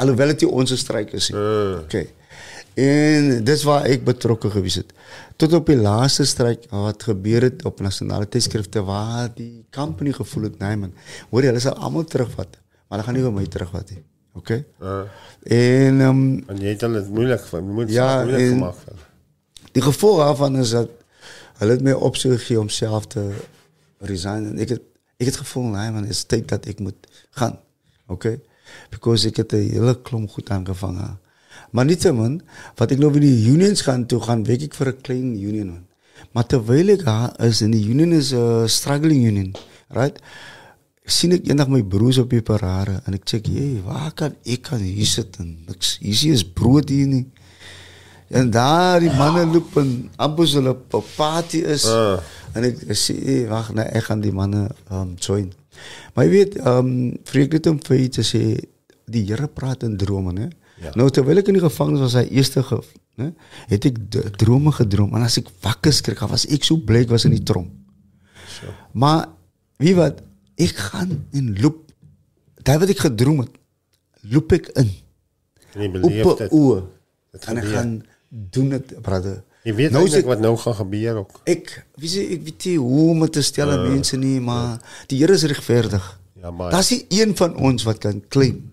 Alhoewel 0.00 0.32
dit 0.32 0.48
ons 0.48 0.72
stryk 0.80 1.12
is. 1.12 1.30
Uh. 1.30 1.84
Okay. 1.84 2.08
En 2.74 3.44
dis 3.44 3.62
waar 3.62 3.84
ek 3.90 4.04
betrokke 4.04 4.50
gewees 4.50 4.74
het. 4.74 4.92
Tot 5.36 5.52
op 5.52 5.66
die 5.66 5.76
laaste 5.76 6.24
stryk 6.24 6.66
wat 6.70 7.02
gebeur 7.02 7.42
het 7.42 7.64
op 7.64 7.80
nasionale 7.80 8.28
tydskrifte 8.28 8.82
waar 8.84 9.28
die 9.34 9.64
company 9.74 10.12
gevoel 10.12 10.50
het 10.50 10.58
nee 10.58 10.76
man. 10.76 10.94
Hoor 11.30 11.42
jy 11.42 11.52
hulle 11.52 11.60
sal 11.60 11.76
almal 11.76 12.04
terugvat, 12.04 12.56
maar 12.88 12.98
hulle 12.98 13.08
gaan 13.08 13.18
nie 13.18 13.26
vir 13.26 13.36
my 13.36 13.46
terugvat 13.46 13.90
nie. 13.90 14.02
Okay? 14.34 14.64
Uh. 14.80 15.02
En 15.42 16.00
ehm 16.00 16.08
um, 16.08 16.44
En 16.48 16.60
jy 16.62 16.74
het 16.76 16.80
dit 16.80 17.08
moeilik 17.08 17.46
vir 17.50 17.62
moet 17.62 17.90
Ja, 17.90 18.22
moeilik 18.22 18.52
gemaak 18.54 19.08
die 19.72 19.82
gevolg 19.82 20.18
daarvan 20.18 20.56
is 20.56 20.70
dat 20.74 20.90
hulle 21.60 21.76
het 21.76 21.82
my 21.84 21.92
opsie 21.92 22.30
gegee 22.32 22.60
om 22.60 22.68
self 22.72 23.06
te 23.14 23.24
resign 23.98 24.52
en 24.52 24.62
ek 24.62 24.76
het 24.76 24.86
ek 25.20 25.28
het 25.28 25.40
gevoel 25.42 25.66
nee 25.74 25.90
man, 25.92 26.06
is 26.08 26.24
tyd 26.24 26.46
dat 26.48 26.64
ek 26.64 26.78
moet 26.80 27.08
gaan. 27.36 27.58
Okay? 28.08 28.38
Because 28.88 29.28
ek 29.28 29.36
het 29.42 29.52
'n 29.52 29.68
hele 29.76 29.94
klomp 30.02 30.30
goed 30.30 30.50
aangevang. 30.50 30.96
hè. 30.98 31.10
Maar 31.70 31.84
nietemin, 31.84 32.40
wat 32.76 32.90
ek 32.90 32.98
nou 32.98 33.10
by 33.10 33.22
die 33.22 33.48
unions 33.50 33.82
gaan 33.86 34.06
toe 34.06 34.20
gaan, 34.20 34.44
werk 34.44 34.62
ek 34.62 34.74
vir 34.74 34.88
'n 34.92 35.00
klein 35.02 35.34
union 35.38 35.68
man. 35.74 35.86
Maar 36.32 36.46
terwyl 36.46 36.88
ek 36.90 37.04
daar 37.04 37.34
is 37.40 37.60
en 37.62 37.70
die 37.70 37.86
union 37.88 38.12
is 38.12 38.32
'n 38.32 38.68
struggling 38.68 39.24
union, 39.24 39.54
right? 39.88 40.18
sien 41.10 41.34
ek 41.34 41.48
eendag 41.50 41.70
my 41.70 41.82
broers 41.82 42.20
op 42.22 42.30
die 42.32 42.42
parade 42.44 43.00
en 43.06 43.14
ek 43.14 43.26
check, 43.26 43.46
"Hey, 43.46 43.82
waar 43.84 44.12
kan 44.14 44.34
ek 44.44 44.62
kan 44.62 44.78
hier 44.78 45.06
sit 45.06 45.36
en 45.38 45.58
niks. 45.66 45.98
Hier 46.00 46.32
is 46.32 46.44
brood 46.44 46.88
hier 46.88 47.06
nie." 47.06 47.26
En 48.30 48.50
daar 48.50 49.00
die 49.00 49.10
manne 49.10 49.44
loop 49.46 49.76
en 49.76 50.10
amper 50.16 50.46
so 50.46 50.60
hulle 50.60 50.76
op 50.90 51.06
party 51.16 51.58
is. 51.58 51.86
Ah. 51.86 52.20
En 52.54 52.62
sê, 52.94 53.14
hey, 53.24 53.48
"Wag, 53.48 53.74
nee, 53.74 53.84
ek 53.84 54.04
gaan 54.04 54.20
die 54.20 54.32
manne 54.32 54.70
um 54.90 55.14
join." 55.18 55.52
Maar 56.14 56.24
jy 56.24 56.30
weet, 56.30 56.66
um 56.66 57.16
vreek 57.24 57.50
dit 57.50 57.66
om 57.66 57.78
vir 57.82 57.96
iets 57.96 58.16
te 58.16 58.22
sê, 58.22 58.58
die 59.06 59.24
Here 59.24 59.48
praat 59.48 59.82
in 59.82 59.96
drome, 59.96 60.32
né? 60.32 60.50
Nou, 60.92 61.10
terwijl 61.10 61.36
ik 61.36 61.46
in 61.46 61.52
de 61.52 61.58
gevangenis 61.58 62.00
was, 62.00 62.12
hij 62.12 62.28
eerste 62.28 62.62
ge 62.62 62.82
heb 63.66 63.84
ik 63.84 64.12
de 64.12 64.30
dromen 64.30 64.72
gedroomd. 64.72 65.14
En 65.14 65.22
als 65.22 65.36
ik 65.36 65.48
wakker 65.60 66.00
kreeg, 66.00 66.26
was 66.26 66.44
ik 66.44 66.64
zo 66.64 66.76
blij, 66.76 67.06
was 67.06 67.24
in 67.24 67.30
die 67.30 67.42
trom. 67.42 67.84
Maar, 68.92 69.28
wie 69.76 69.94
wat, 69.94 70.22
ik 70.54 70.76
ga 70.76 71.06
in 71.30 71.60
loop. 71.60 71.92
Daar 72.54 72.78
wat 72.78 72.88
ik 72.88 72.98
gedroomd 72.98 73.48
loop 74.20 74.52
ik 74.52 74.66
in. 74.68 74.92
Op 76.02 76.38
het 77.30 77.44
En 77.44 77.56
ik 77.56 77.64
ga 77.64 77.96
doen 78.28 78.70
het, 78.70 79.00
brother. 79.02 79.42
Je 79.62 79.74
weet 79.74 79.90
nou, 79.90 80.16
ik, 80.16 80.24
wat 80.24 80.40
nou 80.40 80.56
gaat 80.56 80.74
gebeuren 80.74 81.16
ook. 81.16 81.40
Ik, 81.44 81.86
weet, 81.94 82.10
ze, 82.10 82.28
ik 82.28 82.42
weet 82.42 82.64
niet 82.64 82.76
hoe 82.76 83.14
me 83.14 83.28
te 83.28 83.42
stellen, 83.42 83.92
mensen 83.92 84.18
niet, 84.18 84.40
maar 84.40 84.80
die 85.06 85.26
is 85.26 85.42
rechtvaardig. 85.42 86.20
Ja, 86.32 86.50
dat 86.50 86.90
is 86.90 87.04
een 87.08 87.36
van 87.36 87.56
ons 87.56 87.82
wat 87.82 87.98
kan 87.98 88.24
claim. 88.28 88.72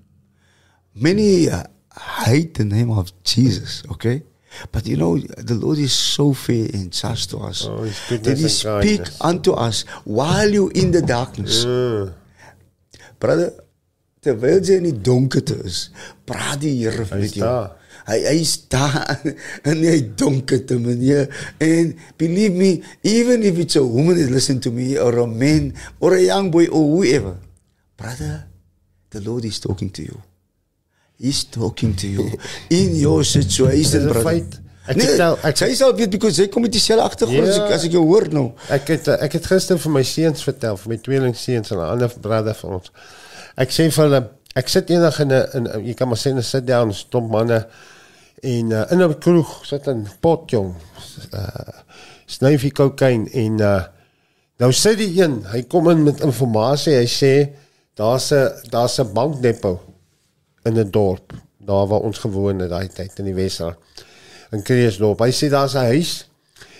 Many 0.91 1.45
uh, 1.45 1.59
hate 1.99 2.53
the 2.55 2.65
name 2.65 2.91
of 2.91 3.11
Jesus, 3.23 3.83
okay? 3.91 4.23
But 4.71 4.87
you 4.87 4.97
know, 4.97 5.17
the 5.19 5.53
Lord 5.55 5.77
is 5.77 5.93
so 5.93 6.33
fair 6.33 6.67
and 6.73 6.91
just 6.91 7.29
to 7.31 7.37
us. 7.39 7.65
Oh, 7.69 7.85
that 7.85 8.37
He 8.37 8.47
speak 8.49 9.03
kindness. 9.03 9.21
unto 9.21 9.51
us 9.53 9.83
while 10.03 10.49
you 10.49 10.69
in 10.69 10.91
the 10.91 11.01
darkness. 11.01 11.65
Mm. 11.65 12.13
Brother, 13.19 13.53
terwyl 14.21 14.61
jy 14.65 14.77
in 14.81 14.87
die 14.89 14.97
donkerte 15.01 15.57
is, 15.65 15.89
praat 16.25 16.61
die 16.61 16.73
Here 16.81 17.05
met 17.11 17.33
jou. 17.37 17.43
daar. 17.45 17.75
Hy 18.07 18.17
hy 18.23 18.37
staan 18.47 19.33
in 19.67 19.81
die 19.83 20.01
donkerte 20.17 20.77
meneer 20.79 21.27
and 21.59 21.97
believe 22.17 22.55
me 22.55 22.81
even 23.03 23.43
if 23.43 23.57
it's 23.59 23.75
a 23.75 23.83
woman 23.83 24.15
that 24.15 24.31
listen 24.31 24.61
to 24.63 24.71
me 24.71 24.95
or 24.97 25.11
a 25.19 25.27
man 25.27 25.73
or 25.99 26.13
a 26.15 26.21
young 26.23 26.47
boy 26.53 26.67
or 26.71 26.85
whoever 26.87 27.35
brother 27.99 28.47
the 29.11 29.19
Lord 29.19 29.43
is 29.43 29.59
talking 29.59 29.91
to 29.91 30.03
you 30.07 30.21
He's 31.19 31.43
talking 31.49 31.95
to 31.97 32.07
you 32.07 32.31
in 32.69 32.95
your 32.95 33.23
situation 33.25 34.03
brother 34.07 34.21
feit. 34.23 34.59
Ek 34.87 34.95
nee, 34.95 35.15
nou- 35.17 35.37
ek- 35.43 35.57
sy 35.57 35.73
sal 35.75 35.95
weet 35.97 36.09
because 36.13 36.37
hy 36.39 36.47
kom 36.47 36.61
met 36.61 36.71
dieselfde 36.71 37.03
agtergrond 37.03 37.47
as, 37.47 37.55
Ja. 37.57 37.65
ek, 37.65 37.71
as 37.73 37.83
ek 37.85 37.91
jou 37.91 38.03
hoor 38.05 38.27
nou 38.31 38.51
Ek 38.69 38.87
het 38.87 39.07
eh, 39.07 39.17
ek 39.25 39.33
het 39.33 39.45
gister 39.45 39.77
vir 39.77 39.91
my 39.91 40.03
seuns 40.03 40.43
vertel, 40.43 40.77
vir 40.77 40.89
my 40.89 40.97
tweeling 40.97 41.35
seuns 41.35 41.71
en 41.71 41.77
'n 41.77 41.89
ander 41.89 42.09
broer 42.21 42.53
van 42.55 42.71
ons. 42.77 42.91
Ek 43.57 43.69
sê 43.69 43.91
vir 43.91 44.03
hulle, 44.05 44.29
ek 44.55 44.69
sit 44.69 44.89
eendag 44.89 45.19
in 45.19 45.31
'n 45.31 45.45
in 45.55 45.85
jy 45.87 45.93
kan 45.93 46.07
maar 46.07 46.17
sê 46.17 46.31
'n 46.33 46.41
sit 46.43 46.65
down 46.65 46.93
stomp 46.93 47.29
manne 47.31 47.67
en 48.43 48.71
uh, 48.71 48.85
in 48.91 49.01
'n 49.01 49.19
kroeg 49.19 49.65
sit 49.65 49.87
'n 49.87 50.07
pot 50.21 50.49
jong. 50.51 50.75
Uh 51.33 51.71
snyfie 52.27 52.71
kokain 52.71 53.27
en 53.33 53.59
uh 53.61 53.83
nou 54.59 54.71
sit 54.71 54.97
die 54.97 55.21
een, 55.21 55.43
hy 55.51 55.63
kom 55.63 55.89
in 55.89 56.03
met 56.03 56.21
inligting, 56.21 56.91
hy 56.93 57.05
sê 57.07 57.49
daar's 57.95 58.31
'n 58.31 58.69
daar's 58.69 58.99
'n 58.99 59.13
bankdepot 59.13 59.79
in 60.67 60.77
'n 60.79 60.91
dorp, 60.91 61.33
daar 61.59 61.87
waar 61.87 62.03
ons 62.07 62.17
gewoon 62.23 62.59
het 62.59 62.69
daai 62.69 62.87
tyd 62.87 63.19
in 63.19 63.25
die 63.25 63.33
Wesrand. 63.35 63.75
In 64.51 64.61
Kreeusdorp. 64.63 65.19
Hy 65.19 65.31
sê 65.31 65.49
daar's 65.49 65.73
'n 65.75 65.87
huis 65.91 66.27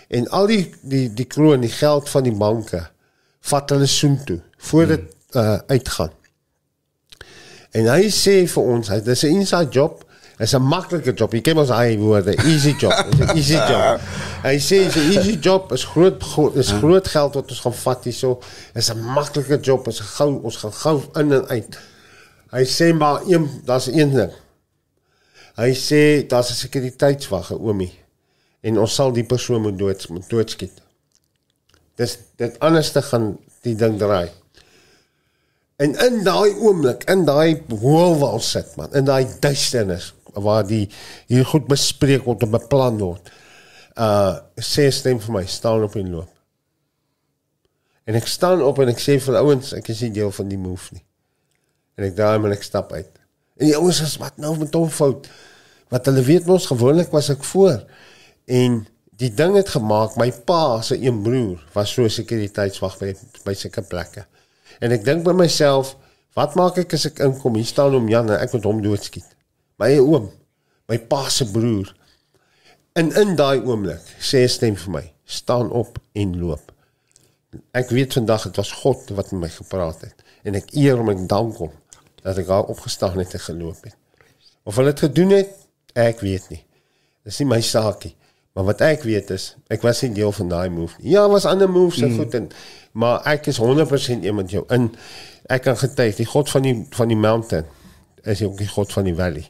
en 0.10 0.28
al 0.30 0.48
die 0.48 0.72
die 0.82 1.08
die 1.14 1.26
kroon, 1.26 1.62
die 1.62 1.70
geld 1.74 2.10
van 2.10 2.24
die 2.24 2.36
banke 2.36 2.88
vat 3.42 3.70
hulle 3.70 3.86
soen 3.86 4.24
toe 4.24 4.40
voor 4.58 4.86
dit 4.88 5.02
uh, 5.36 5.58
uitgaan. 5.68 6.12
En 7.72 7.88
hy 7.92 8.08
sê 8.10 8.46
vir 8.48 8.64
ons, 8.64 8.88
hy 8.90 9.00
dis 9.04 9.24
'n 9.24 9.34
inside 9.42 9.72
job, 9.72 10.04
is 10.40 10.54
'n 10.56 10.62
maklike 10.62 11.14
job. 11.14 11.34
Jy 11.34 11.42
ken 11.42 11.58
ons 11.58 11.70
hy 11.70 11.98
woorde, 11.98 12.36
easy 12.46 12.74
job, 12.80 12.94
is 13.12 13.20
'n 13.20 13.36
easy 13.38 13.58
job. 13.58 14.00
Hy 14.44 14.56
sê 14.60 14.80
dis 14.88 14.96
'n 14.96 15.12
easy 15.12 15.38
job, 15.42 15.72
is 15.72 15.84
groot 15.84 16.24
gro- 16.24 16.54
is 16.56 16.72
groot 16.72 17.08
geld 17.08 17.34
wat 17.36 17.50
ons 17.50 17.60
gaan 17.60 17.74
vat 17.74 18.04
hierso. 18.04 18.40
Is 18.76 18.90
'n 18.90 19.00
maklike 19.00 19.60
job, 19.62 19.88
is 19.88 20.00
gou 20.00 20.40
ons 20.44 20.58
gaan 20.58 20.74
gou 20.74 21.02
in 21.16 21.32
en 21.34 21.48
uit. 21.48 21.78
Hy 22.52 22.64
sê 22.64 22.94
maar 22.96 23.26
een 23.28 23.48
daar's 23.68 23.88
een 23.92 24.14
ding. 24.16 24.34
Hy 25.58 25.72
sê 25.74 26.28
daar's 26.28 26.52
'n 26.52 26.62
sekuriteitswag, 26.64 27.52
oomie. 27.52 27.94
En 28.62 28.80
ons 28.80 28.94
sal 28.94 29.12
die 29.12 29.24
persoon 29.24 29.62
moet 29.62 29.78
dood 29.78 30.10
moet 30.10 30.30
doodskiet. 30.30 30.82
Dis 31.96 32.18
dit 32.36 32.60
anders 32.60 32.92
te 32.92 33.02
gaan 33.02 33.38
die 33.62 33.76
ding 33.76 33.98
draai. 33.98 34.30
En 35.76 35.94
in 36.06 36.24
daai 36.24 36.54
oomblik, 36.56 37.04
in 37.04 37.26
daai 37.26 37.64
hoel 37.70 38.18
waar 38.18 38.38
ons 38.38 38.52
sit 38.52 38.76
man, 38.76 38.94
in 38.94 39.06
daai 39.06 39.28
duisternis 39.40 40.14
waar 40.34 40.66
die 40.68 40.90
hier 41.28 41.46
goed 41.46 41.68
bespreek 41.68 42.26
word 42.26 42.46
en 42.46 42.54
beplan 42.54 42.98
word. 43.02 43.30
Uh 43.98 44.38
sê 44.62 44.90
stem 44.94 45.20
vir 45.20 45.34
my, 45.34 45.46
staan 45.46 45.84
op 45.84 45.96
en 45.96 46.12
loop. 46.12 46.34
En 48.06 48.16
ek 48.16 48.28
staan 48.28 48.62
op 48.62 48.80
en 48.80 48.94
ek 48.94 49.02
sê 49.02 49.18
vir 49.20 49.40
ouens, 49.42 49.74
ek 49.74 49.90
is 49.90 50.02
nie 50.06 50.14
deel 50.16 50.32
van 50.32 50.50
die 50.50 50.60
move 50.62 50.94
nie. 50.94 51.07
En 51.98 52.06
ek 52.06 52.18
draai 52.18 52.38
my 52.38 52.52
en 52.52 52.56
ek 52.56 52.66
stap 52.66 52.92
uit. 52.94 53.10
En 53.58 53.66
die 53.66 53.78
ouens 53.78 53.98
sê 53.98 54.20
wat 54.22 54.38
nou 54.42 54.54
met 54.60 54.76
hom 54.78 54.90
fout? 54.94 55.26
Wat 55.94 56.06
hulle 56.10 56.22
weet 56.28 56.46
mos 56.46 56.68
gewoonlik 56.70 57.10
was 57.16 57.32
ek 57.34 57.46
voor. 57.48 57.80
En 58.46 58.84
die 59.18 59.32
ding 59.34 59.56
het 59.58 59.72
gemaak 59.74 60.18
my 60.22 60.28
pa 60.46 60.82
se 60.86 60.98
een 61.02 61.24
broer 61.26 61.64
was 61.74 61.96
so 61.96 62.10
sekuriteitswag 62.12 63.00
by 63.02 63.14
by 63.48 63.56
sulke 63.58 63.82
plekke. 63.90 64.28
En 64.84 64.94
ek 64.94 65.08
dink 65.08 65.24
by 65.26 65.34
myself, 65.34 65.96
wat 66.38 66.54
maak 66.60 66.78
ek 66.78 66.94
as 66.94 67.08
ek 67.10 67.24
inkom? 67.26 67.58
Hier 67.58 67.66
staan 67.66 67.98
hom 67.98 68.12
Jan 68.12 68.30
en 68.30 68.38
ek 68.38 68.54
moet 68.54 68.68
hom 68.70 68.84
doodskiet. 68.84 69.26
My 69.82 69.90
oom, 69.98 70.30
my 70.90 71.00
pa 71.10 71.24
se 71.34 71.50
broer. 71.50 71.90
En 72.98 73.10
in 73.18 73.34
daai 73.40 73.64
oomblik 73.66 74.06
sê 74.22 74.46
'n 74.46 74.54
stem 74.54 74.78
vir 74.78 74.94
my, 74.94 75.06
staan 75.26 75.72
op 75.72 75.98
en 76.14 76.38
loop. 76.38 76.72
Ek 77.74 77.90
weet 77.90 78.14
vandag 78.14 78.44
dit 78.44 78.56
was 78.62 78.72
God 78.84 79.10
wat 79.18 79.32
met 79.32 79.42
my 79.42 79.50
gepraat 79.50 80.02
het 80.06 80.24
en 80.44 80.56
ek 80.56 80.76
eer 80.78 80.98
hom 81.00 81.10
en 81.10 81.28
dank 81.28 81.58
hom 81.58 81.74
dat 82.24 82.38
ek 82.38 82.48
daar 82.48 82.70
opgestaan 82.72 83.18
het 83.18 83.34
en 83.34 83.40
geloop 83.40 83.84
het. 83.84 83.96
Of 84.64 84.76
hulle 84.76 84.94
dit 84.94 85.06
gedoen 85.08 85.36
het, 85.38 85.52
ek 85.94 86.20
weet 86.26 86.50
nie. 86.50 86.64
Dis 87.28 87.40
nie 87.42 87.48
my 87.50 87.62
saakie. 87.62 88.16
Maar 88.58 88.72
wat 88.72 88.82
ek 88.82 89.04
weet 89.06 89.30
is, 89.36 89.52
ek 89.70 89.84
was 89.86 90.02
nie 90.02 90.16
deel 90.18 90.32
van 90.34 90.50
daai 90.50 90.70
move 90.74 90.98
nie. 90.98 91.12
Ja, 91.14 91.28
was 91.30 91.46
ander 91.46 91.70
moves 91.70 92.02
en 92.02 92.16
goed 92.18 92.34
en 92.34 92.50
maar 92.98 93.22
ek 93.30 93.52
is 93.52 93.60
100% 93.62 94.24
een 94.26 94.36
met 94.36 94.50
jou 94.50 94.64
in. 94.74 94.88
Ek 95.46 95.68
kan 95.68 95.78
getuig, 95.78 96.16
die 96.18 96.26
God 96.26 96.50
van 96.50 96.66
die 96.66 96.74
van 96.98 97.12
die 97.14 97.20
mountain 97.20 97.68
is 98.26 98.42
ook 98.42 98.58
die 98.58 98.68
God 98.68 98.92
van 98.92 99.06
die 99.06 99.14
valley. 99.16 99.46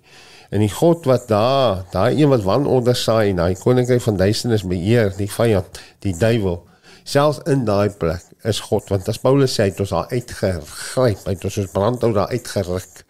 En 0.52 0.60
die 0.60 0.72
God 0.72 1.08
wat 1.08 1.28
daar, 1.32 1.86
daai 1.92 2.20
een 2.20 2.30
wat 2.30 2.44
wanorde 2.44 2.94
saai 3.00 3.30
en 3.30 3.40
daai 3.40 3.56
koninkryk 3.56 4.04
van 4.04 4.20
duisternis 4.20 4.68
beheer, 4.68 5.14
die 5.16 5.32
vyand, 5.32 5.80
die 6.04 6.16
duiwel, 6.20 6.60
selfs 7.08 7.40
in 7.48 7.64
daai 7.68 7.90
plek 7.96 8.27
is 8.44 8.60
God 8.60 8.90
want 8.90 9.08
as 9.10 9.18
Paulus 9.18 9.56
sê 9.56 9.64
hy 9.64 9.72
het 9.72 9.80
ons 9.80 9.94
daar 9.96 10.12
uitgegryp, 10.12 11.24
hy 11.26 11.34
het 11.34 11.46
ons 11.46 11.54
soos 11.54 11.72
brandhout 11.72 12.16
daar 12.16 12.34
uitgeruk. 12.34 13.04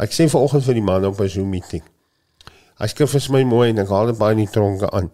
Ek 0.00 0.12
sê 0.12 0.28
vanoggend 0.28 0.64
vir 0.64 0.74
die 0.74 0.84
man 0.84 1.04
op 1.04 1.20
'n 1.20 1.28
Zoom 1.28 1.50
meeting. 1.50 1.82
Hy 2.80 2.86
skryf 2.86 3.12
vir 3.12 3.32
my 3.32 3.42
mooi 3.44 3.70
en 3.70 3.78
ek 3.78 3.88
haal 3.88 4.06
dit 4.06 4.18
baie 4.18 4.32
in 4.32 4.44
die 4.44 4.52
tronke 4.52 4.90
aan. 4.90 5.10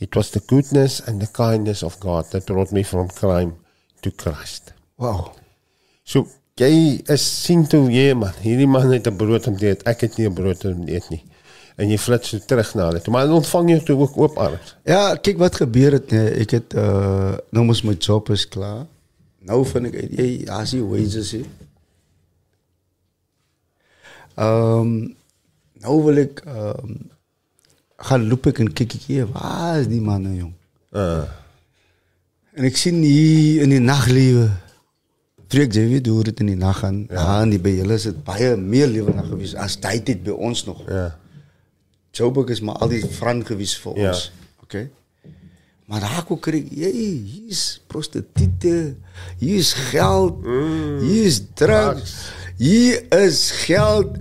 It 0.00 0.14
was 0.16 0.30
the 0.30 0.40
goodness 0.40 1.00
and 1.06 1.20
the 1.20 1.30
kindness 1.30 1.82
of 1.82 2.00
God 2.00 2.30
that 2.30 2.46
brought 2.46 2.72
me 2.72 2.82
from 2.82 3.08
crime 3.08 3.54
to 4.02 4.10
Christ. 4.10 4.72
wow 4.96 5.32
So 6.04 6.26
jy 6.60 7.02
is 7.08 7.22
sien 7.22 7.64
toe 7.66 7.88
jy 7.90 8.12
man, 8.14 8.34
hierdie 8.42 8.68
man 8.68 8.92
het 8.92 9.06
'n 9.06 9.16
brood 9.16 9.46
om 9.46 9.56
te 9.56 9.66
eet. 9.66 9.86
Ek 9.86 10.00
het 10.00 10.18
nie 10.18 10.28
'n 10.28 10.34
brood 10.34 10.64
om 10.64 10.86
te 10.86 10.92
eet 10.92 11.10
nie. 11.10 11.24
En 11.76 11.90
jy 11.90 11.98
flits 11.98 12.28
so 12.28 12.38
terug 12.38 12.74
na 12.74 12.88
hulle. 12.88 13.00
toe. 13.02 13.12
Maar 13.12 13.26
hulle 13.26 13.40
ontvang 13.40 13.70
jou 13.70 13.80
toe 13.88 13.96
ook 13.98 14.36
arms. 14.38 14.76
Ja, 14.86 15.14
kyk 15.14 15.38
wat 15.42 15.58
gebeur 15.62 15.92
het 15.98 16.10
nee. 16.14 16.30
Ek 16.44 16.50
het 16.58 16.74
uh 16.78 17.34
nou 17.50 17.64
mos 17.66 17.82
my 17.82 17.94
job 17.98 18.30
is 18.30 18.46
klaar. 18.48 18.86
Nou 19.44 19.64
vind 19.68 19.94
uit, 19.94 20.12
jy 20.18 20.28
as 20.48 20.72
jy 20.76 20.82
wages 20.82 21.30
hier. 21.38 21.46
Ehm 24.34 24.80
um, 24.80 24.92
nou 25.84 26.02
wil 26.04 26.18
ehm 26.24 26.84
um, 26.84 27.00
gaan 28.04 28.28
loop 28.28 28.46
ek 28.50 28.58
en 28.62 28.72
kyk 28.72 28.94
ek 28.98 29.08
hier, 29.08 29.26
waar 29.30 29.80
is 29.80 29.88
die 29.88 30.00
man 30.02 30.22
nou 30.26 30.34
jong? 30.34 30.52
Uh, 30.92 31.24
En 32.54 32.66
ek 32.68 32.76
sien 32.78 33.00
hier 33.02 33.64
in 33.64 33.72
die 33.74 33.82
naglewe. 33.82 34.46
Freek 35.50 35.74
jy 35.74 35.84
weet 35.90 36.06
hoe 36.10 36.22
dit 36.28 36.40
in 36.44 36.52
die 36.52 36.58
nag 36.58 36.78
gaan. 36.82 37.00
Ja, 37.10 37.40
en 37.42 37.50
die 37.50 37.58
by 37.62 37.72
julle 37.74 37.96
is 37.98 38.06
dit 38.06 38.20
baie 38.26 38.52
meer 38.58 38.86
lewendig 38.90 39.26
gewees 39.30 39.54
as 39.58 39.74
tyd 39.82 40.08
het 40.12 40.22
by 40.26 40.34
ons 40.34 40.64
nog. 40.68 40.84
ja. 40.88 41.12
Joburg 42.16 42.48
is 42.48 42.60
maar 42.60 42.74
altijd 42.74 43.06
Fran 43.10 43.46
geweest 43.46 43.78
voor 43.78 43.94
ons. 43.94 44.32
Oké. 44.62 44.76
Okay? 44.76 44.90
Maar 45.84 46.02
Haku 46.02 46.38
kreeg, 46.38 46.64
jee, 46.70 46.92
hier 46.92 47.48
is 47.48 47.82
prostituten, 47.86 49.02
hier 49.38 49.56
is 49.56 49.72
geld, 49.72 50.42
mm. 50.42 50.98
hier 50.98 51.24
is 51.24 51.42
drugs, 51.54 52.32
hier 52.56 53.12
is 53.12 53.50
geld. 53.50 54.16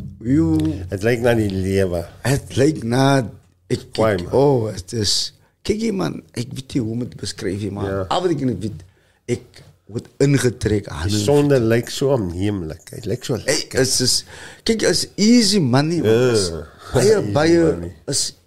Het 0.88 1.04
lijkt 1.04 1.22
naar 1.22 1.36
die 1.36 1.52
leven. 1.52 2.10
Het 2.22 2.56
lijkt 2.56 2.84
naar... 2.84 3.30
Ik, 3.68 3.86
kijk 3.92 4.34
oh, 4.34 4.74
het 4.74 4.94
is... 4.94 5.34
Kijk 5.62 5.82
je 5.82 5.94
man, 5.94 6.24
ik 6.32 6.48
weet 6.54 6.74
niet 6.74 6.84
hoe 6.84 6.96
ik 6.96 7.02
het 7.02 7.16
beschrijven, 7.16 7.74
maar 7.74 8.08
af 8.08 8.24
en 8.24 8.30
ik 8.30 8.44
niet 8.44 8.60
weet, 8.60 8.84
ik 9.26 9.64
word 9.86 10.08
ingetrokken. 10.18 11.08
Die 11.08 11.18
zonde 11.18 11.60
lyk 11.60 11.90
so 11.90 12.12
aannemelijk. 12.12 12.90
hy 12.90 13.02
lyk 13.08 13.24
so 13.24 13.38
lekker. 13.38 13.80
is 13.80 14.00
is, 14.02 14.24
kijk, 14.64 14.82
het 14.82 14.96
is 14.96 15.08
easy 15.16 15.60
money. 15.60 16.02
Ja. 16.04 16.72
Baie, 16.94 17.22
baie, 17.32 17.94
is, 18.06 18.38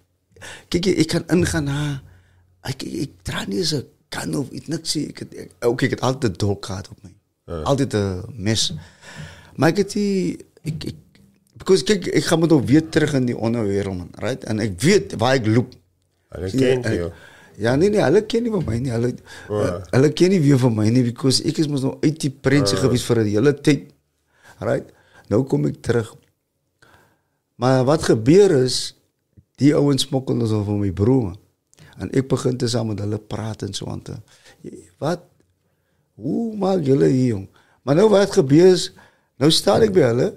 kijk, 0.67 0.85
ik 0.85 1.07
kan 1.07 1.23
ingaan 1.27 1.63
naar... 1.63 2.03
Ik, 2.63 2.83
ik 2.83 3.11
draai 3.21 3.45
niet 3.47 3.57
eens 3.57 3.83
kan 4.09 4.35
of 4.35 4.49
iets, 4.49 4.67
niks. 4.67 4.95
Ik, 4.95 5.19
ek, 5.19 5.51
ook, 5.59 5.81
ik 5.81 5.89
had 5.89 6.01
altijd 6.01 6.41
een 6.41 6.49
op 6.49 6.97
mij. 7.01 7.15
Ja. 7.45 7.61
die 7.61 7.93
een 7.93 8.23
mes. 8.35 8.73
Maar 9.55 9.69
ik 9.69 9.77
het 9.77 9.91
die... 9.91 10.37
Ik, 10.61 10.83
ik, 10.83 10.95
because, 11.53 11.83
kyk 11.83 12.05
ik 12.05 12.25
ga 12.25 12.35
me 12.35 12.47
weer 12.65 12.89
terug 12.89 13.13
in 13.13 13.25
die 13.25 13.37
onderwereld, 13.37 13.97
man. 13.97 14.09
Right? 14.15 14.43
En 14.43 14.59
ik 14.59 14.81
weet 14.81 15.13
waar 15.17 15.35
ik 15.35 15.45
loop. 15.45 15.73
Ken 16.51 17.11
Ja 17.57 17.73
nee 17.75 17.89
nee, 17.89 18.01
hulle 18.05 18.21
ken 18.29 18.45
nie 18.45 18.53
van 18.53 18.65
my 18.67 18.77
nie. 18.77 18.91
Hulle 18.93 19.09
uh, 19.49 19.77
hulle 19.89 20.11
ken 20.13 20.29
nie 20.29 20.41
weer 20.43 20.59
van 20.61 20.75
my 20.77 20.85
nie 20.93 21.01
because 21.07 21.41
ek 21.49 21.57
is 21.63 21.69
mos 21.71 21.81
nou 21.85 21.95
uit 22.03 22.19
die 22.21 22.29
prensie 22.29 22.77
uh. 22.77 22.83
gewees 22.83 23.05
vir 23.07 23.23
'n 23.23 23.31
hele 23.31 23.53
tyd. 23.65 23.87
Right? 24.61 24.91
Nou 25.33 25.41
kom 25.49 25.65
ek 25.65 25.81
terug. 25.81 26.13
Maar 27.57 27.81
wat 27.89 28.05
gebeur 28.05 28.53
is 28.61 28.93
die 29.57 29.73
ouens 29.73 30.05
smokkel 30.05 30.37
ons 30.37 30.53
van 30.53 30.79
my 30.79 30.91
broer. 30.93 31.33
En 31.97 32.11
ek 32.13 32.27
begin 32.29 32.57
te 32.61 32.69
saam 32.69 32.91
met 32.93 33.01
hulle 33.01 33.17
praat 33.17 33.65
en 33.65 33.73
so 33.73 33.89
aan 33.89 34.03
te. 34.05 34.13
Wat? 35.01 35.23
Hoe 36.21 36.53
maak 36.57 36.85
julle 36.85 37.09
hier 37.09 37.33
jong? 37.33 37.47
Maar 37.81 37.95
nou 37.95 38.09
wat 38.13 38.37
gebeur 38.37 38.69
is 38.69 38.91
nou 39.41 39.49
staan 39.53 39.81
ek 39.87 39.95
by 39.95 40.05
hulle. 40.11 40.27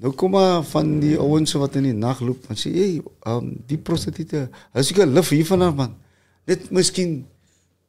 Nou 0.00 0.14
kom 0.16 0.32
maar 0.32 0.64
van 0.72 0.96
die 1.00 1.18
ouens 1.20 1.52
wat 1.60 1.76
in 1.76 1.90
die 1.90 1.96
nag 1.96 2.24
loop 2.24 2.48
en 2.48 2.56
sê, 2.56 2.72
"Hey, 2.72 3.02
um 3.28 3.52
die 3.68 3.78
prostituie, 3.78 4.48
as 4.72 4.90
ek 4.90 5.04
lief 5.04 5.28
hier 5.28 5.44
vanaf 5.44 5.74
man. 5.76 5.94
Net 6.46 6.70
miskien 6.70 7.26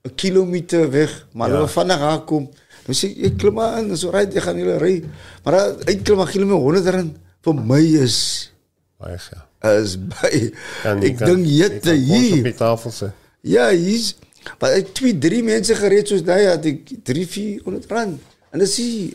'n 0.06 0.16
kilometer 0.16 0.90
weg, 0.92 1.28
maar 1.34 1.50
Ja. 1.50 1.56
hulle 1.56 1.68
vinnig 1.68 2.00
daar 2.00 2.24
kom. 2.26 2.50
Nou 2.86 2.94
sê 2.94 3.08
ek 3.26 3.38
klim 3.38 3.54
maar 3.54 3.80
in, 3.80 3.98
so 3.98 4.10
ry, 4.12 4.26
ek 4.30 4.42
gaan 4.44 4.58
julle 4.58 4.78
ry. 4.78 5.04
Maar 5.44 5.54
uitklim 5.86 6.18
maar 6.18 6.30
kilometer 6.30 6.62
100 6.62 6.88
rand 6.94 7.18
vir 7.42 7.54
my 7.56 7.82
is 7.82 8.52
Baie 9.00 9.18
geld. 9.18 9.42
is 9.84 9.98
by 9.98 10.52
ek 10.84 11.18
dink 11.18 11.46
jy 11.46 11.58
jette 11.58 11.90
kan 11.90 11.98
kos 11.98 12.10
op 12.10 12.16
hier. 12.16 12.44
die 12.44 12.54
tafel 12.54 12.92
sit. 12.92 13.12
Ja, 13.42 13.70
hier's 13.72 14.16
maar 14.62 14.72
ek 14.78 14.94
twee 14.94 15.18
drie 15.18 15.42
mense 15.44 15.76
gereed 15.76 16.08
soos 16.08 16.22
daai 16.24 16.46
het 16.46 16.66
ek 16.66 17.04
3 17.04 17.26
400 17.28 17.86
rand. 17.92 18.22
En 18.52 18.60
dis 18.60 18.76
hier 18.78 19.14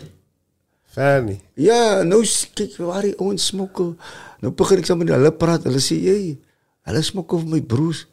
Ver 0.90 1.22
nie. 1.22 1.40
Ja, 1.54 2.02
nou 2.02 2.24
kyk 2.54 2.76
waar 2.82 3.02
die 3.02 3.14
ouens 3.20 3.46
smokkel. 3.46 3.92
Nou 4.42 4.50
begin 4.52 4.78
ek 4.78 4.86
saam 4.86 4.98
met 4.98 5.08
hulle 5.08 5.30
praat. 5.32 5.62
Hulle 5.62 5.78
sê, 5.78 5.94
"Jy, 6.02 6.36
hulle 6.82 7.02
smokkel 7.02 7.38
vir 7.38 7.48
my 7.48 7.60
broers." 7.60 8.06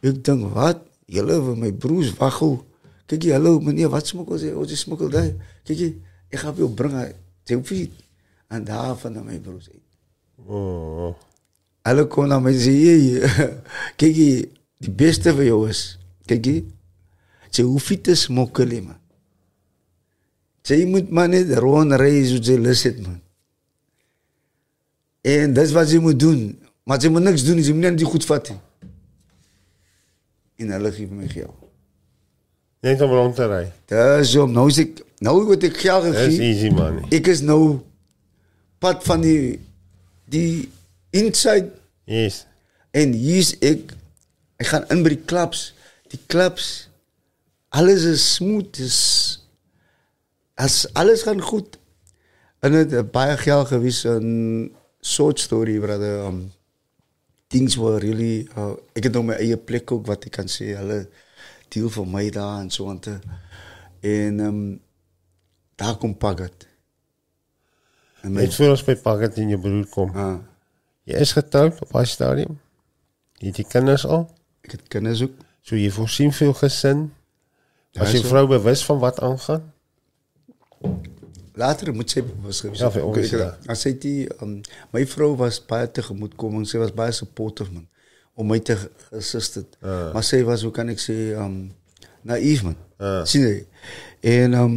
Ik 0.00 0.24
denk, 0.24 0.52
wat? 0.52 0.78
Jullie 1.04 1.34
van 1.34 1.58
mijn 1.58 1.76
broers, 1.76 2.14
wacht 2.14 2.42
Kijk 3.06 3.22
je, 3.22 3.32
hallo 3.32 3.60
meneer, 3.60 3.88
wat 3.88 4.06
smokkel 4.06 4.38
ze? 4.38 4.48
Oh, 4.48 4.54
wat 4.54 4.70
is 4.70 4.80
smokkel 4.80 5.08
daar? 5.08 5.32
Kijk 5.62 5.78
je, 5.78 5.96
ik 6.28 6.38
ga 6.38 6.52
je 6.56 6.68
brengen, 6.68 7.14
aan 7.44 7.62
En 8.48 8.64
daar 8.64 8.98
van 8.98 9.24
mijn 9.24 9.40
broers. 9.40 9.68
Oh. 10.46 11.14
Alle 11.82 12.06
kon 12.06 12.28
naar 12.28 12.42
mij 12.42 12.52
en 12.52 12.60
zeggen, 12.60 13.22
eh, 13.22 13.48
kijk 13.96 14.14
je, 14.14 14.48
die 14.78 14.90
beste 14.90 15.34
van 15.34 15.44
jou 15.44 15.68
is, 15.68 15.98
kijk 16.24 16.44
je, 16.44 16.64
ze 17.50 17.62
hoeft 17.62 18.02
te 18.02 18.14
smokkelen, 18.14 18.84
man. 18.84 18.96
Ze 20.62 20.86
moet 20.86 21.10
maar 21.10 21.28
niet 21.28 21.52
rondrijden 21.52 22.26
zoals 22.26 22.46
ze 22.46 22.60
lust 22.60 22.98
man. 23.00 23.20
En 25.20 25.52
dat 25.52 25.64
is 25.64 25.72
wat 25.72 25.88
ze 25.88 25.98
moet 25.98 26.20
doen. 26.20 26.62
Maar 26.82 27.00
ze 27.00 27.08
moet 27.08 27.22
niks 27.22 27.44
doen, 27.44 27.62
ze 27.62 27.74
moet 27.74 27.90
niet 27.90 28.04
goed 28.04 28.24
vatten. 28.24 28.60
En 30.58 30.70
hulle 30.74 30.90
gee 30.92 31.06
my 31.10 31.28
geld. 31.30 31.54
Net 32.82 33.00
om 33.02 33.10
rond 33.14 33.34
te 33.38 33.46
ry. 33.50 33.64
Dis 33.90 34.34
om 34.38 34.52
nou 34.54 34.66
is 34.70 34.78
ek 34.82 35.00
nou 35.24 35.36
word 35.48 35.64
ek 35.66 35.78
geld 35.82 36.04
Dis 36.08 36.16
gegee. 36.18 36.50
easy 36.52 36.70
man. 36.74 37.00
Ek 37.14 37.26
is 37.30 37.40
nou 37.46 37.80
pad 38.82 39.02
van 39.06 39.22
die 39.24 39.58
die 40.30 40.68
inside 41.16 41.70
Yes. 42.08 42.44
en 42.92 43.12
hier's 43.16 43.54
ek 43.64 43.94
ek 44.60 44.66
gaan 44.72 44.86
in 44.94 45.02
by 45.06 45.14
die 45.14 45.24
clubs. 45.30 45.72
Die 46.12 46.20
clubs 46.30 46.88
alles 47.74 48.02
is 48.08 48.22
smooth, 48.36 48.78
is 48.80 48.98
as 50.58 50.86
alles 50.98 51.22
gaan 51.26 51.40
goed. 51.44 51.76
En 52.64 52.72
dit 52.74 52.90
het 52.90 53.10
baie 53.14 53.36
geld 53.38 53.68
gewees 53.70 54.04
in 54.08 54.70
short 55.04 55.38
story 55.40 55.78
brother 55.78 56.24
um 56.26 56.48
things 57.48 57.76
were 57.80 57.98
really 58.02 58.48
uh, 58.56 58.74
ek 58.94 59.08
het 59.08 59.14
nou 59.16 59.24
my 59.30 59.38
eie 59.40 59.56
plek 59.56 59.92
ook 59.92 60.06
wat 60.06 60.26
ek 60.28 60.36
kan 60.40 60.50
sê 60.52 60.74
hulle 60.76 61.06
deel 61.72 61.88
vir 61.92 62.06
my 62.06 62.24
daar 62.34 62.60
en 62.62 62.70
so 62.70 62.88
aan 62.90 63.00
te 63.00 63.18
en 64.00 64.40
um 64.40 64.60
daar 65.78 65.96
kom 65.96 66.16
Pagat. 66.16 66.66
En 68.20 68.32
my 68.32 68.42
Net 68.42 68.54
voor 68.54 68.72
ons 68.74 68.82
by 68.84 68.96
Pakket 68.98 69.36
en 69.38 69.52
jou 69.52 69.60
broer 69.62 69.84
kom. 69.92 70.10
ah, 70.14 70.40
Jy 71.06 71.20
is 71.22 71.32
getroud 71.36 71.78
op 71.84 71.92
daai 71.94 72.06
stadium. 72.10 72.58
Jy 73.38 73.52
het 73.52 73.60
die 73.62 73.66
kinders 73.68 74.06
al. 74.06 74.26
ek 74.66 74.74
het 74.74 74.88
kinders 74.92 75.22
ook. 75.22 75.36
So 75.62 75.76
jy 75.78 75.90
voorsien 75.94 76.32
veel 76.32 76.52
gesin. 76.58 77.12
Was 77.94 78.10
so. 78.10 78.26
vrou 78.26 78.46
bewus 78.50 78.82
van 78.84 78.98
wat 78.98 79.20
aangaan? 79.20 79.72
Later 81.58 81.90
moet 81.94 82.12
sy 82.12 82.22
gewees 82.22 82.80
Ja, 82.80 82.90
vir 82.94 83.06
ons. 83.08 83.32
As 83.66 83.82
sy 83.82 83.94
die 83.98 84.28
um, 84.44 84.58
my 84.94 85.02
vrou 85.10 85.32
was 85.40 85.58
baie 85.58 85.88
tegemoetkoming. 85.90 86.66
Sy 86.68 86.78
was 86.82 86.94
baie 86.94 87.14
supportive 87.16 87.72
man 87.74 87.88
om 88.38 88.46
my 88.46 88.60
te 88.62 88.76
assist 89.18 89.58
het. 89.58 89.76
Ah. 89.82 90.12
Maar 90.14 90.26
sy 90.26 90.44
was 90.46 90.62
hoe 90.62 90.70
kan 90.74 90.90
ek 90.92 91.02
sê 91.02 91.16
um 91.42 91.56
naïef 92.28 92.62
man. 92.66 92.76
Ah. 93.02 93.24
Sien 93.26 93.42
jy? 93.42 93.56
En 94.38 94.54
um 94.60 94.76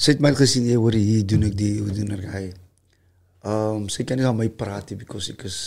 sy 0.00 0.14
het 0.14 0.22
my 0.22 0.30
gesien 0.38 0.68
jy 0.70 0.78
hoor 0.78 0.94
hier 0.94 1.26
doen 1.26 1.48
ek 1.48 1.56
die 1.58 1.74
hoe 1.80 1.90
doen 1.94 2.14
ek 2.14 2.26
hy. 2.30 2.44
Um 3.50 3.88
sy 3.90 4.06
kan 4.06 4.20
nie 4.20 4.28
aan 4.28 4.38
my 4.38 4.46
praat 4.54 4.92
nie 4.92 5.00
because 5.02 5.34
ek 5.34 5.42
is 5.50 5.60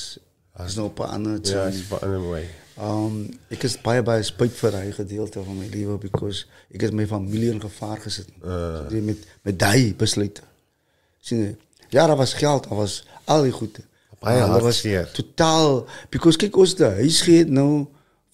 is 0.64 0.78
nou 0.78 0.88
op 0.92 1.00
'n 1.04 1.10
ander 1.18 1.40
Ja, 1.44 1.68
it's 1.68 1.82
for 1.90 2.00
anyway. 2.06 2.48
Um 2.82 3.28
ek 3.54 3.68
is 3.68 3.76
baie 3.82 4.02
baie 4.02 4.24
spyt 4.26 4.56
vir 4.58 4.78
hy 4.80 4.88
gedeelte 4.96 5.44
van 5.46 5.58
my 5.60 5.68
lewe 5.70 6.00
because 6.02 6.48
ek 6.74 6.88
het 6.88 6.96
my 6.98 7.06
familie 7.06 7.52
in 7.54 7.62
gevaar 7.62 8.00
gesit. 8.02 8.32
Uh. 8.42 8.90
So, 8.90 9.02
met 9.06 9.28
met 9.46 9.60
daai 9.60 9.94
besluit. 9.96 10.42
sien 11.24 11.40
jy? 11.44 11.56
Ja, 11.94 12.08
daar 12.08 12.18
was 12.18 12.34
geld, 12.34 12.66
daar 12.70 12.80
was 12.80 13.04
al 13.30 13.46
die 13.46 13.54
goede. 13.54 13.86
Baie 14.20 14.40
was 14.48 14.62
hartseer. 14.62 15.12
Totaal 15.12 15.86
because 16.10 16.40
kyk 16.40 16.58
ons 16.58 16.74
die 16.80 16.90
huis 16.98 17.22
gee 17.28 17.46
nou 17.46 17.86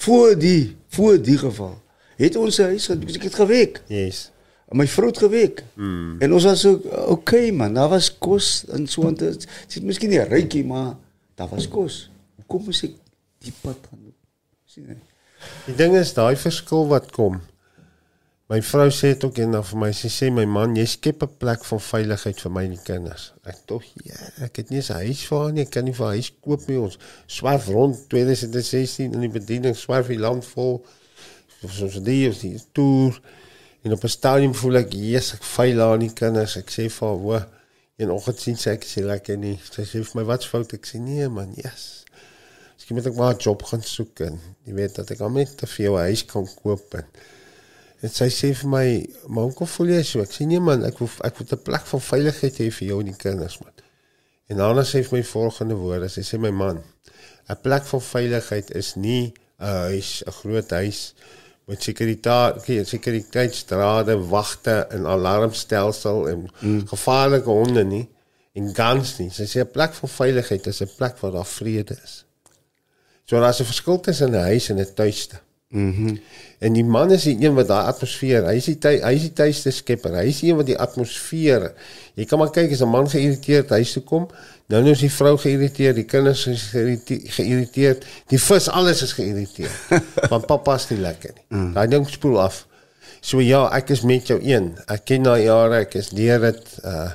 voor 0.05 0.35
die 0.39 0.75
voor 0.95 1.17
die 1.21 1.37
geval. 1.37 1.75
Het 2.19 2.35
ons 2.35 2.59
'n 2.59 2.63
huis 2.63 2.85
gehad, 2.85 3.15
ek 3.15 3.23
het 3.23 3.35
gewek. 3.35 3.81
Yes. 3.87 4.31
En 4.69 4.77
my 4.77 4.87
vrou 4.87 5.07
het 5.07 5.17
gewek. 5.17 5.63
Mm. 5.73 6.15
En 6.19 6.33
ons 6.33 6.43
was 6.43 6.65
ook 6.65 6.83
okay 7.07 7.51
man, 7.51 7.73
daar 7.73 7.89
was 7.89 8.17
kos 8.17 8.65
en 8.69 8.87
so 8.87 9.07
en 9.07 9.13
dit. 9.13 9.47
Dit 9.67 9.83
miskien 9.83 10.09
nie 10.09 10.19
rykie, 10.23 10.65
maar 10.65 10.95
daar 11.35 11.49
was 11.49 11.67
kos. 11.67 12.09
Hoekom 12.35 12.63
moet 12.63 12.83
ek 12.83 12.93
die 13.39 13.53
pad 13.61 13.77
gaan? 13.89 14.08
Sien 14.79 14.95
jy? 14.95 14.99
Die 15.67 15.75
ding 15.79 15.95
is 15.95 16.15
daai 16.17 16.35
verskil 16.39 16.87
wat 16.89 17.11
kom. 17.15 17.39
My 18.49 18.57
vrou 18.65 18.87
sê 18.89 19.11
dit 19.13 19.23
ook 19.27 19.37
eendag 19.37 19.65
vir 19.69 19.79
my. 19.83 19.89
Sy 19.93 20.09
sê 20.09 20.29
my 20.33 20.45
man, 20.49 20.73
jy 20.77 20.85
skep 20.89 21.23
'n 21.23 21.35
plek 21.41 21.65
van 21.69 21.79
veiligheid 21.79 22.39
vir 22.41 22.51
my 22.51 22.63
en 22.65 22.71
die 22.73 22.85
kinders. 22.85 23.33
Ek 23.45 23.59
tog 23.69 23.83
ja, 24.03 24.17
ek 24.45 24.57
het 24.57 24.71
nie 24.71 24.81
'n 24.81 25.05
huis 25.05 25.21
vir 25.27 25.37
haar 25.39 25.51
nie. 25.51 25.61
Ek 25.61 25.71
kan 25.71 25.85
nie 25.85 25.93
vir 25.93 26.05
haar 26.05 26.15
huis 26.15 26.31
koop 26.41 26.67
nie. 26.67 26.79
Ons 26.79 26.97
swerf 27.27 27.67
rond 27.67 27.95
2016 28.09 29.13
in 29.13 29.21
die 29.21 29.29
bediening, 29.29 29.75
swerf 29.75 30.07
die 30.07 30.17
land 30.17 30.45
vol. 30.45 30.83
Ons 31.61 32.01
die 32.01 32.27
ons 32.27 32.39
die 32.39 32.57
toer 32.73 33.21
en 33.83 33.93
op 33.93 34.03
'n 34.03 34.07
stadium 34.07 34.55
voel 34.55 34.77
ek, 34.77 34.93
"Jesus, 34.93 35.33
ek 35.33 35.43
haar 35.77 35.93
en 35.93 35.99
die 35.99 36.13
kinders." 36.13 36.57
Ek 36.57 36.71
sê 36.71 36.89
vir 36.89 37.07
haar, 37.07 37.17
"Ho, 37.17 37.45
een 37.97 38.09
oggend 38.09 38.39
sien 38.39 38.57
sy 38.57 38.69
ek 38.71 38.83
sê 38.83 39.03
lekker 39.03 39.37
nie." 39.37 39.59
Sy 39.71 39.83
sê 39.83 40.03
vir 40.03 40.15
my, 40.15 40.23
"Wat's 40.23 40.47
fout?" 40.47 40.73
Ek 40.73 40.85
sê, 40.85 40.97
"Nee 40.99 41.29
man, 41.29 41.53
yes." 41.55 42.05
Miskien 42.89 43.03
moet 43.03 43.13
ek 43.13 43.19
maar 43.21 43.33
'n 43.35 43.43
job 43.45 43.63
gaan 43.69 43.83
soek 43.85 44.19
en 44.25 44.39
jy 44.65 44.73
weet 44.73 44.95
dat 44.95 45.11
ek 45.13 45.19
al 45.21 45.29
net 45.29 45.51
te 45.57 45.67
veel 45.69 45.95
huis 46.09 46.23
kan 46.25 46.47
koop 46.61 46.95
en 46.97 47.05
en 48.01 48.09
sy 48.09 48.29
sê 48.33 48.49
vir 48.55 48.69
my, 48.69 49.09
"Maar 49.27 49.43
hoekom 49.43 49.67
voel 49.67 49.87
jy 49.87 50.03
so?" 50.03 50.21
Ek 50.21 50.31
sê, 50.31 50.45
"Nee 50.47 50.59
man, 50.59 50.83
ek 50.83 50.97
wil 50.97 51.09
ek 51.23 51.37
wil 51.37 51.47
'n 51.51 51.63
plek 51.63 51.85
van 51.85 52.01
veiligheid 52.01 52.55
hê 52.57 52.71
vir 52.71 52.87
jou 52.87 52.99
en 52.99 53.05
die 53.05 53.15
kinders 53.15 53.59
man." 53.59 53.73
En 54.47 54.57
daarna 54.57 54.81
sê 54.81 55.03
sy 55.03 55.09
my 55.11 55.23
volgende 55.23 55.75
woorde. 55.75 56.09
Sy 56.09 56.21
sê, 56.21 56.39
"My 56.39 56.49
man, 56.49 56.81
'n 57.49 57.61
plek 57.61 57.83
van 57.83 58.01
veiligheid 58.01 58.75
is 58.75 58.95
nie 58.95 59.33
'n 59.59 59.65
huis, 59.65 60.23
'n 60.25 60.31
groot 60.31 60.69
huis 60.69 61.13
met 61.67 61.83
sekuriteit, 61.83 62.87
sekuriteitsdrade, 62.87 64.27
wagte 64.27 64.87
en 64.89 65.05
alarmstelsel 65.05 66.29
en 66.29 66.49
mm. 66.59 66.87
gevaarlike 66.87 67.49
honde 67.49 67.83
nie 67.83 68.09
en 68.53 68.75
guns 68.75 69.17
nie. 69.17 69.29
Sy 69.29 69.45
sê 69.45 69.59
'n 69.59 69.71
plek 69.71 69.93
van 69.93 70.09
veiligheid 70.09 70.67
is 70.67 70.81
'n 70.81 70.95
plek 70.97 71.17
waar 71.19 71.31
daar 71.31 71.45
vrede 71.45 71.97
is. 72.03 72.25
So 73.29 73.39
daar's 73.39 73.59
'n 73.59 73.65
verskil 73.65 73.99
tussen 73.99 74.31
'n 74.31 74.41
huis 74.49 74.69
en 74.69 74.79
'n 74.79 74.93
tuiste. 74.93 75.39
Mhm. 75.67 76.01
Mm 76.01 76.19
en 76.59 76.73
die 76.73 76.83
man 76.83 77.11
is 77.11 77.23
die 77.23 77.37
een 77.39 77.53
wat 77.53 77.67
daai 77.67 77.85
atmosfeer, 77.87 78.43
hy 78.45 78.55
is 78.55 78.65
die 78.65 78.77
hy 78.81 79.13
is 79.13 79.21
die 79.21 79.33
tuiste 79.33 79.71
skepper. 79.71 80.11
Hy 80.17 80.25
is 80.27 80.39
die 80.39 80.49
een 80.49 80.57
wat 80.57 80.65
die 80.65 80.77
atmosfeer. 80.77 81.71
Jy 82.15 82.25
kan 82.25 82.39
maar 82.39 82.49
kyk 82.51 82.71
as 82.71 82.81
'n 82.81 82.89
man 82.89 83.09
geïrriteerd 83.09 83.69
huis 83.69 83.91
toe 83.91 84.03
kom, 84.03 84.27
nou 84.67 84.81
nou 84.81 84.91
is 84.91 84.99
die 84.99 85.11
vrou 85.11 85.37
geïrriteerd, 85.37 85.95
die 85.95 86.03
kinders 86.03 86.47
is 86.47 86.63
geïrriteerd, 87.35 88.05
die 88.27 88.39
vis 88.39 88.67
alles 88.69 89.01
is 89.01 89.13
geïrriteerd. 89.13 89.71
Want 90.31 90.45
pappa 90.45 90.75
is 90.75 90.89
nie 90.89 90.99
lekker 90.99 91.31
nie. 91.35 91.45
Mm. 91.59 91.73
Daai 91.73 91.87
ding 91.87 92.09
spoel 92.09 92.41
af. 92.41 92.67
So 93.21 93.39
ja, 93.39 93.69
ek 93.71 93.89
is 93.89 94.01
met 94.01 94.27
jou 94.27 94.39
een. 94.43 94.77
Ek 94.87 95.05
ken 95.05 95.23
daai 95.23 95.43
jare, 95.43 95.75
ek 95.85 95.95
is 95.95 96.09
deur 96.09 96.39
dit 96.39 96.79
uh 96.83 97.11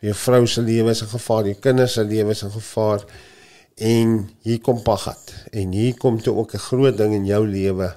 jou 0.00 0.14
vrou 0.14 0.46
se 0.46 0.62
lewe 0.62 0.90
is 0.90 1.02
in 1.02 1.08
gevaar, 1.08 1.44
jou 1.44 1.54
kinders 1.60 1.92
se 1.92 2.04
lewe 2.04 2.30
is 2.30 2.42
in 2.42 2.50
gevaar 2.50 3.04
en 3.80 4.28
hier 4.44 4.60
kom 4.60 4.82
pagat 4.84 5.32
en 5.56 5.72
hier 5.72 5.96
kom 5.96 6.20
toe 6.20 6.34
ook 6.36 6.54
'n 6.54 6.66
groot 6.68 6.96
ding 6.96 7.14
in 7.14 7.24
jou 7.24 7.46
lewe. 7.48 7.96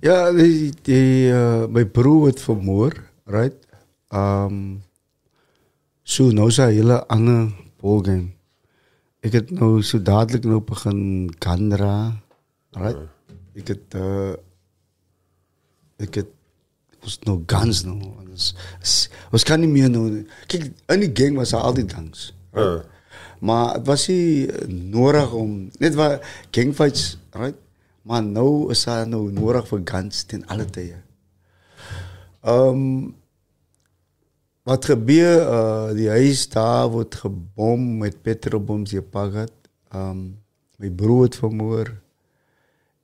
Ja, 0.00 0.32
die, 0.32 0.72
die 0.82 1.30
uh, 1.32 1.66
my 1.66 1.84
broer 1.84 2.26
het 2.26 2.40
vermoor, 2.40 2.94
right? 3.24 3.56
Um 4.10 4.82
so 6.02 6.30
nou 6.30 6.50
sy 6.50 6.70
hele 6.70 7.06
ander 7.10 7.50
ballgame. 7.82 8.30
Ek 9.20 9.32
het 9.32 9.50
nou 9.50 9.82
so 9.82 9.98
dadelik 9.98 10.44
nou 10.44 10.60
begin 10.60 11.34
kandra, 11.38 12.22
right? 12.78 13.08
Ek 13.54 13.68
het 13.74 13.94
uh 13.94 14.34
ek 15.98 16.14
het 16.14 16.30
ons 17.02 17.18
nou 17.24 17.42
guns 17.46 17.84
nou 17.84 17.96
ons 18.20 18.52
ons 19.32 19.44
kan 19.48 19.60
nie 19.60 19.70
meer 19.70 19.88
nou 19.88 20.26
kyk 20.46 20.68
in 20.92 21.00
die 21.00 21.14
gang 21.14 21.36
was 21.36 21.54
al 21.54 21.74
die 21.74 21.86
danks. 21.86 22.34
Right? 22.52 22.84
Uh 22.84 22.95
maar 23.40 23.78
dit 23.78 23.86
was 23.86 24.08
nie 24.08 24.48
nodig 24.68 25.32
om 25.32 25.70
net 25.78 25.94
wat 25.94 26.24
gang 26.50 26.74
fights 26.74 27.16
right 27.32 27.58
maar 28.06 28.22
nou 28.22 28.70
is 28.70 28.84
daar 28.86 29.08
nou 29.08 29.26
nodig 29.34 29.66
vir 29.66 29.80
guns 29.84 30.24
ten 30.30 30.46
alle 30.46 30.66
tye. 30.70 30.98
Ehm 32.46 32.82
um, 32.82 33.14
wat 34.66 34.86
gebeur 34.86 35.42
uh 35.46 35.94
die 35.94 36.08
huis 36.10 36.48
daar 36.50 36.88
word 36.90 37.14
gebom 37.14 37.82
met 38.02 38.22
petrolboms 38.22 38.94
hier 38.94 39.02
pagat. 39.02 39.54
Ehm 39.90 40.10
um, 40.10 40.24
my 40.78 41.22
het 41.22 41.36
vermoor 41.40 41.90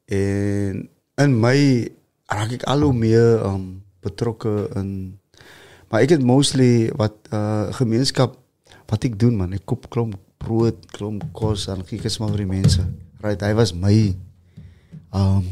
en 0.05 0.89
in 1.25 1.35
my 1.41 1.59
raak 2.27 2.53
ek 2.59 2.67
al 2.71 2.87
hoe 2.87 2.95
meer 2.95 3.43
ehm 3.43 3.55
um, 3.55 3.67
betrokke 4.03 4.71
in 4.79 5.19
maar 5.91 6.03
ek 6.03 6.15
het 6.15 6.23
mostly 6.23 6.91
wat 6.97 7.17
uh 7.33 7.73
gemeenskap 7.75 8.39
wat 8.93 9.09
ek 9.09 9.17
doen 9.17 9.39
man, 9.41 9.57
ek 9.57 9.65
koop 9.69 9.89
klomp 9.93 10.19
brood, 10.43 10.77
klomp 10.93 11.25
kos 11.37 11.69
en 11.73 11.85
kyk 11.87 12.05
eens 12.05 12.19
maar 12.21 12.35
vir 12.35 12.45
die 12.45 12.51
mense. 12.51 12.85
Right, 13.23 13.41
hy 13.41 13.55
was 13.57 13.73
my 13.73 13.97
um 15.17 15.47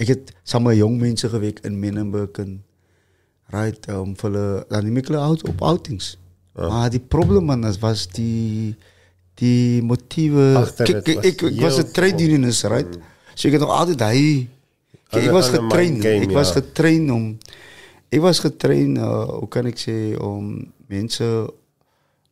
ek 0.00 0.14
het 0.14 0.30
saam 0.48 0.64
met 0.64 0.78
jong 0.78 0.96
mense 1.00 1.28
gewerk 1.28 1.60
in 1.68 1.76
Menenberg 1.80 2.38
en 2.40 2.60
right 3.52 3.90
um 3.92 4.14
vir 4.16 4.30
hulle 4.30 4.46
dan 4.70 5.18
out 5.18 5.44
op 5.48 5.62
outings. 5.66 6.16
Maar 6.54 6.90
die 6.90 7.00
probleem 7.02 7.46
man 7.50 7.66
was 7.80 8.06
die 8.06 8.76
die 9.40 9.80
motiewe 9.82 10.60
ek, 10.60 10.80
ek, 10.84 11.08
ek, 11.08 11.42
ek 11.42 11.60
was 11.62 11.78
'n 11.80 11.92
trade 11.92 12.20
unionist, 12.22 12.64
right? 12.68 12.88
Mm. 12.88 13.02
So 13.34 13.48
ek 13.48 13.56
het 13.56 13.62
nog 13.64 13.72
altyd 13.72 14.00
hy 14.04 14.48
ek 15.10 15.30
was 15.32 15.48
getrain, 15.50 15.96
game, 16.02 16.22
ek 16.22 16.34
was 16.36 16.52
ja. 16.52 16.60
getrain 16.60 17.10
om 17.10 17.24
ek 18.10 18.20
was 18.20 18.38
getrain 18.38 18.98
uh, 18.98 19.40
hoe 19.40 19.48
kan 19.48 19.66
ek 19.66 19.78
sê 19.78 20.14
om 20.18 20.60
mense 20.90 21.24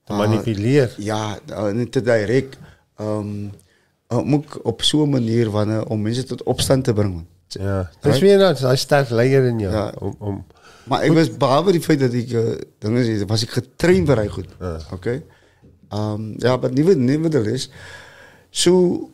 te 0.09 0.14
manipuleren. 0.14 0.88
Ah, 0.88 0.96
ja, 0.96 1.38
te 1.90 2.02
direct. 2.02 2.59
Um, 3.00 3.50
op 4.62 4.82
zo'n 4.82 5.11
manier 5.11 5.50
van, 5.50 5.70
eh, 5.70 5.80
om 5.88 6.02
mensen 6.02 6.26
tot 6.26 6.42
opstand 6.42 6.84
te 6.84 6.92
brengen. 6.92 7.26
Ja, 7.46 7.90
dat 8.00 8.14
is 8.14 8.20
weer 8.20 8.38
dat, 8.38 8.59
Hij 8.59 8.76
staat 8.76 9.11
leier 9.11 9.44
in 9.44 9.59
jou. 9.59 9.74
Ja. 9.74 9.94
Om. 10.18 10.46
Maar 10.84 11.04
ik 11.04 11.12
was, 11.12 11.36
behalve 11.36 11.72
die 11.72 11.80
feit 11.80 12.00
dat 12.00 12.12
ik, 12.12 12.30
uh, 12.30 12.56
dan 12.78 12.96
is, 12.96 13.22
was 13.22 13.42
ik 13.42 13.50
getraind 13.50 14.09
vrij 14.09 14.28
goed. 14.28 14.46
Ja. 14.61 14.80
Oké. 14.92 14.94
Okay? 14.94 15.24
Ja, 16.36 16.56
maar 16.56 16.72
niet 16.96 17.20
wat 17.20 17.34
er 17.34 17.46
is. 17.46 17.70
Zo, 18.50 18.70
so, 18.70 19.11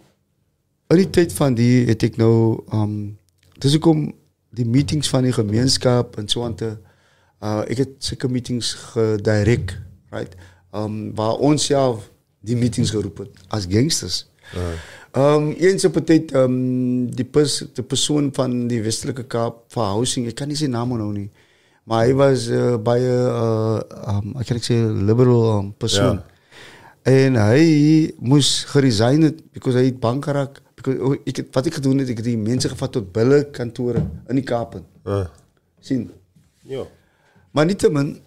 in 0.86 0.96
die 0.96 1.10
tijd 1.10 1.32
van 1.32 1.54
die, 1.54 1.86
het 1.86 2.02
ik 2.02 2.16
nou, 2.16 2.62
ehm, 2.68 2.80
um, 2.80 3.18
dus 3.58 3.74
ik 3.74 3.80
kom 3.80 4.14
die 4.50 4.66
meetings 4.66 5.08
van 5.08 5.22
die 5.22 5.32
gemeenschap 5.32 6.16
en 6.16 6.28
zo 6.28 6.44
aan 6.44 6.54
te, 6.54 6.76
eh, 7.38 7.50
uh, 7.50 7.62
ik 7.66 7.76
heb 7.76 7.88
zeker 7.98 8.30
meetings 8.30 8.72
gedirect, 8.72 9.78
right? 10.10 10.34
Ehm, 10.74 11.14
waar 11.14 11.34
ons 11.34 11.64
zelf 11.64 12.10
die 12.40 12.56
meetings 12.56 12.90
geroepen 12.90 13.28
als 13.48 13.66
gangsters. 13.68 14.26
Um, 15.12 15.50
eens 15.50 15.84
op 15.84 15.96
een 15.96 16.04
tijd, 16.04 16.32
ehm, 16.32 17.06
die 17.06 17.24
pers, 17.24 17.64
de 17.72 17.82
persoon 17.82 18.28
van 18.32 18.66
die 18.66 18.82
westelijke 18.82 19.24
kaap, 19.24 19.64
van 19.68 19.84
Housing, 19.84 20.26
ik 20.26 20.34
kan 20.34 20.48
niet 20.48 20.58
zijn 20.58 20.70
naam 20.70 20.88
nou 20.88 21.12
niet. 21.12 21.32
Maar 21.84 21.98
hij 21.98 22.14
was 22.14 22.48
uh, 22.48 22.76
bij 22.76 23.08
een, 23.08 24.34
ik 24.38 24.46
kan 24.46 24.56
ik 24.56 24.68
liberal 25.02 25.74
persoon. 25.76 26.20
En 27.02 27.34
hij 27.34 28.14
moest 28.18 28.64
geresigned, 28.64 29.52
because 29.52 29.78
hij 29.78 29.96
bang 29.96 30.24
geraakt. 30.24 30.60
Oh, 30.88 31.16
ik, 31.24 31.46
wat 31.50 31.66
ik 31.66 31.74
gedaan 31.74 31.98
heb, 31.98 32.08
ik 32.08 32.22
die 32.22 32.38
mensen 32.38 32.70
gevat 32.70 32.92
tot 32.92 33.12
billenkantoren 33.12 34.22
in 34.26 34.34
die 34.34 34.44
kapen. 34.44 34.84
Uh. 35.04 35.26
Zien? 35.78 36.10
Ja. 36.58 36.82
Maar 37.50 37.64
niet 37.64 37.78
te 37.78 37.90
min, 37.90 38.18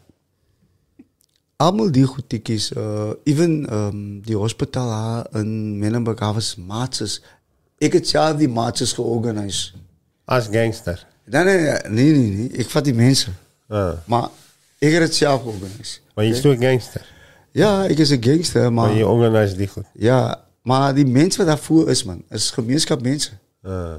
allemaal 1.57 1.91
die 1.91 2.05
goed 2.05 2.49
is, 2.49 2.71
Uh, 2.71 2.83
eh, 2.83 3.15
even 3.23 3.73
um, 3.73 4.21
die 4.21 4.35
hospital 4.35 5.23
en 5.31 5.83
in 5.83 6.03
was 6.03 6.55
maatjes. 6.55 7.21
Ik 7.77 7.93
heb 7.93 8.05
zelf 8.05 8.37
die 8.37 8.49
maatjes 8.49 8.93
georganiseerd. 8.93 9.75
Als 10.25 10.47
gangster? 10.51 11.05
Nee, 11.25 11.43
nee, 11.43 11.57
nee, 11.89 12.11
nee, 12.11 12.29
nee. 12.29 12.49
Ik 12.49 12.69
vat 12.69 12.83
die 12.83 12.93
mensen. 12.93 13.37
Ah. 13.67 13.91
Maar 14.05 14.29
ik 14.77 14.91
heb 14.91 15.01
het 15.01 15.15
zelf 15.15 15.41
georganiseerd. 15.41 16.01
Maar 16.13 16.25
je 16.25 16.31
is 16.31 16.41
toch 16.41 16.53
een 16.53 16.61
gangster? 16.61 17.05
Ja, 17.51 17.85
ik 17.85 17.97
is 17.97 18.09
een 18.09 18.23
gangster, 18.23 18.73
maar... 18.73 18.87
Maar 18.87 18.97
je 18.97 19.07
organiseert 19.07 19.57
die 19.57 19.67
goed? 19.67 19.85
Ja, 19.93 20.43
maar 20.61 20.95
die 20.95 21.05
mensen 21.05 21.45
daarvoor 21.45 21.89
is, 21.89 22.03
man, 22.03 22.23
is 22.29 22.51
gemeenschap 22.51 23.01
mensen. 23.01 23.39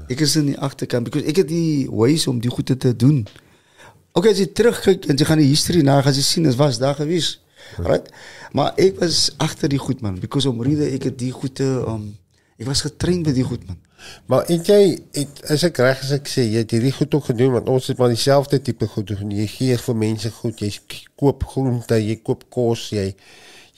Ik 0.07 0.17
ah. 0.17 0.21
is 0.21 0.35
in 0.35 0.45
die 0.45 0.59
achterkant, 0.59 1.03
because 1.03 1.27
ik 1.27 1.35
heb 1.35 1.47
die 1.47 1.91
ways 1.91 2.27
om 2.27 2.39
die 2.39 2.49
goed 2.49 2.79
te 2.79 2.95
doen. 2.95 3.19
Oké, 3.19 4.17
okay, 4.17 4.29
als 4.29 4.39
je 4.39 4.51
terugkijkt 4.51 5.05
en 5.05 5.17
je 5.17 5.25
gaat 5.25 5.37
de 5.37 5.43
history 5.43 5.81
na, 5.81 6.01
gaan 6.01 6.13
ze 6.13 6.21
zien, 6.21 6.43
het 6.43 6.55
was 6.55 6.77
daar 6.77 6.95
geweest. 6.95 7.41
Right? 7.77 8.09
Maar 8.51 8.73
ek 8.75 8.99
was 8.99 9.29
agter 9.37 9.69
die 9.69 9.81
goed 9.81 10.01
man 10.01 10.19
because 10.19 10.49
om 10.49 10.61
rede 10.61 10.89
ek 10.89 11.09
het 11.11 11.19
die 11.19 11.31
goede 11.31 11.67
um 11.87 12.17
ek 12.59 12.67
was 12.67 12.81
getrain 12.83 13.23
by 13.23 13.31
die 13.35 13.45
goed 13.47 13.67
man. 13.67 13.77
Maar 14.25 14.47
het 14.47 14.67
jy 14.67 14.81
het 15.15 15.41
is 15.53 15.63
ek 15.67 15.79
reg 15.83 16.01
as 16.03 16.11
ek 16.15 16.27
sê 16.31 16.45
jy 16.47 16.63
het 16.63 16.73
hierdie 16.75 16.93
goed 16.95 17.13
ook 17.15 17.29
gedoen 17.31 17.53
want 17.57 17.69
ons 17.71 17.91
het 17.91 17.99
maar 17.99 18.11
dieselfde 18.11 18.61
tipe 18.63 18.87
goed 18.87 19.11
doen. 19.11 19.31
Jy 19.35 19.47
gee 19.51 19.77
vir 19.85 19.95
mense 19.95 20.31
goed, 20.39 20.63
jy 20.63 20.71
koop 21.19 21.45
groente, 21.53 21.99
jy 21.99 22.19
koop 22.23 22.47
kos, 22.53 22.89
jy 22.95 23.11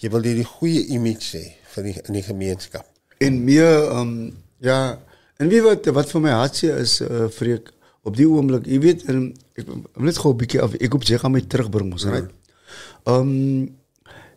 jy 0.02 0.10
wil 0.10 0.26
hierdie 0.26 0.48
goeie 0.48 0.86
image 0.96 1.38
hê 1.38 1.46
vir 1.76 1.90
die 1.90 1.96
in 2.08 2.18
die 2.18 2.26
gemeenskap. 2.26 2.88
En 3.22 3.38
meer 3.46 3.92
um 3.98 4.16
ja, 4.62 4.98
en 5.38 5.50
wie 5.50 5.62
wat 5.66 5.90
wat 5.94 6.10
vir 6.14 6.26
my 6.26 6.34
hartseer 6.38 6.82
is 6.82 7.00
uh, 7.06 7.28
vreek 7.34 7.70
op 8.08 8.18
die 8.18 8.26
oomblik, 8.30 8.66
jy 8.70 8.80
weet 8.82 9.06
en 9.14 9.28
ek 9.58 9.70
net 10.02 10.18
gou 10.18 10.34
'n 10.34 10.38
bietjie 10.42 10.62
af 10.62 10.74
ek 10.74 10.98
op 10.98 11.06
jy 11.06 11.18
gaan 11.22 11.34
my 11.36 11.42
terugbring 11.42 11.94
ons, 11.94 12.06
mm. 12.06 12.12
right? 12.12 12.30
Um 13.06 13.70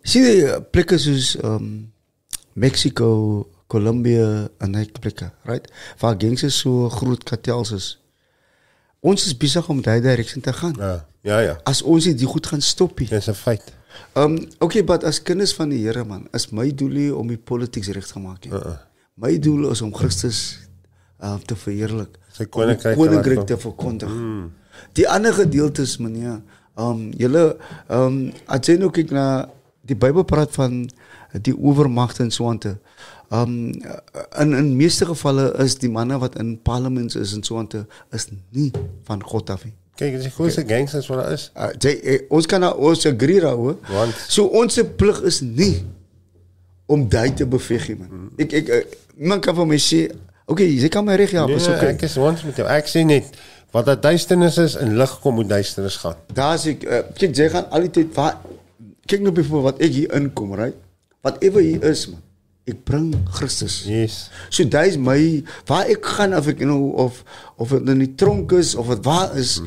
sien 0.05 0.29
jy 0.29 0.61
plekke 0.75 0.99
soos 1.01 1.35
um 1.43 1.91
Mexico, 2.55 3.09
Colombia 3.67 4.49
en 4.63 4.77
daai 4.77 4.87
plekke, 5.01 5.33
right? 5.49 5.67
Waar 5.99 6.15
gangse 6.21 6.51
so 6.55 6.89
groot 6.93 7.25
kartels 7.27 7.73
is. 7.75 7.89
Ons 9.05 9.27
is 9.27 9.35
besig 9.37 9.67
om 9.69 9.83
daai 9.83 10.01
direksie 10.05 10.43
te 10.45 10.53
gaan. 10.53 10.77
Ja. 10.79 10.95
Ja 11.25 11.39
ja. 11.41 11.57
As 11.65 11.81
ons 11.83 12.05
dit 12.05 12.23
goed 12.29 12.47
gaan 12.47 12.61
stop 12.61 12.99
hier. 13.01 13.09
Dis 13.09 13.29
'n 13.29 13.35
feit. 13.35 13.73
Um 14.13 14.39
okay, 14.59 14.85
but 14.85 15.05
as 15.05 15.23
kinders 15.23 15.55
van 15.55 15.69
die 15.69 15.79
Here 15.79 16.05
man, 16.05 16.29
is 16.33 16.51
my 16.51 16.75
doel 16.75 16.89
nie 16.89 17.15
om 17.15 17.29
die 17.29 17.39
politiek 17.39 17.85
reg 17.85 18.07
te 18.07 18.19
maak 18.19 18.45
nie. 18.45 18.53
Uh 18.53 18.61
-uh. 18.61 18.79
My 19.15 19.39
doel 19.39 19.71
is 19.71 19.81
om 19.81 19.95
Christus 19.95 20.59
uh, 21.23 21.37
te 21.47 21.57
verheerlik. 21.57 22.19
Sy 22.33 22.45
koninkryk 22.45 22.97
koninkryk 22.97 23.47
te 23.47 23.59
verkondig. 23.59 24.11
Mm. 24.11 24.53
Die 24.93 25.09
ander 25.09 25.33
gedeeltes, 25.33 25.97
meneer, 25.99 26.43
um 26.77 27.11
julle 27.17 27.57
um 27.89 28.33
as 28.47 28.67
jy 28.67 28.77
nou 28.77 28.91
kyk 28.91 29.11
na 29.15 29.49
die 29.89 29.97
Bybel 29.97 30.25
praat 30.25 30.53
van 30.57 30.85
die 31.45 31.55
owermagte 31.57 32.23
en 32.23 32.31
so 32.31 32.49
aan 32.49 32.59
te 32.63 32.77
um 33.35 33.73
in 34.41 34.53
in 34.55 34.77
meeste 34.79 35.07
gevalle 35.09 35.49
is 35.65 35.75
die 35.83 35.91
manne 35.91 36.19
wat 36.23 36.37
in 36.39 36.55
parlements 36.63 37.17
is 37.19 37.33
en 37.35 37.43
so 37.43 37.59
aan 37.59 37.67
te 37.73 37.85
is 38.15 38.29
nie 38.55 38.71
van 39.09 39.23
God 39.25 39.51
af 39.51 39.65
nie. 39.65 39.75
Kyk, 39.95 40.17
dis 40.17 40.27
die 40.27 40.31
grootste 40.35 40.65
gangsters 40.67 41.07
wat 41.11 41.21
daar 41.23 41.33
is. 41.37 41.51
Uh, 41.55 41.69
jy, 41.79 41.93
eh, 42.03 42.21
ons 42.35 42.47
kan 42.51 42.61
nou 42.65 42.73
ons 42.91 43.07
agree 43.07 43.41
daaroor. 43.41 43.77
Want- 43.91 44.25
so 44.29 44.47
ons 44.51 44.75
se 44.75 44.85
plig 44.85 45.21
is 45.23 45.41
nie 45.41 45.85
om 46.87 47.09
daai 47.09 47.31
te 47.35 47.47
beveg 47.47 47.89
nie 47.93 47.97
man. 48.01 48.31
Ek 48.43 48.53
ek 48.61 48.69
eh, 48.69 48.83
man 49.17 49.41
kan 49.41 49.55
van 49.55 49.69
my 49.71 49.79
sê, 49.81 50.09
okay, 50.51 50.67
jy 50.67 50.89
kan 50.93 51.05
my 51.07 51.15
reg 51.17 51.31
help, 51.31 51.49
Nee, 51.49 51.57
is 51.63 51.69
okay. 51.71 51.93
ek 51.95 52.03
is 52.09 52.17
ons 52.19 52.43
met 52.45 52.57
jou. 52.59 52.67
Ek 52.69 52.91
sê 52.91 53.05
net 53.07 53.31
wat 53.75 53.87
dat 53.87 54.03
duisternis 54.03 54.59
is 54.63 54.75
en 54.79 54.97
lig 54.99 55.15
kom 55.23 55.35
moet 55.39 55.49
duisternis 55.49 55.97
gaan. 56.03 56.19
Daar's 56.35 56.67
ek 56.71 56.85
uh, 56.85 57.01
kyk 57.15 57.35
jy 57.39 57.49
gaan 57.55 57.71
al 57.71 57.87
die 57.89 57.95
tyd 58.03 58.13
waar 58.19 58.37
kyk 59.07 59.25
nou 59.25 59.33
byvoorbeeld 59.35 59.71
wat 59.73 59.83
ek 59.85 59.97
hier 59.99 60.15
inkom, 60.17 60.55
right? 60.59 60.79
Whatever 61.25 61.65
hier 61.65 61.83
is 61.89 62.07
man. 62.13 62.23
Ek 62.65 62.79
bring 62.89 63.11
Christus. 63.37 63.83
Yes. 63.85 64.31
So 64.49 64.65
dit 64.65 64.89
is 64.89 64.97
my 64.97 65.19
waar 65.69 65.91
ek 65.93 66.07
gaan 66.17 66.33
of 66.37 66.49
ek 66.49 66.63
nou 66.65 66.95
of 67.01 67.21
of 67.61 67.75
dit 67.77 67.91
in 67.93 68.05
die 68.07 68.15
tronk 68.17 68.55
is 68.57 68.73
of 68.75 68.89
wat 68.89 69.05
waar 69.05 69.35
is, 69.37 69.59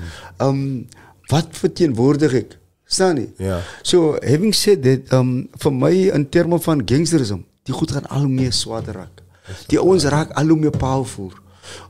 um, 0.42 0.88
wat 1.30 1.54
verteenwoordig 1.60 2.34
ek? 2.42 2.58
Staan 2.88 3.20
nie. 3.20 3.30
Ja. 3.38 3.60
So 3.86 4.16
having 4.24 4.56
said 4.56 4.82
that, 4.88 5.12
um, 5.14 5.46
vir 5.62 5.74
my 5.76 5.94
in 6.16 6.26
terme 6.34 6.58
van 6.64 6.82
gangsterism, 6.88 7.44
die 7.68 7.76
goed 7.76 7.92
gaan 7.94 8.08
al 8.10 8.26
hoe 8.26 8.32
meer 8.32 8.56
swaarder 8.56 9.04
raak. 9.04 9.22
Die 9.70 9.80
ouens 9.80 10.08
raak 10.10 10.32
al 10.40 10.54
hoe 10.54 10.60
meer 10.60 10.74
powerful. 10.74 11.34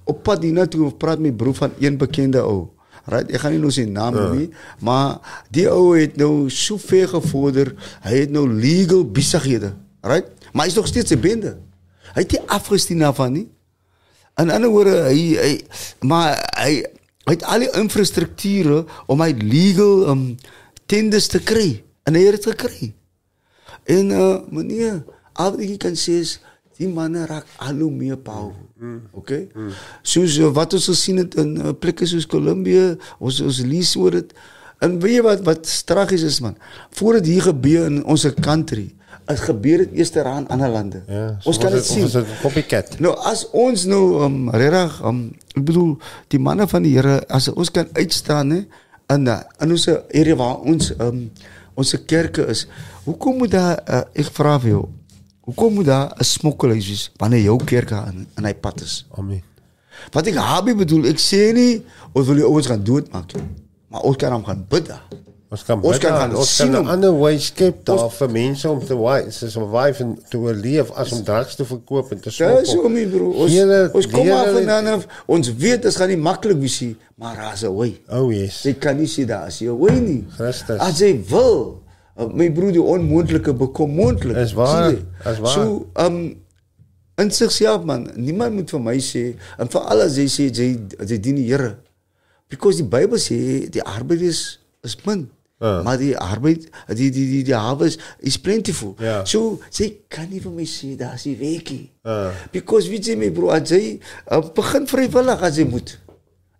Op 0.10 0.24
pad 0.26 0.44
hiernatoe 0.44 0.90
praat 1.00 1.22
my 1.22 1.32
broer 1.32 1.56
van 1.56 1.78
een 1.80 2.00
bekende 2.02 2.42
ou. 2.44 2.66
Right, 3.08 3.30
ek 3.32 3.40
gaan 3.40 3.54
nie 3.56 3.62
nou 3.64 3.72
sy 3.72 3.86
naam 3.88 4.18
noem 4.18 4.34
nie, 4.36 4.48
maar 4.84 5.22
die 5.56 5.64
ou 5.72 5.94
het 5.96 6.18
nou 6.20 6.50
so 6.52 6.76
ver 6.82 7.08
gevorder. 7.08 7.72
Hy 8.04 8.26
het 8.26 8.34
nou 8.36 8.44
legal 8.52 9.06
besighede, 9.08 9.72
right? 10.04 10.28
Maar 10.52 10.68
hy 10.68 10.74
is 10.74 10.76
nog 10.76 10.90
steeds 10.92 11.16
'n 11.16 11.24
bende. 11.24 11.58
Hy 12.14 12.26
het 12.26 12.32
nie 12.32 12.44
afgesien 12.52 13.00
daarvan 13.00 13.32
nie. 13.32 13.48
In 14.38 14.52
ander 14.52 14.70
woorde, 14.70 15.08
hy 15.08 15.38
hy 15.40 15.54
maar 16.02 16.36
hy 16.60 16.84
hy 17.28 17.34
het 17.36 17.44
al 17.44 17.60
die 17.60 17.72
infrastrukture 17.80 18.86
om 19.08 19.22
hy 19.22 19.32
legal 19.40 20.10
um 20.12 20.38
tenders 20.86 21.28
te 21.28 21.40
kry 21.40 21.84
en 22.04 22.16
hy 22.16 22.26
het 22.28 22.44
dit 22.44 22.46
gekry. 22.52 22.94
En 23.86 24.12
uh 24.12 24.40
meneer, 24.52 25.04
al 25.34 25.52
wat 25.56 25.64
ek 25.64 25.80
kan 25.80 25.96
sê 25.96 26.20
is 26.24 26.40
die 26.78 26.88
manne 26.92 27.26
raak 27.26 27.48
al 27.58 27.80
hoe 27.80 27.92
meer 27.92 28.20
power. 28.80 29.00
Okay? 29.12 29.48
Soos 30.02 30.38
uh, 30.38 30.52
wat 30.54 30.74
ons 30.78 30.90
gesien 30.92 31.18
het 31.18 31.36
in 31.42 31.56
uh, 31.58 31.74
plekke 31.80 32.06
soos 32.06 32.28
Kolumbie, 32.30 32.98
ons 33.20 33.42
ons 33.42 33.64
lees 33.66 33.96
oor 34.00 34.20
dit. 34.20 34.38
En 34.86 35.00
weet 35.02 35.18
jy 35.18 35.24
wat 35.26 35.42
wat 35.48 35.72
tragies 35.90 36.26
is 36.28 36.40
man? 36.46 36.58
Voordat 36.98 37.26
hier 37.26 37.42
gebeur 37.50 37.88
in 37.90 38.04
ons 38.06 38.28
country, 38.42 38.92
het 39.28 39.40
gebeur 39.44 39.84
dit 39.84 39.98
eers 40.00 40.12
daar 40.16 40.30
in 40.38 40.48
ander 40.48 40.70
lande. 40.70 41.04
Ja. 41.08 41.38
ons 41.44 41.58
kan 41.58 41.72
dit 41.72 41.86
sien. 41.86 42.04
Ons 42.04 42.16
is 42.16 42.24
'n 42.24 42.42
copycat. 42.42 43.00
Nou 43.00 43.16
as 43.18 43.48
ons 43.52 43.86
nou 43.86 44.24
um, 44.24 44.50
regtig 44.50 45.02
um, 45.04 45.32
ek 45.56 45.64
bedoel 45.64 45.98
die 46.28 46.40
manne 46.40 46.68
van 46.68 46.84
die 46.84 46.94
Here 46.96 47.24
as 47.28 47.48
ons 47.48 47.72
kan 47.72 47.88
uitstaan 47.94 48.52
hè 48.52 48.62
in 49.16 49.28
uh, 49.28 49.42
in 49.60 49.72
ons 49.72 49.88
area 49.90 50.36
waar 50.36 50.60
ons 50.60 50.94
um, 51.00 51.32
ons 51.74 51.96
kerke 52.06 52.46
is. 52.48 52.68
Hoekom 53.04 53.38
moet 53.38 53.52
daar 53.52 53.84
uh, 53.90 54.02
ek 54.14 54.32
vra 54.32 54.60
vir 54.60 54.70
jou 54.70 54.86
hoekom 55.48 55.74
moet 55.80 55.86
daar 55.88 56.12
'n 56.20 56.24
smokkelhuis 56.24 56.88
wees 56.88 57.12
wanneer 57.18 57.42
jou 57.48 57.58
kerk 57.64 57.92
in 57.92 58.28
in 58.38 58.46
hy 58.46 58.54
pad 58.54 58.82
is? 58.82 59.06
Amen. 59.18 59.42
Wat 60.14 60.28
ek 60.28 60.36
habi 60.36 60.76
bedoel, 60.76 61.06
ek 61.08 61.18
sê 61.20 61.54
nie 61.54 61.82
ons 62.14 62.28
wil 62.28 62.36
die 62.36 62.46
ouens 62.46 62.68
gaan 62.68 62.84
doodmaak 62.84 63.34
nie. 63.36 63.44
Maar 63.90 64.02
ons 64.02 64.16
kan 64.18 64.32
hom 64.32 64.44
gaan 64.46 64.66
bid. 64.70 64.92
Ons 65.50 65.64
kan 65.64 65.80
Ons 65.82 65.98
kan 65.98 66.12
gaan 66.12 66.30
aan- 66.30 66.36
ons 66.36 66.58
kan 66.58 66.68
'n 66.72 66.76
hom. 66.76 66.88
ander 66.88 67.14
way 67.20 67.38
skep 67.40 67.86
daar 67.86 68.10
vir 68.12 68.30
mense 68.30 68.70
om 68.70 68.86
te 68.86 68.96
wy, 68.98 69.30
soos 69.32 69.56
om 69.56 69.72
wyf 69.72 70.00
en 70.00 70.20
te 70.30 70.38
oorleef 70.38 70.92
as 70.92 71.12
om 71.12 71.24
drugs 71.24 71.56
te 71.56 71.64
verkoop 71.66 72.12
en 72.12 72.20
te 72.20 72.30
smokkel. 72.30 72.60
Dis 72.60 72.74
hoe 72.74 72.90
my 72.90 73.06
bro. 73.08 73.32
Ons 73.32 73.52
Here, 73.52 73.90
ons 73.94 74.08
kom 74.08 74.30
af 74.32 74.46
en 74.56 74.66
dan 74.66 75.04
ons 75.26 75.56
weet 75.56 75.82
dit 75.82 75.96
gaan 75.96 76.08
nie 76.10 76.18
maklik 76.18 76.60
wees 76.60 76.82
nie, 76.82 76.96
maar 77.16 77.36
daar's 77.36 77.64
'n 77.64 77.74
way. 77.76 78.02
Oh 78.10 78.30
yes. 78.34 78.64
Jy 78.64 78.74
kan 78.74 78.98
nie 78.98 79.08
sê 79.08 79.26
daar 79.26 79.48
is 79.48 79.60
jy 79.60 79.72
weet 79.72 80.02
nie. 80.02 80.26
Christus. 80.36 80.80
As 80.80 81.00
jy 81.00 81.24
wil, 81.30 81.82
uh, 82.18 82.28
my 82.34 82.50
broer 82.52 82.74
die 82.76 82.84
onmoontlike 82.84 83.54
bekom 83.54 83.96
moontlik. 83.98 84.38
Is 84.38 84.54
waar, 84.58 84.92
is 84.94 85.40
waar. 85.40 85.54
So, 85.54 85.88
um 85.94 86.36
in 87.18 87.32
sigself 87.32 87.84
man, 87.84 88.12
niemand 88.16 88.54
moet 88.54 88.70
vir 88.70 88.82
my 88.82 88.98
sê 89.02 89.24
en 89.58 89.70
veral 89.74 90.04
as 90.06 90.20
jy 90.22 90.28
sê 90.30 90.50
jy 90.52 90.68
jy 91.02 91.18
dien 91.18 91.40
die 91.40 91.48
Here. 91.50 91.78
Because 92.48 92.78
die 92.78 92.88
Bybel 92.88 93.20
sê 93.20 93.40
die 93.74 93.84
arbeid 93.84 94.22
is 94.22 94.60
is 94.86 94.96
min. 95.06 95.28
Ja. 95.60 95.82
Maar 95.82 95.98
die 95.98 96.14
arbeid 96.18 96.68
die 96.94 97.10
die 97.10 97.26
die 97.32 97.44
die 97.44 97.58
harvest 97.58 98.02
is 98.20 98.38
plentiful. 98.38 98.94
Ja. 99.02 99.24
So 99.26 99.58
jy 99.74 99.90
kan 100.14 100.30
nie 100.30 100.42
vir 100.44 100.54
my 100.54 100.68
sê 100.70 100.94
daar's 101.00 101.26
die 101.26 101.38
weekie. 101.40 101.88
Ja. 102.06 102.30
Because 102.54 102.92
weet 102.92 103.10
jy 103.10 103.18
my 103.18 103.32
broer, 103.34 103.58
as 103.58 103.74
jy 103.74 103.98
uh, 104.30 104.44
begin 104.54 104.86
vrywillig 104.90 105.46
as 105.50 105.58
jy 105.58 105.66
moet. 105.70 105.96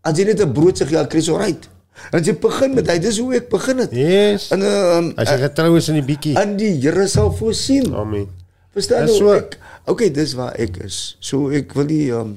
As 0.02 0.18
jy 0.18 0.26
net 0.26 0.42
'n 0.42 0.54
brood 0.54 0.78
se 0.78 0.90
geld 0.90 1.12
kry, 1.14 1.22
so 1.22 1.38
right. 1.38 1.70
En 2.12 2.24
jy 2.24 2.34
begin 2.40 2.74
met 2.78 2.88
hy, 2.88 2.98
dis 3.04 3.18
hoe 3.20 3.36
ek 3.36 3.50
begin 3.50 3.78
het. 3.84 3.92
Yes. 3.92 4.52
En 4.56 4.62
um, 4.62 5.14
As 5.18 5.30
jy 5.30 5.38
getrou 5.42 5.78
is 5.78 5.88
in 5.90 5.96
die 6.00 6.06
bietjie. 6.08 6.36
en 6.40 6.58
die 6.58 6.74
Here 6.82 7.08
sal 7.08 7.32
voorsien. 7.36 7.94
Amen. 7.96 8.28
Verstaan 8.74 9.06
Dis 9.10 9.18
jy? 9.18 9.24
so. 9.26 9.34
Ek, 9.34 9.58
okay, 9.86 10.10
dis 10.14 10.34
waar 10.38 10.54
ek 10.56 10.78
is. 10.86 11.16
So 11.20 11.50
ek 11.50 11.74
wil 11.74 11.86
nie 11.90 12.12
um 12.14 12.36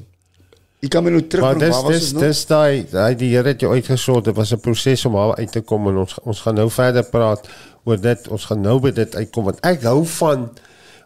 ek 0.82 0.90
kan 0.94 1.04
my 1.04 1.10
nou 1.12 1.20
terug 1.28 1.44
Maar 1.44 1.54
bring, 1.58 1.66
dis 1.68 1.76
waar 1.76 1.84
was 1.84 1.92
dis 1.98 2.06
ons 2.08 2.12
nou? 2.16 2.22
dis 2.26 2.46
daai 2.46 2.86
daai 2.90 3.14
die 3.20 3.28
Here 3.34 3.48
het 3.52 3.60
jou 3.60 3.72
uitgesort. 3.74 4.24
Dit 4.24 4.34
was 4.36 4.52
'n 4.52 4.60
proses 4.64 5.04
om 5.04 5.12
daar 5.12 5.36
uit 5.36 5.52
te 5.52 5.60
kom 5.60 5.86
en 5.88 5.96
ons 6.06 6.18
ons 6.24 6.40
gaan 6.40 6.54
nou 6.54 6.70
verder 6.70 7.04
praat 7.04 7.46
oor 7.84 8.00
dit. 8.00 8.28
Ons 8.28 8.44
gaan 8.46 8.60
nou 8.62 8.80
by 8.80 8.90
dit 8.90 9.14
uitkom 9.16 9.44
want 9.44 9.60
ek 9.62 9.82
hou 9.82 10.04
van 10.06 10.48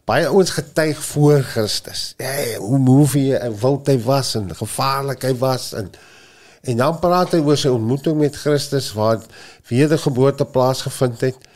baie 0.06 0.26
ouens 0.28 0.50
getuig 0.50 0.96
voor 1.04 1.40
Christus. 1.42 2.14
Ja, 2.18 2.58
hoe 2.60 2.78
movie 2.78 3.36
en 3.36 3.52
wild 3.60 3.86
hy 3.88 3.98
was 3.98 4.34
en 4.36 4.54
gevaarlik 4.54 5.22
hy 5.22 5.34
was 5.38 5.72
en 5.74 5.90
en 6.64 6.76
dan 6.76 6.98
praat 6.98 7.34
hy 7.36 7.40
oor 7.44 7.58
sy 7.60 7.72
ontmoeting 7.72 8.16
met 8.18 8.36
Christus 8.36 8.92
waar 8.96 9.20
wedergeboorte 9.68 10.44
plaasgevind 10.44 11.20
het. 11.20 11.48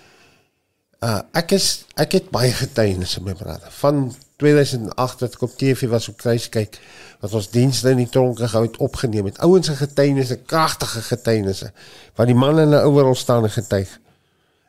Uh 1.05 1.21
ek 1.39 1.55
is 1.55 1.85
ek 1.95 2.17
het 2.19 2.31
baie 2.35 2.51
getuienisse 2.53 3.23
my 3.23 3.35
brother 3.39 3.71
van 3.79 4.09
2008 4.43 5.23
wat 5.23 5.37
ek 5.37 5.45
op 5.47 5.55
TV 5.59 5.89
was 5.91 6.09
op 6.11 6.19
kruis 6.19 6.49
kyk 6.51 6.79
wat 7.23 7.35
ons 7.39 7.51
dienste 7.55 7.91
in 7.95 8.03
die 8.03 8.11
tronke 8.11 8.47
gehou 8.47 8.65
het 8.67 8.79
opgeneem 8.83 9.31
het. 9.31 9.39
Ouens 9.47 9.67
se 9.67 9.75
getuienisse, 9.79 10.41
kragtige 10.47 11.03
getuienisse 11.07 11.73
wat 12.19 12.31
die 12.31 12.39
manne 12.39 12.67
in 12.67 12.75
'n 12.75 12.85
ouer 12.87 13.17
staan 13.17 13.45
en 13.45 13.51
getuig. 13.51 13.99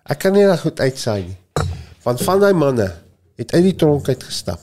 Ek 0.06 0.20
kan 0.20 0.34
nie 0.34 0.46
reg 0.46 0.62
goed 0.62 0.80
uitsaai 0.80 1.24
nie. 1.24 1.38
Want 2.04 2.22
van 2.22 2.40
daai 2.40 2.54
manne 2.54 2.96
het 3.36 3.54
uit 3.54 3.64
die 3.64 3.76
tronk 3.76 4.08
uit 4.08 4.24
gestap. 4.24 4.60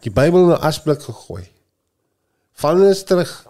Die 0.00 0.12
Bybel 0.12 0.50
in 0.50 0.56
'n 0.56 0.60
asblik 0.60 1.02
gegooi. 1.02 1.48
Van 2.52 2.76
hulle 2.76 2.90
is 2.90 3.04
terug 3.04 3.46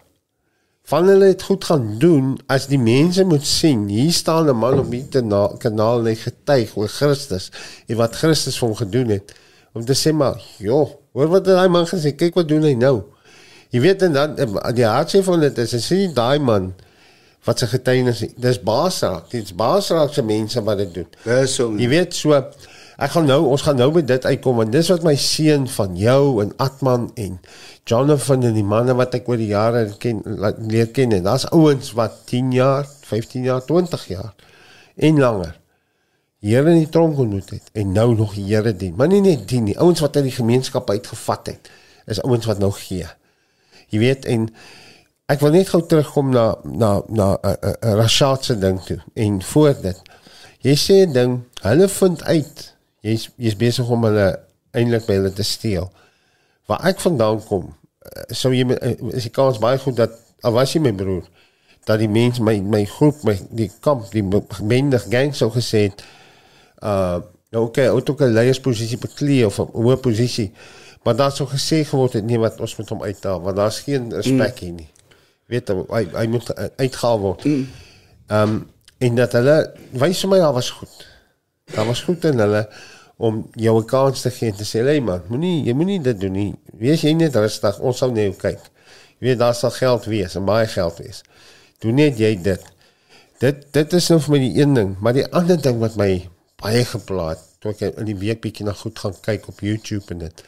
van 0.85 1.07
hulle 1.09 1.31
het 1.31 1.41
goed 1.47 1.65
gaan 1.65 1.85
doen 1.99 2.35
as 2.51 2.67
die 2.69 2.79
mense 2.81 3.23
moet 3.25 3.45
sien 3.45 3.87
hier 3.89 4.13
staan 4.13 4.49
'n 4.49 4.57
man 4.57 4.79
op 4.79 4.91
die 4.91 5.05
kanaal 5.57 5.99
en 5.99 6.05
hy 6.05 6.15
getuig 6.15 6.75
oor 6.77 6.87
Christus 6.87 7.51
en 7.87 7.97
wat 7.97 8.15
Christus 8.15 8.57
vir 8.59 8.67
hom 8.67 8.77
gedoen 8.77 9.09
het 9.09 9.33
om 9.73 9.85
te 9.85 9.93
sê 9.97 10.13
maar 10.13 10.41
joh 10.57 10.89
hoor 11.13 11.27
wat 11.27 11.45
daai 11.45 11.69
man 11.69 11.87
gesê 11.87 12.15
kyk 12.15 12.35
wat 12.35 12.47
doen 12.47 12.63
hy 12.63 12.73
nou 12.73 13.03
jy 13.69 13.81
weet 13.81 14.01
en 14.01 14.13
dan 14.13 14.37
eh, 14.37 14.73
die 14.75 14.85
hartseer 14.85 15.23
van 15.23 15.39
dit 15.39 15.57
is 15.57 15.73
as 15.73 15.89
jy 15.89 16.13
daai 16.13 16.39
man 16.39 16.73
wat 17.45 17.61
sy 17.61 17.67
getuienis 17.69 18.23
dis 18.37 18.61
baasraak 18.61 19.29
dit's 19.31 19.53
baasraak 19.53 20.13
se 20.13 20.21
mense 20.21 20.61
wat 20.61 20.77
dit 20.77 20.93
doen 20.93 21.09
Dis 21.23 21.55
so. 21.55 21.71
Jy 21.77 21.89
weet 21.89 22.13
so 22.13 22.33
ek 22.97 23.11
gaan 23.11 23.27
nou 23.27 23.41
ons 23.51 23.61
gaan 23.61 23.77
nou 23.79 23.89
by 23.91 24.05
dit 24.07 24.25
uitkom 24.25 24.61
want 24.61 24.71
dis 24.71 24.89
wat 24.93 25.03
my 25.03 25.15
seun 25.19 25.67
van 25.67 25.97
jou 25.99 26.21
en 26.43 26.53
Atman 26.57 27.09
en 27.15 27.39
Jonathan 27.85 28.43
en 28.43 28.55
die 28.55 28.63
manne 28.63 28.95
wat 28.95 29.15
ek 29.19 29.27
oor 29.29 29.37
die 29.41 29.51
jare 29.51 29.87
ken 29.99 30.23
leer 30.71 30.89
ken 30.95 31.11
en 31.11 31.27
daar's 31.27 31.45
ouens 31.51 31.91
wat 31.97 32.23
10 32.31 32.55
jaar, 32.55 32.87
15 33.05 33.43
jaar, 33.43 33.61
20 33.67 34.07
jaar 34.07 34.33
en 34.95 35.19
langer 35.19 35.55
Here 36.45 36.69
in 36.69 36.83
die 36.83 36.89
tronk 36.93 37.17
ontmoet 37.17 37.49
het 37.55 37.71
en 37.73 37.93
nou 37.95 38.11
nog 38.13 38.35
die 38.37 38.43
Here 38.45 38.75
dien. 38.75 38.93
Maar 38.97 39.09
nie 39.09 39.21
net 39.25 39.47
dien 39.49 39.63
nie, 39.65 39.77
ouens 39.81 40.03
wat 40.03 40.19
uit 40.19 40.27
die 40.27 40.35
gemeenskap 40.35 40.89
uitgevat 40.93 41.49
het. 41.49 41.69
Is 42.05 42.21
ouens 42.21 42.45
wat 42.45 42.61
nou 42.61 42.69
gee. 42.75 43.07
Jy 43.89 44.01
weet 44.03 44.27
en 44.29 44.45
ek 45.31 45.41
wil 45.41 45.55
net 45.55 45.71
gou 45.73 45.81
terugkom 45.81 46.29
na 46.35 46.51
na 46.61 46.91
na 47.09 47.31
'n 47.33 47.49
uh, 47.49 47.55
uh, 47.55 47.73
uh, 47.73 47.93
Rashad 47.97 48.45
se 48.45 48.57
ding 48.61 48.77
toe 48.85 48.99
en 49.13 49.41
voor 49.41 49.73
dit. 49.81 50.01
Jy 50.61 50.75
sê 50.77 50.95
'n 51.07 51.13
ding, 51.13 51.33
hulle 51.61 51.87
vind 51.89 52.23
uit 52.23 52.74
jy's 53.05 53.29
jy's 53.37 53.57
besig 53.59 53.89
om 53.91 54.05
hulle 54.07 54.27
eintlik 54.75 55.05
by 55.07 55.19
hulle 55.19 55.33
te 55.33 55.45
steel. 55.45 55.89
Waar 56.69 56.83
ek 56.89 57.01
vandaan 57.03 57.41
kom, 57.45 57.69
uh, 57.69 58.27
sou 58.33 58.53
jy 58.55 58.65
uh, 58.73 58.93
is 59.13 59.27
die 59.29 59.33
kans 59.33 59.61
baie 59.61 59.79
goed 59.81 59.99
dat 60.01 60.17
al 60.45 60.55
was 60.57 60.73
jy 60.73 60.81
my 60.83 60.93
broer 60.95 61.25
dat 61.85 62.01
die 62.01 62.09
mense 62.09 62.41
my 62.43 62.57
my 62.65 62.81
groep 62.89 63.21
my 63.27 63.35
die 63.53 63.69
kamp 63.85 64.09
die 64.13 64.23
bende 64.65 64.99
gang 65.05 65.35
sou 65.37 65.51
gesê 65.53 65.87
het 65.89 66.03
uh 66.81 67.21
nou 67.55 67.69
okay, 67.69 67.87
ook 67.87 68.21
'n 68.21 68.33
leiersposisie 68.35 68.97
beklee 68.97 69.45
of 69.45 69.59
'n 69.59 69.69
hoë 69.71 69.95
posisie. 69.95 70.51
Maar 71.03 71.15
daar 71.15 71.31
sou 71.31 71.47
gesê 71.49 71.85
geword 71.85 72.13
het 72.13 72.25
nee 72.25 72.39
wat 72.39 72.59
ons 72.59 72.75
moet 72.75 72.89
hom 72.89 73.03
uithaal 73.03 73.41
want 73.41 73.55
daar's 73.55 73.79
geen 73.79 74.11
respek 74.13 74.59
hier 74.59 74.71
nie. 74.71 74.89
Weet 75.45 75.69
jy, 75.69 75.75
hy 75.89 76.03
hy 76.13 76.25
moet 76.27 76.55
uitgehaal 76.75 77.19
word. 77.19 77.45
Ehm 77.45 77.65
um, 78.27 78.69
en 78.97 79.15
dat 79.15 79.31
hulle 79.31 79.55
wys 79.91 80.19
vir 80.19 80.29
my 80.29 80.37
daar 80.37 80.53
was 80.53 80.69
goed. 80.69 81.07
Daar 81.75 81.85
was 81.85 82.01
goed 82.01 82.23
in 82.25 82.39
hulle 82.39 82.69
om 83.17 83.47
jou 83.55 83.79
'n 83.79 83.85
kans 83.85 84.21
te 84.21 84.31
gee 84.31 84.49
en 84.49 84.55
te 84.55 84.63
sê, 84.63 84.83
"Hey 84.83 84.99
man, 84.99 85.21
moenie 85.29 85.63
jy 85.65 85.73
moenie 85.73 86.01
dit 86.01 86.19
doen 86.19 86.31
nie. 86.31 86.55
Wees 86.77 87.01
jy 87.01 87.13
net 87.13 87.35
rustig. 87.35 87.79
Ons 87.79 87.97
sal 87.97 88.11
net 88.11 88.37
kyk." 88.37 88.59
Jy 89.19 89.27
weet 89.27 89.39
daar 89.39 89.53
sal 89.55 89.71
geld 89.71 90.05
wees 90.05 90.35
en 90.35 90.45
baie 90.45 90.67
geld 90.67 90.97
wees. 90.97 91.23
Doen 91.79 91.95
net 91.95 92.17
jy 92.17 92.35
dit. 92.41 92.61
Dit 93.39 93.73
dit 93.73 93.93
is 93.93 94.09
nou 94.09 94.19
vir 94.19 94.31
my 94.31 94.39
die 94.39 94.61
een 94.61 94.73
ding, 94.73 94.95
maar 94.99 95.13
die 95.13 95.25
ander 95.31 95.61
ding 95.61 95.79
wat 95.79 95.95
my 95.95 96.29
baie 96.61 96.83
geplaat 96.85 97.39
toe 97.59 97.71
ek 97.71 97.97
in 97.97 98.05
die 98.05 98.15
week 98.15 98.41
bietjie 98.41 98.65
na 98.65 98.73
goed 98.73 98.99
gaan 98.99 99.15
kyk 99.21 99.47
op 99.47 99.59
YouTube 99.59 100.03
en 100.11 100.19
dit. 100.19 100.43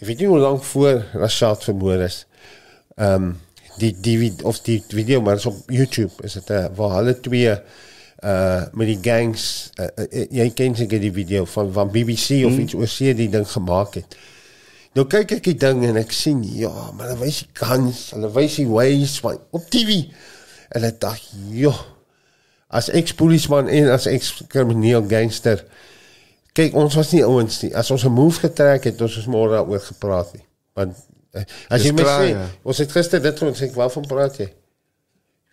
Ek 0.00 0.06
weet 0.06 0.18
nie 0.18 0.28
hoe 0.28 0.38
lank 0.38 0.62
voor 0.64 1.04
Rashad 1.14 1.64
vermoor 1.64 2.00
is. 2.04 2.26
Ehm 2.96 3.14
um, 3.14 3.40
die 3.78 4.18
vid- 4.18 4.42
of 4.42 4.60
die 4.66 4.82
video 4.88 5.20
maar 5.20 5.34
is 5.36 5.46
op 5.46 5.70
YouTube 5.70 6.10
is 6.22 6.32
dit 6.32 6.50
uh, 6.50 6.66
waar 6.74 6.96
hulle 6.96 7.20
twee 7.20 7.58
uh 8.24 8.64
met 8.74 8.88
die 8.90 8.98
gangs 9.02 9.70
uh, 9.78 9.86
uh, 9.94 10.24
jy 10.34 10.48
ken 10.50 10.74
seker 10.74 10.98
die 11.00 11.12
video 11.14 11.44
van 11.44 11.72
van 11.72 11.90
BBC 11.94 12.42
of 12.46 12.58
iets 12.58 12.74
oor 12.74 12.90
see 12.90 13.14
die 13.14 13.28
ding 13.30 13.46
gemaak 13.46 13.94
het. 14.00 14.16
Nou 14.98 15.06
kyk 15.06 15.36
ek 15.36 15.44
die 15.44 15.58
ding 15.58 15.84
en 15.86 16.00
ek 16.00 16.10
sien 16.16 16.40
ja, 16.42 16.72
maar 16.96 17.12
hulle 17.12 17.20
wys 17.22 17.44
die 17.44 17.52
kans, 17.54 18.08
hulle 18.16 18.32
wys 18.34 18.56
die 18.58 18.66
ways 18.66 19.18
van 19.22 19.38
op 19.54 19.68
TV. 19.70 20.00
En 20.74 20.84
ek 20.88 20.98
dink, 21.00 21.28
joh, 21.54 21.78
as 22.68 22.90
ex-polisieman 22.90 23.70
en 23.72 23.92
as 23.94 24.08
ex-krimineel 24.10 25.06
gangster 25.08 25.62
kyk 26.58 26.74
ons 26.76 26.96
was 26.98 27.12
nie 27.14 27.22
ouens 27.22 27.62
nie. 27.62 27.70
As 27.76 27.90
ons 27.94 28.04
'n 28.04 28.12
move 28.12 28.40
getrek 28.42 28.90
het, 28.90 29.00
ons 29.00 29.16
is 29.16 29.26
môre 29.30 29.54
daaroor 29.54 29.80
gepraat 29.80 30.32
nie. 30.34 30.44
Want 30.74 30.96
eh, 31.32 31.44
as 31.70 31.82
Dis 31.82 31.90
jy 31.90 31.92
my 31.94 32.02
klaar, 32.02 32.22
sê, 32.22 32.30
ja. 32.34 32.46
ons 32.62 32.78
het 32.78 32.92
gister 32.92 33.22
dit 33.22 33.42
ons 33.42 33.62
ek 33.62 33.74
waarvan 33.74 34.06
praat 34.10 34.40
jy? 34.42 34.48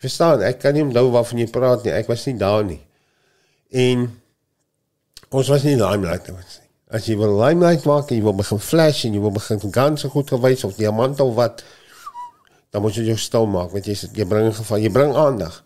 Verstaan, 0.03 0.43
ek 0.43 0.59
kan 0.59 0.75
nie 0.75 0.83
onthou 0.83 1.07
waarvan 1.13 1.39
jy 1.39 1.47
praat 1.51 1.85
nie. 1.85 1.93
Ek 1.95 2.09
was 2.11 2.25
nie 2.27 2.35
daar 2.39 2.65
nie. 2.67 2.81
En 3.71 4.05
ons 5.31 5.49
was 5.51 5.63
nie 5.67 5.77
limelight 5.79 6.29
ouens 6.29 6.59
nie. 6.59 6.69
As 6.95 7.07
jy 7.09 7.15
wil 7.19 7.33
limelight 7.39 7.87
maak 7.89 8.11
en 8.11 8.19
jy 8.19 8.23
wil 8.23 8.37
begin 8.37 8.61
flash 8.61 9.05
en 9.07 9.15
jy 9.15 9.21
wil 9.23 9.33
begin 9.35 9.61
guns 9.63 10.05
so 10.05 10.13
goed 10.13 10.29
gewys 10.29 10.63
of 10.67 10.75
diamant 10.77 11.19
of 11.23 11.33
wat 11.37 11.63
dan 12.71 12.83
moet 12.83 12.97
jy 12.97 13.07
jou 13.07 13.17
stil 13.19 13.47
maak 13.49 13.71
want 13.73 13.87
jy 13.87 13.95
jy 13.95 14.27
bring 14.27 14.47
'n 14.47 14.53
geval, 14.53 14.79
jy 14.83 14.91
bring 14.91 15.15
aandag. 15.15 15.63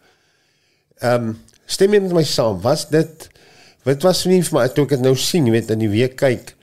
Ehm 1.01 1.29
um, 1.29 1.35
stem 1.65 1.93
jy 1.93 1.99
met 2.05 2.13
my 2.13 2.23
saam? 2.23 2.61
Was 2.61 2.87
dit 2.89 3.29
wat 3.83 4.03
was 4.03 4.25
nie 4.25 4.41
vir 4.41 4.59
my 4.59 4.67
toe 4.67 4.85
ek 4.85 4.95
dit 4.95 5.01
nou 5.01 5.15
sien, 5.15 5.45
jy 5.45 5.51
weet 5.51 5.71
in 5.71 5.79
die 5.79 5.91
week 5.91 6.15
kyk. 6.15 6.55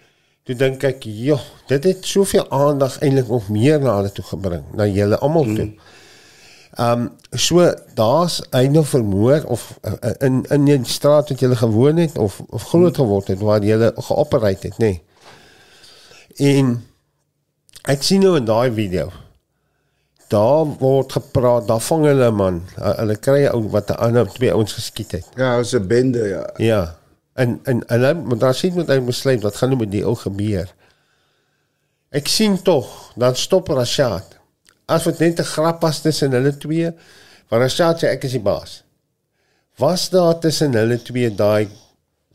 Toe 0.46 0.54
dink 0.54 0.84
ek, 0.84 1.02
"Joh, 1.04 1.42
dit 1.68 1.84
het 1.84 2.04
soveel 2.04 2.46
aandag 2.50 3.00
eintlik 3.02 3.28
nog 3.28 3.48
meer 3.48 3.80
na 3.80 3.96
hulle 3.96 4.12
toe 4.12 4.24
gebring, 4.24 4.64
na 4.74 4.86
julle 4.86 5.18
almal 5.18 5.44
toe." 5.44 5.72
Ehm 6.76 7.00
um, 7.00 7.10
so 7.30 7.74
daar's 7.94 8.42
einde 8.50 8.84
vermoor 8.84 9.42
of 9.46 9.78
uh, 9.82 10.10
in 10.18 10.44
in 10.48 10.64
die 10.64 10.80
straat 10.84 11.28
wat 11.28 11.40
jy 11.40 11.54
gewoon 11.56 11.96
het 11.96 12.18
of 12.18 12.40
of 12.48 12.68
groot 12.68 12.96
geword 12.96 13.28
het 13.32 13.40
waar 13.40 13.64
jy 13.64 13.92
geopereer 13.96 14.58
het, 14.60 14.78
nê. 14.78 14.90
Nee. 14.92 15.02
En 16.36 16.84
ek 17.88 18.02
sien 18.02 18.20
nou 18.20 18.36
in 18.36 18.44
daai 18.44 18.72
video 18.72 19.08
daar 20.28 20.66
word 20.78 21.12
gepraat, 21.12 21.66
daar 21.68 21.80
vang 21.80 22.04
hulle 22.04 22.30
'n 22.30 22.34
man. 22.34 22.62
Uh, 22.78 22.94
Hulle 22.98 23.16
kry 23.16 23.46
'n 23.46 23.54
ou 23.54 23.68
wat 23.70 23.90
'n 23.90 23.98
ander 23.98 24.26
twee 24.32 24.52
ouens 24.52 24.72
geskiet 24.72 25.12
het. 25.12 25.26
Ja, 25.36 25.58
ons 25.58 25.72
'n 25.72 25.86
bende 25.86 26.28
ja. 26.28 26.50
Ja. 26.56 26.96
En 27.32 27.60
en 27.62 27.82
hulle 27.86 28.14
maar 28.14 28.38
daar 28.38 28.54
sien 28.54 28.74
met 28.74 28.88
hy 28.88 29.00
besluit 29.00 29.42
wat 29.42 29.56
gaan 29.56 29.68
nou 29.68 29.80
met 29.80 29.90
die 29.90 30.04
ou 30.04 30.14
gebeur. 30.14 30.74
Ek 32.10 32.28
sien 32.28 32.62
tog 32.62 33.12
dan 33.14 33.36
stop 33.36 33.68
Rashad. 33.68 34.38
As 34.88 35.04
dit 35.04 35.18
net 35.18 35.40
'n 35.40 35.44
grap 35.44 35.80
was 35.82 36.00
tussen 36.00 36.32
hulle 36.32 36.52
twee, 36.56 36.90
want 37.50 37.62
Rashad 37.62 37.98
sê 38.00 38.06
ek 38.12 38.24
is 38.24 38.32
die 38.32 38.40
baas. 38.40 38.82
Was 39.78 40.08
daar 40.10 40.38
tussen 40.40 40.72
hulle 40.74 40.98
twee 41.02 41.30
daai 41.34 41.68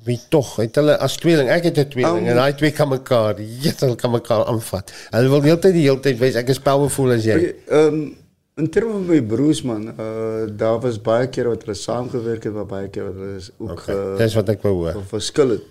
wie 0.03 0.19
tog 0.29 0.55
het 0.57 0.75
hulle 0.75 0.97
as 0.97 1.15
tweeling, 1.17 1.47
ek 1.49 1.63
het 1.63 1.77
'n 1.77 1.89
tweeling 1.89 2.21
Um, 2.23 2.27
en 2.27 2.35
daai 2.35 2.53
twee 2.55 2.71
kan 2.71 2.89
mekaar, 2.89 3.39
ja, 3.39 3.71
hulle 3.79 3.95
kan 3.95 4.11
mekaar 4.11 4.45
aanvat. 4.45 4.91
Hulle 5.11 5.29
wil 5.29 5.41
heeltyd 5.41 5.73
die 5.73 5.87
heeltyd 5.89 6.17
wys 6.19 6.35
ek 6.35 6.49
is 6.49 6.59
powerful 6.59 7.11
as 7.11 7.23
jy. 7.23 7.53
Ehm 7.69 7.87
um, 7.87 8.17
in 8.57 8.69
terme 8.69 8.91
van 8.91 9.05
my 9.07 9.21
broers 9.21 9.61
man, 9.63 9.87
uh 9.99 10.47
daar 10.57 10.79
was 10.81 10.97
baie 11.01 11.27
keer 11.27 11.47
wat 11.49 11.63
hulle 11.63 11.75
saamgewerk 11.75 12.43
het, 12.43 12.53
maar 12.53 12.65
baie 12.65 12.89
keer 12.89 13.03
wat 13.03 13.13
hulle 13.13 13.39
ook 13.59 13.71
Okay, 13.71 13.95
okay, 13.95 14.17
dis 14.17 14.33
wat 14.35 14.49
ek 14.49 14.61
wou 14.61 14.73
hoor. 14.73 14.95
uh, 14.95 15.01
verskil 15.07 15.49
het. 15.49 15.61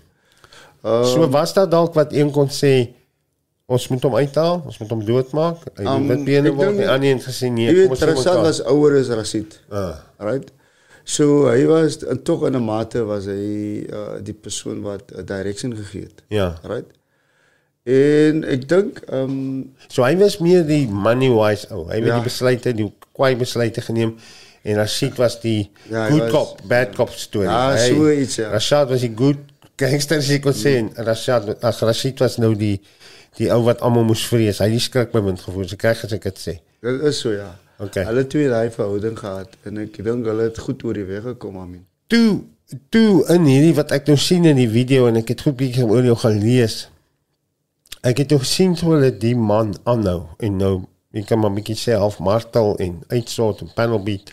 Uh, 0.83 1.03
So 1.05 1.27
was 1.29 1.53
daar 1.53 1.69
dalk 1.69 1.93
wat 1.93 2.13
een 2.13 2.31
kon 2.31 2.47
sê 2.49 2.89
ons 3.67 3.87
moet 3.89 4.01
hom 4.03 4.15
uithaal, 4.15 4.61
ons 4.65 4.77
moet 4.79 4.89
hom 4.89 5.05
doodmaak. 5.05 5.57
Hy 5.77 5.83
Um, 5.85 5.87
um, 5.95 6.07
wit 6.07 6.25
bene 6.25 6.51
word 6.53 6.75
nie 6.77 6.87
aan 6.87 6.99
nie 7.01 7.11
en 7.11 7.19
gesê 7.19 7.49
nee, 7.51 7.67
jy 7.67 7.87
weet 7.87 7.89
mekaar. 7.99 8.41
was 8.43 8.61
ouer 8.65 8.97
as 8.99 9.09
Rashid. 9.09 9.59
Ah. 9.71 10.01
Right? 10.19 10.51
So 11.03 11.47
hy 11.49 11.65
was 11.65 11.97
tog 12.23 12.43
in 12.47 12.55
'n 12.55 12.63
mate 12.65 13.03
was 13.05 13.25
hy 13.25 13.85
uh 13.91 14.19
die 14.21 14.33
persoon 14.33 14.81
wat 14.81 15.11
'n 15.15 15.25
direction 15.25 15.75
gegee 15.75 16.01
het. 16.01 16.21
Ja. 16.29 16.55
Right? 16.63 16.85
En 17.83 18.43
ek 18.45 18.67
dink 18.69 18.99
ehm 19.09 19.23
um, 19.29 19.73
So 19.89 20.03
hy 20.03 20.15
was 20.17 20.37
meer 20.39 20.63
die 20.67 20.87
money 20.87 21.29
wise 21.29 21.67
ou. 21.73 21.87
Hy 21.89 21.95
het 21.95 22.05
Ja. 22.05 22.15
die 22.19 22.23
besluite, 22.29 22.73
die 22.75 22.91
kwai 23.13 23.35
besluite 23.35 23.81
geneem 23.81 24.15
en 24.63 24.75
Rashid 24.75 25.17
was 25.17 25.39
die 25.41 25.71
Ja, 25.89 26.07
good 26.09 26.21
was- 26.21 26.31
cop, 26.31 26.61
bad 26.67 26.95
cop 26.95 27.09
storie. 27.09 27.49
Ja, 27.49 27.73
Hy- 27.75 27.87
so 27.95 28.09
iets, 28.11 28.35
ja. 28.35 28.49
Rashad 28.51 28.89
was 28.89 29.01
die 29.01 29.13
good 29.15 29.37
gangster 29.77 30.17
as 30.17 30.27
jy 30.29 30.39
kon 30.39 30.53
sê 30.53 30.75
en 30.77 30.91
Rashad 30.95 31.63
ag 31.63 31.79
Rashid 31.81 32.19
was 32.19 32.37
nou 32.37 32.53
die 32.55 32.79
die 33.39 33.51
ou 33.53 33.61
wat 33.63 33.81
almal 33.81 34.03
moes 34.03 34.25
vrees. 34.27 34.59
Hy 34.59 34.67
het 34.71 34.79
die 34.79 34.83
skrikbewind 34.83 35.41
gevoel. 35.41 35.67
So 35.67 35.79
kry 35.79 35.95
as 35.95 36.11
ek 36.11 36.23
dit 36.23 36.39
sê. 36.39 36.59
dit 36.81 37.03
is 37.07 37.19
so 37.19 37.31
ja. 37.31 37.55
Okay. 37.81 38.03
Hulle 38.05 38.27
twee 38.27 38.45
het 38.45 38.53
daai 38.53 38.69
verhouding 38.73 39.15
gehad 39.17 39.55
en 39.65 39.77
ek 39.81 39.95
dink 40.05 40.27
hulle 40.29 40.43
het 40.49 40.59
goed 40.61 40.83
oor 40.85 40.93
die 40.93 41.07
weg 41.07 41.23
gekom, 41.23 41.57
I 41.57 41.65
mean. 41.65 41.85
toe 42.11 42.43
toe 42.89 43.23
in 43.33 43.47
hierdie 43.49 43.75
wat 43.75 43.91
ek 43.95 44.07
nou 44.07 44.17
sien 44.19 44.45
in 44.47 44.59
die 44.59 44.69
video 44.71 45.07
en 45.09 45.19
ek 45.19 45.33
het 45.33 45.43
goed 45.43 45.57
bietjie 45.59 45.87
oor 45.87 46.05
jou 46.07 46.15
gaan 46.23 46.37
lees. 46.39 46.85
Ek 48.07 48.21
het 48.23 48.31
nou 48.31 48.39
gesien 48.43 48.77
hoe 48.79 48.93
hulle 48.95 49.11
die 49.11 49.35
man 49.35 49.73
aanhou 49.89 50.21
en 50.39 50.57
nou 50.59 50.73
ek 51.15 51.27
kan 51.29 51.41
maar 51.41 51.53
bietjie 51.55 51.77
sê 51.79 51.97
half 51.99 52.19
martel 52.23 52.77
en 52.83 53.01
uitsort 53.11 53.63
en 53.65 53.73
panel 53.75 53.99
beat. 54.03 54.31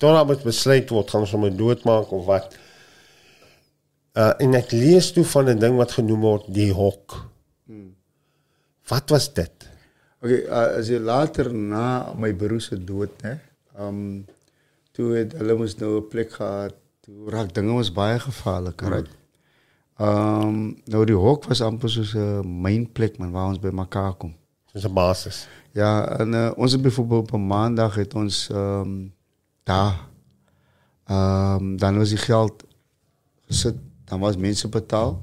Toe 0.00 0.12
nou 0.12 0.24
moet 0.28 0.44
besluit 0.44 0.92
word 0.92 1.10
gaan 1.12 1.24
ons 1.24 1.34
hom 1.36 1.48
doodmaak 1.56 2.12
of 2.16 2.26
wat. 2.28 2.58
Uh 4.18 4.34
en 4.44 4.58
ek 4.60 4.72
lees 4.76 5.12
toe 5.16 5.24
van 5.32 5.50
'n 5.54 5.64
ding 5.64 5.76
wat 5.80 5.96
genoem 6.00 6.24
word 6.28 6.48
die 6.60 6.72
hok. 6.72 7.22
Wat 8.88 9.10
was 9.10 9.32
dit? 9.32 9.68
Okay, 10.22 10.42
uh, 10.48 10.78
as 10.80 10.88
jy 10.90 10.98
later 10.98 11.52
na 11.52 12.14
my 12.18 12.32
broer 12.34 12.62
se 12.64 12.78
dood, 12.84 13.12
né? 13.22 13.36
Um 13.78 14.24
toe 14.96 15.12
het 15.14 15.36
hulle 15.38 15.54
mos 15.54 15.76
nou 15.78 16.00
'n 16.00 16.08
plek 16.10 16.32
gehad. 16.32 16.74
Toe 17.06 17.30
raak 17.30 17.54
dinge 17.54 17.72
ons 17.72 17.92
baie 17.92 18.18
gevaarlik, 18.18 18.80
right? 18.82 19.10
Um 20.00 20.80
nou 20.86 21.04
die 21.04 21.14
hok 21.14 21.46
was 21.46 21.60
amper 21.60 21.90
soos 21.90 22.14
'n 22.14 22.42
mynplek 22.42 23.18
man 23.18 23.30
waar 23.30 23.48
ons 23.48 23.60
by 23.60 23.70
mekaar 23.70 24.14
kom. 24.16 24.34
Dis 24.72 24.84
'n 24.84 24.94
basis. 24.94 25.46
Ja, 25.72 26.18
en 26.18 26.32
uh, 26.34 26.50
ons 26.56 26.72
het 26.72 26.82
byvoorbeeld 26.82 27.32
op 27.32 27.40
maandag 27.40 27.94
het 27.94 28.14
ons 28.14 28.48
um, 28.52 29.12
daar 29.64 30.08
um, 31.10 31.76
dan 31.76 31.98
was 31.98 32.08
die 32.08 32.18
geld 32.18 32.64
gesit, 33.46 33.76
dan 34.04 34.20
was 34.20 34.36
mense 34.36 34.68
betaal. 34.68 35.22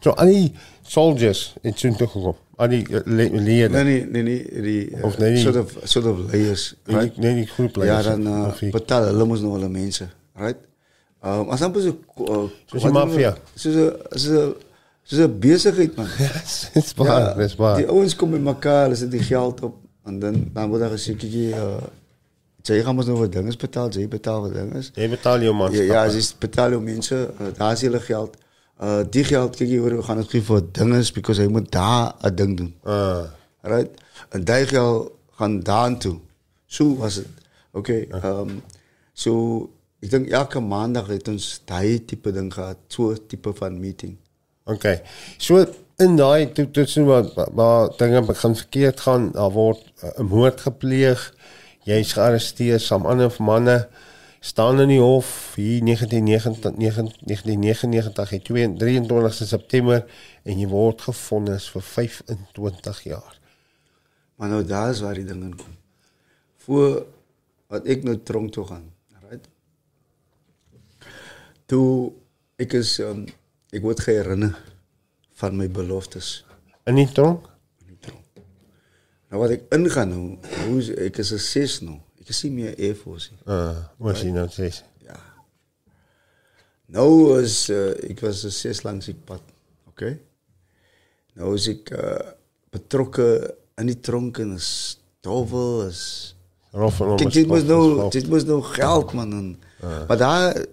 So 0.00 0.10
al 0.10 0.26
die 0.26 0.52
soldiers 0.82 1.54
het 1.62 1.78
so 1.78 1.92
toe 1.92 2.08
gekom. 2.08 2.36
Die 2.68 2.84
uh, 2.90 3.00
lede. 3.04 3.68
Nee 3.68 3.84
nee 3.84 4.04
nee 4.10 4.22
nee 4.22 4.62
die 4.62 4.90
uh, 4.96 5.04
Of 5.04 5.18
nee, 5.18 5.36
sort 5.40 5.56
of 5.56 5.76
sort 5.84 6.06
of 6.06 6.18
layers, 6.32 6.74
right? 6.84 7.16
nee, 7.16 7.34
die 7.34 7.46
groep 7.46 7.76
Ja, 7.76 7.82
leiers, 7.82 8.04
dan 8.04 8.26
uh, 8.26 8.58
die- 8.58 8.70
betaal 8.70 9.04
hulle 9.08 9.24
mos 9.24 9.40
nou 9.40 9.52
hulle 9.56 9.68
mense, 9.68 10.08
right? 10.36 10.58
Um, 11.24 11.48
as 11.52 11.62
amper 11.62 11.82
so 11.84 11.96
uh, 12.26 12.48
Soos 12.66 12.82
die 12.82 12.90
maffia. 12.92 13.34
Soos 13.54 13.74
'n 13.76 13.92
soos 14.10 14.26
'n 14.28 14.54
soos 15.04 15.20
'n 15.24 15.38
besigheid 15.40 15.96
man. 15.96 16.08
Dis 16.74 16.92
waar, 16.96 17.36
dis 17.36 17.56
waar. 17.56 17.76
Die 17.76 17.88
ouens 17.88 18.16
kom 18.16 18.30
met 18.30 18.40
mekaar, 18.44 18.82
hulle 18.88 18.96
sit 18.96 19.10
die 19.10 19.22
geld 19.24 19.60
op 19.62 19.76
en 20.06 20.18
dan 20.18 20.50
dan 20.52 20.68
word 20.68 20.80
daar 20.80 20.94
gesê 20.96 21.16
kyk 21.16 21.34
uh 21.56 21.80
jy 22.70 22.82
gaan 22.84 22.94
mos 22.94 23.06
nou 23.08 23.16
wat 23.18 23.32
dinge 23.32 23.52
betaal, 23.56 23.88
jy 23.90 24.06
betaal 24.08 24.40
wat 24.44 24.52
dinge. 24.54 24.80
Jy 24.94 25.08
betaal 25.08 25.40
jou 25.42 25.54
man. 25.56 25.72
Ja, 25.72 25.82
ja, 25.82 26.02
as 26.04 26.14
jy 26.14 26.24
betaal 26.38 26.70
jou 26.76 26.80
mense, 26.82 27.16
uh, 27.40 27.46
daar 27.56 27.72
is 27.72 27.80
hulle 27.82 28.00
geld. 28.00 28.36
Uh 28.80 29.02
die 29.10 29.24
geld 29.24 29.56
kyk 29.56 29.68
jy 29.68 29.78
hoor, 29.78 29.96
we 29.96 30.02
gaan 30.06 30.16
dit 30.22 30.30
gee 30.30 30.42
vir 30.42 30.62
dinge 30.72 31.02
because 31.14 31.42
hy 31.42 31.48
moet 31.48 31.70
daar 31.72 32.14
'n 32.24 32.34
ding 32.34 32.56
doen. 32.56 32.74
Ah, 32.84 33.26
Right? 33.62 33.90
En 34.30 34.44
daai 34.44 34.66
geld 34.66 35.12
gaan 35.36 35.60
daartoe. 35.60 36.16
So 36.66 36.96
was 36.96 37.14
dit. 37.14 37.28
Okay, 37.72 38.06
ehm 38.10 38.24
um, 38.40 38.62
so 39.12 39.70
ek 40.00 40.10
dink 40.10 40.28
elke 40.32 40.60
maandag 40.60 41.06
het 41.12 41.28
ons 41.28 41.60
daai 41.68 42.04
tipe 42.04 42.32
ding 42.32 42.48
gehad, 42.54 42.78
so 42.88 43.14
tipe 43.14 43.52
van 43.54 43.80
meeting. 43.80 44.16
okay. 44.64 45.02
So 45.38 45.66
in 45.98 46.16
daai 46.16 46.52
toe 46.52 46.70
toe 46.70 46.86
sien 46.86 47.04
waar 47.04 47.26
waar 47.52 47.90
dinge 47.98 48.22
begin 48.22 48.56
verkeerd 48.56 49.00
gaan, 49.00 49.30
daar 49.32 49.50
word 49.52 49.92
uh, 50.02 50.10
'n 50.18 50.24
moord 50.26 50.60
gepleeg. 50.60 51.34
Jy's 51.84 52.12
gearresteer 52.12 52.80
saam 52.80 53.06
ander 53.06 53.34
manne 53.38 53.88
staan 54.40 54.80
in 54.80 54.88
die 54.88 55.00
hof 55.00 55.52
hier 55.54 55.84
1999 55.84 57.16
1999 57.20 58.30
het 58.30 58.44
23 58.78 59.48
September 59.48 60.06
en 60.42 60.58
jy 60.58 60.68
word 60.68 61.04
gefonnis 61.04 61.68
vir 61.70 61.84
25 61.84 63.02
jaar. 63.02 63.36
Maar 64.40 64.48
nou 64.48 64.62
daar 64.64 64.90
is 64.90 65.04
waar 65.04 65.14
die 65.14 65.28
ding 65.28 65.42
in 65.44 65.56
kom. 65.56 65.76
Voor 66.64 67.04
wat 67.68 67.84
ek 67.84 68.02
nou 68.08 68.16
tronk 68.24 68.52
toe 68.56 68.64
gaan, 68.66 68.88
right? 69.28 69.44
Toe 71.68 72.12
ek 72.60 72.72
is 72.80 72.96
um, 73.04 73.26
ek 73.70 73.84
word 73.84 74.00
geherinner 74.00 74.56
van 75.40 75.56
my 75.56 75.68
beloftes. 75.68 76.40
In 76.88 76.96
die 76.96 77.08
tronk? 77.12 77.50
Nou 79.30 79.44
wat 79.44 79.52
ek 79.54 79.68
ingaan 79.76 80.10
nou, 80.10 80.24
hoe 80.64 80.80
ek 81.06 81.20
is 81.22 81.30
'n 81.36 81.38
6 81.38 81.80
nou. 81.86 82.00
Casimir 82.30 82.74
Air 82.78 82.94
Force. 82.94 83.30
Ah, 83.44 83.76
was 83.96 84.20
je 84.20 84.30
nou 84.30 84.48
zes? 84.48 84.84
Ja. 84.98 85.20
Nou 86.86 87.28
eh, 87.28 87.40
was, 87.40 87.68
ik 88.00 88.20
was 88.20 88.60
zes 88.60 88.82
langs 88.82 89.08
ik 89.08 89.24
pad, 89.24 89.42
oké? 89.86 90.18
Nou 91.34 91.50
was 91.50 91.66
ik 91.66 91.90
eh, 91.90 92.28
betrokken 92.70 93.54
aan 93.74 93.86
die 93.86 94.00
dronken 94.00 94.52
als 94.52 95.00
tovel, 95.20 95.90
dit 97.16 97.46
moest, 97.46 97.66
nou, 97.66 98.10
dit 98.10 98.28
moest 98.28 98.46
nou 98.46 98.62
geld, 98.62 99.12
man. 99.12 99.58
Maar 99.80 100.16
daar 100.16 100.66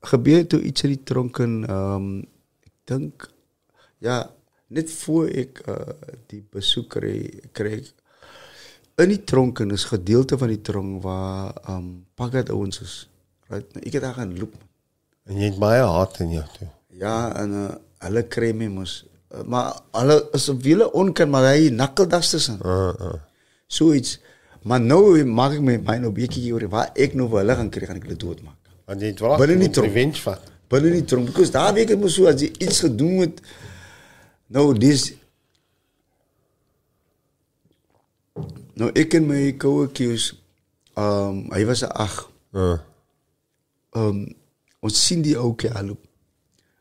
gebeurde 0.00 0.46
toen 0.46 0.66
iets 0.66 0.82
in 0.82 0.88
die 0.88 1.02
dronken, 1.02 1.62
ik 1.62 1.68
ehm, 1.68 2.22
denk, 2.84 3.30
ja, 3.98 4.34
net 4.66 4.92
voor 4.92 5.28
ik 5.28 5.58
eh, 5.58 5.76
die 6.26 6.46
bezoeker 6.50 7.30
kreeg 7.52 7.92
in 8.98 9.12
die 9.12 9.20
tronk 9.24 9.60
en 9.62 9.70
is 9.76 9.84
gedeelte 9.90 10.38
van 10.38 10.50
die 10.52 10.60
tronk 10.64 11.02
waar 11.04 11.54
um, 11.70 12.04
pagat 12.18 12.50
ouens 12.50 12.80
is. 12.82 12.94
Right? 13.48 13.68
Nou, 13.74 13.82
ek 13.86 13.92
het 13.98 14.02
daar 14.04 14.16
gaan 14.18 14.32
loop. 14.38 14.54
En 15.28 15.38
jy 15.38 15.50
het 15.52 15.60
baie 15.60 15.84
haat 15.84 16.18
in 16.24 16.32
jou 16.38 16.44
toe. 16.58 16.68
Ja 16.98 17.14
en 17.38 17.54
uh, 17.54 17.68
hulle 18.06 18.24
kry 18.30 18.50
my 18.56 18.66
mos 18.72 19.00
uh, 19.34 19.42
maar 19.46 19.74
hulle 19.98 20.16
is 20.36 20.48
op 20.52 20.62
wiele 20.64 20.88
onkan 20.92 21.30
maar 21.30 21.50
hy 21.52 21.68
nakkeldas 21.74 22.30
tussen. 22.34 22.58
Uh, 22.64 22.90
uh. 23.08 23.14
So 23.66 23.92
iets 23.94 24.18
maar 24.68 24.80
nou 24.82 25.22
maak 25.24 25.54
ek 25.58 25.62
my 25.64 25.76
my 25.86 25.98
nou 26.02 26.10
bietjie 26.12 26.50
oor 26.52 26.66
waar 26.72 26.90
ek 26.98 27.14
nou 27.16 27.28
vir 27.30 27.44
hulle 27.44 27.58
gaan 27.60 27.70
kry 27.72 27.86
gaan 27.86 28.00
ek 28.00 28.08
hulle 28.08 28.18
doodmaak. 28.20 28.58
Want 28.88 29.04
jy 29.04 29.12
het 29.14 29.22
wag 29.22 29.38
Binne 29.44 29.58
die 29.62 29.70
tronk. 29.70 29.92
revenge 29.92 30.22
vat. 30.26 30.50
binne 30.68 30.90
die 30.92 31.04
tronk 31.08 31.30
because 31.30 31.52
daar 31.54 31.70
weet 31.76 31.94
ek 31.94 32.00
mos 32.02 32.16
so 32.18 32.26
as 32.28 32.42
jy 32.42 32.50
iets 32.60 32.82
gedoen 32.84 33.22
het 33.22 33.38
nou 34.52 34.66
dis 34.76 35.12
Nou, 38.78 38.90
ik 38.92 39.14
en 39.14 39.26
mijn 39.26 39.56
koude 39.56 39.90
hij 39.92 40.30
ehm, 40.94 41.66
was 41.66 41.80
een 41.80 41.88
acht. 41.88 42.28
Uh. 42.52 42.78
Ons 44.80 45.06
zien 45.06 45.22
die 45.22 45.38
ook, 45.38 45.60
ja, 45.60 45.84
loop. 45.84 46.06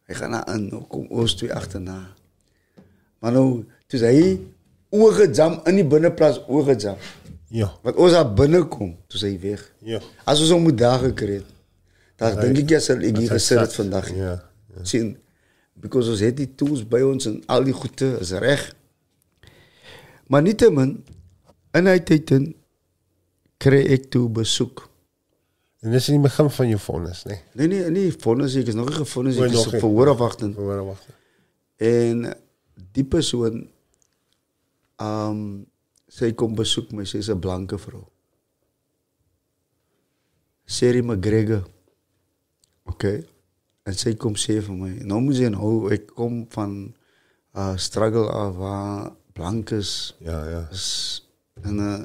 Hij 0.03 0.15
gaat 0.15 0.29
naar 0.29 0.47
een, 0.47 0.67
nou 0.67 0.83
kom 0.83 1.07
ons 1.07 1.33
twee 1.33 1.53
achterna. 1.53 2.13
Maar 3.19 3.31
nou, 3.31 3.65
toen 3.87 3.99
zei 3.99 4.21
hij, 4.21 4.41
oorgezam, 4.89 5.61
in 5.63 5.75
die 5.75 5.85
binnenplaats 5.85 6.41
oorgezam. 6.47 6.95
Ja. 7.47 7.73
wat 7.81 7.95
ons 7.95 8.11
daar 8.11 8.33
binnenkomt 8.33 8.97
toen 9.07 9.19
zei 9.19 9.37
hij 9.39 9.49
weg. 9.49 9.73
Als 10.23 10.39
we 10.39 10.45
zo 10.45 10.59
moet 10.59 10.77
dagen 10.77 11.13
kreeg, 11.13 11.43
dan 12.15 12.39
denk 12.39 12.57
ik, 12.57 12.69
ja, 12.69 12.79
zal 12.79 12.99
ik 12.99 13.17
hier 13.17 13.29
gezet 13.29 13.73
vandaag. 13.73 14.15
Ja. 14.15 14.43
ja. 14.83 15.11
Because 15.73 16.09
we 16.09 16.33
die 16.33 16.55
tools 16.55 16.87
bij 16.87 17.03
ons 17.03 17.25
en 17.25 17.43
al 17.45 17.63
die 17.63 17.73
goede 17.73 18.17
is 18.19 18.31
recht. 18.31 18.75
Maar 20.27 20.41
niettemin, 20.41 21.05
en 21.71 21.87
uit 21.87 22.53
kreeg 23.57 23.85
ik 23.85 24.09
toe 24.09 24.29
bezoek. 24.29 24.89
En 25.79 25.91
is 25.91 26.07
in 26.07 26.13
niet 26.13 26.23
begin 26.23 26.49
van 26.49 26.67
je 26.67 26.77
vonnis, 26.77 27.23
nee? 27.23 27.41
Nee, 27.53 27.67
nee, 27.67 28.05
je 28.05 28.15
vonnis. 28.17 28.55
Ik 28.55 28.67
is 28.67 28.73
nog 28.73 28.99
een 28.99 29.05
vonnis. 29.05 29.35
Ik 29.35 29.51
is 29.51 29.67
verhoor 29.67 30.15
wachten. 30.15 30.53
Verhoor. 30.53 30.97
En 31.75 32.37
die 32.91 33.03
persoon, 33.05 33.69
ehm, 34.95 35.57
zij 36.05 36.33
komt 36.33 36.55
bezoek 36.55 36.91
me. 36.91 37.05
Ze 37.05 37.17
is 37.17 37.27
een 37.27 37.39
blanke 37.39 37.77
vrouw. 37.77 38.09
Sherry 40.65 41.05
McGregor. 41.05 41.67
Oké. 42.83 43.25
En 43.83 43.93
zij 43.93 44.15
komt 44.15 44.39
zeer 44.39 44.63
van 44.63 44.79
mij. 44.79 44.91
Nou 44.91 45.21
moet 45.21 45.37
je 45.37 45.49
nou, 45.49 45.91
ik 45.91 46.05
kom 46.05 46.45
van 46.49 46.95
eh, 47.51 47.77
struggle 47.77 48.29
af 48.29 48.55
waar 48.55 49.11
blankes... 49.33 50.15
Ja, 50.19 50.49
ja. 50.49 50.67
En 51.61 51.77
uh, 51.77 51.99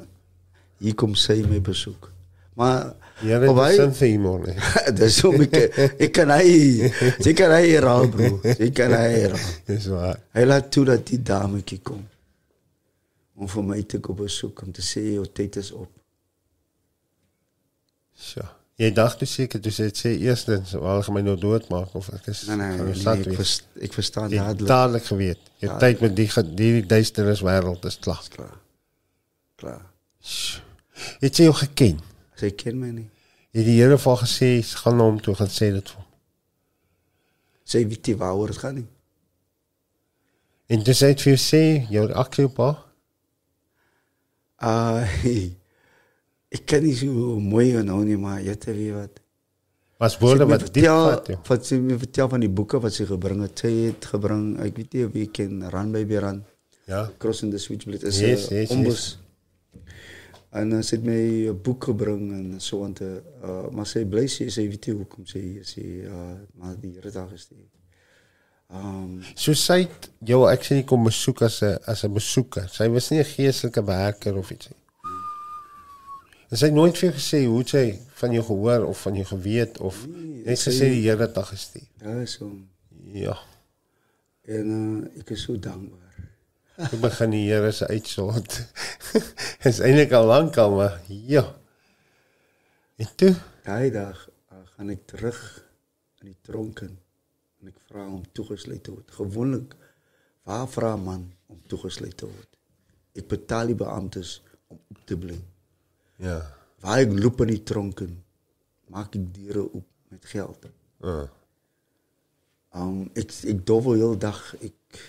hier 0.77 0.95
komt 0.95 1.19
zij 1.19 1.43
mee 1.49 1.61
bezoek. 1.61 2.11
Maar 2.53 2.93
Jij 3.21 3.39
bent 3.39 3.53
wij, 3.53 3.79
een 3.79 3.95
Seymour, 3.95 4.39
nee. 4.39 4.55
dat 4.85 4.99
is 4.99 5.23
om 5.23 5.41
ik, 5.41 5.55
ik 5.97 6.11
kan 6.11 6.27
hij, 6.27 6.47
ik 7.17 7.35
kan 7.35 7.49
hij 7.49 7.71
raal, 7.71 8.09
bro. 8.09 8.39
Ik 8.57 8.73
kan 8.73 8.91
hij 8.91 9.21
raal. 9.21 9.39
Dat 9.65 9.77
is 9.77 9.85
waar. 9.85 10.19
Hij 10.29 10.45
laat 10.45 10.71
toe 10.71 10.85
dat 10.85 11.07
die 11.07 11.21
dametje 11.21 11.79
komt. 11.79 12.09
Om 13.35 13.49
voor 13.49 13.65
mij 13.65 13.83
te 13.83 13.99
komen 13.99 14.23
bezoeken, 14.23 14.65
om 14.65 14.71
te 14.71 14.81
zeggen, 14.81 15.11
je 15.11 15.31
tijd 15.31 15.55
is 15.55 15.71
op. 15.71 15.89
Zo. 18.13 18.41
Jij 18.75 18.93
dacht 18.93 19.19
dus 19.19 19.33
zeker, 19.33 19.61
dus 19.61 19.77
het 19.77 19.97
zei 19.97 20.19
eerst, 20.19 20.71
waar 20.71 21.03
gaan 21.03 21.13
mij 21.13 21.21
nou 21.21 21.39
doodmaken? 21.39 21.93
Of 21.93 22.07
ik 22.07 22.27
is, 22.27 22.45
nee, 22.45 22.55
nee, 22.55 22.77
nee 22.77 23.19
ik, 23.19 23.33
vers, 23.33 23.63
ik 23.73 23.93
versta 23.93 24.27
dadelijk. 24.27 24.67
Dadelijk 24.67 25.05
geweten. 25.05 25.41
Je 25.55 25.75
tijd 25.77 25.99
met 25.99 26.15
die, 26.15 26.53
die 26.53 26.85
duisternis 26.85 27.41
wereld 27.41 27.85
is 27.85 27.99
klaar. 27.99 28.19
Is 28.21 28.27
klaar. 28.27 28.61
Klaar. 29.63 29.83
Het 31.23 31.35
sy 31.35 31.47
jou 31.47 31.55
geken. 31.55 32.01
Sy 32.39 32.49
ken 32.59 32.79
my 32.81 32.89
nie. 32.91 33.07
Jy 33.53 33.61
het 33.61 33.69
die 33.69 33.77
Here 33.77 33.99
van 34.01 34.17
gesê, 34.19 34.49
gaan 34.83 34.97
na 34.99 35.07
hom 35.07 35.21
toe 35.23 35.35
gaan 35.39 35.51
sê 35.51 35.69
dit 35.71 35.91
vir 35.93 36.01
hom. 36.01 36.09
Sy 37.73 37.83
weet 37.87 38.09
nie 38.09 38.17
waaroor 38.19 38.51
dit 38.51 38.59
gaan 38.59 38.75
nie. 38.81 38.89
En 40.73 40.83
dis 40.83 41.03
uit 41.03 41.23
vir 41.23 41.31
jou 41.31 41.39
sê, 41.39 41.63
jou 41.93 42.05
reaksie 42.09 42.47
op. 42.49 42.59
Ah, 44.63 45.15
ek 46.55 46.67
kan 46.69 46.83
nie 46.83 46.95
so 46.97 47.39
mooi 47.39 47.69
onthou 47.79 48.01
nie, 48.07 48.19
maar 48.19 48.43
jy 48.43 48.57
te 48.59 48.75
weet 48.75 48.97
wat. 48.97 49.23
Was 50.03 50.17
woorde 50.19 50.43
het 50.43 50.51
wat 50.51 50.71
diep 50.75 50.89
vat. 50.91 51.33
Wat 51.47 51.67
sy 51.67 51.79
my 51.79 51.95
vertel 52.01 52.31
van 52.35 52.43
die 52.43 52.51
boeke 52.51 52.81
wat 52.83 52.95
sy 52.95 53.07
gebring 53.07 53.45
het. 53.45 53.63
Sy 53.63 53.71
het 53.85 54.11
gebring, 54.11 54.57
ek 54.65 54.75
weet 54.81 54.97
nie 54.97 55.07
of 55.07 55.19
jy 55.21 55.27
ken 55.39 55.63
Run 55.71 55.93
Baby 55.95 56.19
Run. 56.19 56.43
Ja. 56.89 57.05
Crossing 57.21 57.53
the 57.53 57.61
Switchblade 57.61 58.03
is 58.09 58.19
Yes, 58.19 58.49
yes, 58.51 58.73
ombus. 58.75 59.13
En 59.13 59.22
uh, 60.53 60.81
sy 60.81 60.95
het 60.95 61.05
my 61.05 61.49
'n 61.49 61.61
boek 61.63 61.83
gebring 61.89 62.31
en 62.31 62.59
so 62.61 62.83
aan 62.83 62.93
te 62.93 63.21
uh, 63.43 63.69
maar 63.71 63.85
sy 63.87 64.03
bly 64.05 64.25
sê 64.27 64.49
sy 64.49 64.67
weet 64.69 64.87
nie 64.87 64.95
hoekom 64.95 65.25
sy 65.25 65.39
hier 65.39 66.09
uh, 66.11 66.35
maar 66.59 66.75
die 66.81 66.91
Here 66.93 67.11
daar 67.11 67.27
gestuur. 67.29 67.65
Ehm 68.69 68.85
um, 69.03 69.23
So 69.35 69.53
sy 69.53 69.79
het 69.81 70.09
jou 70.25 70.45
ek 70.49 70.63
sê 70.63 70.75
nie 70.75 70.83
kom 70.85 71.03
besoek 71.03 71.41
as 71.41 71.61
'n 71.63 71.77
as 71.87 72.03
'n 72.03 72.13
besoeker. 72.13 72.69
Sy 72.69 72.87
was 72.89 73.09
nie 73.11 73.19
'n 73.19 73.25
geestelike 73.25 73.83
werker 73.85 74.37
of 74.37 74.51
iets 74.51 74.67
nie. 74.69 74.77
En 76.49 76.57
sy 76.57 76.65
het 76.65 76.73
nooit 76.75 76.97
vir 76.97 77.09
jou 77.09 77.13
gesê 77.19 77.45
hoe 77.47 77.63
sy 77.65 77.99
van 78.21 78.31
jou 78.31 78.43
gehoor 78.45 78.85
of 78.85 79.01
van 79.01 79.15
jou 79.15 79.25
geweet 79.25 79.79
of 79.79 80.05
Nee, 80.07 80.43
net 80.45 80.59
sy- 80.59 80.69
gesê 80.71 80.89
die 80.93 81.01
Here 81.09 81.21
het 81.21 81.35
haar 81.35 81.45
gestuur. 81.45 81.87
ja 82.01 82.25
so 82.25 82.51
Ja. 83.13 83.37
en 84.45 84.67
uh, 84.69 85.19
ek 85.19 85.29
is 85.29 85.41
so 85.41 85.57
dankbaar. 85.57 86.02
Toe 86.73 86.97
begin 86.99 87.33
die 87.35 87.43
Here 87.51 87.71
se 87.71 87.87
uitsort. 87.87 88.55
is 89.69 89.79
eintlik 89.79 90.13
al 90.17 90.25
lank 90.25 90.57
al 90.57 90.73
maar 90.75 90.95
ja. 91.07 91.43
En 92.97 93.09
toe 93.15 93.33
Daai 93.63 93.91
dag 93.93 94.17
uh, 94.51 94.57
gaan 94.73 94.89
ek 94.91 95.05
terug 95.07 95.39
in 96.21 96.31
die 96.31 96.39
tronk 96.43 96.81
in 96.83 96.95
en 97.61 97.69
ek 97.71 97.77
vra 97.87 98.07
om 98.09 98.23
toegesluit 98.35 98.81
te 98.83 98.91
word. 98.91 99.13
Gewoonlik 99.19 99.75
waar 100.49 100.65
vra 100.67 100.95
'n 100.97 101.03
man 101.03 101.23
om 101.47 101.61
toegesluit 101.69 102.17
te 102.17 102.27
word? 102.27 102.49
Ek 103.15 103.29
betaal 103.29 103.71
die 103.71 103.77
beamptes 103.79 104.41
om 104.67 104.81
op 104.89 105.05
te 105.05 105.17
bly. 105.17 105.39
ja. 106.17 106.41
Waar 106.83 106.99
ek 107.05 107.13
loop 107.15 107.39
in 107.45 107.53
die 107.53 107.63
tronk 107.63 108.01
in, 108.03 108.17
maak 108.91 109.15
ek 109.15 109.29
deure 109.33 109.63
oop 109.71 109.87
met 110.11 110.25
geld. 110.25 110.65
Uh, 110.99 111.29
Um 112.73 113.11
ek 113.13 113.29
ek 113.45 113.59
dobbel 113.69 113.99
heel 114.01 114.15
dag 114.17 114.39
ek 114.65 114.99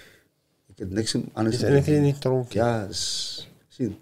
ik 0.75 0.81
heb 0.81 0.91
niks 0.91 1.17
aan 1.33 1.45
het 1.45 1.55
zeggen. 1.55 2.03
Niet 2.03 2.21
dronken? 2.21 2.61
Ja, 2.61 2.87
dus, 2.87 3.51
zien. 3.69 3.97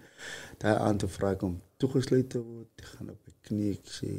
Daar 0.57 0.77
aan 0.77 0.97
te 0.97 1.07
vragen 1.07 1.41
om 1.41 1.61
toegesloten 1.77 2.27
te 2.27 2.41
worden. 2.41 2.67
Ik 2.75 2.83
ga 2.83 2.97
op 3.09 3.25
de 3.25 3.31
knie. 3.41 3.71
Ik 3.71 3.79
zeg, 3.83 4.09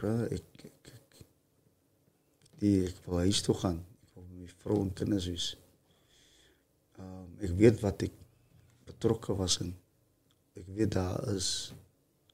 ja, 0.00 0.24
ik, 0.24 0.42
ik, 0.56 0.72
ik, 0.82 1.26
die, 2.58 2.82
ik 2.82 2.96
wil 3.04 3.16
huis 3.16 3.42
toe 3.42 3.54
gaan. 3.54 3.86
Ik 4.00 4.08
wil 4.14 4.24
mijn 4.34 4.50
vrouw 4.56 4.80
en 4.80 4.92
kinderen 4.92 5.34
ik 7.38 7.48
ehm, 7.48 7.56
weet 7.56 7.80
wat 7.80 8.02
ik 8.02 8.12
betrokken 8.84 9.36
was 9.36 9.58
in. 9.58 9.76
Ik 10.52 10.64
weet 10.66 10.92
dat 10.92 11.28
is 11.28 11.74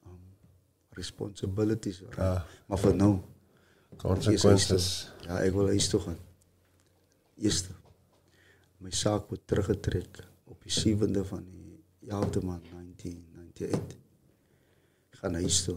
ehm, 0.02 0.12
responsibilities. 0.90 2.02
Maar 2.66 2.78
voor 2.78 2.96
nou 2.96 3.20
Consequences. 3.96 5.12
Ja, 5.20 5.40
ik 5.40 5.52
wil 5.52 5.66
huis 5.66 5.88
toe 5.88 6.00
gaan. 6.00 6.18
Eerste 7.36 7.68
mijn 8.82 8.94
zaak 8.94 9.28
wordt 9.28 9.46
teruggetrekt 9.46 10.22
op 10.44 10.62
de 10.62 10.70
7e 10.70 11.26
van 11.26 11.44
de 12.00 12.08
elfde 12.08 12.40
maand 12.40 12.64
1998. 12.70 13.96
Ik 15.10 15.18
ga 15.18 15.28
naar 15.28 15.40
huis. 15.40 15.68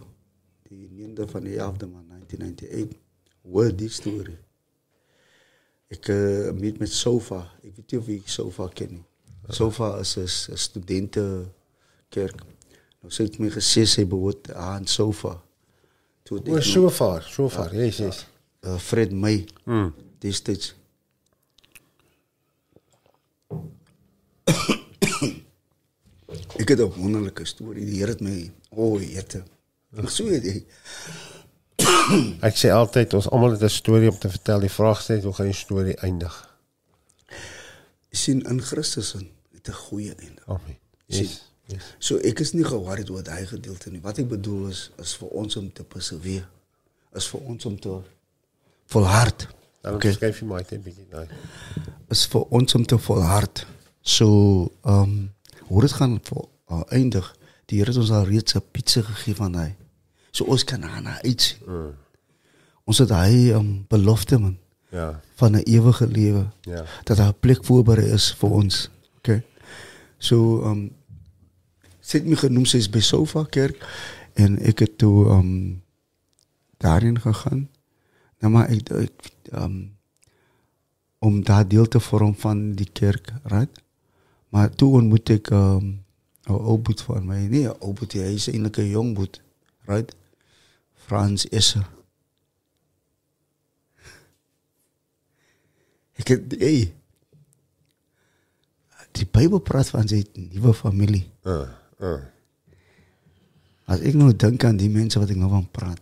Die 0.63 0.89
9e 0.89 1.29
van 1.29 1.43
de 1.43 1.57
elfde 1.57 1.87
maand 1.87 2.07
1998. 2.09 2.99
hoor 3.41 3.75
die 3.75 3.89
story. 3.89 4.37
Ik 5.87 6.07
uh, 6.07 6.47
eh, 6.47 6.55
meet 6.55 6.79
met 6.79 6.91
Sofa. 6.91 7.51
Ik 7.61 7.75
weet 7.75 7.91
niet 7.91 8.01
of 8.01 8.07
ik 8.07 8.27
Sofa 8.27 8.67
ken. 8.67 9.05
Sofa 9.47 9.97
is 9.97 10.15
een 10.15 10.57
studentenkerk. 10.57 12.43
Nou, 12.99 13.13
ze 13.13 13.21
heeft 13.21 13.37
me 13.37 13.51
gezegd, 13.51 13.89
ze 13.89 14.05
behoort 14.05 14.53
aan 14.53 14.87
Sofa. 14.87 15.43
Toen 16.23 16.47
oh, 16.47 16.59
Sofa, 16.59 17.19
Sofa, 17.19 17.71
jezus. 17.71 18.27
Eh, 18.59 18.77
Fred 18.77 19.11
May, 19.11 19.47
hmm. 19.63 19.93
destijds. 20.17 20.75
Ek 26.59 26.69
het 26.69 26.79
'n 26.79 26.91
wonderlike 26.95 27.45
storie. 27.45 27.85
Die 27.85 28.05
het 28.05 28.21
o, 28.21 28.51
oh, 28.93 29.01
jette. 29.01 29.43
Ek 29.95 30.09
sê 30.09 30.41
dit. 30.41 30.65
Ek 32.41 32.57
sê 32.57 32.69
altyd 32.69 33.13
ons 33.13 33.29
almal 33.29 33.51
het 33.51 33.63
'n 33.63 33.69
storie 33.69 34.11
om 34.11 34.19
te 34.19 34.29
vertel. 34.29 34.59
Die 34.59 34.69
vraag 34.69 35.09
is 35.09 35.23
hoe 35.23 35.33
gaan 35.33 35.45
die 35.45 35.53
storie 35.53 35.97
eindig? 35.97 36.55
sien 38.15 38.41
in 38.41 38.61
Christus 38.61 39.13
het 39.53 39.67
'n 39.67 39.71
goeie 39.71 40.15
einde. 40.15 40.41
Amen. 40.45 40.77
Yes. 41.05 41.41
yes. 41.65 41.83
So 41.99 42.17
ek 42.17 42.39
is 42.39 42.53
nie 42.53 42.63
ge-worried 42.63 43.09
oor 43.09 43.23
daai 43.23 43.45
gedeelte 43.45 43.91
nie. 43.91 44.01
Wat 44.01 44.17
ek 44.17 44.27
bedoel 44.27 44.67
is 44.67 44.91
is 44.97 45.15
vir 45.15 45.27
ons 45.27 45.55
om 45.55 45.73
te 45.73 45.83
perseveer. 45.83 46.47
Is 47.13 47.27
vir 47.27 47.41
ons 47.41 47.65
om 47.65 47.79
te 47.79 48.01
volhard. 48.85 49.47
Dan 49.81 49.95
Okay. 49.95 50.13
skryf 50.13 50.39
jy 50.39 50.47
my 50.47 50.55
net 50.55 50.71
'n 50.71 50.81
bietjie 50.81 51.07
nou. 51.11 51.27
Is 52.09 52.25
vir 52.25 52.41
ons 52.41 52.75
om 52.75 52.85
te 52.85 52.97
volhard 52.97 53.65
zo 54.05 54.71
um, 54.85 55.33
hoe 55.59 55.81
het 55.81 55.91
gaan 55.91 56.19
uh, 56.71 56.81
eindigen. 56.87 57.35
Die 57.65 57.77
Heer 57.77 57.85
heeft 57.85 57.97
ons 57.97 58.11
al 58.11 58.23
reeds 58.23 58.53
een 58.53 58.71
pizza 58.71 59.01
gegeven 59.01 59.45
aan 59.45 59.55
hij. 59.55 59.75
Zo 60.31 60.43
ons 60.43 60.63
kan 60.63 60.79
naar 60.79 61.23
iets. 61.23 61.57
Mm. 61.65 61.93
Ons 62.83 62.97
het 62.97 63.09
hij 63.09 63.53
um, 63.53 63.85
belofte 63.87 64.39
man. 64.39 64.57
Ja. 64.89 65.21
Van 65.35 65.53
een 65.53 65.63
eeuwige 65.63 66.07
leven. 66.07 66.53
Ja. 66.61 66.85
Dat 67.03 67.17
daar 67.17 67.33
plek 67.33 67.65
voorbereid 67.65 68.11
is 68.11 68.33
voor 68.37 68.51
ons. 68.51 68.89
Oké. 69.17 69.43
Zo, 70.17 70.35
so, 70.35 70.69
um, 70.69 70.95
ze 71.99 72.17
heeft 72.17 72.29
me 72.29 72.35
genoemd, 72.35 72.69
ze 72.69 72.77
is 72.77 72.89
bij 72.89 73.01
Sofa 73.01 73.43
Kerk. 73.49 73.87
En 74.33 74.65
ik 74.65 74.79
heb 74.79 74.97
toen 74.97 75.31
um, 75.31 75.83
daarin 76.77 77.21
gegaan. 77.21 77.69
Nou, 78.39 78.53
maar 78.53 78.67
ek 78.69 79.11
ehm 79.51 79.81
om 81.25 81.43
daar 81.43 81.67
deel 81.67 81.87
te 81.87 81.99
vormen 81.99 82.35
van 82.35 82.71
die 82.71 82.89
kerk, 82.91 83.33
right? 83.43 83.81
Maar 84.55 84.75
toen 84.75 84.93
ontmoette 84.93 85.33
ik 85.33 85.49
um, 85.49 86.05
een 86.43 86.55
opboet 86.55 87.01
van 87.01 87.25
mij. 87.25 87.47
Nee, 87.47 87.63
een 87.63 87.81
opboet, 87.81 88.11
hij 88.11 88.33
is 88.33 88.47
een 88.47 88.89
jongboet. 88.89 89.41
Right? 89.81 90.15
Frans 90.93 91.45
Isser. 91.45 91.89
ik 96.13 96.27
heb, 96.27 96.51
hey. 96.59 96.95
Die 99.11 99.27
Bijbel 99.31 99.59
praat 99.59 99.89
van 99.89 100.07
zijn 100.07 100.27
nieuwe 100.33 100.73
familie. 100.73 101.29
Eh, 101.41 101.69
eh. 101.97 102.21
Als 103.85 103.99
ik 103.99 104.13
nou 104.13 104.35
denk 104.35 104.63
aan 104.63 104.77
die 104.77 104.89
mensen 104.89 105.19
wat 105.19 105.29
ik 105.29 105.35
nou 105.35 105.49
van 105.49 105.71
praat. 105.71 106.01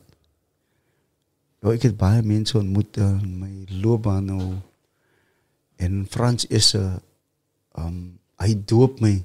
Nou, 1.59 1.73
ik 1.73 1.81
heb 1.81 1.97
baie 1.97 2.21
mensen 2.21 2.59
ontmoet 2.59 2.97
in 2.97 3.39
mijn 3.39 3.79
loopbaan 3.81 4.25
nou. 4.25 4.53
En 5.75 6.05
Frans 6.09 6.45
is 6.45 6.73
um, 6.73 6.99
ehm, 7.71 8.21
hy 8.43 8.53
doop 8.67 8.99
my. 9.03 9.15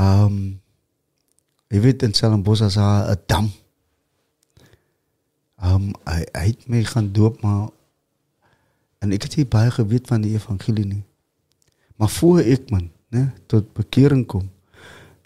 Um 0.00 0.60
jy 1.70 1.80
weet 1.82 2.04
in 2.06 2.14
Stellenbosch 2.14 2.62
as 2.66 2.76
'n 2.76 3.18
dam. 3.30 3.50
Um 5.62 5.94
hy 6.06 6.20
hy 6.34 6.46
het 6.50 6.68
my 6.68 6.84
gaan 6.84 7.12
doop 7.12 7.42
maar 7.42 7.70
en 8.98 9.12
ek 9.12 9.22
het 9.28 9.36
nie 9.36 9.46
baie 9.46 9.70
geweet 9.70 10.06
van 10.08 10.22
die 10.24 10.34
evangelie 10.34 10.86
nie. 10.86 11.04
Maar 11.96 12.08
voor 12.08 12.40
ek 12.40 12.70
man, 12.70 12.90
né, 13.12 13.32
tot 13.46 13.72
bekering 13.76 14.26
kom. 14.26 14.50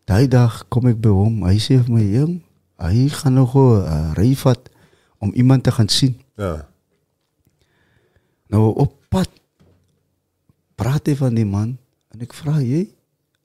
Daai 0.04 0.28
dag 0.28 0.64
kom 0.68 0.88
ek 0.90 1.00
by 1.00 1.12
hom. 1.12 1.44
Hy 1.46 1.58
sê 1.60 1.78
vir 1.78 1.92
my, 1.94 2.02
"Jong, 2.02 2.42
hy 2.76 3.08
gaan 3.08 3.34
nog 3.34 3.54
'n 3.54 3.84
uh, 3.84 4.12
ry 4.16 4.34
vat 4.34 4.70
om 5.18 5.32
iemand 5.32 5.64
te 5.64 5.72
gaan 5.72 5.88
sien." 5.88 6.20
Ja. 6.36 6.68
Nou 8.48 8.74
op 8.74 8.94
pad 9.08 9.28
praat 10.78 11.08
hy 11.10 11.14
van 11.18 11.34
die 11.34 11.44
man 11.48 11.74
en 12.14 12.22
ek 12.24 12.32
vra, 12.38 12.60
"Jy?" 12.62 12.86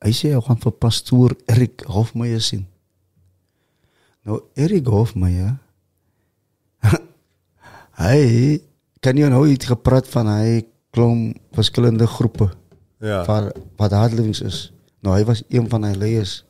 Hy 0.03 0.11
sê 0.11 0.33
hy 0.35 0.41
gaan 0.43 0.57
vir 0.59 0.71
pastoor 0.75 1.31
Erik 1.47 1.81
Hofmeyer 1.87 2.41
sien. 2.43 2.65
Nou 4.25 4.41
Erik 4.55 4.85
Hofmeyer 4.91 5.57
hy 8.03 8.59
kan 9.03 9.17
jy 9.19 9.29
nou 9.31 9.45
iets 9.49 9.65
gepraat 9.69 10.07
van 10.11 10.27
hy 10.31 10.63
klom 10.93 11.31
verskillende 11.55 12.07
groepe 12.07 12.51
Ja. 13.03 13.25
waar 13.27 13.51
wat 13.77 13.91
hardlewings 13.91 14.41
is. 14.41 14.71
Nou 15.03 15.15
hy 15.17 15.23
was 15.27 15.43
een 15.49 15.67
van 15.69 15.83
hy 15.83 15.93
leiers. 15.95 16.43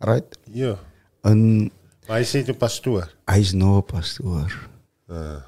Right? 0.00 0.38
Ja. 0.52 0.76
En 1.24 1.70
Maar 2.08 2.18
hy 2.22 2.24
sê 2.24 2.44
toe 2.44 2.54
pastoor. 2.54 3.10
hy's 3.28 3.52
nou 3.52 3.80
pastoor. 3.82 4.52
Uh. 5.10 5.40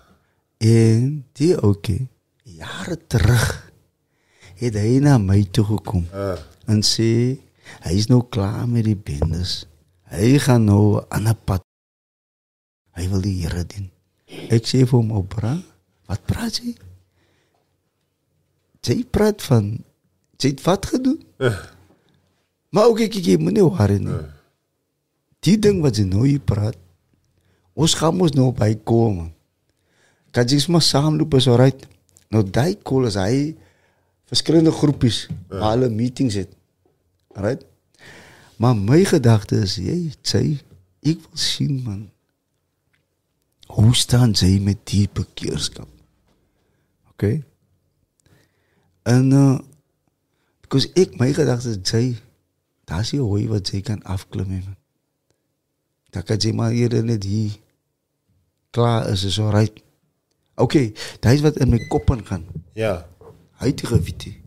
En 0.60 1.24
die 1.32 1.56
oukie 1.56 2.08
jare 2.44 2.98
terug 3.08 3.69
het 4.60 4.74
hy 4.76 4.98
na 5.00 5.16
my 5.18 5.42
toe 5.52 5.64
gekom 5.64 6.04
Uh. 6.12 6.36
en 6.70 6.82
sê 6.86 7.38
hy 7.86 7.92
is 7.96 8.08
nou 8.10 8.22
klaar 8.28 8.66
met 8.68 8.84
die 8.84 8.96
bendes. 8.98 9.64
Hy 10.10 10.38
gaan 10.42 10.64
nou 10.66 11.00
aan 11.08 11.28
'n 11.28 11.36
pad. 11.44 11.62
Hy 12.98 13.08
wil 13.08 13.20
die 13.22 13.42
Here 13.42 13.64
dien. 13.64 13.90
Ek 14.50 14.66
sê 14.66 14.82
vir 14.86 14.98
hom, 14.98 15.10
"Opra, 15.12 15.62
wat 16.06 16.20
praat 16.26 16.58
jy?" 16.62 16.74
Jy 18.82 19.04
praat 19.10 19.42
van 19.42 19.84
jy 20.40 20.48
het 20.54 20.62
wat 20.64 20.86
gedoen? 20.86 21.18
Maar 22.70 22.84
ook 22.88 23.00
ek 23.00 23.16
ek 23.16 23.40
moet 23.40 23.52
nie 23.52 23.62
worry 23.66 23.98
nie. 23.98 24.20
Die 25.44 25.56
ding 25.58 25.80
wat 25.82 25.96
jy 25.96 26.04
nou 26.04 26.26
hier 26.26 26.40
praat, 26.40 26.76
ons 27.74 27.94
gaan 27.94 28.16
mos 28.16 28.32
nou 28.32 28.52
by 28.52 28.74
kom. 28.84 29.16
man. 29.16 29.32
Kan 30.32 30.46
jy 30.48 30.60
maar 30.68 30.82
saamloop 30.82 31.34
is 31.34 31.48
alright. 31.48 31.86
Nou 32.30 32.42
daai 32.42 32.76
call 32.82 33.06
is 33.06 33.14
hy 33.14 33.56
verskillende 34.30 34.70
groepies 34.70 35.26
waar 35.48 35.74
hulle 35.74 35.90
meetings 35.90 36.34
het. 36.38 36.54
Alright? 37.34 37.64
Maar 38.60 38.76
my 38.76 39.04
gedagte 39.04 39.62
is 39.64 39.78
jy 39.80 40.12
sê 40.22 40.42
ek 41.02 41.18
wil 41.24 41.40
sien 41.40 41.80
man. 41.82 42.02
Hoe 43.70 43.94
staan 43.96 44.34
jy 44.36 44.58
met 44.62 44.82
die 44.90 45.06
bekeerskap? 45.12 45.88
Okay? 47.14 47.42
En 49.08 49.32
uh 49.34 49.58
because 50.60 50.86
ek 50.94 51.16
my 51.18 51.32
gedagte 51.34 51.72
is 51.74 51.80
jy 51.90 52.14
daar's 52.86 53.10
nie 53.10 53.22
hoe 53.22 53.48
wat 53.50 53.72
jy 53.74 53.80
kan 53.82 54.02
afklim 54.06 54.46
nie. 54.46 54.62
man. 54.62 54.76
Dat 56.14 56.28
kan 56.28 56.38
jy 56.38 56.52
maar 56.54 56.70
hier 56.70 57.02
net 57.02 57.24
hier 57.26 57.58
klaar 58.70 59.08
is 59.10 59.24
is 59.24 59.38
alright. 59.40 59.82
Okay, 60.54 60.92
dit 60.92 61.32
is 61.32 61.40
wat 61.40 61.56
in 61.56 61.70
my 61.70 61.78
kop 61.88 62.10
ingaan. 62.10 62.44
Ja 62.74 63.09
huidige 63.60 64.02
viti. 64.02 64.40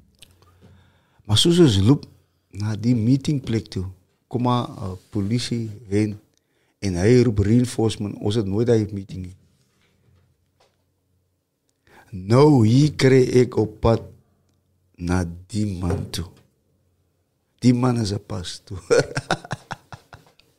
Maar 1.25 1.37
zoals 1.37 1.73
ze 1.73 1.83
loop 1.83 2.05
naar 2.49 2.79
die 2.79 2.95
meetingplek 2.95 3.67
toe. 3.67 3.85
Kom 4.27 4.41
maar 4.41 4.67
eh, 4.67 4.91
politie 5.09 5.69
heen. 5.87 6.19
En 6.79 6.93
hij 6.93 7.21
roept 7.21 7.39
reinforcement. 7.39 8.17
Ons 8.17 8.35
het 8.35 8.45
nooit 8.45 8.69
uit 8.69 8.91
meeting 8.91 9.35
Nou, 12.09 12.67
hier 12.67 12.93
kreeg 12.93 13.29
ik 13.29 13.57
op 13.57 13.79
pad 13.79 14.01
naar 14.95 15.25
die 15.47 15.77
man 15.77 16.09
toe. 16.09 16.25
Die 17.57 17.73
man 17.73 17.99
is 17.99 18.09
een 18.09 18.25
pas 18.25 18.63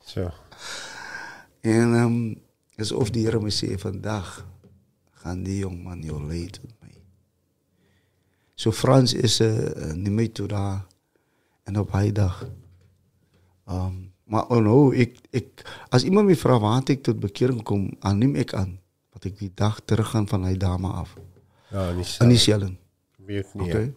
Zo. 0.05 0.31
En 1.61 1.95
ehm, 1.95 2.03
um, 2.03 2.43
alsof 2.77 3.11
die 3.11 3.23
Heer 3.23 3.43
me 3.43 3.51
zei, 3.51 3.79
vandaag 3.79 4.47
gaan 5.11 5.43
die 5.43 5.59
jongman 5.59 6.03
jou 6.03 6.27
leiden. 6.27 6.63
So 8.55 8.73
Frans 8.73 9.15
is 9.15 9.41
'n 9.41 10.07
uh, 10.07 10.13
meer 10.13 10.33
toe 10.33 10.47
daar 10.47 10.87
en 11.65 11.79
op 11.79 11.93
hy 11.93 12.13
dag. 12.13 12.47
Ehm 13.67 13.87
um, 13.87 14.13
maar 14.25 14.47
oh 14.49 14.63
no, 14.63 14.93
ek 14.93 15.19
ek 15.31 15.65
as 15.93 16.05
iemand 16.05 16.27
my 16.27 16.37
vra 16.37 16.57
waar 16.59 16.83
ek 16.89 17.03
tot 17.05 17.21
bekering 17.21 17.63
kom, 17.63 17.91
aanneem 18.01 18.37
ek 18.41 18.55
aan 18.55 18.79
wat 19.13 19.27
ek 19.29 19.39
die 19.39 19.51
dag 19.55 19.81
terug 19.85 20.11
gaan 20.11 20.27
van 20.29 20.45
hy 20.45 20.57
dame 20.57 20.89
af. 20.89 21.17
Ja, 21.71 21.93
nie 21.93 22.07
In 22.21 22.29
die 22.29 22.39
so. 22.39 22.45
Shelling. 22.45 22.77
Weet 23.17 23.55
nie. 23.55 23.69
Okay. 23.69 23.83
Okay. 23.83 23.95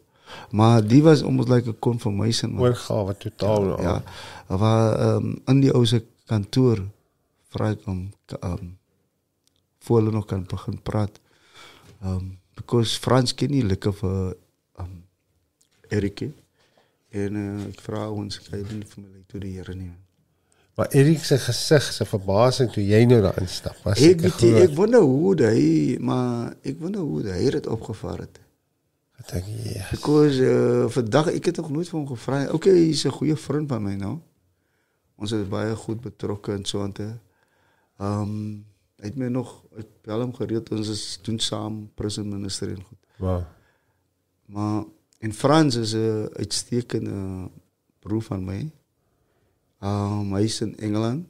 Maar 0.52 0.84
die 0.84 1.04
was 1.04 1.24
almost 1.24 1.50
like 1.50 1.70
a 1.70 1.74
confirmation. 1.80 2.60
Oorgawe 2.60 3.18
totaal. 3.18 3.82
Ja, 3.82 4.04
waar 4.48 5.00
ehm 5.00 5.16
um, 5.16 5.42
in 5.46 5.62
die 5.62 5.74
ou 5.74 5.86
se 5.86 6.04
kantoor 6.26 6.84
vra 7.54 7.72
ek 7.76 7.86
hom 7.86 8.12
ehm 8.26 8.52
um, 8.52 8.76
voor 9.80 10.02
hulle 10.02 10.12
nog 10.12 10.26
kan 10.26 10.44
begin 10.44 10.82
praat. 10.82 11.20
Ehm 12.02 12.16
um, 12.16 12.38
because 12.56 13.00
Frans 13.00 13.34
ken 13.34 13.52
nie 13.54 13.64
lekker 13.64 13.94
vir 13.94 14.36
Erikie. 15.90 16.34
En 17.10 17.36
uh, 17.36 17.68
ek 17.70 17.82
vra 17.82 18.10
ons 18.12 18.40
kyk 18.40 18.72
nie 18.72 18.84
vir 18.86 19.04
my 19.04 19.24
toe 19.28 19.40
die 19.40 19.54
Here 19.58 19.76
nie. 19.76 19.94
Maar 20.78 20.92
Erik 20.94 21.24
se 21.26 21.38
gesig, 21.42 21.84
se 21.94 22.06
verbasing 22.06 22.70
toe 22.72 22.84
jy 22.86 23.00
nou 23.10 23.18
daar 23.24 23.38
instap, 23.42 23.80
was 23.82 23.98
Ek 23.98 24.04
seker 24.20 24.28
weet 24.28 24.42
nie, 24.44 24.52
groot. 24.52 24.70
ek 24.70 24.76
wonder 24.78 25.02
hoe 25.02 25.32
hy 25.42 25.98
maar 26.00 26.52
ek 26.62 26.78
wonder 26.84 27.02
hoe 27.02 27.24
hy 27.34 27.50
dit 27.56 27.68
opgevaar 27.68 28.20
het. 28.28 28.38
Ek 29.18 29.32
dink, 29.32 29.48
yes. 29.66 29.88
Because 29.96 30.38
uh, 30.46 30.86
vandag 30.94 31.32
ek 31.34 31.50
het 31.50 31.58
nog 31.58 31.72
nooit 31.74 31.90
vir 31.90 31.98
hom 31.98 32.06
gevra. 32.12 32.44
nie. 32.44 32.52
Okay, 32.54 32.76
hy's 32.92 33.06
'n 33.10 33.16
goeie 33.18 33.36
vriend 33.36 33.70
van 33.70 33.82
my 33.84 33.96
nou. 33.96 34.20
Ons 35.18 35.32
is 35.34 35.48
baie 35.50 35.74
goed 35.76 36.02
betrokke 36.02 36.54
en 36.54 36.66
so 36.66 36.84
aan 36.84 36.94
te. 36.94 37.10
Ehm 37.98 38.22
um, 38.22 38.66
hy 39.02 39.06
het 39.06 39.18
my 39.18 39.28
nog 39.30 39.50
ek 39.78 39.88
bel 40.06 40.22
hom 40.22 40.34
gereeld 40.34 40.70
ons 40.74 40.88
is 40.90 41.20
doen 41.26 41.40
saam 41.40 41.90
prison 41.96 42.30
ministry 42.30 42.70
en 42.74 42.84
goed. 42.84 43.02
Wow. 43.18 43.42
Maar 44.46 44.86
en 45.18 45.34
Frans 45.34 45.76
is 45.76 45.94
'n 45.94 46.30
uitstekende 46.34 47.50
broer 48.00 48.22
van 48.22 48.46
my. 48.46 48.72
Um 49.80 50.34
hy 50.34 50.44
is 50.44 50.62
in 50.62 50.78
Engeland. 50.78 51.28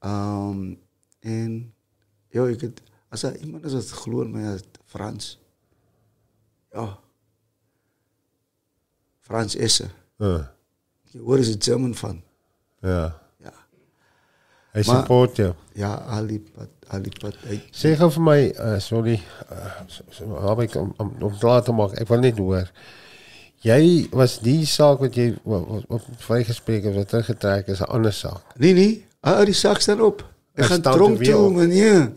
Um 0.00 0.78
en 1.20 1.72
ja, 2.28 2.46
ek 2.46 2.60
het 2.60 2.82
as 3.08 3.22
hy 3.22 3.32
iemand 3.42 3.64
is 3.64 3.72
in 3.72 4.30
my 4.32 4.44
as 4.54 4.62
Frans. 4.84 5.38
Ja. 6.72 6.98
Frans 9.20 9.54
Esse. 9.56 9.90
Uh, 10.18 10.46
Jy 11.10 11.20
hoor 11.20 11.38
is 11.38 11.48
'n 11.54 11.62
German 11.62 11.94
van. 11.94 12.22
ja. 12.82 13.18
Ja. 14.72 14.80
Hy 14.80 14.86
Maar- 14.86 14.96
support 15.00 15.36
jou. 15.36 15.52
Ja, 15.74 16.02
Alipad, 16.08 16.68
Alipad. 16.88 17.34
Hy, 17.48 17.60
Sê 17.72 17.96
gou 17.96 18.10
vir 18.10 18.22
my, 18.22 18.54
uh, 18.58 18.78
sorry, 18.78 19.20
uh, 19.50 19.56
so, 19.88 20.02
so, 20.10 20.56
ek 20.62 20.74
om, 20.76 20.92
om, 20.98 21.12
om 21.20 21.38
klaar 21.38 21.62
te 21.62 21.72
maak. 21.72 21.96
Ek 22.00 22.08
wil 22.08 22.20
net 22.20 22.38
hoor. 22.38 22.70
Jy 23.62 24.08
was 24.12 24.38
die 24.40 24.64
saak 24.66 25.00
wat 25.00 25.14
jy 25.14 25.34
op, 25.44 25.68
op, 25.68 25.84
op 25.88 26.02
vrygespreek 26.24 26.84
het 26.84 26.94
wat 26.94 27.08
teruggetrek 27.08 27.68
is 27.68 27.80
'n 27.80 27.90
ander 27.92 28.12
saak. 28.12 28.42
nee 28.56 28.72
nee, 28.72 29.04
ah 29.20 29.44
die 29.44 29.52
sak 29.54 29.80
staan 29.80 30.00
op. 30.00 30.24
Ek 30.54 30.64
gaan 30.64 30.82
tronk 30.82 31.22
toe, 31.24 31.34
op. 31.34 31.52
meneer. 31.52 32.12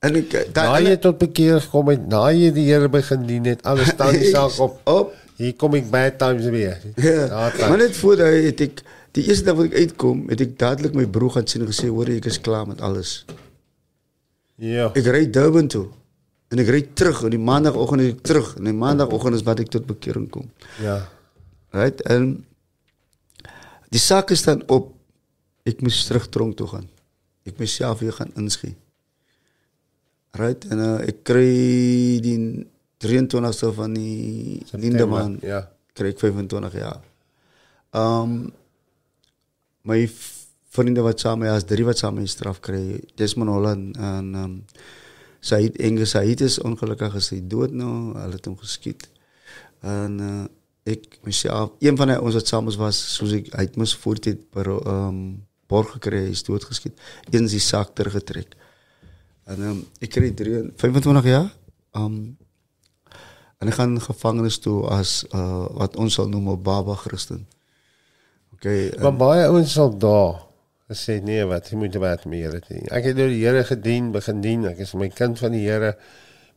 En 0.00 0.16
ek 0.16 0.54
Na 0.54 0.78
jy 0.80 0.96
tot 0.96 1.18
bekeer 1.18 1.60
gekom 1.60 1.88
het, 1.88 2.06
na 2.08 2.28
jy 2.32 2.50
die 2.52 2.66
Here 2.72 2.88
begin 2.88 3.26
dien 3.26 3.44
het, 3.44 3.62
alles 3.64 3.88
staan 3.88 4.12
die 4.12 4.30
saak 4.36 4.58
op. 4.58 4.80
Op. 4.84 5.14
Hier 5.36 5.54
kom 5.56 5.74
ek 5.74 5.90
bad 5.90 6.18
times 6.18 6.44
weer. 6.52 6.76
Ja. 6.96 7.50
Maar 7.68 7.78
net 7.78 7.96
voor 7.96 8.16
daai 8.16 8.44
het 8.46 8.60
ek 8.60 8.82
die 9.16 9.24
eerste 9.26 9.44
dag 9.44 9.56
wat 9.58 9.70
ek 9.70 9.78
uitkom, 9.84 10.26
het 10.30 10.40
ek 10.44 10.58
dadelik 10.60 10.94
my 10.94 11.06
broer 11.06 11.30
gaan 11.38 11.46
sien 11.46 11.62
en 11.62 11.68
gesê, 11.70 11.88
"Hoor, 11.88 12.08
ek 12.08 12.26
is 12.26 12.40
klaar 12.40 12.66
met 12.66 12.80
alles." 12.80 13.24
Ja. 14.60 14.90
Ek 14.94 15.06
ry 15.06 15.24
Durban 15.30 15.68
toe. 15.68 15.88
En 16.50 16.58
ek 16.58 16.68
ry 16.68 16.80
terug 16.94 17.22
en 17.22 17.30
die 17.30 17.38
maandagooggend 17.38 18.00
is 18.00 18.12
ek 18.12 18.22
terug 18.22 18.56
en 18.58 18.64
die 18.64 18.72
maandagooggend 18.76 19.34
is 19.34 19.42
wat 19.46 19.60
ek 19.60 19.68
tot 19.68 19.86
bekering 19.86 20.28
kom. 20.30 20.50
Ja. 20.82 21.08
Right? 21.72 22.00
En 22.10 22.44
die 23.90 23.98
sake 24.02 24.34
staan 24.34 24.62
op. 24.68 24.94
Ek 25.68 25.80
moet 25.84 26.06
terug 26.06 26.28
tronk 26.28 26.56
toe 26.56 26.66
gaan. 26.66 26.88
Ek 27.46 27.58
moet 27.58 27.68
self 27.68 28.00
weer 28.00 28.12
gaan 28.12 28.32
inskie. 28.36 28.74
Right? 30.38 30.64
En 30.70 30.78
uh, 30.78 30.98
ek 31.06 31.22
kry 31.24 32.20
die 32.24 32.66
23ste 33.04 33.70
van 33.74 33.94
die 33.94 34.62
Linde 34.72 35.06
maand 35.06 35.42
Ja. 35.42 35.68
kry 35.94 36.08
ek 36.08 36.18
25 36.18 36.72
jaar. 36.80 37.00
Um 37.96 38.52
mijn 39.82 40.10
vrienden 40.68 41.02
wat 41.02 41.20
samen, 41.20 41.50
als 41.50 41.64
drie 41.64 41.84
wat 41.84 41.98
samen 41.98 42.20
in 42.20 42.28
straf 42.28 42.60
kry. 42.60 43.00
Desmond 43.14 43.50
Holland 43.50 43.96
en 43.96 44.34
um, 44.34 44.64
Said 45.40 45.76
Inge. 45.76 46.04
Said 46.04 46.40
is 46.40 46.60
ongelukkig 46.60 47.14
is 47.14 47.28
hij 47.28 47.42
dood 47.44 47.70
nou. 47.70 48.18
hulle 48.18 48.34
het 48.34 48.44
hom 48.44 48.58
geskiet. 48.58 49.08
En 49.80 50.20
eh, 50.20 50.26
uh, 50.26 50.44
ik, 50.82 51.18
myself, 51.22 51.70
een 51.78 51.96
van 51.96 52.20
ons 52.20 52.34
wat 52.34 52.46
samen 52.46 52.76
was, 52.76 53.14
zoals 53.14 53.32
ik, 53.32 53.52
hij 53.52 53.68
moest 53.74 53.96
voortijd 53.96 54.50
per 54.50 54.86
um, 54.86 55.46
borg 55.66 55.90
gekry 55.90 56.28
is 56.28 56.42
doodgeskiet. 56.42 57.00
In 57.30 57.48
zijn 57.48 57.60
zak 57.60 57.90
getrek. 57.94 58.56
En 59.44 59.56
ehm, 59.56 59.68
um, 59.68 59.84
ik 59.98 60.08
kreeg 60.08 60.34
drie, 60.34 60.72
25 60.76 61.24
jaar. 61.24 61.56
Um, 61.92 62.36
en 63.60 63.66
ik 63.66 63.74
ga 63.74 63.84
naar 63.84 64.00
gevangenis 64.00 64.58
toe 64.58 64.86
als 64.86 65.26
eh, 65.28 65.66
wat 65.70 65.96
ons 65.96 66.14
zal 66.14 66.28
noemen 66.28 66.62
Baba-Christen. 66.62 67.46
Okay. 68.60 68.90
Maar 69.00 69.14
baie 69.16 69.44
ouens 69.48 69.72
sal 69.72 69.94
daar 69.96 70.42
gesê 70.90 71.20
nee, 71.24 71.44
wat 71.48 71.70
jy 71.70 71.78
moet 71.80 71.94
wat 72.02 72.26
met 72.28 72.34
die 72.36 72.42
Here 72.44 72.60
dien. 72.66 72.84
Ek 72.92 73.06
het 73.08 73.16
deur 73.16 73.30
die 73.32 73.40
Here 73.40 73.62
gedien, 73.64 74.10
begin 74.12 74.42
dien. 74.44 74.66
Ek 74.68 74.82
is 74.84 74.92
my 74.98 75.08
kind 75.08 75.38
van 75.40 75.54
die 75.56 75.62
Here. 75.64 75.94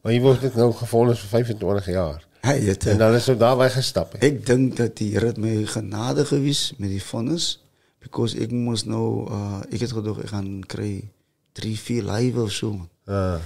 Maar 0.04 0.12
hier 0.12 0.24
word 0.26 0.44
ek 0.50 0.58
nou 0.60 0.72
gevolg 0.76 1.16
vir 1.22 1.30
25 1.46 1.88
jaar. 1.94 2.26
Hy 2.44 2.58
het 2.66 2.88
En 2.92 2.98
dan 3.00 3.16
is 3.16 3.30
hy 3.32 3.38
daar 3.40 3.56
weggestap. 3.62 4.18
hè. 4.18 4.26
ek 4.28 4.42
dink 4.46 4.76
dat 4.82 4.98
die 5.00 5.14
Here 5.14 5.32
my 5.40 5.64
genade 5.70 6.26
gewys 6.28 6.74
met 6.78 6.90
die 6.92 7.00
vonnis 7.04 7.60
because 8.04 8.36
ek 8.36 8.52
moes 8.52 8.84
nou 8.84 9.30
uh, 9.32 9.62
ek 9.72 9.86
het 9.86 9.94
gedoog 9.96 10.20
ek 10.26 10.34
gaan 10.34 10.50
kry 10.68 11.08
3 11.56 11.78
4 11.80 12.04
live 12.04 12.42
of 12.42 12.52
so. 12.52 12.74
man. 12.74 12.90
Ja. 13.08 13.40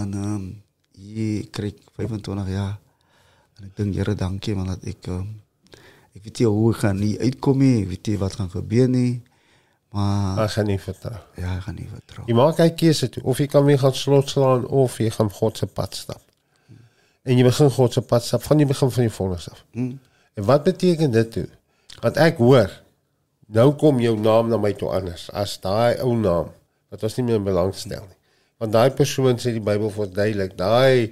En 0.00 0.14
ehm 0.14 0.34
um, 0.34 0.48
hier 0.96 1.44
kry 1.52 1.74
ek 1.74 1.84
25 2.00 2.48
jaar. 2.54 2.78
En 3.58 3.68
ek 3.68 3.76
dink 3.76 3.94
Here 4.00 4.14
dankie 4.16 4.54
man 4.56 4.72
dat 4.72 4.88
ek 4.88 5.10
um, 5.12 5.39
ek 6.20 6.26
weet 6.28 6.38
nie 6.42 6.46
hoe 6.52 6.70
ek 6.74 6.80
gaan 6.84 6.98
nie 7.00 7.14
uitkom 7.18 7.58
nie, 7.64 7.74
ek 7.82 7.88
weet 7.94 8.08
nie 8.12 8.16
wat 8.20 8.34
gaan 8.36 8.50
gebeur 8.52 8.88
nie. 8.92 9.22
Maar 9.90 10.44
Ek 10.44 10.50
gaan 10.54 10.66
nie 10.70 10.78
vertrou. 10.78 11.16
ja, 11.40 11.56
ek 11.56 11.62
gaan 11.64 11.74
nie 11.80 11.88
vertrou. 11.90 12.24
Jy 12.28 12.34
maak 12.38 12.60
hy 12.62 12.68
keuse 12.78 13.08
toe 13.10 13.22
of 13.26 13.40
jy 13.42 13.46
kan 13.50 13.64
weer 13.66 13.78
gaan 13.80 13.94
slot 13.96 14.28
slaan 14.30 14.66
of 14.68 14.98
jy 15.02 15.08
gaan 15.10 15.30
God 15.34 15.58
se 15.58 15.66
pad 15.66 15.96
stap. 15.98 16.20
En 17.24 17.36
jy 17.36 17.42
begin 17.44 17.70
God 17.74 17.92
se 17.96 18.00
pad 18.06 18.22
stap 18.24 18.44
van 18.46 18.60
die 18.60 18.66
begin 18.70 18.90
van 18.94 19.02
die 19.08 19.10
vonnis 19.16 19.48
af. 19.50 19.64
Hmm. 19.74 19.96
En 20.38 20.44
wat 20.46 20.62
beteken 20.68 21.10
dit 21.10 21.32
toe? 21.32 21.48
Want 22.04 22.16
ek 22.22 22.38
hoor 22.38 22.70
nou 23.50 23.72
kom 23.74 23.98
jou 24.00 24.14
naam 24.20 24.48
na 24.52 24.60
my 24.62 24.70
toe 24.78 24.92
anders 24.94 25.26
as 25.34 25.56
daai 25.60 25.98
ou 26.04 26.14
naam 26.16 26.52
wat 26.92 27.02
ons 27.02 27.16
nie 27.18 27.24
meer 27.26 27.42
belangstel 27.42 28.04
nie. 28.06 28.16
Want 28.62 28.72
daai 28.76 28.90
persoon 28.94 29.40
sê 29.42 29.50
die 29.56 29.64
Bybel 29.64 29.90
vir 29.90 30.04
ons 30.06 30.14
duidelik, 30.14 30.54
daai 30.58 31.10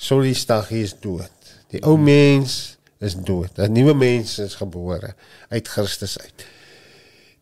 solistaggie 0.00 0.82
is 0.88 0.94
dood. 0.98 1.30
Die 1.70 1.82
ou 1.86 1.94
mens 2.00 2.76
is 3.00 3.14
dood. 3.16 3.50
'n 3.58 3.72
Nuwe 3.72 3.94
mens 3.94 4.38
is 4.38 4.54
gebore 4.54 5.14
uit 5.48 5.68
Christus 5.68 6.18
uit. 6.18 6.44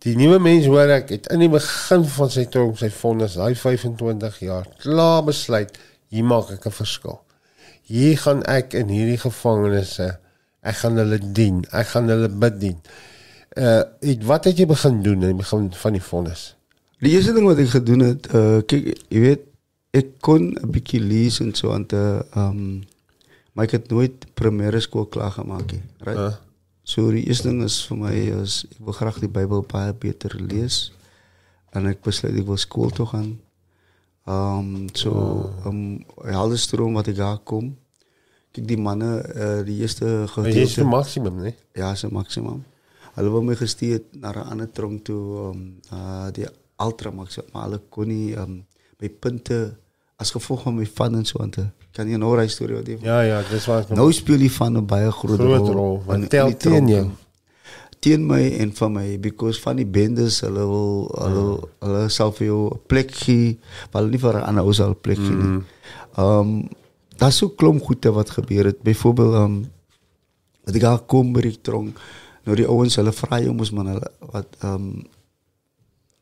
Die 0.06 0.14
nuwe 0.16 0.38
mens 0.38 0.66
hoor 0.70 0.88
ek 0.94 1.08
het 1.10 1.26
in 1.34 1.40
die 1.42 1.48
begin 1.50 2.04
van 2.06 2.30
sy 2.30 2.44
tronk 2.46 2.78
sy 2.78 2.88
vonnis, 2.94 3.34
daai 3.34 3.54
25 3.58 4.38
jaar, 4.46 4.68
klaar 4.78 5.24
besluit 5.26 5.74
hier 6.08 6.24
maak 6.24 6.52
ek 6.54 6.66
'n 6.66 6.70
verskil. 6.70 7.18
Hier 7.82 8.18
gaan 8.18 8.42
ek 8.44 8.74
in 8.74 8.88
hierdie 8.88 9.18
gevangenisse, 9.18 10.18
ek 10.62 10.76
gaan 10.76 10.96
hulle 10.96 11.18
dien, 11.32 11.64
ek 11.72 11.86
gaan 11.86 12.08
hulle 12.08 12.28
bedien. 12.28 12.78
Uh 13.56 13.82
het- 14.00 14.24
wat 14.24 14.44
het 14.44 14.56
jy 14.58 14.66
begin 14.66 15.02
doen 15.02 15.22
in 15.22 15.28
die 15.34 15.42
begin 15.42 15.72
van 15.74 15.92
die 15.92 16.02
vonnis? 16.02 16.54
Die 17.00 17.10
eerste 17.16 17.32
ding 17.32 17.46
wat 17.46 17.58
ek 17.58 17.68
gedoen 17.68 18.00
het, 18.00 18.26
uh 18.34 18.60
kyk, 18.66 18.98
jy 19.10 19.20
weet, 19.20 19.40
ek 19.94 20.06
kon 20.20 20.54
'n 20.62 20.70
bietjie 20.70 21.00
lees 21.00 21.40
en 21.40 21.54
so 21.54 21.72
aan 21.72 21.86
te 21.86 22.24
ehm 22.34 22.82
Maar 23.58 23.66
ik 23.66 23.72
heb 23.72 23.90
nooit 23.90 24.34
primaire 24.34 24.80
school 24.80 25.06
klaargemaakt. 25.06 25.72
Right? 25.98 26.18
Uh. 26.18 26.34
So 26.82 27.10
die 27.10 27.26
eerste 27.26 27.48
ding 27.48 27.62
is 27.62 27.86
voor 27.86 27.98
mij 27.98 28.26
is, 28.26 28.64
ik 28.68 28.76
wil 28.84 28.92
graag 28.92 29.18
die 29.18 29.28
Bijbel 29.28 29.64
baie 29.66 29.94
beter 29.94 30.42
lees. 30.42 30.92
En 31.70 31.86
ik 31.86 32.00
besluit, 32.00 32.36
ik 32.36 32.46
wil 32.46 32.56
school 32.56 32.88
toe 32.88 33.06
gaan. 33.06 33.40
Um, 34.28 34.86
so, 34.92 35.10
ah. 35.64 36.44
um, 36.44 36.56
stroom 36.56 36.92
wat 36.92 37.06
ik 37.06 37.16
ga 37.16 37.40
komen. 37.44 37.78
Kijk, 38.50 38.68
die 38.68 38.78
mannen, 38.78 39.36
uh, 39.36 39.58
eh, 39.58 39.66
die 39.66 39.80
eerste 39.80 40.24
gedeelte... 40.26 40.60
is 40.60 40.76
een 40.76 40.86
maximum, 40.86 41.36
nee? 41.36 41.54
Ja, 41.72 41.90
is 41.90 42.02
het 42.02 42.10
maximum. 42.10 42.64
Hulle 43.14 43.30
wil 43.30 43.42
my 43.42 43.56
gestuur 43.56 44.02
naar 44.10 44.36
'n 44.36 44.48
andere 44.48 44.70
tronk 44.70 45.04
toe, 45.04 45.38
um, 45.38 45.80
uh, 45.92 46.26
die 46.32 46.46
ultra 46.76 47.10
maximum. 47.10 47.48
Maar 47.52 47.78
kon 47.88 48.06
niet 48.06 48.36
um, 48.36 48.66
my 48.98 49.08
punten 49.08 49.78
as 50.18 50.32
gevolg 50.34 50.64
van 50.66 50.74
my 50.74 50.86
van 50.98 51.14
en 51.14 51.24
so 51.24 51.38
aan 51.42 51.50
te. 51.54 51.64
Kan 51.94 52.10
jy 52.10 52.18
nou 52.18 52.34
daai 52.36 52.50
storie 52.50 52.76
wat 52.78 52.88
jy 52.90 52.98
Ja, 53.06 53.20
ja, 53.22 53.38
dis 53.50 53.66
wat 53.70 53.90
Nou 53.94 54.10
speel 54.12 54.42
die 54.42 54.50
van 54.52 54.76
'n 54.76 54.86
baie 54.86 55.10
groot, 55.14 55.38
Groot 55.38 55.68
rol, 55.68 56.02
want 56.06 56.30
tel 56.30 56.56
teen 56.56 56.88
jou. 56.88 57.06
Teen 58.00 58.26
my 58.26 58.42
en 58.62 58.72
van 58.72 58.92
my 58.92 59.18
because 59.18 59.60
van 59.60 59.76
die 59.76 59.86
bendes 59.86 60.40
hulle 60.40 60.66
wil 60.66 61.08
hulle 61.14 61.44
hulle 61.80 62.08
sal 62.08 62.32
vir 62.32 62.46
jou 62.46 62.70
'n 62.74 62.80
plek 62.86 63.10
gee, 63.10 63.58
maar 63.92 64.02
hulle 64.02 64.10
nie 64.10 64.18
vir 64.18 64.34
'n 64.34 64.42
ander 64.42 64.64
ou 64.64 64.72
sal 64.72 64.90
'n 64.90 65.00
plek 65.00 65.18
gee 65.18 65.36
nie. 65.36 65.62
Um 66.18 66.68
daar's 67.16 67.36
so 67.36 67.48
klomp 67.48 67.82
goede 67.82 68.12
wat 68.12 68.30
gebeur 68.30 68.64
het. 68.64 68.82
Byvoorbeeld 68.82 69.34
um 69.34 69.66
wat 70.64 70.74
ek 70.74 70.80
daar 70.82 70.98
kom 71.06 71.32
by 71.32 71.40
die 71.40 71.60
tronk, 71.60 71.98
nou 72.44 72.56
die 72.56 72.66
ouens 72.66 72.96
hulle 72.96 73.12
vra 73.12 73.40
jou 73.40 73.54
mos 73.54 73.70
man 73.70 73.86
hulle 73.86 74.10
wat 74.32 74.46
um 74.62 75.06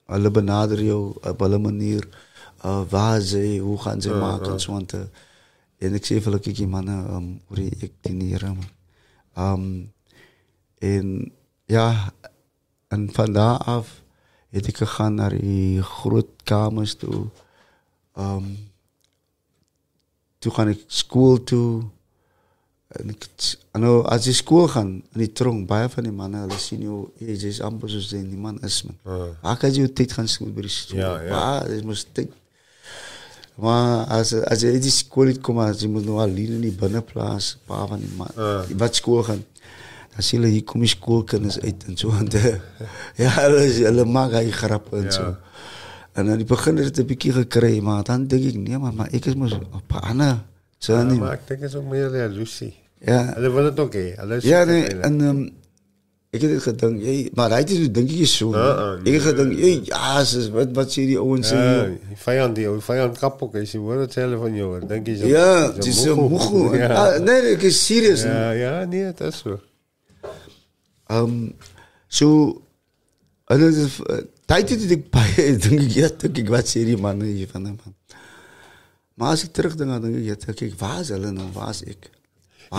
hulle 0.07 0.31
benader 0.31 0.83
jou 0.83 1.17
op 1.23 1.41
hulle 1.41 1.59
manier 1.59 2.05
uh, 2.67 2.81
waar 2.89 3.21
ze, 3.21 3.59
hoe 3.59 3.79
gaan 3.79 4.01
ze 4.01 4.15
maken. 4.15 4.67
Want 4.67 4.93
eh, 4.93 5.01
en 5.79 5.95
ik 5.95 6.07
zei 6.07 6.23
van 6.23 6.41
kijk 6.41 6.67
mannen, 6.67 7.15
um, 7.15 7.41
hoe 7.47 7.65
ik 7.65 7.93
die 8.01 8.23
hier, 8.23 8.55
ehm, 9.33 9.85
en 10.79 11.33
ja, 11.65 12.13
en 12.89 13.13
van 13.13 13.33
daar 13.33 13.59
af 13.59 14.03
heb 14.51 14.67
ik 14.67 14.77
gegaan 14.77 15.15
naar 15.15 15.39
die 15.39 15.83
grootkamers 15.83 16.95
toe. 16.95 17.27
Ehm, 18.13 18.37
um, 18.37 18.71
toen 20.39 20.53
ga 20.53 20.67
ik 20.67 20.85
school 20.87 21.43
toe. 21.43 21.83
En, 22.87 23.09
ik, 23.09 23.29
en 23.71 23.81
nou, 23.81 24.07
als 24.07 24.25
je 24.25 24.33
school 24.33 24.69
gaan, 24.69 24.89
in 24.89 25.19
die 25.19 25.33
tronk, 25.33 25.67
bij 25.67 25.89
van 25.89 26.03
die 26.03 26.13
mannen, 26.13 26.41
hulle 26.41 26.59
sien 26.59 26.81
jou, 26.81 27.09
je 27.15 27.27
is 27.27 27.61
amper 27.61 27.91
soos 27.91 28.09
die 28.09 28.37
man 28.37 28.63
is 28.63 28.83
man. 28.83 28.99
Uh. 29.07 29.23
Waar 29.43 29.57
kan 29.57 29.73
jy 29.73 29.89
jou 29.93 30.13
gaan 30.13 30.29
skool 30.29 30.53
by 30.53 30.61
die 30.61 30.71
school? 30.71 30.99
Ja, 30.99 31.21
ja. 31.21 31.31
Waar, 31.31 31.75
jy 31.75 31.83
moet 31.85 32.07
tijd. 32.13 32.31
Maar 33.57 34.07
als, 34.07 34.45
als 34.45 34.61
je 34.61 34.79
die 34.79 34.91
school 34.91 35.25
niet 35.25 35.41
komt, 35.41 35.59
als 35.59 35.81
je 35.81 35.89
moet 35.89 36.05
nog 36.05 36.21
alleen 36.21 36.49
in 36.49 36.61
die 36.61 36.73
binnenplaats, 36.73 37.53
een 37.53 37.77
paar 37.77 37.87
van 37.87 37.99
die 37.99 38.11
man, 38.17 38.29
uh. 38.39 38.61
wat 38.77 38.95
scoren. 38.95 39.45
Dan 40.15 40.23
zie 40.23 40.41
je, 40.41 40.47
hier 40.47 40.65
komen 40.65 40.89
scorekenners 40.89 41.61
uit 41.61 41.85
en 41.87 41.97
zo. 41.97 42.11
En 42.19 42.25
de, 42.25 42.59
ja, 43.15 43.31
ze 43.69 44.05
maakt 44.07 44.33
hij 44.33 44.51
grappen 44.51 45.05
en 45.05 45.13
zo. 45.13 45.37
En 46.13 46.31
aan 46.31 46.39
het 46.39 46.47
begin 46.47 46.79
is 46.79 46.85
het 46.85 46.99
een 46.99 47.07
beetje 47.07 47.33
gekregen, 47.33 47.83
maar 47.83 48.03
dan 48.03 48.27
denk 48.27 48.45
ik, 48.45 48.57
nee, 48.57 48.79
maar, 48.79 49.09
ik 49.11 49.25
is 49.25 49.35
maar 49.35 49.53
op 49.73 49.83
een. 50.03 50.39
Zo 50.79 51.05
maar 51.05 51.33
ik 51.33 51.41
denk 51.47 51.61
het 51.61 51.89
meer 51.89 52.41
is. 52.41 52.63
Ja. 52.99 53.33
Hulle 53.35 53.53
wil 53.53 53.65
het. 53.65 54.43
Ja, 54.43 54.67
en... 54.67 55.21
Ehm, 55.21 55.49
ik 56.43 56.51
heb 56.51 56.61
gedacht, 56.61 57.03
hey, 57.03 57.31
maar 57.35 57.51
hij 57.51 57.63
is 57.63 57.93
denk 57.93 58.11
je 58.11 58.25
zo. 58.25 58.51
ik 59.03 59.13
heb 59.13 59.23
gedacht, 59.23 59.49
hey, 59.49 59.81
jezus, 59.85 60.49
wat, 60.49 60.69
wat 60.73 60.93
zie 60.93 61.07
die 61.07 61.23
Owens 61.23 61.53
uh, 61.53 61.83
Vijand, 62.15 62.55
die 62.55 62.69
vijand 62.79 63.19
kapok 63.19 63.55
is, 63.55 63.73
je 63.73 63.79
hoort 63.79 63.99
hetzelfde 63.99 64.37
van 64.37 64.55
jou. 64.55 64.87
Denk 64.87 65.07
je 65.07 65.17
zo, 65.17 65.27
ja, 65.27 65.73
het 65.73 65.87
is 65.87 66.05
een 66.05 66.15
moegoe. 66.15 66.77
Ja. 66.77 66.95
Ah, 66.95 67.23
nee, 67.23 67.51
ik 67.51 67.63
is 67.63 67.87
serieus. 67.87 68.23
Ja, 68.23 68.51
ja, 68.51 68.85
nee, 68.85 69.13
dat 69.15 69.33
is 69.33 69.39
zo. 69.39 69.61
Um, 71.11 71.55
zo, 72.07 72.63
tijd 74.45 74.69
dat 74.69 74.91
ik 74.91 75.11
bij, 75.11 75.59
denk 75.69 75.81
ik, 75.81 75.91
ja, 75.91 76.11
denk 76.19 76.37
ik, 76.37 76.49
wat 76.49 76.69
zie 76.69 76.85
die 76.85 76.97
man 76.97 77.23
hier 77.23 77.49
van 77.49 77.65
hem. 77.65 77.79
Maar 79.15 79.29
als 79.29 79.45
ik 79.45 79.53
terug 79.53 79.75
denk 79.75 80.03
denk 80.03 80.17
ik, 80.17 80.25
ja, 80.25 80.35
denk 80.47 80.61
ik, 80.61 80.79
waar 80.79 81.01
is 81.01 81.11
Ellen 81.11 81.35
nou? 81.35 81.47
en 81.47 81.53
waar 81.53 81.69
is 81.69 81.83
ik? 81.83 82.11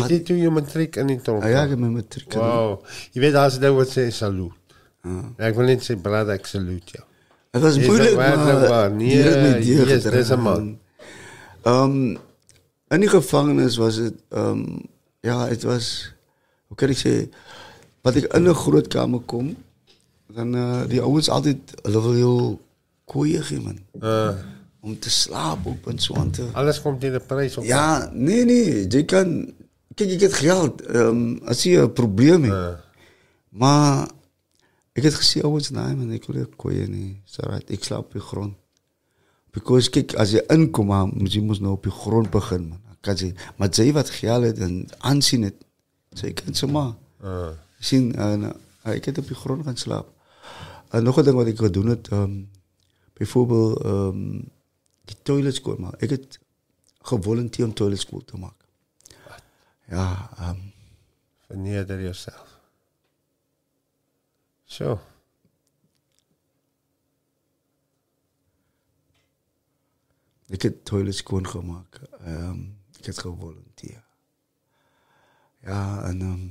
Het 0.01 0.09
jy 0.09 0.19
toe 0.19 0.37
jou 0.37 0.51
matriek 0.51 0.95
in 0.95 1.07
die 1.07 1.21
tronk? 1.21 1.43
Ah, 1.43 1.49
ja, 1.49 1.65
my 1.75 1.87
matriek. 1.87 2.33
Wow. 2.33 2.83
Jy 3.11 3.21
weet 3.21 3.33
'n 3.33 3.61
ding 3.61 3.75
wat 3.75 3.89
sê 3.93 4.07
salute. 4.11 4.55
Ah. 5.01 5.25
Ek 5.37 5.55
wil 5.55 5.65
net 5.65 5.83
sê 5.83 5.95
brother, 6.01 6.33
ek 6.33 6.45
salute 6.45 6.91
jou. 6.97 7.03
Het 7.51 7.61
was 7.61 7.75
Is 7.75 7.77
dit 7.77 7.87
moeilijk, 7.87 8.15
werkelijk 8.15 8.59
maar 8.59 8.69
waar? 8.69 8.91
Nee, 8.91 9.07
die 9.09 9.23
het 9.23 9.41
my 9.41 9.91
yes, 9.91 10.03
dis 10.03 10.29
een 10.29 10.41
man. 10.41 10.79
Ehm, 11.61 12.17
in 12.87 12.99
die 12.99 13.09
gevangenis 13.09 13.77
was 13.77 13.95
het, 13.95 14.13
ehm, 14.29 14.63
ja, 15.19 15.47
het 15.47 15.63
was, 15.63 16.13
hoe 16.67 16.77
kan 16.77 16.89
ik 16.89 16.97
zeggen, 16.97 17.31
wat 18.01 18.15
ik 18.15 18.33
in 18.33 18.45
een 18.45 18.55
groot 18.55 18.87
kamer 18.87 19.19
kom, 19.19 19.55
dan 20.33 20.55
uh, 20.55 20.81
die 20.87 21.01
ouens 21.01 21.29
altijd, 21.29 21.57
hulle 21.81 22.01
wil 22.01 22.17
jou 22.17 22.57
koeien 23.05 23.43
geven, 23.43 23.63
man. 23.63 23.79
Uh, 24.01 24.29
Om 24.79 24.99
te 24.99 25.09
slapen 25.09 25.71
op 25.71 25.87
en 25.87 25.99
zo 25.99 26.29
te... 26.29 26.45
alles 26.53 26.81
komt 26.81 27.03
in 27.03 27.11
de 27.11 27.19
prijs 27.19 27.57
op. 27.57 27.63
Ja, 27.63 28.09
nee, 28.13 28.45
nee, 28.45 28.85
je 28.91 29.05
kan, 29.05 29.53
kijk, 29.97 30.09
ik 30.09 30.19
heb 30.19 30.31
geld, 30.31 30.81
ehm, 30.81 31.37
als 31.37 31.63
je 31.63 31.77
een 31.77 31.93
probleem 31.93 32.43
hebt. 32.43 32.55
Uh, 32.55 32.85
Maar 33.49 34.09
ik 34.91 35.03
heb 35.03 35.13
gezien, 35.13 35.43
ouwens, 35.43 35.69
nee 35.69 35.95
man, 35.95 36.11
ik 36.11 36.23
wil 36.25 36.35
het 36.41 36.55
kooien 36.55 36.91
niet. 36.91 37.17
Ik 37.65 37.83
slaap 37.83 38.05
op 38.05 38.11
de 38.11 38.19
grond. 38.19 38.55
Because 39.51 39.89
kijk, 39.89 40.13
als 40.13 40.29
je 40.31 40.43
inkomt, 40.47 41.13
moet 41.19 41.33
je 41.33 41.41
moet 41.41 41.59
nou 41.59 41.73
op 41.73 41.83
je 41.83 41.91
grond 41.91 42.29
beginnen, 42.29 42.67
man. 42.69 42.79
Kan 43.01 43.17
ze, 43.17 43.33
maar 43.57 43.67
zij 43.71 43.93
wat 43.93 44.09
geld 44.09 44.43
heeft 44.43 44.57
en 44.57 44.87
aanzien 44.97 45.41
het, 45.43 45.53
zij 46.09 46.33
kan 46.33 46.55
ze 46.55 46.67
maar. 46.67 46.93
uh, 47.23 47.47
Zien, 47.79 48.15
en, 48.15 48.41
uh, 48.87 48.95
ik 48.95 49.05
heb 49.05 49.17
op 49.17 49.27
je 49.27 49.35
grond 49.35 49.63
gaan 49.65 49.77
slapen. 49.77 50.13
En 50.89 51.03
nog 51.03 51.17
een 51.17 51.23
ding 51.23 51.35
wat 51.35 51.47
ik 51.47 51.57
gedaan 51.57 51.87
heb, 51.87 52.11
um, 52.11 52.49
bijvoorbeeld 53.13 53.85
um, 53.85 54.49
die 55.05 55.15
toilet. 55.23 55.61
Ik 55.97 56.09
heb 56.09 56.23
gevolunteerd 57.01 57.67
om 57.67 57.73
toilet 57.73 57.99
school 57.99 58.23
te 58.25 58.37
maken. 58.37 58.56
Ja, 59.87 60.29
um, 60.39 60.73
verneder 61.45 62.01
jezelf. 62.01 62.59
Zo. 64.63 64.99
Ik 70.47 70.61
heb 70.61 70.83
toilet 70.83 71.15
schoongemaakt. 71.15 71.99
Ehm 72.09 72.77
ik 72.99 73.05
heb 73.05 73.17
gevolunteerd. 73.17 74.05
Ja, 75.61 76.03
en, 76.03 76.21
ehm, 76.21 76.47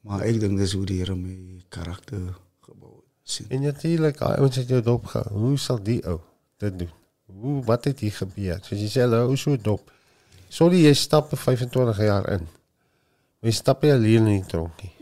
maar 0.00 0.26
ik 0.26 0.40
denk 0.40 0.52
dat 0.56 0.66
is 0.66 0.72
hoe 0.72 0.86
die 0.86 1.14
mijn 1.14 1.62
karakter 1.68 2.36
gebouwd 2.60 3.04
is. 3.24 3.42
En 3.48 3.62
natuurlijk, 3.62 4.20
ouens 4.20 4.56
het 4.56 4.68
jou 4.68 4.82
dop 4.82 5.06
Hoe 5.30 5.58
zal 5.58 5.82
die 5.82 6.06
ou 6.06 6.20
dit 6.56 6.78
doen? 6.78 6.90
Hoe, 7.24 7.64
wat 7.64 7.84
het 7.84 7.98
hier 7.98 8.12
gebeur? 8.12 8.58
Soos 8.62 8.80
jy 8.80 8.88
sê, 8.88 9.04
hulle 9.04 9.20
ou 9.22 9.36
so 9.36 9.56
dop. 9.56 9.92
Sorry, 10.48 10.82
jy 10.84 10.94
stap 10.94 11.30
25 11.36 11.98
jaar 11.98 12.28
in. 12.28 12.48
Jy 13.40 13.52
stap 13.56 13.84
nie 13.84 13.92
alleen 13.94 14.26
in 14.28 14.40
die 14.42 14.48
tronk 14.48 14.82
nie. 14.84 14.92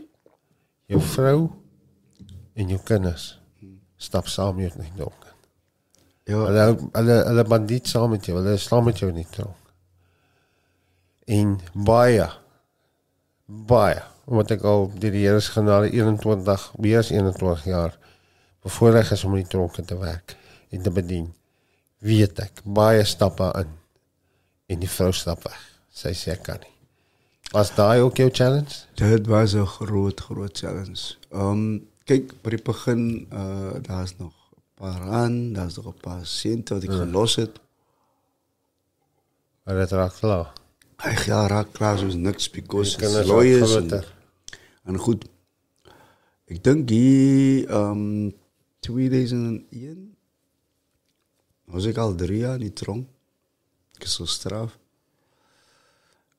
Jou 0.89 1.01
vrou 1.13 1.39
en 2.55 2.71
jou 2.71 2.79
kinders 2.87 3.33
stap 3.99 4.29
saam 4.31 4.55
met 4.55 4.69
jou 4.69 4.79
in 4.79 4.85
die 4.87 4.95
tronk. 4.95 5.25
Ja, 6.29 6.43
Hulle 6.45 6.65
hulle 6.93 7.17
hulle 7.25 7.45
bandiet 7.49 7.89
saam 7.89 8.13
met 8.13 8.29
jou. 8.29 8.37
Hulle 8.37 8.55
slaan 8.61 8.85
met 8.87 9.01
jou 9.01 9.09
in 9.11 9.19
die 9.19 9.27
tronk. 9.33 9.73
En 11.27 11.57
baie 11.73 12.29
baie 13.49 14.01
omdat 14.29 14.51
ek 14.59 14.65
al 14.69 14.87
deur 14.93 15.15
die 15.15 15.23
Here 15.25 15.41
se 15.41 15.55
genade 15.55 15.89
21 15.89 16.65
meer 16.77 16.99
as 17.01 17.09
21 17.09 17.63
jaar 17.65 17.95
bevoorreg 18.61 19.11
is 19.15 19.23
om 19.25 19.33
in 19.35 19.41
die 19.41 19.49
tronke 19.49 19.81
te 19.81 19.97
werk 19.97 20.35
en 20.69 20.83
te 20.85 20.93
bedien. 20.93 21.31
Weet 22.05 22.39
ek 22.45 22.61
baie 22.63 23.03
stappe 23.09 23.49
in 23.63 23.73
en 24.69 24.83
die 24.85 24.91
vrou 24.99 25.09
stap 25.17 25.43
weg. 25.49 25.63
Sy 25.89 26.13
sê 26.13 26.37
ek 26.37 26.45
kan 26.45 26.61
nie. 26.61 26.78
Was 27.49 27.75
daai 27.75 28.01
ook 28.01 28.17
jou 28.17 28.29
challenge? 28.31 28.73
dit 28.93 29.27
was 29.27 29.53
een 29.53 29.67
groot, 29.67 30.19
groot 30.19 30.57
challenge. 30.57 31.15
Um, 31.33 31.89
kijk, 32.03 32.41
bij 32.41 32.51
het 32.51 32.63
begin, 32.63 33.27
uh, 33.33 33.71
daar 33.81 34.03
is 34.03 34.17
nog 34.17 34.33
een 34.55 34.61
paar 34.73 35.01
aan, 35.01 35.53
daar 35.53 35.65
is 35.65 35.75
nog 35.75 35.85
een 35.85 35.99
paar 36.01 36.25
centen 36.25 36.75
wat 36.75 36.83
ik 36.83 36.91
gelost 36.91 37.35
heb. 37.35 37.59
Maar 39.63 39.75
dit 39.75 39.91
raak 39.91 40.13
klaar. 40.13 40.53
Ach 40.95 41.25
ja, 41.25 41.47
raak 41.47 41.67
klaar 41.71 41.97
zoals 41.97 42.13
niks, 42.13 42.49
because 42.49 42.97
raak 42.97 43.25
lawyers. 43.25 43.75
En, 43.75 44.03
en 44.83 44.97
goed, 44.97 45.25
ik 46.45 46.63
denk 46.63 46.87
die 46.87 47.69
um, 47.71 48.33
2001 48.79 50.15
was 51.65 51.85
ik 51.85 51.97
al 51.97 52.15
drie 52.15 52.37
jaar 52.37 52.53
in 52.53 52.59
die 52.59 52.73
tronk. 52.73 53.07
Ik 53.93 54.03
is 54.03 54.13
zo 54.13 54.25
straf. 54.25 54.77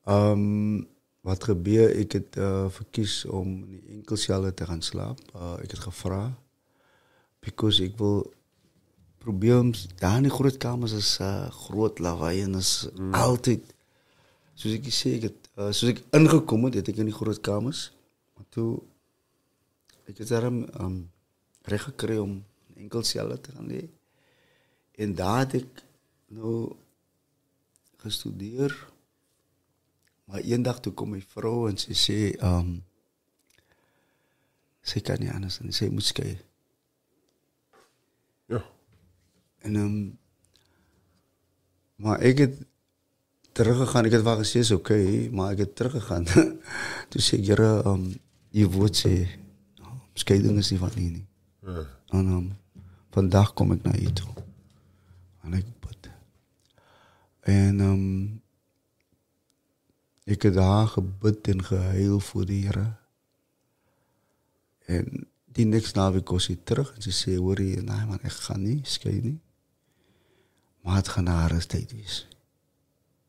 Um, 0.05 0.87
wat 1.21 1.43
gebeurt, 1.43 1.97
ik 1.97 2.11
het 2.11 2.35
uh, 2.35 2.69
verkies 2.69 3.25
om 3.25 3.47
in 3.47 3.81
die 3.85 3.95
enkelcellen 3.95 4.53
te 4.53 4.65
gaan 4.65 4.81
slapen. 4.81 5.23
Uh, 5.35 5.53
ik 5.61 5.71
het 5.71 5.79
gevraagd. 5.79 6.37
Because 7.39 7.83
ik 7.83 7.97
wil 7.97 8.33
probeer 9.17 9.59
om 9.59 9.71
daar 9.95 10.15
in 10.15 10.23
die 10.23 10.31
groot 10.31 10.57
kamers 10.57 10.91
is 10.91 11.17
uh, 11.21 11.49
groot 11.49 11.99
lawaai 11.99 12.41
en 12.41 12.55
is 12.55 12.89
mm. 12.95 13.13
altyd 13.13 13.73
soos 14.53 14.73
ek 14.73 14.89
sê 14.93 15.13
ek 15.17 15.27
het 15.29 15.49
uh, 15.57 15.69
soos 15.69 15.91
ek 15.93 16.01
ingekom 16.17 16.65
het, 16.67 16.79
het 16.81 16.89
ek 16.89 17.01
in 17.01 17.09
die 17.09 17.17
groot 17.17 17.41
kamers. 17.45 17.91
Maar 18.33 18.47
toe 18.49 18.81
ek 20.09 20.23
het 20.23 20.33
daarom 20.33 20.63
um, 20.81 20.97
reg 21.69 21.85
gekry 21.89 22.17
om 22.21 22.39
in 22.73 22.87
enkel 22.87 23.05
selle 23.05 23.37
te 23.41 23.53
gaan 23.53 23.69
lê. 23.69 23.83
En 25.01 25.13
daar 25.17 25.43
het 25.45 25.61
ek 25.61 25.83
nou 26.33 26.73
gestudeer. 28.01 28.73
Maar 30.31 30.39
één 30.39 30.81
toen 30.81 30.93
kom 30.93 31.09
mijn 31.09 31.23
vrouw 31.27 31.67
en 31.67 31.77
ze 31.77 31.93
zei, 31.93 32.35
ze 34.81 34.99
kan 35.01 35.19
niet 35.19 35.31
anders 35.31 35.59
en 35.59 35.73
ze 35.73 35.91
moet 35.91 36.03
scheiden. 36.03 36.45
Ja. 38.45 38.63
En, 39.57 39.75
ehm, 39.75 40.09
maar 41.95 42.21
ik 42.21 42.37
heb 42.37 42.55
teruggegaan, 43.51 44.05
ik 44.05 44.11
heb 44.11 44.23
wel 44.23 44.37
gezegd, 44.37 44.71
oké, 44.71 45.29
maar 45.31 45.51
ik 45.51 45.57
heb 45.57 45.75
teruggegaan. 45.75 46.23
toen 47.09 47.21
zei 47.21 47.41
ik, 47.41 47.57
je 48.49 48.69
woord 48.69 48.95
zei, 48.95 49.39
um, 49.79 50.01
scheiding 50.13 50.57
is 50.57 50.69
niet 50.69 50.79
van 50.79 50.91
hier. 50.95 51.21
Ja. 51.59 51.85
En 52.07 52.27
ehm, 52.27 52.47
vandaag 53.09 53.53
kom 53.53 53.71
ik 53.71 53.83
naar 53.83 53.99
je 53.99 54.13
toe. 54.13 54.33
En 55.41 55.53
ik 55.53 55.65
bed 55.79 56.09
En... 57.39 57.79
Ehm, 57.79 58.40
ik 60.31 60.41
heb 60.41 60.55
haar 60.55 60.87
gebed 60.87 61.47
in 61.47 61.63
geheel 61.63 62.19
voor 62.19 62.45
de 62.45 62.93
En 64.85 65.27
die 65.45 65.65
niks 65.65 65.91
na 65.91 66.09
ik 66.09 66.27
was 66.27 66.49
terug. 66.63 66.93
En 66.93 67.01
ze 67.01 67.11
zei, 67.11 67.37
hoor 67.37 67.61
je, 67.61 67.81
nee 67.81 68.05
man, 68.05 68.19
ik 68.21 68.31
ga 68.31 68.57
niet, 68.57 68.87
schijn 68.87 69.21
niet. 69.23 69.41
Maar 70.81 70.95
het 70.95 71.07
gaan 71.07 71.25
haar 71.25 71.65
tijd 71.65 71.93
is. 71.93 72.27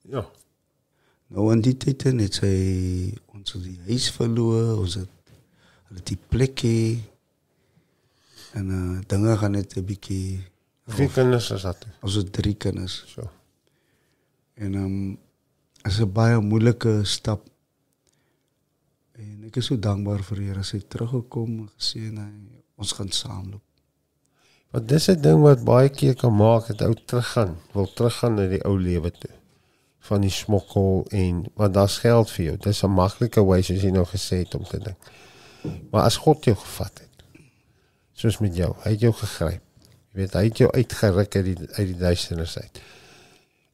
Ja. 0.01 0.31
Nou, 1.27 1.53
in 1.53 1.61
die 1.61 1.77
tijd 1.77 2.03
het 2.03 2.35
zij 2.35 3.19
ons 3.27 3.53
die 3.53 3.81
huis 3.87 4.11
verloren, 4.11 4.79
ons 4.79 4.95
het, 4.95 5.09
die 6.03 6.19
plekje. 6.29 6.99
En 8.53 8.71
eh, 8.71 9.01
dan 9.07 9.23
dingen 9.23 9.39
gaan 9.39 9.53
het 9.53 9.77
een 9.77 9.85
beetje... 9.85 10.39
Drie 10.85 11.11
kinderen 11.11 11.61
zat 11.61 11.87
Onze 12.01 12.31
drie 12.31 12.55
kennissen 12.55 13.09
Zo. 13.09 13.31
En 14.55 14.75
um, 14.75 15.19
is 15.85 16.01
'n 16.01 16.13
baie 16.13 16.39
moeilike 16.41 17.05
stap. 17.05 17.43
En 19.13 19.45
ek 19.47 19.57
is 19.57 19.67
so 19.67 19.79
dankbaar 19.79 20.23
vir 20.23 20.39
Here 20.39 20.63
sy 20.63 20.77
het 20.77 20.91
teruggekom 20.91 21.69
en 21.95 22.49
ons 22.77 22.93
gaan 22.93 23.11
saamloop. 23.11 23.63
Want 24.71 24.89
dis 24.89 25.09
'n 25.09 25.21
ding 25.21 25.41
wat 25.43 25.65
baie 25.65 25.89
keer 25.89 26.15
kan 26.15 26.37
maak 26.37 26.67
dat 26.67 26.83
ou 26.83 26.95
teruggaan, 26.95 27.57
wil 27.73 27.93
teruggaan 27.93 28.35
na 28.35 28.47
die 28.49 28.65
ou 28.65 28.79
lewe 28.79 29.11
toe. 29.11 29.31
Van 29.99 30.21
die 30.21 30.31
smokkel 30.31 31.07
en 31.11 31.45
want 31.55 31.75
daar's 31.75 31.99
geld 31.99 32.31
vir 32.31 32.45
jou. 32.45 32.57
Dis 32.57 32.83
'n 32.83 32.91
maklike 32.91 33.45
wyse 33.45 33.75
as 33.75 33.83
jy 33.83 33.91
nou 33.91 34.05
gesê 34.05 34.37
het 34.37 34.55
om 34.55 34.65
te 34.65 34.79
dink. 34.79 34.99
Maar 35.91 36.03
as 36.03 36.17
God 36.17 36.45
jou 36.45 36.57
gevat 36.57 36.99
het, 36.99 37.25
soos 38.13 38.39
met 38.39 38.57
jou, 38.57 38.75
hy 38.83 38.91
het 38.91 39.01
jou 39.01 39.13
gegryp. 39.13 39.63
Jy 40.13 40.21
weet, 40.21 40.33
hy 40.33 40.45
het 40.45 40.59
jou 40.59 40.71
uitgeruk 40.71 41.37
uit 41.37 41.45
die 41.45 41.57
uit 41.73 41.87
die 41.87 41.97
duisternis 41.97 42.59
uit. 42.59 42.81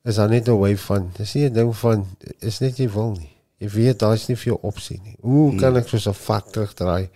Is 0.08 0.16
daar 0.16 0.30
net 0.32 0.48
'n 0.48 0.56
way 0.56 0.76
van, 0.76 1.10
dis 1.16 1.34
nie 1.34 1.48
'n 1.48 1.52
ding 1.52 1.76
van 1.76 2.06
is 2.40 2.58
net 2.58 2.78
jy 2.78 2.88
wil 2.90 3.10
nie. 3.12 3.34
Jy 3.58 3.68
weet 3.68 3.98
daar's 3.98 4.28
nie 4.28 4.36
veel 4.36 4.58
opsie 4.62 5.00
nie. 5.04 5.16
Hoe 5.20 5.54
kan 5.56 5.76
ek 5.76 5.88
soos 5.88 6.06
'n 6.08 6.14
vat 6.14 6.52
terugdraai 6.52 7.10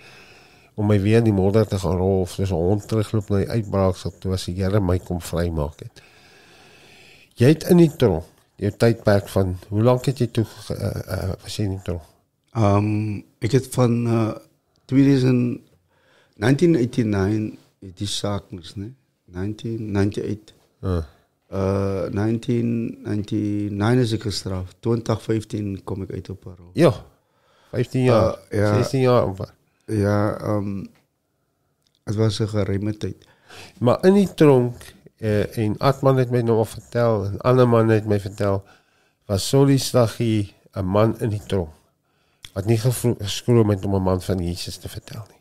om 0.75 0.87
my 0.87 1.01
weer 1.01 1.19
in 1.19 1.25
die 1.25 1.33
modder 1.33 1.67
te 1.69 1.79
gaan 1.79 1.97
rol 1.97 2.21
of 2.21 2.31
soos 2.31 2.51
'n 2.51 2.55
hond 2.55 2.89
terugloop 2.89 3.29
na 3.29 3.37
die 3.37 3.49
uitbraaksel 3.49 4.13
toe 4.19 4.33
as 4.33 4.45
die 4.45 4.55
Here 4.55 4.81
my 4.81 4.99
kom 4.99 5.21
vrymaak 5.21 5.81
het. 5.81 6.03
Jy 7.35 7.49
het 7.49 7.65
in 7.71 7.77
die 7.77 7.97
tronk 7.97 8.25
jou 8.57 8.71
tydperk 8.71 9.29
van 9.29 9.59
hoe 9.69 9.83
lank 9.83 10.07
het 10.07 10.19
jy 10.19 10.27
toe 10.27 10.47
uh, 10.71 10.77
uh, 10.77 11.33
was 11.43 11.57
jy 11.57 11.65
in 11.65 11.77
die 11.77 11.83
tronk? 11.83 12.03
Um 12.55 13.25
ek 13.41 13.53
het 13.53 13.67
van 13.75 14.07
uh, 14.07 14.33
2000 14.85 15.61
1989 16.37 17.59
het 17.81 17.99
die 17.99 18.07
saak 18.07 18.51
mos, 18.51 18.75
né? 18.77 18.93
1998 19.33 20.61
Uh, 20.83 20.99
uh 21.53 22.09
1999 22.11 24.01
is 24.01 24.13
ek 24.13 24.23
gestraf. 24.23 24.73
2015 24.81 25.85
kom 25.85 26.03
ek 26.03 26.11
uit 26.11 26.29
op 26.29 26.41
parol. 26.41 26.71
ja. 26.73 26.93
15 27.73 28.03
jaar. 28.03 28.39
Uh, 28.51 28.59
ja. 28.59 28.75
16 28.75 29.01
jaar 29.01 29.27
of 29.29 29.37
wat? 29.37 29.53
Ja, 29.87 30.41
um 30.57 30.89
dit 32.05 32.15
was 32.15 32.41
'n 32.41 32.49
geruime 32.49 32.97
tyd. 32.97 33.27
Maar 33.79 34.05
in 34.05 34.15
die 34.15 34.35
tronk 34.35 34.95
uh, 35.19 35.57
en 35.57 35.79
Atman 35.79 36.17
het 36.17 36.31
my 36.31 36.41
nog 36.41 36.69
vertel 36.69 37.25
en 37.25 37.39
ander 37.39 37.69
man 37.69 37.89
het 37.89 38.07
my 38.07 38.21
vertel 38.21 38.65
was 39.27 39.49
Solly 39.49 39.77
Staggie 39.79 40.55
'n 40.73 40.85
man 40.85 41.19
in 41.21 41.29
die 41.29 41.43
tronk 41.47 41.73
wat 42.53 42.65
nie 42.65 42.79
geskroom 42.79 43.71
het 43.71 43.85
om 43.85 43.95
'n 43.95 44.03
man 44.03 44.23
van 44.23 44.45
Jesus 44.45 44.77
te 44.77 44.89
vertel 44.89 45.25
nie. 45.29 45.41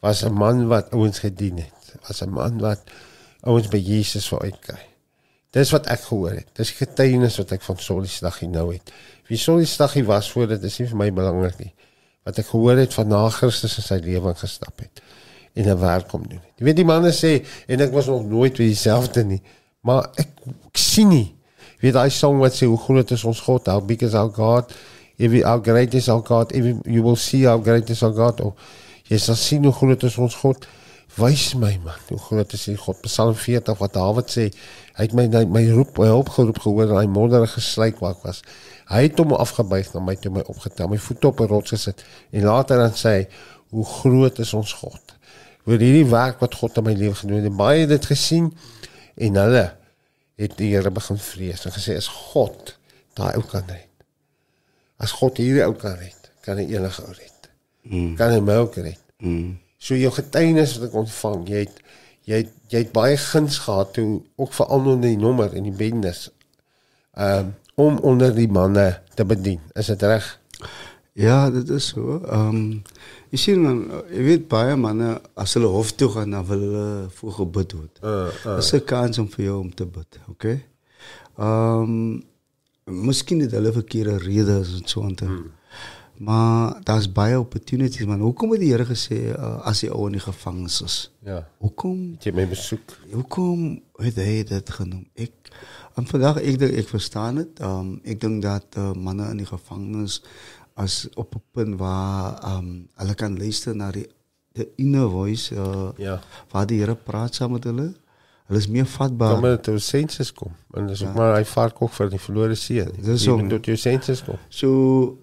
Was 0.00 0.24
'n 0.24 0.32
man 0.32 0.66
wat 0.66 0.90
ouens 0.90 1.18
gedien 1.18 1.56
het. 1.56 1.96
Was 2.06 2.22
'n 2.22 2.30
man 2.30 2.58
wat 2.58 2.80
ouens 3.40 3.68
by 3.68 3.76
Jesus 3.76 4.28
wou 4.28 4.42
uitkry. 4.42 4.89
Dis 5.54 5.72
wat 5.74 5.88
ek 5.90 6.04
gehoor 6.06 6.36
het. 6.38 6.50
Dis 6.54 6.70
getuienis 6.78 7.38
wat 7.40 7.56
ek 7.56 7.64
van 7.66 7.78
Solly 7.82 8.10
Staggie 8.10 8.48
nou 8.48 8.68
het. 8.72 8.92
Wie 9.30 9.38
Solly 9.38 9.66
Staggie 9.66 10.04
was 10.06 10.30
voor 10.30 10.46
dit 10.52 10.62
is 10.66 10.78
nie 10.78 10.88
vir 10.92 11.00
my 11.00 11.08
belangrik 11.14 11.58
nie. 11.58 11.72
Wat 12.26 12.38
ek 12.38 12.50
gehoor 12.52 12.78
het 12.78 12.94
van 12.94 13.10
na 13.10 13.24
Christus 13.34 13.78
in 13.80 13.86
sy 13.86 13.98
lewe 14.04 14.34
gestap 14.38 14.78
het 14.84 15.02
en 15.54 15.66
'n 15.66 15.78
werk 15.80 16.08
kom 16.08 16.22
doen. 16.28 16.40
Jy 16.56 16.64
weet 16.64 16.76
die 16.76 16.84
manne 16.84 17.10
sê 17.10 17.44
en 17.66 17.80
ek 17.80 17.92
was 17.92 18.06
nog 18.06 18.24
nooit 18.24 18.56
weer 18.56 18.68
dieselfde 18.68 19.24
nie, 19.24 19.42
maar 19.82 20.10
ek, 20.14 20.28
ek 20.68 20.76
sien 20.78 21.08
nie. 21.08 21.34
Jy 21.80 21.88
weet 21.88 21.94
daai 21.94 22.10
song 22.10 22.38
wat 22.38 22.54
sê 22.54 22.66
hoe 22.66 22.78
groot 22.78 23.10
is 23.10 23.24
ons 23.24 23.40
God, 23.40 23.66
how 23.66 23.80
big 23.80 24.02
is 24.02 24.14
our 24.14 24.30
God? 24.30 24.72
If 25.18 25.30
we 25.30 25.42
how 25.42 25.58
great 25.58 25.94
is 25.94 26.08
our 26.08 26.22
God, 26.22 26.52
if 26.52 26.64
you 26.86 27.02
will 27.02 27.16
see 27.16 27.44
how 27.44 27.58
great 27.58 27.90
is 27.90 28.02
our 28.02 28.12
God. 28.12 28.40
Oh, 28.40 28.54
jy 29.08 29.18
sal 29.18 29.34
sien 29.34 29.64
hoe 29.64 29.72
groot 29.72 30.02
is 30.02 30.18
ons 30.18 30.34
God. 30.34 30.66
Wys 31.18 31.54
my 31.54 31.78
man, 31.84 31.98
hoe 32.08 32.18
groot 32.18 32.52
is 32.52 32.64
die 32.64 32.76
God. 32.76 33.00
Psalm 33.02 33.34
40 33.34 33.78
wat 33.78 33.92
Dawid 33.92 34.30
sê, 34.30 34.46
hy 34.96 35.06
het 35.06 35.14
my 35.16 35.26
my, 35.28 35.44
my 35.44 35.64
roep, 35.74 35.98
my 35.98 36.08
hulp 36.10 36.32
geroep 36.34 36.58
gehoor 36.64 36.90
en 36.90 36.98
hy 36.98 37.06
modderige 37.10 37.60
sluik 37.60 38.00
waar 38.02 38.16
ek 38.16 38.26
was. 38.26 38.42
Hy 38.90 39.04
het 39.06 39.18
hom 39.22 39.32
afgebuig 39.36 39.92
na 39.94 40.02
my 40.02 40.16
toe 40.18 40.32
my 40.34 40.42
opgetel, 40.50 40.90
my 40.90 40.98
voete 40.98 41.26
op 41.30 41.40
'n 41.40 41.50
rots 41.52 41.70
gesit 41.70 42.04
en 42.32 42.44
later 42.44 42.78
dan 42.78 42.92
sê 42.92 43.14
hy, 43.18 43.24
hoe 43.70 43.84
groot 43.84 44.38
is 44.38 44.54
ons 44.54 44.72
God 44.82 45.14
oor 45.68 45.78
hierdie 45.78 46.08
werk 46.08 46.40
wat 46.42 46.56
God 46.58 46.78
in 46.80 46.86
my 46.88 46.94
lewe 46.96 47.14
gedoen 47.14 47.42
het. 47.42 47.50
En 47.50 47.56
Baie 47.56 47.84
het 47.84 47.92
dit 47.92 48.06
gesien 48.10 48.50
en 49.20 49.40
hulle 49.42 49.66
het 50.40 50.56
die 50.58 50.72
Here 50.74 50.90
begin 50.90 51.18
vrees 51.20 51.66
en 51.68 51.74
gesê 51.74 51.96
is 52.00 52.08
God 52.32 52.76
daai 53.18 53.34
ou 53.36 53.44
kan 53.46 53.66
red. 53.68 53.88
As 55.00 55.14
God 55.16 55.40
hierdie 55.40 55.64
ou 55.66 55.74
kan 55.78 55.98
red, 56.00 56.30
kan 56.44 56.60
hy 56.60 56.66
enige 56.72 57.04
ou 57.04 57.12
red. 57.12 57.50
Mm. 57.84 58.14
Kan 58.18 58.34
hy 58.34 58.40
my 58.44 58.56
ook 58.64 58.78
red. 58.80 59.00
Mm. 59.20 59.58
So 59.80 59.96
jou 59.96 60.12
getuienis 60.12 60.76
wat 60.78 60.88
ek 60.90 60.96
ontvang, 61.02 61.44
jy 61.48 61.64
het 61.66 61.78
jy 62.28 62.42
het, 62.42 62.52
jy 62.68 62.84
het 62.84 62.92
baie 62.92 63.16
guns 63.16 63.58
gehad 63.58 63.94
toe 63.94 64.22
ook 64.36 64.52
veral 64.52 64.78
onder 64.78 65.08
die 65.08 65.18
nommer 65.18 65.54
en 65.54 65.62
die 65.62 65.76
bendes. 65.76 66.28
Um 67.14 67.54
om 67.80 67.98
onder 68.04 68.34
die 68.34 68.48
manne 68.48 69.00
te 69.14 69.24
bedien. 69.24 69.60
Is 69.72 69.86
dit 69.86 70.02
reg? 70.02 70.26
Ja, 71.12 71.50
dit 71.50 71.68
is 71.68 71.92
so. 71.94 72.20
Ehm 72.28 72.80
jy 73.30 73.38
sien 73.38 73.62
man, 73.62 73.84
jy 74.10 74.24
weet 74.26 74.48
baie 74.50 74.74
manne 74.76 75.14
as 75.38 75.54
hulle 75.54 75.70
hof 75.70 75.92
toe 75.94 76.08
gaan, 76.10 76.34
dan 76.34 76.46
wil 76.48 76.64
hulle 76.64 76.88
voor 77.18 77.32
gebid 77.38 77.74
word. 77.78 78.00
Uh, 78.02 78.26
uh. 78.44 78.56
Dis 78.58 78.72
'n 78.74 78.84
kans 78.84 79.18
om 79.22 79.28
vir 79.30 79.44
jou 79.44 79.60
om 79.60 79.70
te 79.74 79.86
bid, 79.86 80.18
okay? 80.28 80.58
Ehm 81.38 82.20
miskien 82.90 83.40
het 83.40 83.52
hulle 83.54 83.72
verkeerde 83.72 84.18
redes 84.18 84.74
en 84.80 84.86
so 84.88 85.02
aan 85.02 85.14
te. 85.14 85.24
Hmm. 85.24 85.52
Maar 86.20 86.74
daar's 86.84 87.06
baie 87.12 87.38
opportunities 87.40 88.04
man. 88.06 88.20
Hoekom 88.20 88.50
het 88.52 88.60
die 88.60 88.70
Here 88.74 88.84
gesê 88.84 89.30
uh, 89.32 89.54
as 89.64 89.80
die 89.80 89.88
ou 89.88 90.02
in 90.10 90.18
die 90.18 90.20
gevangenis 90.20 90.80
is? 90.84 90.96
Ja. 91.24 91.38
Hoekom 91.64 92.02
Het 92.18 92.26
jy 92.28 92.32
my 92.36 92.44
besoek? 92.50 92.92
Hoekom 93.14 93.62
het 94.04 94.18
hy 94.20 94.42
dit 94.50 94.72
genoem? 94.76 95.06
Ek 95.16 95.32
en 95.96 96.06
vandag 96.06 96.42
ek 96.44 96.58
dink 96.60 96.76
ek 96.82 96.90
verstaan 96.92 97.40
dit. 97.40 97.62
Um 97.64 97.94
ek 98.04 98.20
dink 98.20 98.42
dat 98.44 98.76
uh, 98.76 98.90
manne 98.92 99.30
in 99.32 99.40
die 99.40 99.48
gevangenis 99.48 100.18
as 100.76 101.06
op 101.16 101.34
'n 101.34 101.42
punt 101.56 101.78
waar 101.80 102.36
um 102.52 102.68
hulle 103.00 103.14
kan 103.16 103.38
luister 103.40 103.74
na 103.76 103.88
die 103.90 104.06
the 104.52 104.68
inner 104.76 105.08
voice 105.08 105.54
uh, 105.54 105.88
Ja. 105.96 106.20
waar 106.52 106.66
die 106.66 106.80
Here 106.84 106.94
praat 106.94 107.34
saam 107.34 107.52
met 107.56 107.64
hulle. 107.64 107.94
Hulle 108.46 108.58
is 108.58 108.68
meer 108.68 108.86
vatbaar. 108.86 109.40
Dan 109.40 109.40
moet 109.56 109.66
jy 109.66 109.78
sensus 109.78 110.32
kom. 110.32 110.52
En 110.74 110.86
dis 110.86 111.02
ook 111.06 111.14
maar 111.14 111.36
hy 111.38 111.44
vark 111.44 111.80
ook 111.82 111.92
vir 111.92 112.10
die 112.10 112.18
verlore 112.18 112.54
seun. 112.54 112.92
Jy 113.00 113.30
moet 113.40 113.48
tot 113.50 113.64
jou 113.64 113.76
sensus 113.76 114.22
kom. 114.24 114.36
So 114.48 115.16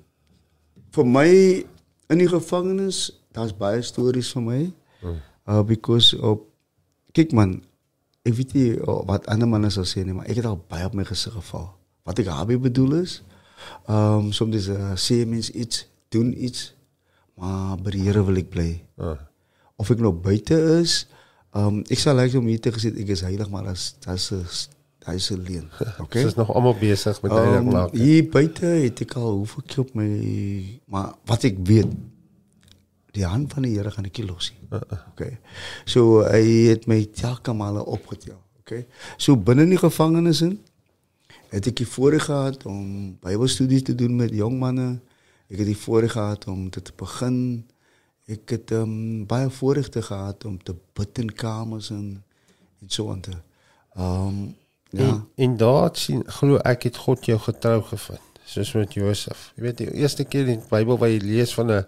vir 0.98 1.08
my 1.08 1.30
in 2.12 2.22
die 2.22 2.30
gevangenis, 2.32 3.08
daar's 3.36 3.56
baie 3.56 3.82
stories 3.86 4.32
vir 4.36 4.46
my. 4.46 4.62
Hmm. 5.02 5.18
Uh 5.48 5.64
because 5.64 6.18
op 6.18 6.48
kyk 7.16 7.34
man, 7.38 7.60
ek 8.28 8.36
weet 8.38 8.56
nie 8.58 8.70
uh, 8.76 9.02
wat 9.08 9.28
ander 9.32 9.50
manne 9.50 9.72
sal 9.74 9.88
sê 9.88 10.04
nie, 10.04 10.16
maar 10.16 10.28
ek 10.30 10.42
het 10.42 10.50
al 10.50 10.60
baie 10.70 10.88
op 10.88 10.98
my 10.98 11.06
gesig 11.08 11.36
geval. 11.38 11.70
Wat 12.08 12.20
ek 12.22 12.30
daarmee 12.30 12.62
bedoel 12.62 13.02
is, 13.04 13.22
ehm 13.88 14.28
um, 14.28 14.32
soms 14.36 14.70
uh, 14.74 14.94
sê 15.00 15.24
mens 15.26 15.52
iets, 15.52 15.86
doen 16.14 16.32
iets, 16.36 16.72
maar 17.40 17.78
by 17.82 17.94
die 17.96 18.06
Here 18.08 18.24
wil 18.26 18.40
ek 18.40 18.52
bly. 18.54 18.70
Ah. 19.02 19.18
Of 19.78 19.92
ek 19.94 20.02
nou 20.04 20.14
buite 20.14 20.58
is, 20.80 21.06
ehm 21.54 21.80
um, 21.80 21.84
ek 21.90 22.02
sal 22.02 22.18
like 22.20 22.38
om 22.38 22.50
hier 22.50 22.62
te 22.62 22.74
gesê 22.76 22.94
ek 22.94 23.16
is 23.16 23.26
heilig, 23.28 23.50
maar 23.54 23.70
as 23.74 24.32
daai 25.08 25.16
is 25.16 25.30
'n 25.32 25.42
leuen. 25.48 25.70
Okay? 26.04 26.24
Ons 26.24 26.34
is 26.34 26.36
nog 26.36 26.52
almal 26.54 26.76
besig 26.80 27.22
met 27.22 27.32
duidelik 27.32 27.60
Um, 27.64 27.72
maak. 27.72 27.94
hier 27.96 28.30
buite 28.30 28.66
het 28.66 29.02
ek 29.02 29.14
al 29.16 29.32
hoeveel 29.40 29.64
keer 29.66 29.80
op 29.80 29.94
my 29.96 30.10
maar 30.86 31.14
wat 31.26 31.44
ek 31.44 31.58
weet 31.64 31.88
die 33.16 33.26
hand 33.26 33.54
van 33.54 33.64
die 33.64 33.74
Here 33.78 33.92
gaan 33.92 34.06
ek 34.06 34.18
nie 34.18 34.28
los 34.28 34.52
nie. 34.52 34.68
Uh 34.70 34.82
-uh. 34.90 35.00
Okay. 35.12 35.40
So 35.86 36.22
hy 36.28 36.68
het 36.70 36.88
my 36.88 37.06
telke 37.06 37.54
male 37.54 37.86
opgetel. 37.86 38.42
Okay. 38.60 38.86
So 39.18 39.38
binne 39.38 39.64
in 39.64 39.70
die 39.70 39.78
gevangenis 39.78 40.42
in 40.42 40.60
het 41.50 41.68
ek 41.68 41.76
die 41.76 41.88
voorreg 41.88 42.26
gehad 42.26 42.66
om 42.66 43.18
Bybelstudie 43.20 43.82
te 43.82 43.96
doen 43.96 44.16
met 44.16 44.34
jong 44.34 44.60
manne. 44.60 45.00
Ek 45.48 45.58
het 45.58 45.66
die 45.66 45.78
voorreg 45.78 46.12
gehad 46.12 46.48
om 46.48 46.70
dit 46.70 46.84
te 46.84 46.92
begin. 46.96 47.66
Ek 48.28 48.50
het 48.50 48.72
um, 48.72 49.26
baie 49.26 49.50
voorregte 49.50 50.02
gehad 50.02 50.46
om 50.46 50.64
te 50.64 50.76
bid 50.94 51.18
in 51.18 51.34
kamers 51.34 51.90
en 51.90 52.24
en 52.82 52.90
so 52.90 53.12
aan 53.12 53.22
te. 53.22 53.32
Ehm 53.96 54.28
um, 54.28 54.56
ja. 54.92 55.04
En, 55.08 55.28
en 55.36 55.58
daar 55.58 55.90
sien 55.94 56.24
glo 56.40 56.58
ek 56.58 56.84
het 56.90 56.98
God 56.98 57.26
jou 57.26 57.40
getrou 57.40 57.82
gevind, 57.90 58.42
soos 58.46 58.74
met 58.74 58.94
Josef. 58.94 59.52
Jy 59.56 59.64
weet 59.64 59.78
die 59.78 59.92
eerste 59.94 60.24
keer 60.24 60.48
in 60.48 60.62
die 60.62 60.70
Bybel 60.70 60.98
waar 60.98 61.12
jy 61.12 61.20
lees 61.24 61.54
van 61.54 61.72
'n 61.72 61.86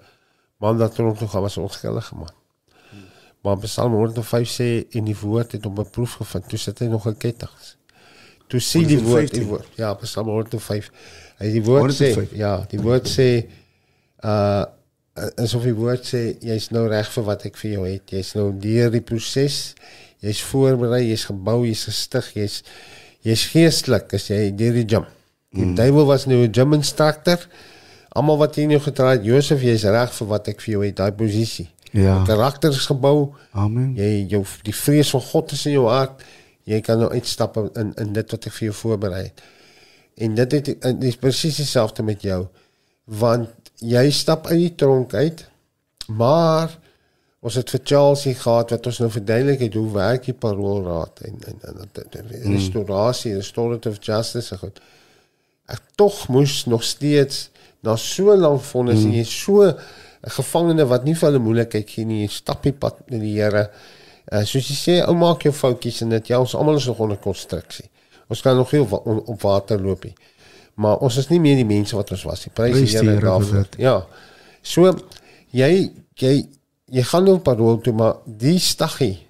man 0.59 0.77
wat 0.77 0.95
tronk 0.95 1.17
toe 1.17 1.27
gaan 1.27 1.41
was 1.41 1.57
'n 1.57 1.67
onskuldige 1.67 2.15
man. 2.15 2.33
Maar 3.41 3.57
Psalm 3.57 3.93
105 3.93 4.49
sê 4.49 4.69
en 4.91 5.05
die 5.07 5.15
woord 5.15 5.51
het 5.51 5.63
hom 5.63 5.75
beproef 5.75 6.13
gevind. 6.19 6.49
Toe 6.49 6.59
sit 6.59 6.79
hy 6.79 6.85
nog 6.91 7.05
in 7.07 7.17
kettinge. 7.17 7.69
Toe 8.47 8.59
sien 8.59 8.87
die 8.87 8.99
woord, 8.99 9.31
die 9.31 9.43
115. 9.43 9.47
woord. 9.47 9.67
Ja, 9.75 9.93
Psalm 9.93 10.27
105. 10.27 10.91
Hy 11.37 11.51
die 11.53 11.63
woord 11.63 11.93
sê, 11.93 12.09
105. 12.13 12.35
ja, 12.37 12.65
die 12.69 12.81
woord 12.81 13.07
sê 13.07 13.29
uh 14.25 14.65
asof 15.35 15.65
die 15.67 15.75
woord 15.75 16.05
sê 16.07 16.19
jy's 16.47 16.69
nou 16.71 16.85
reg 16.87 17.07
vir 17.11 17.25
wat 17.27 17.41
ek 17.49 17.57
vir 17.59 17.71
jou 17.73 17.81
het. 17.83 18.11
Jy's 18.13 18.33
nou 18.37 18.53
deur 18.55 18.91
die 18.93 19.03
proses. 19.03 19.73
Jy's 20.19 20.41
voorberei, 20.43 21.05
jy's 21.07 21.25
gebou, 21.29 21.63
jy's 21.67 21.85
gestig, 21.87 22.33
jy's 22.35 22.61
jy's 23.23 23.45
geestelik 23.51 24.13
as 24.15 24.29
jy 24.29 24.49
deur 24.55 24.75
die 24.75 24.87
gym. 24.87 25.05
Die 25.55 25.65
mm. 25.65 25.75
duiwel 25.75 26.05
was 26.05 26.25
nou 26.25 26.43
'n 26.43 26.53
gym 26.53 26.73
instructor. 26.73 27.39
Almal 28.09 28.37
wat 28.37 28.55
hier 28.55 28.67
nou 28.67 28.79
getraai 28.79 29.17
het, 29.17 29.25
Josef, 29.25 29.61
jy's 29.61 29.83
reg 29.83 30.13
vir 30.13 30.27
wat 30.27 30.47
ek 30.47 30.61
vir 30.61 30.73
jou 30.73 30.85
het, 30.85 30.95
daai 30.95 31.11
posisie. 31.11 31.69
Ja. 31.91 32.23
Karakter 32.25 32.69
is 32.69 32.85
gebou. 32.85 33.33
Amen. 33.51 33.95
Jy 33.97 34.25
jou 34.29 34.43
die 34.63 34.75
vrees 34.75 35.09
van 35.09 35.21
God 35.21 35.51
is 35.51 35.65
in 35.65 35.77
jou 35.77 35.87
hart. 35.89 36.23
Jy 36.69 36.81
kan 36.85 36.99
nou 36.99 37.09
uitstap 37.11 37.57
in 37.57 37.93
in 37.97 38.13
dit 38.13 38.31
wat 38.31 38.45
ek 38.45 38.53
vir 38.53 38.69
jou 38.69 38.75
voorberei 38.75 39.23
het. 39.23 39.41
En 40.19 40.35
dit 40.35 40.51
het 40.51 40.85
en 40.85 41.01
is 41.01 41.17
presies 41.17 41.55
dieselfde 41.55 42.03
met 42.03 42.21
jou. 42.21 42.47
Want 43.05 43.49
jy 43.79 44.09
stap 44.11 44.47
uit 44.47 44.59
die 44.59 44.75
tronk 44.75 45.13
uit. 45.13 45.45
Maar 46.07 46.77
ons 47.39 47.55
het 47.55 47.69
vir 47.71 47.83
hier 48.23 48.35
gehad 48.35 48.71
wat 48.71 48.87
ons 48.87 48.99
nou 48.99 49.09
verduidelik 49.11 49.61
het 49.63 49.75
hoe 49.79 49.91
werk 49.93 50.25
die 50.25 50.33
paroolraad 50.33 51.21
en 51.23 51.37
en 51.47 51.61
en, 51.61 51.77
en, 51.79 52.07
en, 52.11 52.33
en 52.41 52.55
restaurasie, 52.55 53.35
restorative 53.35 53.99
justice 54.01 54.53
en 54.53 54.59
goed. 54.59 54.81
Ek 55.69 55.81
tog 55.95 56.27
moes 56.27 56.65
nog 56.65 56.83
steeds 56.83 57.49
na 57.81 57.95
so 57.95 58.35
lank 58.35 58.61
vonnis 58.61 59.05
mm. 59.05 59.13
jy 59.15 59.23
is 59.23 59.35
so 59.43 59.63
'n 60.19 60.33
gevangene 60.35 60.85
wat 60.85 61.05
nie 61.05 61.15
vir 61.15 61.29
hulle 61.29 61.39
moeilikheid 61.39 61.89
gee 61.89 62.05
nie, 62.05 62.23
jy 62.25 62.27
stap 62.33 62.63
die 62.63 62.75
pad 62.75 62.99
met 63.07 63.21
die 63.21 63.37
Here. 63.37 63.69
Uh, 64.31 64.43
soos 64.43 64.67
jy 64.67 64.75
sê, 64.75 64.95
ou 65.07 65.15
maak 65.15 65.45
jou 65.47 65.53
foutjies 65.55 66.01
en 66.03 66.09
dit 66.09 66.27
ja, 66.27 66.39
ons 66.39 66.55
almal 66.55 66.75
is 66.75 66.85
nog 66.85 66.99
onder 66.99 67.17
konstruksie. 67.17 67.87
Ons 68.27 68.41
kan 68.41 68.55
nog 68.55 68.71
heel 68.71 68.85
wa- 68.87 69.01
on, 69.05 69.23
op 69.25 69.41
water 69.41 69.79
loop. 69.81 70.03
nie. 70.03 70.15
Maar 70.75 70.97
ons 70.97 71.17
is 71.17 71.29
nie 71.29 71.39
meer 71.39 71.55
die 71.55 71.65
mense 71.65 71.95
wat 71.95 72.11
ons 72.11 72.23
was 72.23 72.45
nie. 72.45 72.53
Prys 72.53 72.75
die 72.75 72.97
Here 72.97 73.19
daarvoor. 73.19 73.67
Ja. 73.77 74.05
So 74.61 74.91
jy 75.51 75.91
jy 76.15 76.47
je 76.89 77.03
gaat 77.03 77.23
nu 77.23 77.29
een 77.29 77.41
parool 77.41 77.77
toe, 77.77 77.93
maar 77.93 78.13
die 78.25 78.59
stachie 78.59 79.27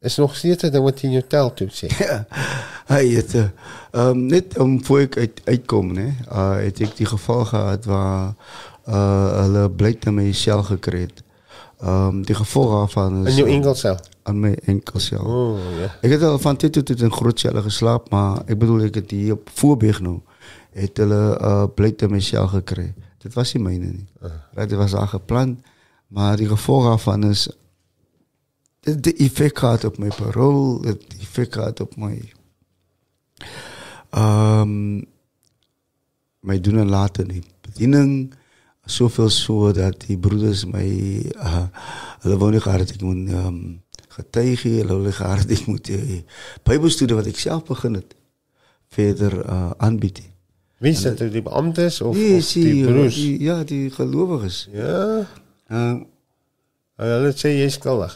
is 0.00 0.16
nog 0.16 0.36
steeds 0.36 0.62
het 0.62 0.76
wat 0.76 1.02
in 1.02 1.10
je 1.10 1.26
taal 1.26 1.54
toe 1.54 1.68
het, 3.16 3.34
uh, 3.92 4.10
net 4.10 4.58
om 4.58 4.84
voor 4.84 5.00
ik 5.00 5.16
uit, 5.16 5.40
uitkom, 5.44 5.96
hè, 5.96 6.02
uh, 6.02 6.14
eh, 6.28 6.64
het 6.64 6.80
ik 6.80 6.96
die 6.96 7.06
geval 7.06 7.44
gehad 7.44 7.84
waar 7.84 8.34
uh, 8.88 9.40
hulle 9.40 9.68
naar 9.68 10.06
aan 10.06 10.14
mijn 10.14 10.34
cel 10.34 10.62
die 12.22 12.34
gevolgen 12.34 12.88
van 12.88 13.26
is... 13.26 13.36
In 13.36 13.36
enkel 13.36 13.52
enkelcel? 13.52 13.96
Aan 14.22 14.40
mijn 14.40 14.58
enkelcel. 14.58 15.24
Oh. 15.24 15.58
Ik 16.00 16.10
heb 16.10 16.22
al 16.22 16.38
van 16.38 16.54
dit 16.56 16.72
tot 16.72 16.86
tijd 16.86 17.00
in 17.00 17.12
groot 17.12 17.40
cellen 17.40 17.62
geslapen, 17.62 18.18
maar 18.18 18.42
ik 18.46 18.58
bedoel, 18.58 18.80
ik 18.80 18.94
het 18.94 19.08
die 19.08 19.32
op 19.32 19.50
voorbeeld 19.54 20.00
nou 20.00 20.20
Het 20.70 20.96
hulle 20.96 21.38
uh, 21.40 21.64
blijkt 21.74 22.02
aan 22.02 22.10
mijn 22.10 22.22
cel. 22.22 22.50
Dit 23.18 23.34
was 23.34 23.52
niet 23.52 23.62
mijn 23.62 24.08
Dat 24.54 24.70
was 24.70 24.94
al 24.94 25.06
gepland. 25.06 25.60
Maar 26.14 26.36
die 26.36 26.48
gevolgen 26.48 26.98
van 26.98 27.24
is 27.24 27.48
de 28.80 29.14
effect 29.14 29.58
gaat 29.58 29.84
op 29.84 29.98
mijn 29.98 30.12
parool, 30.16 30.82
het 30.82 31.04
effect 31.20 31.54
gaat 31.54 31.80
op 31.80 31.96
mijn, 31.96 32.30
um, 34.10 34.20
ehm, 34.20 34.94
mijn 36.40 36.62
doen 36.62 36.78
en 36.78 36.88
laten 36.88 37.28
in 37.28 37.44
bediening. 37.60 38.34
Zoveel 38.84 39.30
zo 39.30 39.72
dat 39.72 40.04
die 40.06 40.18
broeders 40.18 40.64
mij, 40.64 40.88
uh, 40.88 41.56
eh, 41.56 41.62
hulle 42.20 42.80
ik 42.80 43.00
moet 43.00 43.28
ehm, 43.28 43.46
um, 43.46 43.82
getuigen. 44.08 44.70
hulle 44.70 45.44
ik 45.48 45.66
moet 45.66 45.84
die 45.84 46.24
bijbelstudie 46.62 47.16
wat 47.16 47.26
ik 47.26 47.38
zelf 47.38 47.64
begin 47.64 47.94
het, 47.94 48.14
verder 48.88 49.44
eh, 49.44 49.70
aanbieden. 49.76 50.24
Wie 50.76 50.92
is 50.92 51.02
dat, 51.02 51.18
die 51.18 51.48
ambtenis 51.48 52.00
of, 52.00 52.16
die, 52.16 52.44
die 52.52 52.84
broers? 52.84 53.16
Ja, 53.38 53.64
die 53.64 53.90
gelovigen. 53.90 54.72
Ja? 54.72 55.26
Ehm 55.74 56.02
Hulle 56.96 57.32
sê 57.34 57.50
jy 57.50 57.66
is 57.66 57.74
skuldig. 57.80 58.12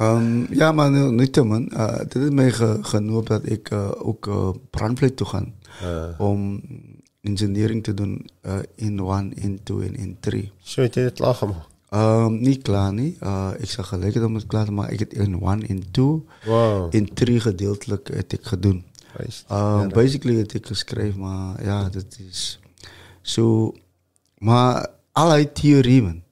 Um, 0.00 0.46
ja, 0.54 0.72
maar 0.72 0.90
nou, 0.90 1.12
niet 1.12 1.44
man. 1.44 1.68
Uh, 1.72 1.98
dit 1.98 2.16
is 2.16 2.30
mij 2.30 2.52
ge, 2.52 2.78
genoeg 2.82 3.24
dat 3.24 3.50
ik 3.50 3.70
uh, 3.70 3.90
ook 3.98 4.26
uh, 4.26 4.48
brandvleit 4.70 5.16
toe 5.16 5.26
gaan. 5.26 5.54
Om 6.18 6.62
engineering 7.20 7.82
te 7.82 7.94
doen 7.94 8.26
uh, 8.46 8.58
in 8.74 8.98
1, 8.98 9.32
in 9.34 9.60
2 9.62 9.86
en 9.86 9.94
in 9.94 10.16
3. 10.20 10.52
So 10.62 10.82
het 10.82 10.94
jy 10.94 11.02
dit 11.02 11.12
klaar 11.12 11.34
gemaak. 11.34 11.66
Um, 11.90 12.40
niet 12.40 12.62
klaar, 12.62 12.92
niet. 12.92 13.20
Uh, 13.22 13.50
ik 13.58 13.70
zag 13.70 13.88
gelijk 13.88 14.14
om 14.14 14.34
het 14.34 14.46
klaar 14.46 14.64
te 14.64 14.72
maken. 14.72 14.92
Ik 14.92 14.98
heb 14.98 15.12
in 15.12 15.40
1, 15.42 15.66
in 15.66 15.84
2, 15.90 16.22
Wow. 16.44 16.94
in 16.94 17.14
3 17.14 17.40
gedeeltelijk 17.40 18.08
heb 18.14 18.32
ik 18.32 18.44
gedaan. 18.44 18.84
Um, 19.20 19.30
Here. 19.46 19.88
basically 19.88 20.36
heb 20.36 20.52
ik 20.52 20.66
geschreven, 20.66 21.20
maar 21.20 21.64
ja, 21.64 21.88
dat 21.88 22.18
is 22.28 22.58
zo. 23.22 23.74
Maar 24.44 24.86
allerlei 25.12 25.52
theorieën. 25.52 26.22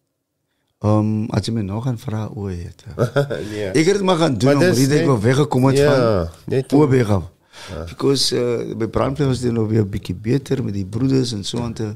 Um, 0.80 1.30
als 1.30 1.46
je 1.46 1.52
me 1.52 1.62
nog 1.62 1.84
een 1.86 1.98
vraag 1.98 2.34
ooit 2.34 2.84
hebt. 2.86 3.76
Ik 3.76 3.84
heb 3.84 3.94
het 3.94 4.04
maar 4.08 4.16
gaan 4.16 4.38
doen 4.38 4.44
Maar 4.58 4.68
omdat 4.68 4.78
ik 4.78 5.04
wel 5.06 5.20
weggekomen 5.20 5.76
van 5.76 6.28
net 6.46 6.72
om- 6.72 6.78
Oorbeeg 6.78 7.08
af. 7.10 7.30
Because 7.88 8.34
uh, 8.68 8.76
bij 8.76 8.86
Brandplein 8.86 9.28
was 9.28 9.38
het 9.40 9.52
nog 9.52 9.68
weer 9.68 9.80
een 9.80 9.90
beetje 9.90 10.14
beter 10.14 10.64
met 10.64 10.74
die 10.74 10.84
broeders 10.84 11.32
en 11.32 11.44
zo. 11.44 11.60
aan 11.62 11.72
te- 11.72 11.94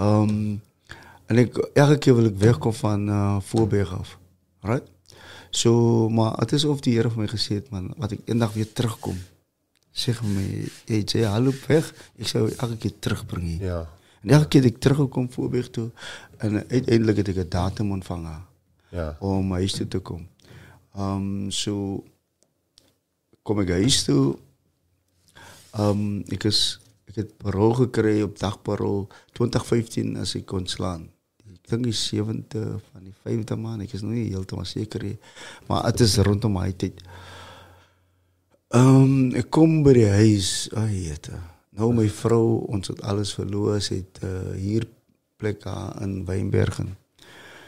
Um, 0.00 0.60
en 1.26 1.36
ik, 1.38 1.56
elke 1.56 1.98
keer 1.98 2.14
wil 2.16 2.24
ik 2.24 2.38
wegkomen 2.38 2.78
van 2.78 3.08
uh, 3.08 3.36
Voorbeeg 3.40 3.98
af. 3.98 4.18
Right? 4.60 4.82
So, 5.50 6.08
maar 6.08 6.32
het 6.32 6.52
is 6.52 6.64
of 6.64 6.80
die 6.80 6.92
Heer 6.92 7.02
van 7.10 7.18
mij 7.18 7.28
gezegd, 7.28 7.70
man, 7.70 7.94
wat 7.96 8.10
ik 8.10 8.20
een 8.24 8.38
dag 8.38 8.52
weer 8.52 8.72
terugkom. 8.72 9.18
Zeg 9.90 10.22
me, 10.22 10.64
hey 10.84 11.22
hallo 11.24 11.50
weg. 11.66 11.94
Ik 12.16 12.26
zou 12.28 12.48
je 12.48 12.54
elke 12.56 12.76
keer 12.76 12.92
terugbrengen. 12.98 13.58
Ja. 13.58 13.88
En 14.24 14.30
elke 14.30 14.48
keer 14.48 14.62
dat 14.62 14.70
ik 14.70 14.78
terugkom 14.78 15.32
Voorbeeg 15.32 15.70
toe. 15.70 15.90
En 16.36 16.68
uiteindelijk 16.68 17.16
heb 17.16 17.28
ik 17.28 17.36
een 17.36 17.48
datum 17.48 17.90
ontvangen 17.90 18.44
Ja. 18.88 19.16
om 19.20 19.52
huis 19.52 19.72
toe 19.72 19.88
te 19.88 19.98
komen. 19.98 20.28
Um, 20.98 21.50
so 21.50 22.04
kom 23.42 23.60
ik 23.60 23.68
huis 23.68 24.04
toe. 24.04 24.36
Um, 25.78 26.22
ik, 26.26 26.44
is, 26.44 26.80
ik 27.04 27.14
heb 27.14 27.30
parool 27.36 27.74
gekregen 27.74 28.24
op 28.24 28.38
dagparool 28.38 29.08
2015 29.32 30.16
als 30.16 30.34
ik 30.34 30.46
kon 30.46 30.66
slaan. 30.66 31.10
Ik 31.52 31.68
denk 31.68 31.82
die 31.82 31.92
zevende 31.92 32.78
van 32.92 33.02
die 33.02 33.14
vijfde 33.22 33.56
maand. 33.56 33.82
Ik 33.82 33.92
is 33.92 34.00
nog 34.02 34.10
niet 34.10 34.32
helemaal 34.32 34.64
zeker. 34.64 35.16
Maar 35.66 35.84
het 35.84 36.00
is 36.00 36.16
rondom 36.16 36.52
mijn 36.52 36.76
tijd. 36.76 37.02
Um, 38.68 39.30
ik 39.34 39.50
kom 39.50 39.82
bij 39.82 39.92
die 39.92 40.08
huis. 40.08 40.68
Oh, 40.74 41.04
jette. 41.06 41.32
Nou, 41.74 41.94
mijn 41.94 42.10
vrouw, 42.10 42.46
ons 42.70 42.88
het 42.88 43.02
alles 43.02 43.34
verloren. 43.34 43.82
Ze 43.82 43.94
heeft 43.94 44.18
uh, 44.24 44.56
hier 44.56 44.86
plek 45.36 45.66
aan 45.66 46.00
in 46.00 46.24
Wijnbergen. 46.24 46.96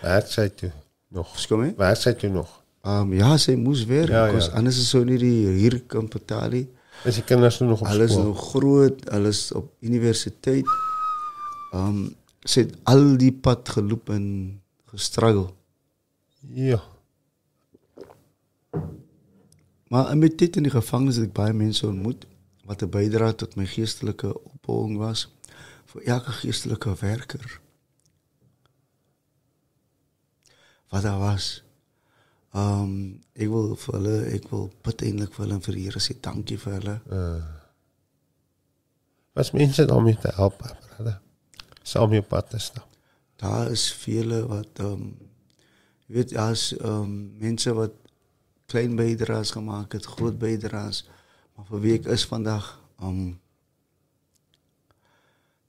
Waar 0.03 0.23
sy 0.23 0.49
toe 0.49 0.71
nog? 1.09 1.39
Skom 1.39 1.65
je? 1.65 1.75
Waar 1.77 1.97
sy 1.97 2.13
toe 2.13 2.31
nog? 2.31 2.63
Um, 2.87 3.13
ja, 3.13 3.33
sy 3.37 3.57
moes 3.59 3.85
werk, 3.85 4.09
Ja, 4.09 4.27
ja, 4.27 4.39
ja. 4.39 4.47
anders 4.55 4.79
is 4.79 4.89
sy 4.93 5.01
nie 5.03 5.19
die 5.19 5.49
hier 5.59 5.81
kan 5.91 6.07
betaal 6.09 6.53
nie. 6.55 6.69
Is 7.05 7.19
die 7.19 7.25
kinders 7.27 7.59
nou 7.59 7.71
nog 7.73 7.81
op 7.83 7.89
Hulle 7.91 8.05
is 8.07 8.13
skool? 8.15 8.29
nou 8.29 8.35
groot, 8.39 9.03
hulle 9.11 9.33
is 9.35 9.41
op 9.59 9.73
universiteit. 9.83 10.71
Um 11.75 12.05
sy 12.47 12.63
het 12.63 12.77
al 12.87 13.17
die 13.19 13.33
pad 13.35 13.69
geloop 13.75 14.13
en 14.15 14.27
gestruggle. 14.93 15.49
Ja. 16.55 16.79
Maar 19.91 20.15
my 20.19 20.29
tyd 20.31 20.57
in 20.61 20.69
die 20.69 20.73
gevangenis 20.75 21.19
het 21.19 21.27
ek 21.33 21.35
baie 21.35 21.55
mense 21.57 21.87
ontmoet 21.89 22.23
wat 22.67 22.83
'n 22.83 22.91
bydrae 22.91 23.35
tot 23.35 23.57
my 23.57 23.67
geestelike 23.67 24.33
opbouing 24.45 24.99
was 24.99 25.29
vir 25.93 26.03
elke 26.03 26.33
geestelike 26.33 26.95
werker. 27.01 27.61
Wat 30.89 31.03
daar 31.03 31.19
was. 31.19 31.63
Um 32.53 33.21
ek 33.35 33.49
wil 33.49 33.77
vir 33.77 33.95
hulle, 33.95 34.17
ek 34.33 34.49
wil 34.51 34.71
bid 34.83 35.03
eintlik 35.03 35.35
vir 35.35 35.45
hulle 35.45 35.55
en 35.55 35.63
vir 35.67 35.75
die 35.75 35.85
Here 35.87 36.01
sê 36.01 36.17
dankie 36.21 36.59
vir 36.59 36.73
hulle. 36.79 36.97
Mense 39.53 39.85
daarmee 39.85 40.17
te 40.17 40.33
help, 40.37 40.59
brother. 40.59 41.21
Saam 41.83 42.13
jou 42.13 42.23
pad 42.23 42.51
te 42.51 42.59
stap. 42.59 42.89
Daar 43.37 43.71
is 43.71 43.93
vele 43.93 44.47
wat 44.49 44.81
ehm 44.81 44.93
um, 44.93 45.17
weet 46.07 46.33
ehm 46.33 46.81
um, 46.85 47.13
mense 47.39 47.73
wat 47.75 47.93
klein 48.67 48.97
bydraes 48.97 49.51
gemaak 49.51 49.93
het, 49.93 50.07
groot 50.07 50.39
bydraes, 50.39 51.05
maar 51.57 51.67
vir 51.71 51.81
wie 51.81 51.95
ek 51.99 52.11
is 52.13 52.27
vandag 52.29 52.69
ehm 53.01 53.09
um, 53.09 53.41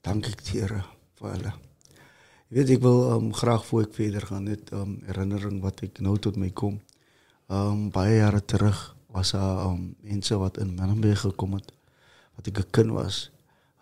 dank 0.04 0.28
Here 0.48 0.84
vir 1.18 1.30
hulle. 1.34 1.52
Jy 2.48 2.56
weet 2.56 2.70
ek 2.76 2.84
wil 2.84 3.00
ehm 3.06 3.26
um, 3.28 3.32
graag 3.34 3.64
voor 3.66 3.82
ek 3.86 3.96
verder 3.96 4.26
gaan 4.28 4.46
net 4.48 4.72
um, 4.72 5.00
herinnering 5.08 5.60
wat 5.64 5.82
ek 5.84 6.00
nou 6.04 6.16
tot 6.18 6.36
my 6.36 6.50
kom. 6.50 6.78
Ehm 7.48 7.72
um, 7.72 7.90
baie 7.90 8.20
jare 8.20 8.44
terug 8.44 8.94
was 9.12 9.32
daar 9.32 9.64
ehm 9.64 9.74
um, 9.74 9.82
mense 10.00 10.38
wat 10.38 10.60
in 10.62 10.74
Menenberg 10.76 11.26
gekom 11.26 11.58
het 11.58 11.72
wat 12.36 12.48
ek 12.48 12.58
'n 12.60 12.70
kind 12.70 12.90
was. 12.96 13.30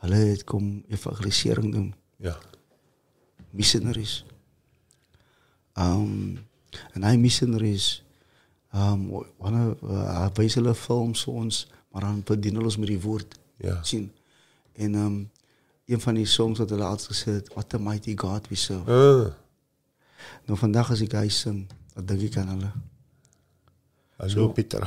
Hulle 0.02 0.16
het 0.16 0.44
kom 0.44 0.84
evangelisering 0.88 1.72
doen 1.72 1.94
Ja. 2.18 2.36
missionaries. 3.50 4.24
Um, 5.74 6.38
en 6.92 7.02
hy 7.04 7.16
missionaries, 7.16 8.02
um, 8.72 9.08
wanneer 9.38 9.76
uh, 9.82 10.28
hulle 10.34 10.74
films 10.74 11.24
vir 11.24 11.34
ons, 11.34 11.66
maar 11.96 12.04
dan 12.04 12.22
bedien 12.28 12.54
hulle 12.60 12.68
ons 12.68 12.76
met 12.76 12.88
die 12.88 13.00
woord. 13.00 13.38
Ja. 13.56 13.78
sien. 13.82 14.12
En 14.72 14.94
um, 14.94 15.30
een 15.86 16.00
van 16.00 16.14
die 16.14 16.26
songs 16.26 16.58
wat 16.58 16.70
hulle 16.70 16.84
altyd 16.84 17.08
gesê 17.08 17.30
het, 17.38 17.48
what 17.54 17.74
a 17.74 17.78
mighty 17.78 18.12
God 18.16 18.48
we 18.48 18.54
serve. 18.54 18.92
Uh, 18.92 19.32
Nou 20.44 20.58
vandag 20.58 20.90
as 20.92 21.00
ek 21.00 21.14
hy 21.16 21.28
sing, 21.32 21.62
dan 21.94 22.06
dink 22.10 22.26
ek 22.26 22.36
aan 22.42 22.50
hulle. 22.52 22.70
hallo 24.16 24.48
Pieter. 24.52 24.84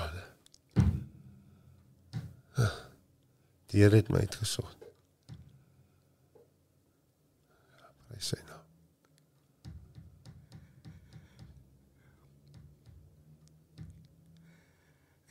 Die 3.69 3.81
Here 3.81 3.95
het 3.95 4.09
my 4.09 4.21
uitgesoek. 4.25 4.69
Ja, 7.69 7.89
prys 8.09 8.29
sy 8.33 8.39
naam. 8.45 8.61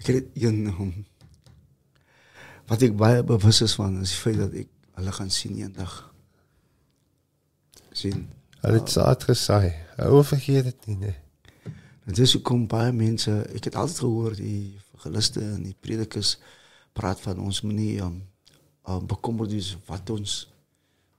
Ek 0.02 0.10
het 0.10 0.34
een 0.34 0.66
um, 0.74 0.92
wat 2.68 2.82
ek 2.84 2.96
baie 2.98 3.22
bewus 3.24 3.62
is 3.64 3.74
van 3.78 4.00
is 4.02 4.12
die 4.12 4.20
feit 4.22 4.40
dat 4.40 4.56
ek 4.64 4.68
hulle 4.98 5.14
gaan 5.14 5.30
sien 5.30 5.56
eendag. 5.56 6.04
sien. 7.98 8.28
Hulle 8.62 8.78
het 8.78 8.90
saad 8.90 9.24
gesaai. 9.26 9.72
Hou 9.96 10.20
vergeet 10.22 10.68
dit 10.68 10.86
nie, 10.86 10.96
nee. 10.96 11.16
Dit 12.06 12.18
is 12.22 12.32
hoekom 12.36 12.66
baie 12.70 12.92
mense, 12.94 13.32
ek 13.54 13.68
het 13.68 13.76
altyd 13.76 14.02
gehoor 14.04 14.36
die 14.38 14.58
evangeliste 14.78 15.42
en 15.42 15.64
die 15.66 15.74
predikers 15.74 16.36
praat 16.94 17.20
van 17.24 17.40
ons 17.42 17.60
moenie 17.66 17.98
um, 18.04 18.20
um 18.88 19.08
bekommerd 19.10 19.50
wees 19.52 19.72
wat 19.88 20.10
ons 20.14 20.36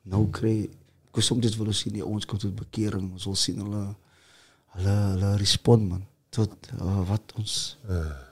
nou 0.10 0.24
kry. 0.34 0.70
Ek 1.12 1.20
soms 1.26 1.44
dit 1.44 1.58
wil 1.60 1.74
ons 1.74 1.84
sien 1.84 1.98
die 1.98 2.06
ons 2.06 2.26
kom 2.26 2.40
tot 2.40 2.56
bekering, 2.56 3.12
ons 3.18 3.28
wil 3.28 3.38
sien 3.40 3.60
hulle 3.64 3.84
hulle 4.78 4.96
hulle 4.96 5.34
respond 5.42 5.88
man 5.90 6.02
tot 6.30 6.72
uh, 6.78 7.02
wat 7.10 7.34
ons 7.42 7.54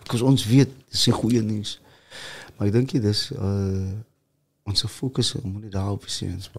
because 0.03 0.21
ons 0.21 0.43
weet 0.45 0.73
dis 0.91 1.07
die 1.09 1.15
goeie 1.15 1.41
nuus. 1.43 1.77
Maar 2.57 2.67
ek 2.67 2.73
dink 2.73 2.93
jy 2.97 3.01
dis 3.05 3.31
uh 3.31 3.95
ons 4.67 4.83
fokus 4.91 5.31
moet 5.45 5.61
nie 5.63 5.71
daarop 5.71 6.03
wees 6.03 6.49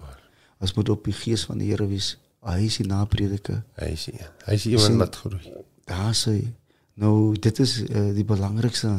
Ons 0.59 0.73
moet 0.75 0.89
op 0.89 1.05
die 1.05 1.13
gees 1.13 1.45
van 1.45 1.59
die 1.61 1.69
Here 1.71 1.87
wees. 1.87 2.17
Hy 2.43 2.63
is 2.67 2.79
die 2.81 2.87
naprediker. 2.89 3.61
hy 3.77 3.91
is. 3.93 4.07
Hy 4.47 4.55
is 4.55 4.65
iemand 4.67 5.03
wat 5.03 5.19
groei. 5.23 5.53
Daar 5.87 6.15
sê 6.17 6.39
nou 6.99 7.37
dit 7.39 7.61
is 7.63 7.75
uh, 7.85 8.09
die 8.15 8.25
belangrikste. 8.27 8.91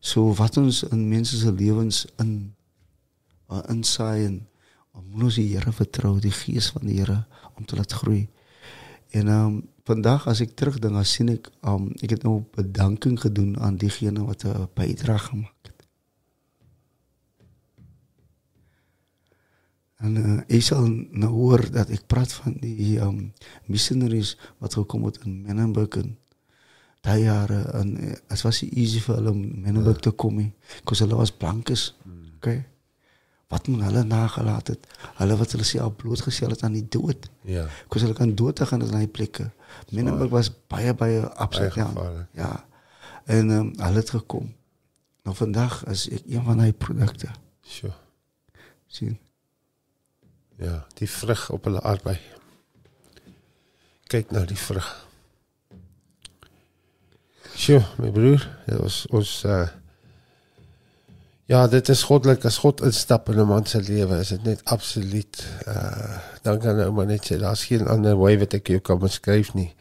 So 0.00 0.34
wat 0.36 0.58
ons 0.60 0.82
in 0.90 1.06
mense 1.08 1.38
se 1.38 1.52
lewens 1.52 2.04
in 2.20 2.52
uh, 3.48 3.62
insaai 3.72 4.26
en 4.26 4.40
om 4.92 5.04
moet 5.14 5.30
ons 5.30 5.38
die 5.40 5.48
Here 5.54 5.72
vertrou, 5.72 6.18
die 6.20 6.34
gees 6.34 6.68
van 6.74 6.84
die 6.88 6.98
Here 6.98 7.22
om 7.56 7.64
te 7.64 7.78
laat 7.78 7.92
groei. 8.02 8.26
En 9.12 9.28
ehm 9.28 9.46
um, 9.46 9.60
vandag 9.84 10.28
as 10.30 10.40
ek 10.44 10.52
terugdink, 10.54 10.94
dan 10.94 11.04
sien 11.08 11.32
ek 11.32 11.48
um 11.66 11.88
ek 12.04 12.14
het 12.14 12.22
nou 12.26 12.44
bedanking 12.54 13.16
gedoen 13.20 13.56
aan 13.58 13.80
diegene 13.80 14.22
wat 14.28 14.44
'n 14.44 14.68
bydrae 14.76 15.18
gemaak 15.18 15.56
het. 15.62 15.71
En 20.02 20.16
eh, 20.16 20.24
uh, 20.24 20.40
Esel, 20.46 20.88
nou 21.10 21.70
dat 21.70 21.88
ik 21.88 22.06
praat 22.06 22.32
van 22.32 22.56
die 22.60 23.00
um, 23.00 23.32
missionaries 23.64 24.38
wat 24.58 24.74
gekomen 24.74 25.12
in 25.24 25.42
Menenbeken. 25.42 26.18
Dat 27.00 27.18
jaar, 27.18 27.50
en, 27.50 27.96
eh, 27.96 28.16
het 28.26 28.42
was 28.42 28.62
easy 28.62 29.00
voor 29.00 29.14
hen 29.14 29.60
Menenbek 29.60 29.98
te 29.98 30.10
komen. 30.10 30.54
Want 30.84 30.96
ze 30.96 31.06
was 31.06 31.32
blankes. 31.32 31.96
Okay? 32.36 32.66
Wat 33.48 33.68
men 33.68 33.80
hulle 33.80 34.02
nagelaten 34.02 34.76
Hulle 35.14 35.36
wat 35.36 35.52
hulle 35.52 35.80
al 35.80 35.94
blootgesteld 35.94 36.62
aan 36.62 36.72
die 36.72 36.86
dood. 36.88 37.30
Ja. 37.40 37.66
Want 37.88 38.00
hulle 38.00 38.12
kan 38.12 38.34
dood 38.34 38.56
te 38.56 38.66
gaan 38.66 38.78
naar 38.78 38.98
die 38.98 39.08
plekken. 39.08 39.52
Menenbek 39.90 40.30
was 40.30 40.50
baie, 40.66 40.94
baie 40.94 41.26
absoluut. 41.26 41.74
Ja. 42.32 42.66
En 43.24 43.50
um, 43.50 43.72
hulle 43.76 43.96
het 43.96 44.10
gekomen. 44.10 44.54
Nou 45.22 45.36
vandaag 45.36 45.84
is 45.86 46.08
ik 46.08 46.22
een 46.26 46.44
van 46.44 46.58
die 46.58 46.72
producten. 46.72 47.30
Sure. 47.60 47.92
Zien. 48.86 49.18
Ja, 50.56 50.86
die 50.94 51.10
vrug 51.10 51.50
op 51.50 51.64
hulle 51.64 51.80
arbei. 51.80 52.18
Kyk 54.12 54.30
nou 54.30 54.44
die 54.46 54.58
vrug. 54.58 54.88
Sjoe, 57.56 57.82
my 58.00 58.10
broer, 58.10 58.44
dit 58.66 58.80
was 58.80 59.04
ons 59.10 59.38
uh 59.46 59.68
Ja, 61.50 61.66
dit 61.68 61.88
is 61.88 62.04
goddelik 62.08 62.46
as 62.48 62.56
God 62.62 62.80
instap 62.86 63.28
in 63.28 63.40
'n 63.40 63.46
man 63.46 63.66
se 63.66 63.80
lewe, 63.82 64.18
is 64.20 64.28
dit 64.28 64.42
net 64.42 64.60
absoluut 64.64 65.44
uh 65.66 66.18
dan 66.42 66.58
kan 66.58 66.76
nou 66.76 66.92
maar 66.92 67.06
net 67.06 67.26
sê 67.26 67.36
daar's 67.38 67.64
geen 67.64 67.86
ander 67.86 68.16
wy 68.16 68.38
wat 68.38 68.54
ek 68.54 68.68
jou 68.68 68.80
kan 68.80 68.98
beskryf 68.98 69.54
nie. 69.54 69.74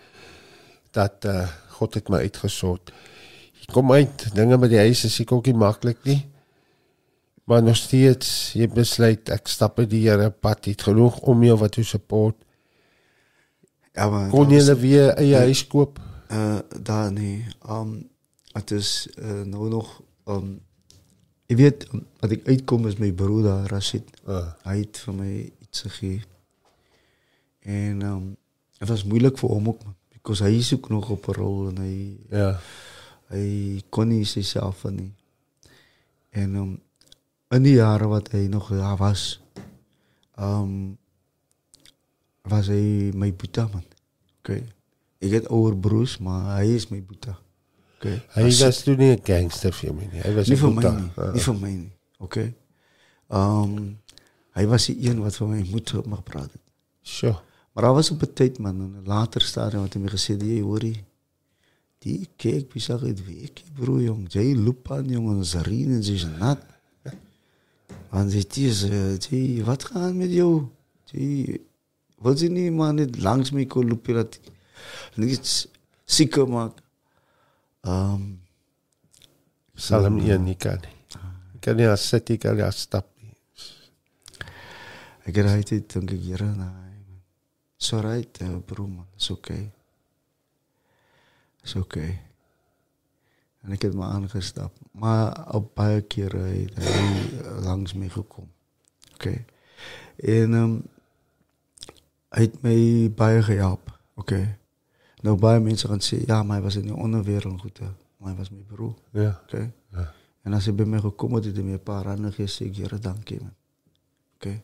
Dat 0.91 1.26
uh 1.26 1.48
God 1.69 1.93
het 1.93 2.10
my 2.10 2.18
uitgesort. 2.18 2.91
Jy 3.53 3.73
kom 3.73 3.91
uit, 3.91 4.35
dinge 4.35 4.57
by 4.57 4.68
die 4.68 4.77
huis 4.77 5.06
is 5.06 5.19
ek 5.19 5.31
ook 5.31 5.45
nie 5.45 5.56
maklik 5.56 6.03
nie. 6.03 6.31
Maar 7.44 7.64
nog 7.64 7.76
steeds, 7.76 8.54
jy 8.54 8.68
besluit 8.70 9.30
ek 9.30 9.48
stap 9.48 9.80
uit 9.80 9.90
die 9.90 10.04
Here 10.08 10.30
pad, 10.32 10.66
jy 10.66 10.72
het 10.72 10.82
genoeg 10.88 11.18
om 11.20 11.44
jou 11.44 11.58
wat 11.58 11.76
jou 11.76 11.86
support. 11.86 12.36
Ja, 13.96 14.10
maar 14.10 14.30
Kon 14.30 14.48
daar 14.50 14.54
jy 14.60 14.66
was- 14.68 14.80
weer 14.80 15.10
eie 15.20 15.36
huis 15.36 15.68
koop? 15.68 16.00
Uh 16.32 16.60
daar 16.84 17.12
nie. 17.12 17.46
Um 17.68 18.10
het 18.54 18.72
is 18.72 19.08
uh, 19.18 19.42
nou 19.48 19.70
nog 19.70 20.02
um 20.26 20.60
ek 21.48 21.58
weet 21.58 21.88
wat 22.20 22.32
ek 22.32 22.48
uitkom 22.48 22.88
is 22.88 22.98
my 23.00 23.12
broer 23.12 23.66
Rashid. 23.68 24.08
Uh, 24.28 24.54
Hy 24.64 24.78
het 24.78 24.98
vir 24.98 25.14
my 25.14 25.52
iets 25.62 25.82
gegee. 25.82 26.22
En 27.60 28.02
um 28.02 28.38
dit 28.80 28.88
was 28.90 29.04
moeilik 29.04 29.38
vir 29.38 29.50
hom 29.50 29.68
ook 29.68 29.84
man, 29.84 29.96
because 30.14 30.44
hy 30.44 30.62
soek 30.62 30.90
nog 30.90 31.10
op 31.10 31.28
'n 31.28 31.34
rol 31.34 31.68
en 31.70 31.78
hy 31.78 32.18
ja. 32.30 32.60
hy 33.30 33.82
kon 33.90 34.08
nie 34.08 34.26
sigself 34.26 34.80
van 34.80 34.96
nie. 34.96 35.12
En 36.30 36.56
um 36.56 36.80
in 37.52 37.64
die 37.64 37.73
jaren 37.73 38.10
wat 38.10 38.32
hij 38.32 38.48
nog 38.48 38.69
daar 38.69 38.98
was, 38.98 39.41
ehm, 40.36 40.90
was 42.41 42.68
hij 42.68 43.11
mijn 43.15 43.36
buta, 43.36 43.69
man. 43.72 43.84
Ik 45.22 45.32
heb 45.32 45.45
over 45.45 46.22
maar 46.22 46.56
hij 46.56 46.76
is 46.76 46.88
mijn 46.88 47.06
boetha. 47.06 47.40
Okay. 47.95 48.26
Hij 48.28 48.44
was, 48.44 48.84
toen 48.84 48.98
niet 48.98 49.28
een 49.28 49.36
gangster 49.36 49.73
voor 49.73 49.95
mij. 49.95 50.07
Hij 50.11 50.36
was 50.36 50.48
niet 50.48 50.60
voor 50.60 50.73
mij 50.73 50.91
niet. 50.91 51.15
Ah. 51.15 51.34
Niet. 51.34 51.44
voor 51.44 51.60
mij 51.60 51.73
niet. 51.76 51.91
Oké. 52.18 52.53
Ehm, 53.28 53.91
hij 54.52 54.68
was 54.68 54.86
die 54.86 55.10
een 55.10 55.22
wat 55.22 55.36
van 55.36 55.49
mijn 55.49 55.68
moeder 55.69 56.10
mag 56.10 56.23
praten. 56.23 56.60
Sure. 57.02 57.40
Maar 57.72 57.84
hij 57.84 57.94
was 57.94 58.11
op 58.11 58.22
een 58.22 58.34
tijd, 58.34 58.57
man. 58.57 58.76
In 58.76 59.02
later 59.03 59.41
stadium 59.41 59.82
wat 59.82 59.94
hij 59.94 60.02
me 60.02 60.07
gezegd, 60.07 60.41
heeft, 60.41 60.61
hoorie, 60.61 61.03
die 61.98 62.30
kijk, 62.36 62.73
wie 62.73 62.82
zag 62.82 63.02
het 63.02 63.26
weekje, 63.26 63.65
broer, 63.73 64.02
jong. 64.02 64.32
Jij 64.32 64.56
loopt 64.56 64.91
aan, 64.91 65.07
jongen, 65.07 65.45
Zarine, 65.45 66.03
ze 66.03 66.14
is 66.14 66.28
nat. 66.40 66.65
Dann 68.12 68.30
sagt 68.30 68.56
diese, 68.56 69.20
die, 69.20 69.60
äh, 69.60 69.66
was 69.66 69.86
kann 69.86 70.18
mit 70.18 70.32
jou? 70.32 70.70
Die, 71.12 71.62
wollen 72.18 72.38
niet 72.40 72.52
niet 72.52 72.74
maar 72.74 72.94
niet 72.94 73.22
langs 73.22 73.52
mij 73.52 73.66
kon 73.66 73.88
lopen 73.88 74.14
dat 74.14 74.36
ik 74.36 74.52
niets 75.16 75.68
Salam 79.82 80.22
iya 80.22 80.38
nikah 80.38 80.78
nih. 80.78 80.94
Kan 81.58 81.82
ya 81.82 81.98
seti 81.98 82.38
kali 82.38 82.62
astap. 82.62 83.10
Ik 85.26 85.36
rijd 85.36 85.68
dit 85.68 85.94
een 85.94 86.06
keer 86.06 86.44
naar. 86.44 86.90
It's 87.78 87.94
alright, 87.94 88.66
bro 88.66 88.88
man. 88.88 89.08
Eh, 89.18 89.32
okay. 89.32 89.72
Okay. 91.76 92.31
En 93.62 93.72
ik 93.72 93.82
heb 93.82 93.94
me 93.94 94.04
aangestapt. 94.04 94.80
Maar 94.92 95.54
een 95.56 95.74
paar 95.74 96.02
keer 96.02 96.36
heeft 96.36 96.76
hij 96.76 97.62
langs 97.62 97.94
mij 97.94 98.10
gekomen. 98.10 98.52
Oké. 99.14 99.46
En 100.16 100.54
ehm, 100.54 100.78
hij 102.30 102.40
heeft 102.40 102.62
mij 102.62 103.12
bij 103.16 103.44
geholpen. 103.44 103.94
Oké. 104.16 104.34
Okay. 104.34 104.58
Nou, 105.22 105.40
bij 105.40 105.60
mensen 105.60 105.90
gaan 105.90 106.02
zeggen, 106.02 106.28
ja, 106.28 106.44
maar 106.44 106.56
hij 106.56 106.64
was 106.64 106.76
in 106.76 106.88
de 106.88 106.96
onderwereld 106.96 107.62
goed. 107.62 107.78
Hè. 107.78 107.86
Maar 108.18 108.28
hij 108.28 108.38
was 108.38 108.50
mijn 108.50 108.66
broer. 108.66 108.96
Oké. 109.14 109.74
En 110.42 110.54
als 110.54 110.66
hij 110.66 110.76
bij 110.76 110.86
mij 110.86 111.00
gekomen 111.00 111.44
is, 111.44 111.58
een 111.58 111.84
paar 111.84 112.06
handen 112.06 112.34
gezegd, 112.34 113.04
dank 113.04 113.28
je. 113.28 113.40
Oké. 114.36 114.62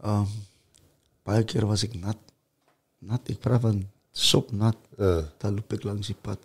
Ehm, 0.00 0.20
een 0.20 0.26
paar 1.22 1.44
keer 1.44 1.66
was 1.66 1.82
ik 1.82 1.94
nat. 1.94 2.16
Nat, 2.98 3.28
ik 3.28 3.38
praat 3.38 3.60
van 3.60 3.90
sopnat. 4.10 4.76
Ja. 4.96 5.22
Dan 5.36 5.54
loop 5.54 5.72
ik 5.72 5.82
langs 5.82 6.06
die 6.06 6.16
pad. 6.20 6.38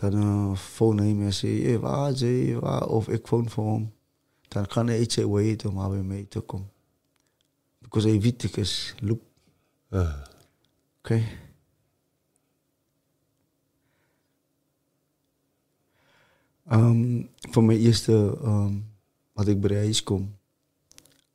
Dan 0.00 0.56
phone 0.56 1.02
eh, 1.02 1.06
hij 1.06 1.08
e 1.08 1.10
e 1.10 1.14
me 1.14 1.24
en 1.24 1.32
zei, 1.32 1.64
hey, 1.64 1.78
waar, 1.78 2.16
zei, 2.16 2.58
waar? 2.58 2.88
Of 2.88 3.08
ik 3.08 3.26
phone 3.26 3.48
voor 3.48 3.72
hem. 3.72 3.92
Dan 4.48 4.66
kan 4.66 4.86
hij 4.86 5.00
iets 5.00 5.16
weten 5.16 5.70
om 5.70 5.88
bij 5.88 6.02
mij 6.02 6.26
te 6.28 6.40
komen. 6.40 6.70
Because 7.78 8.08
hij 8.08 8.20
weet 8.20 8.42
ik 8.42 8.56
is 8.56 8.94
loop. 9.00 9.22
Oké. 9.90 9.98
Ah. 9.98 10.26
Okay. 10.98 11.38
Um, 16.70 17.30
voor 17.50 17.64
mijn 17.64 17.78
eerste, 17.78 18.38
um, 18.42 18.92
wat 19.32 19.48
ik 19.48 19.60
bij 19.60 19.76
huis 19.76 20.02
kom, 20.02 20.36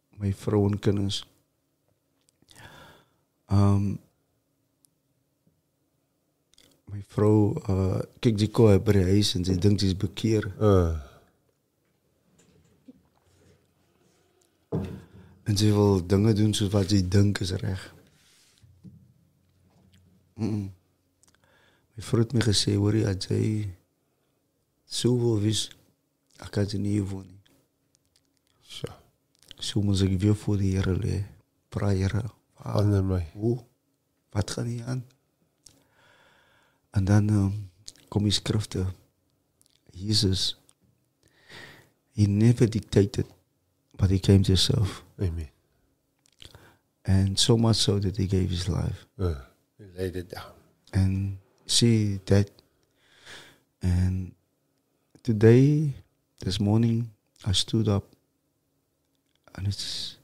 mijn 0.10 0.34
vrouwenkennis. 0.34 1.28
Um, 3.52 4.00
mijn 6.94 7.06
vrouw, 7.08 7.54
eh, 7.54 7.92
kijkt 7.92 8.20
kijk, 8.20 8.38
die 8.38 8.50
komt 8.50 8.84
bij 8.84 9.04
huis 9.04 9.36
en 9.36 9.46
ze 9.46 9.58
denkt 9.58 9.80
ze 9.80 9.86
is 9.86 9.98
bekeerd. 9.98 10.62
Uh. 10.62 11.02
En 15.44 15.58
ze 15.58 15.66
wil 15.66 16.08
dingen 16.08 16.36
doen 16.36 16.54
zoals 16.54 16.72
wat 16.72 16.90
ze 16.90 17.08
denkt 17.08 17.40
is 17.40 17.52
recht. 17.52 17.94
Mijn 20.34 20.74
vrouw 21.96 22.20
heeft 22.20 22.34
me 22.34 22.42
gezegd, 22.42 22.78
dat 22.78 22.94
je, 22.94 23.08
als 23.08 23.26
jij 23.26 23.78
zoveel 24.84 25.40
wist, 25.40 25.76
ik 26.44 26.52
kan 26.52 26.70
ze 26.70 26.78
niet 26.78 27.10
wonen. 27.10 27.42
Zo. 28.60 28.88
Zo 29.58 29.82
moet 29.82 30.02
ik 30.02 30.20
weer 30.20 30.36
voor 30.36 30.58
de 30.58 30.64
heren 30.64 31.00
leiden. 31.00 31.28
Praat, 31.70 31.92
heren. 31.92 32.32
Wat, 32.58 33.04
mij. 33.04 33.30
Hoe? 33.34 33.64
Wat 34.30 34.52
gaat 34.52 34.66
niet 34.66 34.82
aan? 34.82 35.06
En 36.94 37.06
dan 37.06 37.30
um, 37.30 37.70
kom 38.08 38.24
die 38.24 38.34
skrifte. 38.34 38.86
Jesus, 39.94 40.54
he 42.14 42.26
never 42.30 42.70
dictated, 42.70 43.26
but 43.98 44.10
he 44.10 44.20
came 44.20 44.44
to 44.44 44.54
himself. 44.54 45.04
Amen. 45.20 45.50
And 47.04 47.40
so 47.40 47.58
much 47.58 47.76
so 47.76 48.00
that 48.00 48.18
he 48.18 48.28
gave 48.28 48.50
his 48.50 48.68
life. 48.68 49.06
Uh, 49.18 49.36
he 49.78 49.86
laid 49.98 50.16
it 50.16 50.30
down. 50.30 50.54
and 50.94 51.38
see 51.66 52.20
that. 52.26 52.50
And 53.82 54.32
today, 55.24 55.92
this 56.40 56.60
morning, 56.60 57.10
I 57.46 57.52
stood 57.52 57.88
up, 57.88 58.06
and 59.56 59.68
it's 59.68 60.18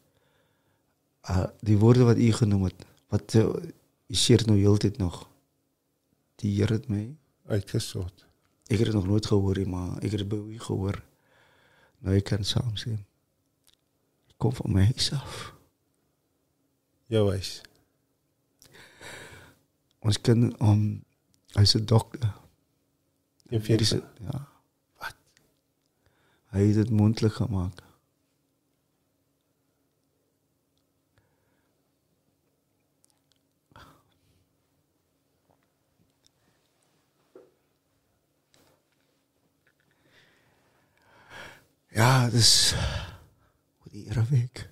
uh, 1.28 1.48
die 1.60 1.78
woorde 1.78 2.04
wat 2.04 2.18
u 2.18 2.32
genoem 2.32 2.64
het, 2.64 2.86
wat 3.10 3.36
uh, 3.36 3.50
u 4.08 4.16
seer 4.16 4.46
nou 4.46 4.58
heeltyd 4.58 4.98
nog. 4.98 5.29
Die 6.40 6.56
Here 6.56 6.74
het 6.74 6.88
my, 6.88 7.16
Uitgesort. 7.50 8.26
ek 8.70 8.78
het 8.78 8.86
dit 8.86 8.96
nog 8.96 9.08
nooit 9.08 9.26
gehoor 9.26 9.58
nie, 9.58 9.66
maar 9.66 9.96
ek 9.98 10.12
het 10.14 10.22
dit 10.22 10.28
by 10.30 10.38
u 10.38 10.60
gehoor. 10.60 11.00
Nou 12.06 12.16
ek 12.16 12.28
kan 12.30 12.44
saam 12.46 12.76
sê. 12.78 12.94
Ek 14.30 14.38
kom 14.38 14.54
van 14.54 14.76
my 14.76 14.84
huis 14.92 15.10
af. 15.18 15.40
Jou 17.10 17.24
huis. 17.34 17.62
Ons 20.06 20.22
kind 20.22 20.54
om 20.62 21.04
hy's 21.58 21.76
'n 21.76 21.86
dokter. 21.86 22.30
En 23.50 23.62
vir 23.62 23.72
Mediese, 23.72 24.04
ja. 24.22 24.48
Wat? 25.02 25.16
Hy 26.54 26.60
het 26.68 26.76
dit 26.76 26.90
moontlik 26.90 27.34
gemaak. 27.34 27.82
Ja, 42.00 42.30
dis 42.32 42.76
hoe 43.78 43.92
die 43.92 44.06
Here 44.08 44.24
werk. 44.30 44.70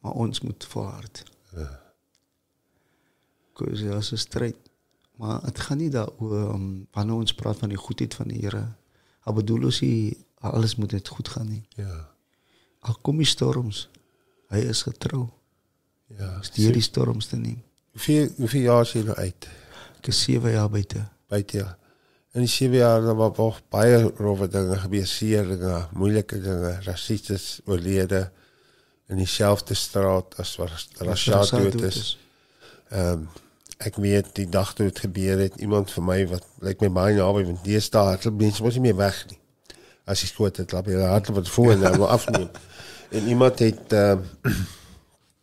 Maar 0.00 0.12
ons 0.12 0.40
moet 0.40 0.64
volhard. 0.64 1.24
Kus 3.52 3.80
ja, 3.80 3.98
'n 3.98 4.16
stryd. 4.16 4.56
Maar 5.16 5.44
dit 5.44 5.60
gaan 5.60 5.76
nie 5.76 5.90
daaroor 5.90 6.54
um, 6.54 6.86
wanneer 6.90 7.14
ons 7.14 7.34
praat 7.34 7.58
van 7.58 7.68
die 7.68 7.76
goedheid 7.76 8.14
van 8.14 8.28
die 8.28 8.40
Here. 8.40 8.64
Al 9.20 9.32
bedoel 9.32 9.64
ons 9.64 9.80
nie 9.80 10.16
alles 10.34 10.76
moet 10.76 10.92
net 10.92 11.08
goed 11.08 11.28
gaan 11.28 11.48
nie. 11.48 11.66
Ja. 11.76 12.08
Al 12.78 12.96
kom 13.02 13.16
die 13.16 13.26
storms, 13.26 13.88
hy 14.48 14.58
is 14.58 14.82
getrou. 14.82 15.28
Ja. 16.06 16.42
Steur 16.42 16.72
die 16.72 16.82
storms 16.82 17.26
te 17.26 17.36
neem. 17.36 17.62
Hoeveel 17.92 18.32
hoeveel 18.36 18.62
jaar 18.62 18.82
is 18.82 18.92
jy 18.92 19.02
nou 19.04 19.16
uit? 19.16 19.48
Ek 19.98 20.06
is 20.06 20.22
7 20.22 20.50
jaar 20.50 20.70
buite. 20.70 21.08
Buite 21.28 21.56
ja. 21.56 21.78
In 22.32 22.40
die 22.40 22.48
7 22.48 22.76
jaar 22.76 23.00
daar 23.02 23.14
was 23.14 23.36
nog 23.36 23.60
baie 23.68 24.12
rowwe 24.16 24.48
dinge 24.48 24.76
gebeur, 24.78 25.06
seer 25.06 25.48
dinge, 25.48 25.86
moeilike 25.92 26.40
dinge, 26.40 26.76
rassisties 26.86 27.60
oorlede 27.64 28.30
in 29.10 29.16
dieselfde 29.18 29.74
straat 29.74 30.36
as 30.38 30.52
wat 30.56 30.86
Rashad 30.98 31.50
dood 31.50 31.82
is. 31.82 32.18
Ehm 32.88 33.12
um, 33.12 33.28
ek 33.80 33.96
weet 33.96 34.26
die 34.36 34.44
dag 34.44 34.74
toe 34.76 34.90
dit 34.90 34.98
gebeur 34.98 35.38
het, 35.40 35.54
iemand 35.56 35.90
vir 35.90 36.04
my 36.04 36.18
wat 36.28 36.44
lyk 36.60 36.82
my 36.84 36.90
baie 36.98 37.14
naby 37.16 37.46
want 37.48 37.62
deesdae 37.64 38.10
hardloop 38.10 38.36
mense 38.42 38.62
mos 38.62 38.76
nie 38.76 38.82
meer 38.90 38.98
weg 38.98 39.22
nie. 39.30 39.38
As 40.04 40.20
jy 40.20 40.28
skoot 40.28 40.60
het, 40.60 40.74
laat 40.76 40.90
jy 40.92 41.00
hardloop 41.00 41.38
wat 41.40 41.48
voor 41.54 41.72
en 41.72 41.86
wil 41.96 42.08
afneem. 42.08 42.50
En 43.10 43.26
iemand 43.26 43.58
het 43.58 43.92
ehm 43.92 44.22
uh, 44.46 44.58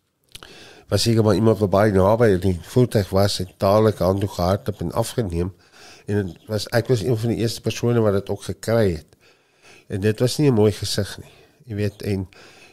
was 0.90 1.02
seker 1.04 1.24
maar 1.24 1.36
iemand 1.36 1.60
wat 1.60 1.70
baie 1.70 1.92
naby 1.92 2.38
die 2.40 2.60
voertuig 2.62 3.10
was, 3.10 3.42
het 3.44 3.58
dadelik 3.58 4.00
aan 4.02 4.20
toe 4.20 4.30
gehardloop 4.30 4.86
en 4.86 4.92
afgeneem. 4.92 5.52
En 6.08 6.22
het 6.22 6.48
was 6.48 6.68
ek 6.76 6.88
was 6.92 7.04
een 7.04 7.18
van 7.20 7.34
die 7.34 7.42
eerste 7.44 7.62
persone 7.62 8.04
wat 8.04 8.20
dit 8.20 8.30
ook 8.32 8.44
gekry 8.48 8.92
het. 8.96 9.18
En 9.88 10.02
dit 10.02 10.20
was 10.20 10.38
nie 10.38 10.50
'n 10.52 10.54
mooi 10.54 10.72
gesig 10.72 11.18
nie. 11.20 11.34
Jy 11.68 11.76
weet 11.76 12.02
en 12.02 12.28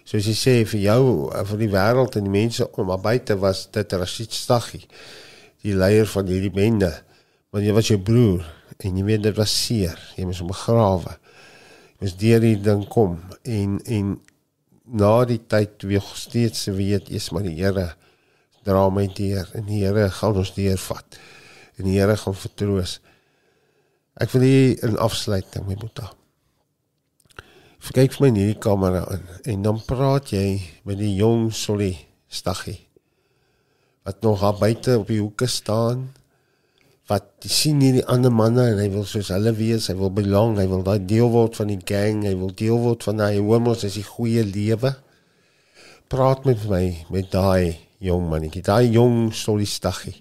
soos 0.05 0.27
jy 0.29 0.35
sê 0.37 0.55
vir 0.69 0.81
jou 0.85 1.05
vir 1.49 1.61
die 1.63 1.71
wêreld 1.73 2.17
en 2.19 2.27
die 2.27 2.33
mense 2.33 2.67
om 2.77 2.91
maar 2.91 3.01
buite 3.01 3.37
was 3.41 3.65
dit 3.73 3.93
Rashid 3.97 4.33
Staghi 4.37 4.83
die 5.65 5.73
leier 5.73 6.09
van 6.13 6.29
hierdie 6.29 6.53
bende 6.53 6.91
want 7.55 7.65
jy 7.65 7.73
was 7.73 7.89
jou 7.89 7.99
broer 8.05 8.45
en 8.85 8.99
jy 8.99 9.05
weet 9.07 9.25
dit 9.25 9.39
was 9.39 9.55
seer 9.65 9.97
jy 10.19 10.27
moes 10.29 10.43
hom 10.45 10.51
begrawe 10.53 11.15
jy 11.17 12.03
moes 12.03 12.17
deur 12.21 12.45
die 12.45 12.59
ding 12.67 12.85
kom 12.93 13.17
en 13.49 13.79
en 13.99 14.13
na 14.85 15.15
die 15.25 15.41
tyd 15.49 15.89
weer 15.89 16.05
steeds 16.21 16.69
weet 16.77 17.09
jy's 17.09 17.31
maar 17.33 17.49
die 17.49 17.57
Here 17.57 17.95
dra 18.69 18.85
my 18.93 19.07
deur 19.17 19.49
en 19.57 19.65
die 19.71 19.81
Here 19.87 20.11
gaan 20.19 20.37
ons 20.43 20.53
deurvat 20.53 21.17
en 21.79 21.89
die 21.89 21.97
Here 21.97 22.19
gaan 22.21 22.37
vertroos 22.37 22.99
ek 24.21 24.31
wil 24.35 24.43
hier 24.47 24.79
'n 24.83 24.97
afsluiting 24.97 25.67
my 25.67 25.75
boetie 25.75 26.11
kyk 27.95 28.13
vir 28.17 28.23
my 28.23 28.29
in 28.29 28.41
hierdie 28.41 28.61
kamera 28.61 29.05
in 29.15 29.23
en 29.53 29.63
dan 29.63 29.79
praat 29.87 30.33
jy 30.33 30.61
met 30.85 30.99
die 30.99 31.15
jong 31.17 31.53
Solly 31.53 31.95
Staggie 32.29 32.81
wat 34.05 34.21
nog 34.23 34.41
daar 34.41 34.59
buite 34.59 34.99
op 34.99 35.09
die 35.09 35.21
hoeke 35.21 35.47
staan 35.47 36.09
wat 37.11 37.45
sien 37.45 37.83
hierdie 37.85 38.05
ander 38.09 38.33
manne 38.33 38.65
en 38.73 38.81
hy 38.81 38.89
wil 38.93 39.05
soos 39.05 39.29
hulle 39.35 39.53
wees, 39.59 39.91
hy 39.91 39.97
wil 39.99 40.13
belong, 40.15 40.57
hy 40.57 40.65
wil 40.71 40.85
daai 40.87 41.05
deel 41.05 41.29
word 41.33 41.59
van 41.61 41.69
die 41.69 41.81
gang, 41.85 42.23
hy 42.25 42.33
wil 42.41 42.53
deel 42.57 42.81
word 42.81 43.05
van 43.05 43.21
daai 43.21 43.43
homos 43.45 43.85
as 43.85 43.99
die 43.99 44.07
goeie 44.07 44.45
lewe. 44.49 44.95
Praat 46.09 46.49
met 46.49 46.65
my 46.71 46.85
met 47.13 47.29
daai 47.33 47.77
jong 48.05 48.25
mannetjie, 48.31 48.65
daai 48.65 48.89
jong 48.95 49.35
Solly 49.37 49.69
Staggie. 49.69 50.17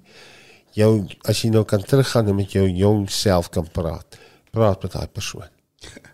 Jou 0.73 1.07
as 1.29 1.41
jy 1.43 1.49
nou 1.53 1.65
kan 1.65 1.83
teruggaan 1.83 2.27
en 2.27 2.35
met 2.35 2.51
jou 2.51 2.67
jong 2.67 3.09
self 3.09 3.49
kan 3.49 3.67
praat. 3.71 4.17
Praat 4.51 4.81
met 4.83 4.91
daai 4.91 5.07
persoon 5.07 5.49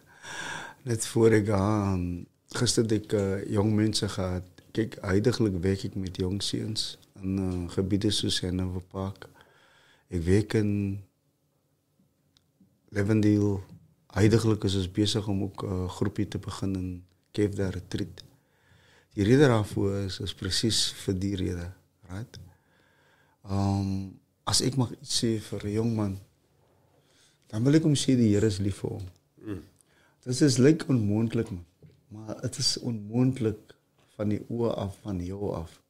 net 0.90 1.06
voor 1.08 1.36
ek 1.38 1.50
gaan 1.52 2.06
gister 2.58 2.86
het 2.88 2.96
ek 2.96 3.14
uh, 3.14 3.42
jong 3.52 3.74
mense 3.78 4.08
gehad. 4.10 4.46
Kyk, 4.74 5.00
heidaglik 5.06 5.58
werk 5.62 5.84
ek 5.86 5.98
met 6.00 6.18
jong 6.22 6.40
seuns 6.46 6.96
in 7.22 7.38
uh, 7.42 7.66
gebiede 7.74 8.12
soos 8.14 8.40
Hanover 8.46 8.86
Park. 8.94 9.28
Ek 10.10 10.24
werk 10.26 10.56
in 10.58 10.72
Levendale. 12.96 13.60
Heidaglik 14.16 14.66
is 14.66 14.78
ons 14.80 14.90
besig 14.90 15.28
om 15.30 15.44
ook 15.46 15.64
'n 15.64 15.68
uh, 15.68 15.84
eh, 15.84 15.90
groepie 15.98 16.28
te 16.28 16.40
begin 16.42 16.74
in 16.76 16.90
Town 17.32 17.70
Retreat. 17.76 18.24
Die 19.14 19.24
rede 19.24 19.48
daarvoor 19.48 20.06
is 20.06 20.20
is 20.20 20.34
presies 20.34 20.94
vir 21.06 21.14
die 21.14 21.36
rede, 21.36 21.72
right? 22.10 22.40
Ehm 23.46 23.80
um, 23.80 24.19
as 24.50 24.62
ek 24.66 24.78
mag 24.82 24.92
iets 24.98 25.22
sê 25.22 25.38
vir 25.50 25.66
'n 25.66 25.76
jong 25.80 25.94
man, 25.96 26.14
dan 27.50 27.64
wil 27.64 27.76
ek 27.76 27.84
hom 27.84 27.96
sê 27.96 28.16
die 28.18 28.34
Here 28.34 28.48
is 28.48 28.60
lief 28.60 28.82
vir 28.82 28.90
hom. 28.90 29.06
Mm. 29.46 29.64
Dit 30.26 30.42
is 30.42 30.58
lyk 30.58 30.86
onmoontlik 30.90 31.50
man. 31.52 31.66
Maar 32.10 32.42
dit 32.42 32.58
is 32.58 32.78
onmoontlik 32.78 33.76
van 34.18 34.34
die 34.34 34.42
oë 34.50 34.74
af 34.76 34.98
van 35.04 35.22
jou 35.24 35.54
af. 35.54 35.82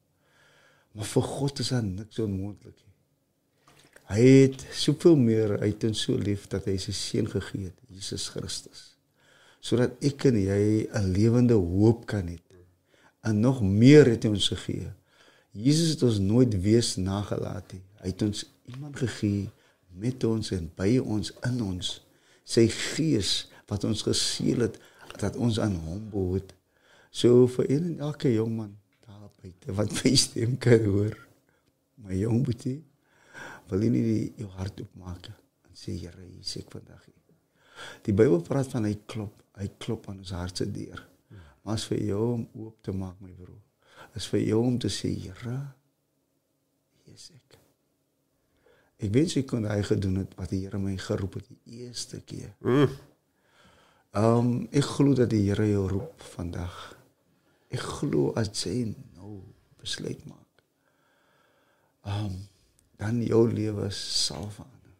Maar 0.92 1.08
vir 1.08 1.22
God 1.22 1.58
is 1.58 1.72
daar 1.72 1.84
niks 1.84 2.18
onmoontlik 2.18 2.76
nie. 2.76 2.94
Hy 4.10 4.22
het 4.26 4.64
soveel 4.74 5.16
meer 5.16 5.58
uit 5.62 5.84
en 5.86 5.94
so 5.94 6.18
lief 6.18 6.48
dat 6.50 6.66
hy 6.66 6.76
sy 6.82 6.92
seun 6.92 7.28
gegee 7.30 7.68
het, 7.68 7.76
Jesus 7.88 8.28
Christus. 8.34 8.96
Sodat 9.62 9.94
ek 10.02 10.24
en 10.30 10.36
jy 10.40 10.88
'n 10.88 11.12
lewende 11.14 11.54
hoop 11.54 12.06
kan 12.06 12.26
hê. 12.26 12.38
En 13.22 13.40
nog 13.40 13.62
meer 13.62 14.06
het 14.06 14.24
hy 14.24 14.30
ons 14.30 14.48
gegee. 14.48 14.92
Jesus 15.52 15.94
het 15.94 16.02
ons 16.02 16.18
nooit 16.18 16.62
wees 16.62 16.96
nagelaat 16.96 17.72
nie. 17.72 17.82
Hy 18.00 18.12
het 18.12 18.22
ons 18.24 18.44
iemand 18.72 18.96
gegee 19.00 19.48
met 20.00 20.24
ons 20.24 20.52
en 20.56 20.68
by 20.76 20.94
ons 21.02 21.32
in 21.46 21.58
ons 21.64 21.96
sy 22.50 22.66
gees 22.72 23.32
wat 23.70 23.84
ons 23.86 24.02
geseël 24.06 24.66
het 24.66 24.78
dat 25.20 25.36
ons 25.36 25.58
aan 25.62 25.76
hom 25.84 26.06
behoort. 26.10 26.54
So 27.10 27.46
vir 27.56 27.70
een 27.70 27.90
en 27.92 28.06
elke 28.10 28.32
jong 28.32 28.54
man 28.56 28.72
daar 29.06 29.30
buite 29.42 29.74
wat 29.76 29.92
my 30.00 30.14
stem 30.18 30.56
kan 30.62 30.84
hoor. 30.86 31.16
My 32.00 32.16
jong 32.16 32.44
boetie, 32.46 32.78
wil 33.68 33.84
jy 33.84 33.90
nie 33.92 34.04
die, 34.06 34.26
jou 34.40 34.48
hart 34.56 34.80
oopmaak 34.82 35.28
en 35.30 35.76
sê 35.76 35.94
Here, 35.98 36.22
hier 36.24 36.40
is 36.40 36.56
ek 36.58 36.70
vandag 36.72 37.02
hier. 37.04 37.16
Die 38.06 38.14
Bybel 38.16 38.40
praat 38.44 38.70
van 38.72 38.88
hy 38.88 38.94
klop, 39.10 39.34
hy 39.60 39.68
klop 39.80 40.08
aan 40.10 40.22
ons 40.22 40.32
hart 40.36 40.62
se 40.62 40.66
deur. 40.70 41.02
Maar 41.60 41.76
as 41.76 41.84
vir 41.90 42.00
jou 42.08 42.22
om 42.38 42.46
oop 42.64 42.80
te 42.84 42.94
maak, 42.96 43.18
my 43.20 43.34
broer, 43.36 43.60
is 44.16 44.26
vir 44.32 44.46
jou 44.46 44.62
om 44.64 44.78
te 44.80 44.90
sê 44.92 45.12
Here, 45.12 45.58
hier 47.04 47.14
is 47.14 47.28
ek. 47.36 47.58
Ek 49.00 49.12
wens 49.14 49.36
ek 49.40 49.48
kon 49.48 49.64
hy 49.68 49.80
gedoen 49.86 50.20
het 50.20 50.34
wat 50.36 50.52
die 50.52 50.64
Here 50.66 50.78
my 50.80 50.96
geroep 51.00 51.38
het 51.40 51.48
die 51.48 51.84
eerste 51.86 52.20
keer. 52.20 52.52
Mm. 52.60 52.90
Ehm 54.10 54.38
um, 54.40 54.50
ek 54.76 54.84
glo 54.96 55.14
dat 55.16 55.30
die 55.32 55.46
Here 55.46 55.68
jou 55.70 55.86
roep 55.88 56.24
vandag. 56.34 56.76
Ek 57.70 57.80
glo 58.00 58.34
as 58.36 58.50
jy 58.66 58.90
nou 59.16 59.40
besluit 59.80 60.20
maak. 60.28 60.64
Ehm 62.04 62.26
um, 62.26 62.38
dan 63.00 63.22
jou 63.24 63.46
lewe 63.48 63.86
sal 63.96 64.44
verander. 64.52 64.96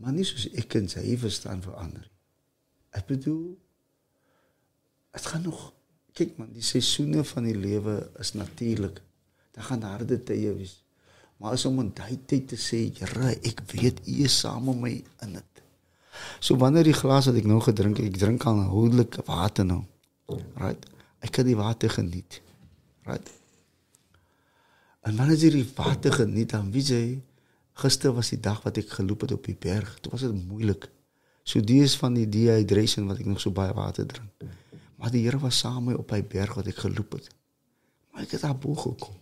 Maar 0.00 0.14
nie 0.16 0.24
soos 0.24 0.46
ek 0.56 0.78
en 0.78 0.86
jy 0.88 1.16
verstaan 1.20 1.60
verander. 1.60 2.06
Ek 2.96 3.04
bedoel 3.10 3.56
dit 5.16 5.26
gaan 5.28 5.44
nog 5.44 5.72
kyk 6.16 6.38
man, 6.40 6.52
die 6.56 6.64
seisoene 6.64 7.24
van 7.28 7.44
die 7.44 7.56
lewe 7.56 7.98
is 8.20 8.32
natuurlik. 8.32 9.02
Daar 9.52 9.68
gaan 9.68 9.84
harde 9.84 10.16
tye 10.24 10.52
wees. 10.56 10.78
Maar 11.36 11.56
as 11.56 11.66
om 11.68 11.82
in 11.82 11.92
daai 11.94 12.16
tyd 12.28 12.48
te 12.52 12.58
sê, 12.60 12.86
Here, 12.96 13.34
ek 13.44 13.60
weet 13.74 14.00
U 14.08 14.16
is 14.24 14.38
saam 14.40 14.70
met 14.70 14.80
my 14.80 14.92
in 15.26 15.36
dit. 15.36 15.62
So 16.40 16.56
wanneer 16.60 16.88
die 16.88 16.96
glas 16.96 17.28
wat 17.28 17.36
ek 17.36 17.48
nou 17.48 17.60
gedrink, 17.64 18.00
ek 18.00 18.16
drink 18.16 18.46
al 18.48 18.62
houdelike 18.70 19.24
water 19.28 19.66
nou. 19.68 19.82
Right? 20.56 20.86
Ek 21.24 21.34
kan 21.36 21.48
die 21.48 21.58
water 21.58 21.92
geniet. 21.92 22.40
Right? 23.06 23.30
En 25.06 25.16
wanneer 25.18 25.38
jy 25.38 25.52
die 25.58 25.68
water 25.76 26.16
geniet, 26.22 26.54
dan 26.56 26.72
weet 26.74 26.92
jy 26.94 27.04
gister 27.76 28.14
was 28.16 28.32
die 28.32 28.40
dag 28.40 28.62
wat 28.64 28.80
ek 28.80 28.94
geloop 28.96 29.26
het 29.26 29.36
op 29.36 29.44
die 29.46 29.58
berg. 29.60 29.98
Dit 30.00 30.12
was 30.12 30.24
dit 30.24 30.34
moeilik. 30.48 30.88
So 31.46 31.60
dis 31.62 31.94
van 32.00 32.16
die 32.16 32.26
dehydration 32.26 33.06
wat 33.10 33.20
ek 33.22 33.28
nog 33.28 33.42
so 33.42 33.52
baie 33.54 33.74
water 33.76 34.08
drink. 34.08 34.48
Maar 34.96 35.12
die 35.12 35.26
Here 35.26 35.38
was 35.38 35.60
saam 35.60 35.84
met 35.84 35.92
my 35.92 36.00
op 36.00 36.14
hy 36.16 36.22
berg 36.24 36.56
wat 36.56 36.72
ek 36.72 36.80
geloop 36.86 37.18
het. 37.18 37.28
Maar 38.10 38.24
ek 38.24 38.38
het 38.38 38.46
daar 38.48 38.56
bo 38.56 38.74
gekom. 38.80 39.18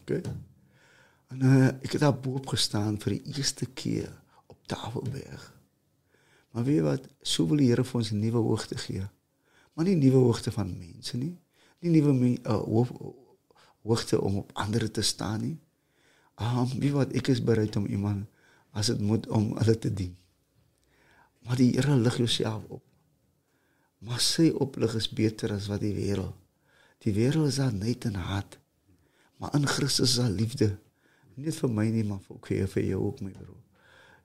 OK. 0.00 0.24
En 1.28 1.44
uh, 1.44 1.68
ek 1.84 1.92
het 1.96 2.00
daar 2.00 2.16
bo 2.16 2.40
op 2.40 2.48
gestaan 2.54 2.96
vir 3.02 3.18
die 3.18 3.36
eerste 3.36 3.66
keer 3.66 4.10
op 4.46 4.58
Tafelberg. 4.66 5.44
Maar 6.50 6.64
weet 6.64 6.84
wat, 6.86 7.08
so 7.22 7.46
wil 7.46 7.60
die 7.60 7.68
Here 7.68 7.84
vir 7.84 8.00
ons 8.00 8.10
'n 8.12 8.20
nuwe 8.20 8.40
hoogte 8.42 8.78
gee. 8.78 9.08
maar 9.78 9.86
nie 9.86 9.96
nuwe 9.96 10.18
hoogte 10.18 10.50
van 10.50 10.72
mense 10.78 11.16
nie. 11.16 11.36
Nie 11.78 11.90
nuwe 11.90 12.12
uh, 12.42 12.56
hoof, 12.66 12.88
hoogte 13.86 14.20
om 14.20 14.40
op 14.40 14.50
ander 14.58 14.90
te 14.90 15.02
staan 15.02 15.40
nie. 15.40 15.58
Um, 16.42 16.72
wie 16.82 16.90
wat 16.90 17.12
ek 17.14 17.30
is 17.30 17.42
bereid 17.42 17.76
om 17.78 17.86
iemand 17.86 18.26
as 18.74 18.90
dit 18.90 18.98
moet 18.98 19.28
om 19.30 19.52
hulle 19.60 19.76
te 19.78 19.92
dien. 19.94 20.16
Maar 21.46 21.56
die 21.62 21.70
Here 21.76 21.94
lig 21.94 22.18
jouself 22.18 22.64
op. 22.66 22.82
Maar 24.02 24.18
sy 24.22 24.48
oplig 24.50 24.98
is 24.98 25.06
beter 25.10 25.54
as 25.54 25.70
wat 25.70 25.82
die 25.86 25.94
wêreld. 25.94 26.34
Die 27.06 27.14
wêreld 27.14 27.46
is 27.46 27.62
daar 27.62 27.74
net 27.74 28.06
en 28.10 28.18
haat. 28.18 28.58
Maar 29.38 29.54
in 29.54 29.66
Christus 29.66 30.10
is 30.10 30.18
daar 30.18 30.34
liefde. 30.34 30.72
Nie 31.38 31.54
vir 31.54 31.72
my 31.72 31.86
nie, 31.94 32.04
maar 32.04 32.20
vir 32.26 32.36
ook 32.36 32.52
vir 32.74 32.84
jou 32.84 33.00
ook 33.06 33.24
my 33.24 33.32
broer. 33.32 33.64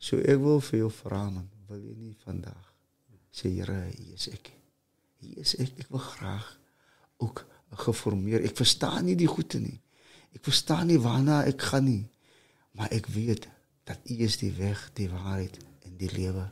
So 0.02 0.20
ek 0.20 0.40
wil 0.42 0.62
vir 0.66 0.80
jou 0.84 0.92
vra 0.92 1.24
man, 1.30 1.50
wil 1.70 1.82
jy 1.82 1.96
nie 1.96 2.16
vandag 2.26 2.74
sê 3.34 3.50
Here, 3.50 3.80
hier 3.98 4.14
is 4.14 4.30
ek. 4.30 4.52
Hier 5.24 5.42
is 5.42 5.56
ek. 5.62 5.74
Ek 5.82 5.90
wil 5.94 6.04
graag 6.04 6.48
ook 7.24 7.44
geformeer. 7.84 8.44
Ek 8.46 8.56
verstaan 8.60 9.08
nie 9.08 9.18
die 9.18 9.30
goeie 9.30 9.62
nie. 9.62 9.80
Ek 10.34 10.44
verstaan 10.46 10.90
nie 10.92 11.00
waarna 11.02 11.42
ek 11.50 11.62
gaan 11.72 11.88
nie. 11.90 12.04
Maar 12.78 12.94
ek 12.94 13.10
weet 13.14 13.50
dat 13.90 14.02
U 14.10 14.18
is 14.26 14.38
die 14.42 14.54
weg, 14.58 14.86
die 14.98 15.10
waarheid 15.12 15.58
en 15.88 15.98
die 16.00 16.12
lewe. 16.14 16.46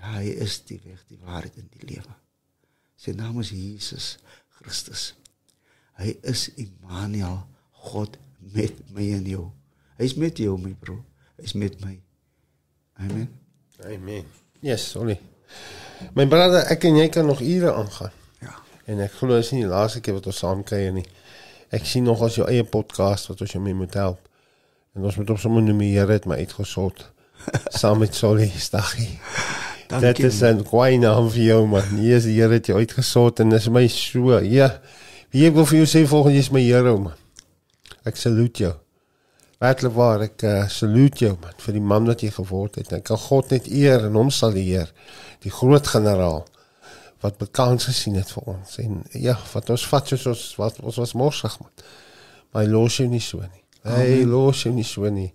Ja, 0.00 0.16
hy 0.16 0.30
is 0.46 0.60
die 0.68 0.78
weg, 0.86 1.02
die 1.10 1.18
waarheid 1.20 1.58
en 1.60 1.68
die 1.74 1.90
lewe. 1.90 2.14
Sy 3.00 3.12
naam 3.16 3.40
is 3.42 3.52
Jesus 3.52 4.14
Christus. 4.60 5.10
Hy 6.00 6.14
is 6.28 6.48
Immanuel, 6.60 7.42
God 7.90 8.16
met 8.54 8.78
my 8.94 9.10
en 9.18 9.26
jou. 9.28 9.46
Hy's 10.00 10.14
met 10.16 10.38
jou, 10.40 10.54
my 10.56 10.72
broer. 10.80 11.02
Hy's 11.36 11.52
met 11.52 11.76
my. 11.84 11.98
Amen. 13.04 13.28
Amen. 13.84 14.24
Yes, 14.64 14.86
sorry. 14.90 15.18
My 16.16 16.24
broer, 16.28 16.56
ek 16.72 16.86
en 16.88 16.96
jy 16.96 17.08
kan 17.12 17.28
nog 17.28 17.42
ure 17.44 17.74
aangaan. 17.76 18.14
Ja. 18.40 18.54
En 18.88 19.02
ek 19.04 19.18
glo 19.18 19.36
dit 19.36 19.44
is 19.44 19.52
nie 19.52 19.66
die 19.66 19.70
laaste 19.70 20.00
keer 20.00 20.16
wat 20.16 20.30
ons 20.32 20.40
saam 20.40 20.64
kuier 20.64 20.94
nie. 20.96 21.04
Ek 21.68 21.84
sien 21.84 22.08
nog 22.08 22.24
as 22.24 22.40
jou 22.40 22.48
eie 22.48 22.64
podcast 22.64 23.28
wat 23.28 23.44
ons 23.44 23.52
jou 23.52 23.60
mee 23.62 23.76
moet 23.76 23.94
help. 24.00 24.24
En 24.96 25.04
ons 25.04 25.20
moet 25.20 25.30
op 25.30 25.38
sommer 25.38 25.68
Here 25.84 26.12
het 26.12 26.26
my 26.26 26.40
uitgesort. 26.40 27.04
saam 27.80 28.00
met 28.00 28.14
Solly 28.14 28.48
Staggie. 28.56 29.20
Dit 29.90 30.00
Dankie, 30.00 30.26
is 30.26 30.40
'n 30.42 30.64
goeie 30.64 30.98
naam 30.98 31.30
vir 31.30 31.42
jou 31.42 31.66
man. 31.66 31.96
Hier 32.00 32.16
is 32.16 32.24
die 32.24 32.40
Here 32.40 32.52
het 32.52 32.66
jou 32.66 32.78
uitgesort 32.78 33.40
en 33.40 33.50
dis 33.50 33.68
my 33.68 33.86
so. 33.88 34.38
Ja. 34.38 34.80
Wie 35.30 35.46
ek 35.46 35.54
wil 35.54 35.66
vir 35.66 35.84
jou 35.84 35.86
sê 35.86 36.06
volgens 36.08 36.34
jy 36.34 36.40
is 36.40 36.50
my 36.50 36.60
hero 36.60 36.98
man. 36.98 37.16
Ek 38.04 38.16
salute 38.16 38.62
jou. 38.62 38.74
Werklik 39.60 39.92
waar 39.92 40.22
ek 40.24 40.40
uh, 40.48 40.52
salute 40.72 41.26
jou 41.26 41.34
man 41.36 41.58
vir 41.60 41.76
die 41.76 41.84
man 41.84 42.06
wat 42.08 42.22
jy 42.24 42.30
geword 42.32 42.78
het. 42.80 42.94
Ek 42.96 43.04
kan 43.10 43.18
God 43.20 43.50
net 43.52 43.66
eer 43.68 44.06
en 44.06 44.14
hom 44.16 44.30
sal 44.32 44.54
eer. 44.56 44.88
Die 45.44 45.52
groot 45.52 45.84
generaal 45.84 46.46
wat 47.20 47.36
bekans 47.36 47.84
gesien 47.90 48.16
het 48.16 48.30
vir 48.32 48.46
ons 48.54 48.78
en 48.80 49.02
ja, 49.12 49.34
wat 49.52 49.68
ons 49.68 49.84
vat 49.90 50.08
soos 50.08 50.24
ons 50.30 50.44
wat 50.56 50.78
ons 50.80 51.00
was 51.02 51.12
morsig 51.12 51.58
man. 51.60 51.84
Maar 52.50 52.64
hy 52.64 52.70
los 52.72 52.96
jou 53.02 53.06
nie 53.10 53.20
so 53.20 53.44
nie. 53.44 53.60
Hy 53.84 54.22
los 54.30 54.62
jou 54.64 54.72
nie 54.72 54.86
so 54.88 55.12
nie. 55.12 55.28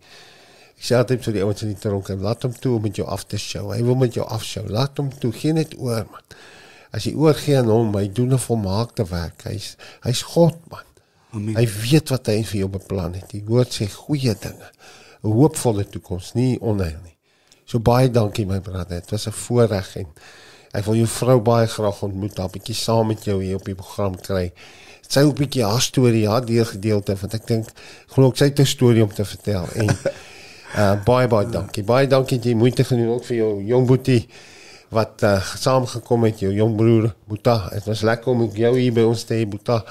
Ek 0.74 0.90
sê 0.90 0.98
altyd 0.98 1.22
vir 1.28 1.38
die 1.38 1.46
ouens 1.46 1.62
in 1.68 1.76
die 1.76 1.80
tronk, 1.86 2.10
laat 2.26 2.50
hom 2.50 2.58
toe 2.66 2.74
om 2.80 2.84
met 2.90 2.98
jou 2.98 3.06
af 3.06 3.28
te 3.30 3.38
show. 3.38 3.70
Hy 3.76 3.86
wil 3.86 4.02
met 4.02 4.18
jou 4.18 4.26
afshow. 4.26 4.66
Laat 4.74 4.98
hom 4.98 5.14
toe, 5.22 5.30
gee 5.38 5.54
net 5.54 5.78
oor 5.78 6.02
man. 6.10 6.26
As 6.90 7.06
jy 7.06 7.14
oorgee 7.14 7.62
aan 7.62 7.70
hom, 7.70 7.94
hy 7.94 8.10
doen 8.10 8.34
'n 8.34 8.42
volmaakte 8.42 9.06
werk. 9.14 9.46
Hy's 9.46 9.76
hy's 10.02 10.26
God 10.34 10.58
man. 10.74 10.95
Amen. 11.36 11.56
Hy 11.58 11.66
weet 11.68 12.14
wat 12.14 12.30
hy 12.32 12.40
vir 12.48 12.60
jou 12.62 12.70
beplan 12.78 13.18
het. 13.18 13.28
Die 13.34 13.44
woord 13.46 13.74
sê 13.76 13.90
goeie 13.92 14.36
dinge. 14.40 14.72
'n 15.26 15.34
Hoopvolle 15.34 15.86
toekoms, 15.90 16.34
nie 16.38 16.60
onheil 16.62 17.00
nie. 17.04 17.16
So 17.66 17.80
baie 17.80 18.10
dankie 18.10 18.46
my 18.46 18.60
broer. 18.62 18.86
Dit 18.88 19.12
was 19.12 19.28
'n 19.28 19.32
voorreg 19.32 19.96
en 19.98 20.08
ek 20.74 20.86
wil 20.86 20.96
jou 20.96 21.08
vrou 21.08 21.40
baie 21.42 21.68
graag 21.68 22.02
ontmoet, 22.04 22.40
'n 22.40 22.52
bietjie 22.52 22.76
saam 22.76 23.08
met 23.08 23.24
jou 23.24 23.42
hier 23.44 23.56
op 23.56 23.66
die 23.66 23.76
program 23.76 24.16
kry. 24.16 24.52
Sy 25.08 25.20
het 25.20 25.30
'n 25.30 25.36
bietjie 25.36 25.64
haar 25.64 25.82
storie, 25.82 26.28
haar 26.28 26.46
deelgedeelte 26.46 27.16
want 27.16 27.34
ek 27.34 27.48
dink 27.48 27.66
glo 28.08 28.28
ek 28.28 28.38
sy 28.38 28.46
het 28.46 28.60
'n 28.60 28.66
storie 28.66 29.04
om 29.04 29.14
te 29.14 29.26
vertel 29.26 29.68
en 29.76 29.90
uh 30.76 31.04
baie 31.10 31.28
baie 31.28 31.50
dankie. 31.50 31.84
Baie 31.84 32.08
dankie 32.08 32.38
dat 32.38 32.46
jy 32.46 32.56
moeite 32.56 32.84
gedoen 32.84 33.08
ook 33.08 33.26
vir 33.26 33.38
jou 33.38 33.64
jong 33.64 33.88
boetie 33.88 34.28
wat 34.90 35.24
uh, 35.24 35.42
saamgekom 35.42 36.24
het, 36.24 36.40
jou 36.40 36.54
jong 36.54 36.76
broer 36.76 37.16
Boeta. 37.28 37.70
Dit 37.74 37.86
was 37.86 38.02
lekker 38.02 38.32
om 38.32 38.50
jou 38.54 38.80
hier 38.80 38.94
by 38.94 39.02
ons 39.02 39.24
te 39.24 39.34
hê 39.34 39.46
Boeta. 39.48 39.84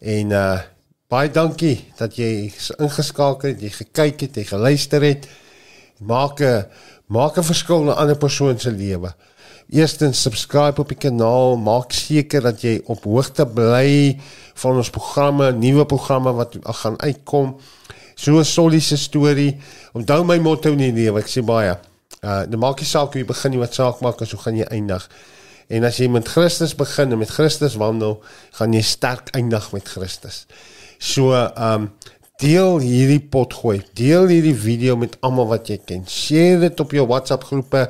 En 0.00 0.30
uh 0.30 0.73
baie 1.12 1.30
dankie 1.30 1.76
dat 1.98 2.16
jy 2.16 2.50
ingeskakel 2.78 3.52
het, 3.52 3.62
jy 3.62 3.70
gekyk 3.74 4.26
het, 4.26 4.36
jy 4.40 4.46
geluister 4.48 5.04
het. 5.04 5.28
Maak 6.00 6.40
'n 6.40 6.66
maak 7.06 7.38
'n 7.38 7.44
verskil 7.44 7.80
in 7.82 7.88
'n 7.88 8.00
ander 8.00 8.16
persoon 8.16 8.58
se 8.58 8.70
lewe. 8.70 9.14
Eerstens 9.70 10.22
subscribe 10.22 10.80
op 10.80 10.88
die 10.88 10.96
kanaal, 10.96 11.56
maak 11.56 11.92
seker 11.92 12.40
dat 12.40 12.60
jy 12.60 12.80
op 12.84 13.04
hoogte 13.04 13.46
bly 13.46 14.20
van 14.54 14.76
ons 14.76 14.90
programme, 14.90 15.52
nuwe 15.52 15.86
programme 15.86 16.32
wat 16.32 16.56
gaan 16.62 17.00
uitkom. 17.00 17.56
So 18.14 18.38
'n 18.38 18.44
soliese 18.44 18.96
storie. 18.96 19.56
Onthou 19.92 20.24
my 20.24 20.38
motto 20.38 20.70
in 20.70 20.78
die 20.78 20.92
lewe, 20.92 21.20
ek 21.20 21.28
sê 21.28 21.42
baie. 21.44 21.78
Uh 22.22 22.42
dan 22.48 22.58
maak 22.58 22.78
jy 22.78 22.86
saak 22.86 23.12
hoe 23.12 23.20
jy 23.20 23.26
begin, 23.26 23.52
jy 23.52 23.58
wat 23.58 23.74
saak 23.74 24.00
maak 24.00 24.20
en 24.20 24.26
so 24.26 24.36
gaan 24.36 24.56
jy 24.56 24.64
eindig. 24.64 25.08
En 25.68 25.84
as 25.84 25.96
jy 25.96 26.08
met 26.08 26.28
Christus 26.28 26.74
begin 26.74 27.12
en 27.12 27.18
met 27.18 27.30
Christus 27.30 27.74
wandel, 27.74 28.22
gaan 28.52 28.72
jy 28.72 28.82
sterk 28.82 29.28
eindig 29.32 29.72
met 29.72 29.88
Christus. 29.88 30.46
So 31.04 31.36
um 31.36 31.90
deel 32.40 32.78
hierdie 32.80 33.20
pot 33.20 33.52
gooi. 33.60 33.82
Deel 33.98 34.30
hierdie 34.32 34.56
video 34.56 34.96
met 34.96 35.18
almal 35.20 35.50
wat 35.52 35.68
jy 35.68 35.76
ken. 35.84 36.06
Share 36.08 36.62
dit 36.62 36.80
op 36.80 36.94
jou 36.96 37.04
WhatsApp 37.10 37.44
groepe. 37.50 37.84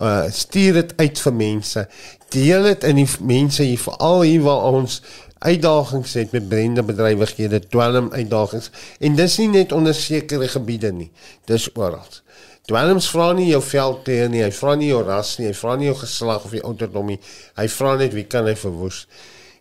Uh 0.00 0.26
stuur 0.32 0.76
dit 0.82 0.92
uit 1.00 1.22
vir 1.24 1.36
mense. 1.38 1.86
Deel 2.34 2.68
dit 2.68 2.84
in 2.90 3.00
die 3.00 3.08
mense 3.32 3.64
hier 3.64 3.80
veral 3.80 4.26
hier 4.28 4.44
waar 4.44 4.68
ons 4.74 5.00
uitdagings 5.40 6.12
het 6.20 6.34
met 6.36 6.48
brende 6.50 6.84
bedrywighede, 6.84 7.62
dwelm 7.72 8.10
uitdagings 8.12 8.68
en 9.00 9.14
dis 9.16 9.38
nie 9.40 9.48
net 9.48 9.72
onder 9.72 9.96
sekere 9.96 10.48
gebiede 10.52 10.92
nie. 10.92 11.08
Dis 11.48 11.70
oral. 11.80 12.20
Dwelms 12.68 13.08
vra 13.08 13.30
nie 13.32 13.48
jou 13.48 13.62
veldkleur 13.64 14.28
nie, 14.28 14.44
hy 14.44 14.52
vra 14.52 14.76
nie 14.76 14.90
jou 14.90 15.00
ras 15.06 15.38
nie, 15.40 15.48
hy 15.48 15.56
vra 15.56 15.78
nie 15.80 15.88
jou 15.88 15.96
geslag 16.02 16.44
of 16.44 16.52
jou 16.52 16.60
ouderdom 16.68 17.08
nie. 17.14 17.18
Hy 17.56 17.68
vra 17.72 17.96
net 17.96 18.12
wie 18.14 18.28
kan 18.28 18.44
hy 18.46 18.54
verwoes. 18.60 19.06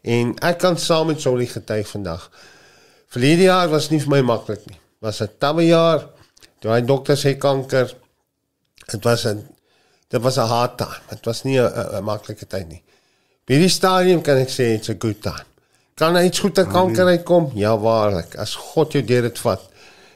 En 0.04 0.36
ek 0.52 0.60
kan 0.68 0.76
saam 0.78 1.08
met 1.14 1.24
Solly 1.24 1.48
getuig 1.48 1.88
vandag. 1.88 2.28
Verlede 3.10 3.48
jaar 3.48 3.70
was 3.72 3.90
nie 3.90 4.00
vir 4.04 4.10
my 4.10 4.22
maklik 4.22 4.66
nie. 4.70 4.78
Was 5.02 5.22
'n 5.22 5.30
tawe 5.40 5.64
jaar. 5.66 6.10
Toe 6.62 6.72
hy 6.72 6.82
dokter 6.82 7.16
sê 7.18 7.38
kanker. 7.38 7.96
Dit 8.92 9.04
was 9.04 9.26
'n 9.26 9.48
dit 10.10 10.22
was 10.22 10.38
'n 10.38 10.48
hard 10.48 10.78
time. 10.78 11.02
Dit 11.10 11.26
was 11.26 11.44
nie 11.44 11.58
'n- 11.60 12.04
maklike 12.04 12.46
tyd 12.46 12.68
nie. 12.70 12.84
By 13.48 13.58
die 13.58 13.70
stadium 13.70 14.22
kan 14.22 14.38
ek 14.38 14.50
sê 14.50 14.76
it's 14.76 14.90
a 14.90 14.96
good 15.00 15.22
time. 15.22 15.46
Kan 15.96 16.16
hy 16.16 16.26
iets 16.26 16.40
goed 16.40 16.58
uit 16.58 16.70
kanker 16.70 17.06
uitkom? 17.06 17.52
Ja, 17.56 17.78
waarlik. 17.78 18.36
As 18.36 18.56
God 18.56 18.94
jou 18.94 19.04
deur 19.04 19.22
dit 19.22 19.40
vat, 19.40 19.62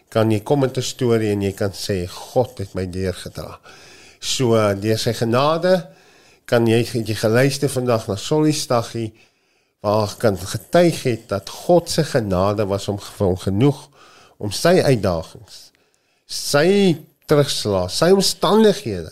kan 0.10 0.32
jy 0.32 0.40
kom 0.40 0.60
met 0.60 0.78
'n 0.78 0.82
storie 0.82 1.32
en 1.32 1.42
jy 1.42 1.52
kan 1.52 1.72
sê 1.72 2.08
God 2.08 2.58
het 2.58 2.74
my 2.76 2.86
deurgedra. 2.86 3.60
So 4.20 4.56
uh, 4.56 4.74
deur 4.80 4.98
sy 4.98 5.14
genade 5.14 5.88
kan 6.46 6.68
jy 6.68 6.84
jy 6.84 7.16
geluister 7.16 7.70
vandag 7.70 8.08
na 8.08 8.16
Solly 8.16 8.52
Staggie 8.52 9.14
waar 9.84 10.14
kan 10.18 10.38
getuig 10.40 11.02
het 11.04 11.26
dat 11.32 11.50
God 11.50 11.90
se 11.92 12.04
genade 12.08 12.66
was 12.70 12.88
om 12.88 13.00
vir 13.00 13.26
hom 13.28 13.38
genoeg 13.38 13.82
om 14.44 14.52
sy 14.52 14.78
uitdagings, 14.84 15.58
sy 16.28 16.96
terugslag, 17.30 17.92
sy 17.92 18.10
omstandighede 18.16 19.12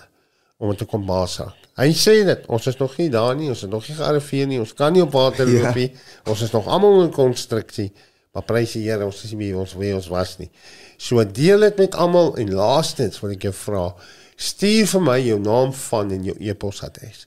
om 0.62 0.72
te 0.76 0.88
kom 0.88 1.04
baasraak. 1.08 1.58
Hy 1.80 1.90
sê 1.96 2.18
dit, 2.28 2.48
ons 2.52 2.68
is 2.68 2.78
nog 2.80 2.96
nie 3.00 3.10
daar 3.12 3.36
nie, 3.36 3.50
ons 3.50 3.64
is 3.64 3.72
nog 3.72 3.86
nie 3.88 3.96
gearriveer 3.98 4.48
nie, 4.50 4.60
ons 4.62 4.74
kan 4.78 4.94
nie 4.94 5.02
op 5.04 5.14
water 5.16 5.48
Ja. 5.48 5.62
loop 5.68 5.76
nie. 5.80 5.92
Ons 6.30 6.42
is 6.46 6.52
nog 6.52 6.68
almal 6.68 7.04
in 7.06 7.12
konstruksie. 7.16 7.92
Maar 8.32 8.44
prys 8.48 8.76
die 8.78 8.84
Here, 8.86 9.06
ons 9.06 9.24
is 9.24 9.32
nie 9.36 9.52
ons 9.56 9.74
wie 9.76 9.94
ons 9.96 10.08
was 10.12 10.38
nie. 10.40 10.50
So 10.98 11.24
deel 11.24 11.60
dit 11.68 11.78
met 11.78 11.96
almal 11.96 12.36
en 12.40 12.54
laastens 12.54 13.20
wil 13.24 13.34
ek 13.36 13.48
jou 13.50 13.54
vra, 13.54 13.88
stuur 14.36 14.88
vir 14.94 15.02
my 15.02 15.18
jou 15.20 15.40
naam 15.40 15.74
van 15.74 16.12
en 16.12 16.24
jou 16.30 16.36
e-posadres. 16.40 17.26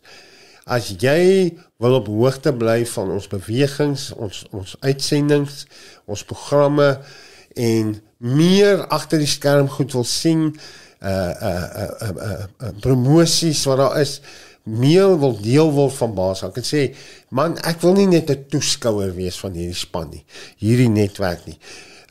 As 0.65 0.95
jy 0.97 1.53
wil 1.83 1.99
op 1.99 2.09
hoogte 2.09 2.55
bly 2.57 2.85
van 2.89 3.13
ons 3.13 3.29
bewegings, 3.29 4.09
ons 4.17 4.45
ons 4.57 4.77
uitsendings, 4.81 5.65
ons 6.09 6.25
programme 6.25 6.89
en 7.55 7.93
meer 8.25 8.87
agter 8.89 9.21
die 9.21 9.29
skerm 9.29 9.69
goed 9.69 9.93
wil 9.93 10.09
sien, 10.09 10.49
uh 11.05 11.11
uh 11.11 11.53
uh, 11.53 11.91
uh, 12.09 12.09
uh, 12.09 12.47
uh 12.65 12.73
promosies 12.81 13.67
wat 13.69 13.83
daar 13.83 14.01
is, 14.01 14.21
meer 14.65 15.19
wil 15.21 15.37
deel 15.37 15.69
word 15.77 15.93
van 15.99 16.15
Baas. 16.17 16.43
Ek 16.47 16.57
kan 16.57 16.65
sê, 16.65 16.87
man, 17.29 17.59
ek 17.69 17.83
wil 17.85 17.99
nie 17.99 18.09
net 18.09 18.31
'n 18.31 18.47
toeskouer 18.49 19.13
wees 19.13 19.37
van 19.37 19.53
hierdie 19.53 19.77
span 19.77 20.09
nie, 20.11 20.25
hierdie 20.57 20.89
netwerk 20.89 21.45
nie. 21.47 21.59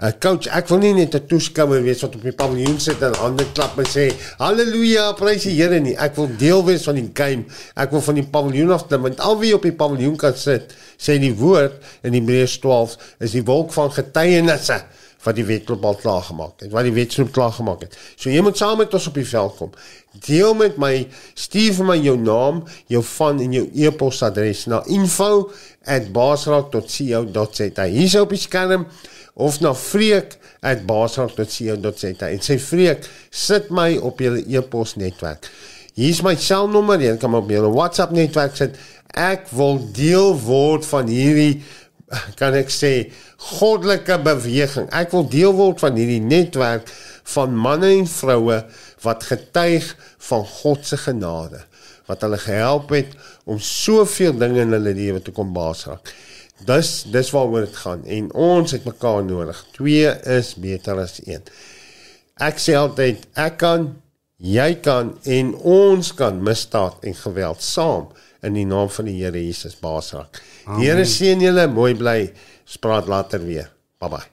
Uh, 0.02 0.10
coach, 0.18 0.48
ek 0.50 0.66
wil 0.72 0.80
nie 0.82 0.90
net 0.98 1.14
'n 1.14 1.28
toeskouer 1.30 1.84
wees 1.86 2.00
wat 2.02 2.16
op 2.18 2.24
die 2.26 2.34
paviljoen 2.34 2.80
sit 2.82 2.98
en 3.06 3.14
hande 3.14 3.46
klap 3.54 3.78
en 3.78 3.86
sê 3.86 4.10
haleluja, 4.40 5.14
prys 5.14 5.46
die 5.46 5.54
Here 5.54 5.78
nie. 5.80 5.94
Ek 5.94 6.18
wil 6.18 6.28
deel 6.38 6.66
wees 6.66 6.84
van 6.90 6.96
die 6.98 7.12
game. 7.14 7.46
Ek 7.78 7.92
wil 7.94 8.02
van 8.02 8.16
die 8.18 8.26
paviljoen 8.26 8.72
af 8.74 8.88
klim 8.88 9.02
want 9.06 9.20
al 9.22 9.38
wie 9.38 9.54
op 9.54 9.62
die 9.62 9.72
paviljoen 9.72 10.18
kan 10.18 10.34
sit, 10.34 10.74
sê 10.98 11.20
die 11.22 11.38
woord 11.38 11.78
in 12.02 12.14
Hebreërs 12.18 12.58
12 12.64 12.98
is 13.20 13.32
die 13.38 13.46
wolk 13.46 13.74
van 13.74 13.92
getuienisse 13.94 14.82
wat 15.24 15.36
die 15.38 15.46
wedloop 15.46 15.86
al 15.86 15.96
klaar 15.96 16.22
gemaak 16.26 16.60
het, 16.66 16.72
wat 16.74 16.84
die 16.90 16.98
wedloop 16.98 17.32
klaar 17.32 17.54
gemaak 17.54 17.82
het. 17.86 17.94
So 18.18 18.30
jy 18.34 18.42
moet 18.42 18.58
saam 18.58 18.78
met 18.82 18.94
ons 18.94 19.08
op 19.08 19.14
die 19.14 19.30
veld 19.30 19.56
kom. 19.62 19.72
Deel 20.26 20.54
met 20.58 20.78
my, 20.82 21.08
stuur 21.38 21.74
vir 21.78 21.86
my 21.86 21.98
jou 22.02 22.18
naam, 22.18 22.66
jou 22.90 23.04
van 23.14 23.40
en 23.40 23.54
jou 23.54 23.70
e-posadres 23.78 24.66
na 24.66 24.82
info@basraak.co.za. 24.90 27.84
Hier's 27.94 28.16
op 28.20 28.30
die 28.34 28.42
skerm 28.42 28.90
of 29.34 29.60
na 29.60 29.74
freek@basraak.co.za 29.74 32.28
en 32.28 32.40
sê 32.40 32.60
freek, 32.60 33.10
sit 33.30 33.70
my 33.70 33.98
op 33.98 34.20
julle 34.20 34.44
e-pos 34.48 34.96
netwerk. 34.96 35.50
Hier's 35.94 36.22
my 36.26 36.36
selnommer, 36.36 37.02
jy 37.02 37.18
kan 37.22 37.36
op 37.38 37.50
julle 37.50 37.70
WhatsApp 37.74 38.12
netwerk 38.14 38.56
sit. 38.58 38.78
Ek 39.14 39.48
wil 39.54 39.78
deel 39.94 40.34
word 40.42 40.86
van 40.90 41.08
hierdie 41.08 41.62
kan 42.40 42.54
ek 42.58 42.72
sê 42.74 43.12
goddelike 43.38 44.18
beweging. 44.26 44.90
Ek 44.94 45.12
wil 45.14 45.28
deel 45.30 45.54
word 45.58 45.80
van 45.84 45.98
hierdie 45.98 46.22
netwerk 46.22 46.90
van 47.36 47.58
manne 47.58 47.90
en 48.00 48.08
vroue 48.10 48.64
wat 49.04 49.24
getuig 49.28 49.96
van 50.30 50.46
God 50.46 50.86
se 50.88 50.98
genade 50.98 51.62
wat 52.10 52.24
hulle 52.26 52.38
gehelp 52.38 52.90
het 52.92 53.14
om 53.48 53.60
soveel 53.64 54.36
dinge 54.36 54.66
in 54.66 54.74
hulle 54.76 54.94
lewe 54.96 55.22
te 55.24 55.32
kom 55.32 55.54
baasraak. 55.56 56.12
Dis 56.64 57.04
dis 57.12 57.32
waaroor 57.34 57.66
dit 57.66 57.76
gaan 57.76 58.04
en 58.06 58.30
ons 58.34 58.72
het 58.72 58.86
mekaar 58.86 59.24
nodig. 59.26 59.66
2 59.78 60.14
is 60.38 60.54
beter 60.56 61.00
as 61.02 61.20
1. 61.26 61.42
Ek 62.42 62.62
sê 62.62 62.78
altyd 62.78 63.26
ek 63.40 63.58
kan, 63.62 63.90
jy 64.38 64.70
kan 64.86 65.14
en 65.24 65.54
ons 65.56 66.14
kan 66.18 66.42
misdaad 66.44 67.04
en 67.04 67.18
geweld 67.20 67.62
saam 67.62 68.10
in 68.44 68.58
die 68.60 68.68
naam 68.68 68.92
van 68.92 69.10
die 69.10 69.18
Here 69.22 69.40
Jesus 69.40 69.76
baasraak. 69.80 70.42
Die 70.78 70.90
Here 70.90 71.08
seën 71.08 71.42
julle, 71.44 71.68
mooi 71.72 71.94
bly. 71.96 72.20
Spraak 72.66 73.08
later 73.12 73.44
weer. 73.46 73.72
Bye. 74.00 74.10
Bye. 74.18 74.33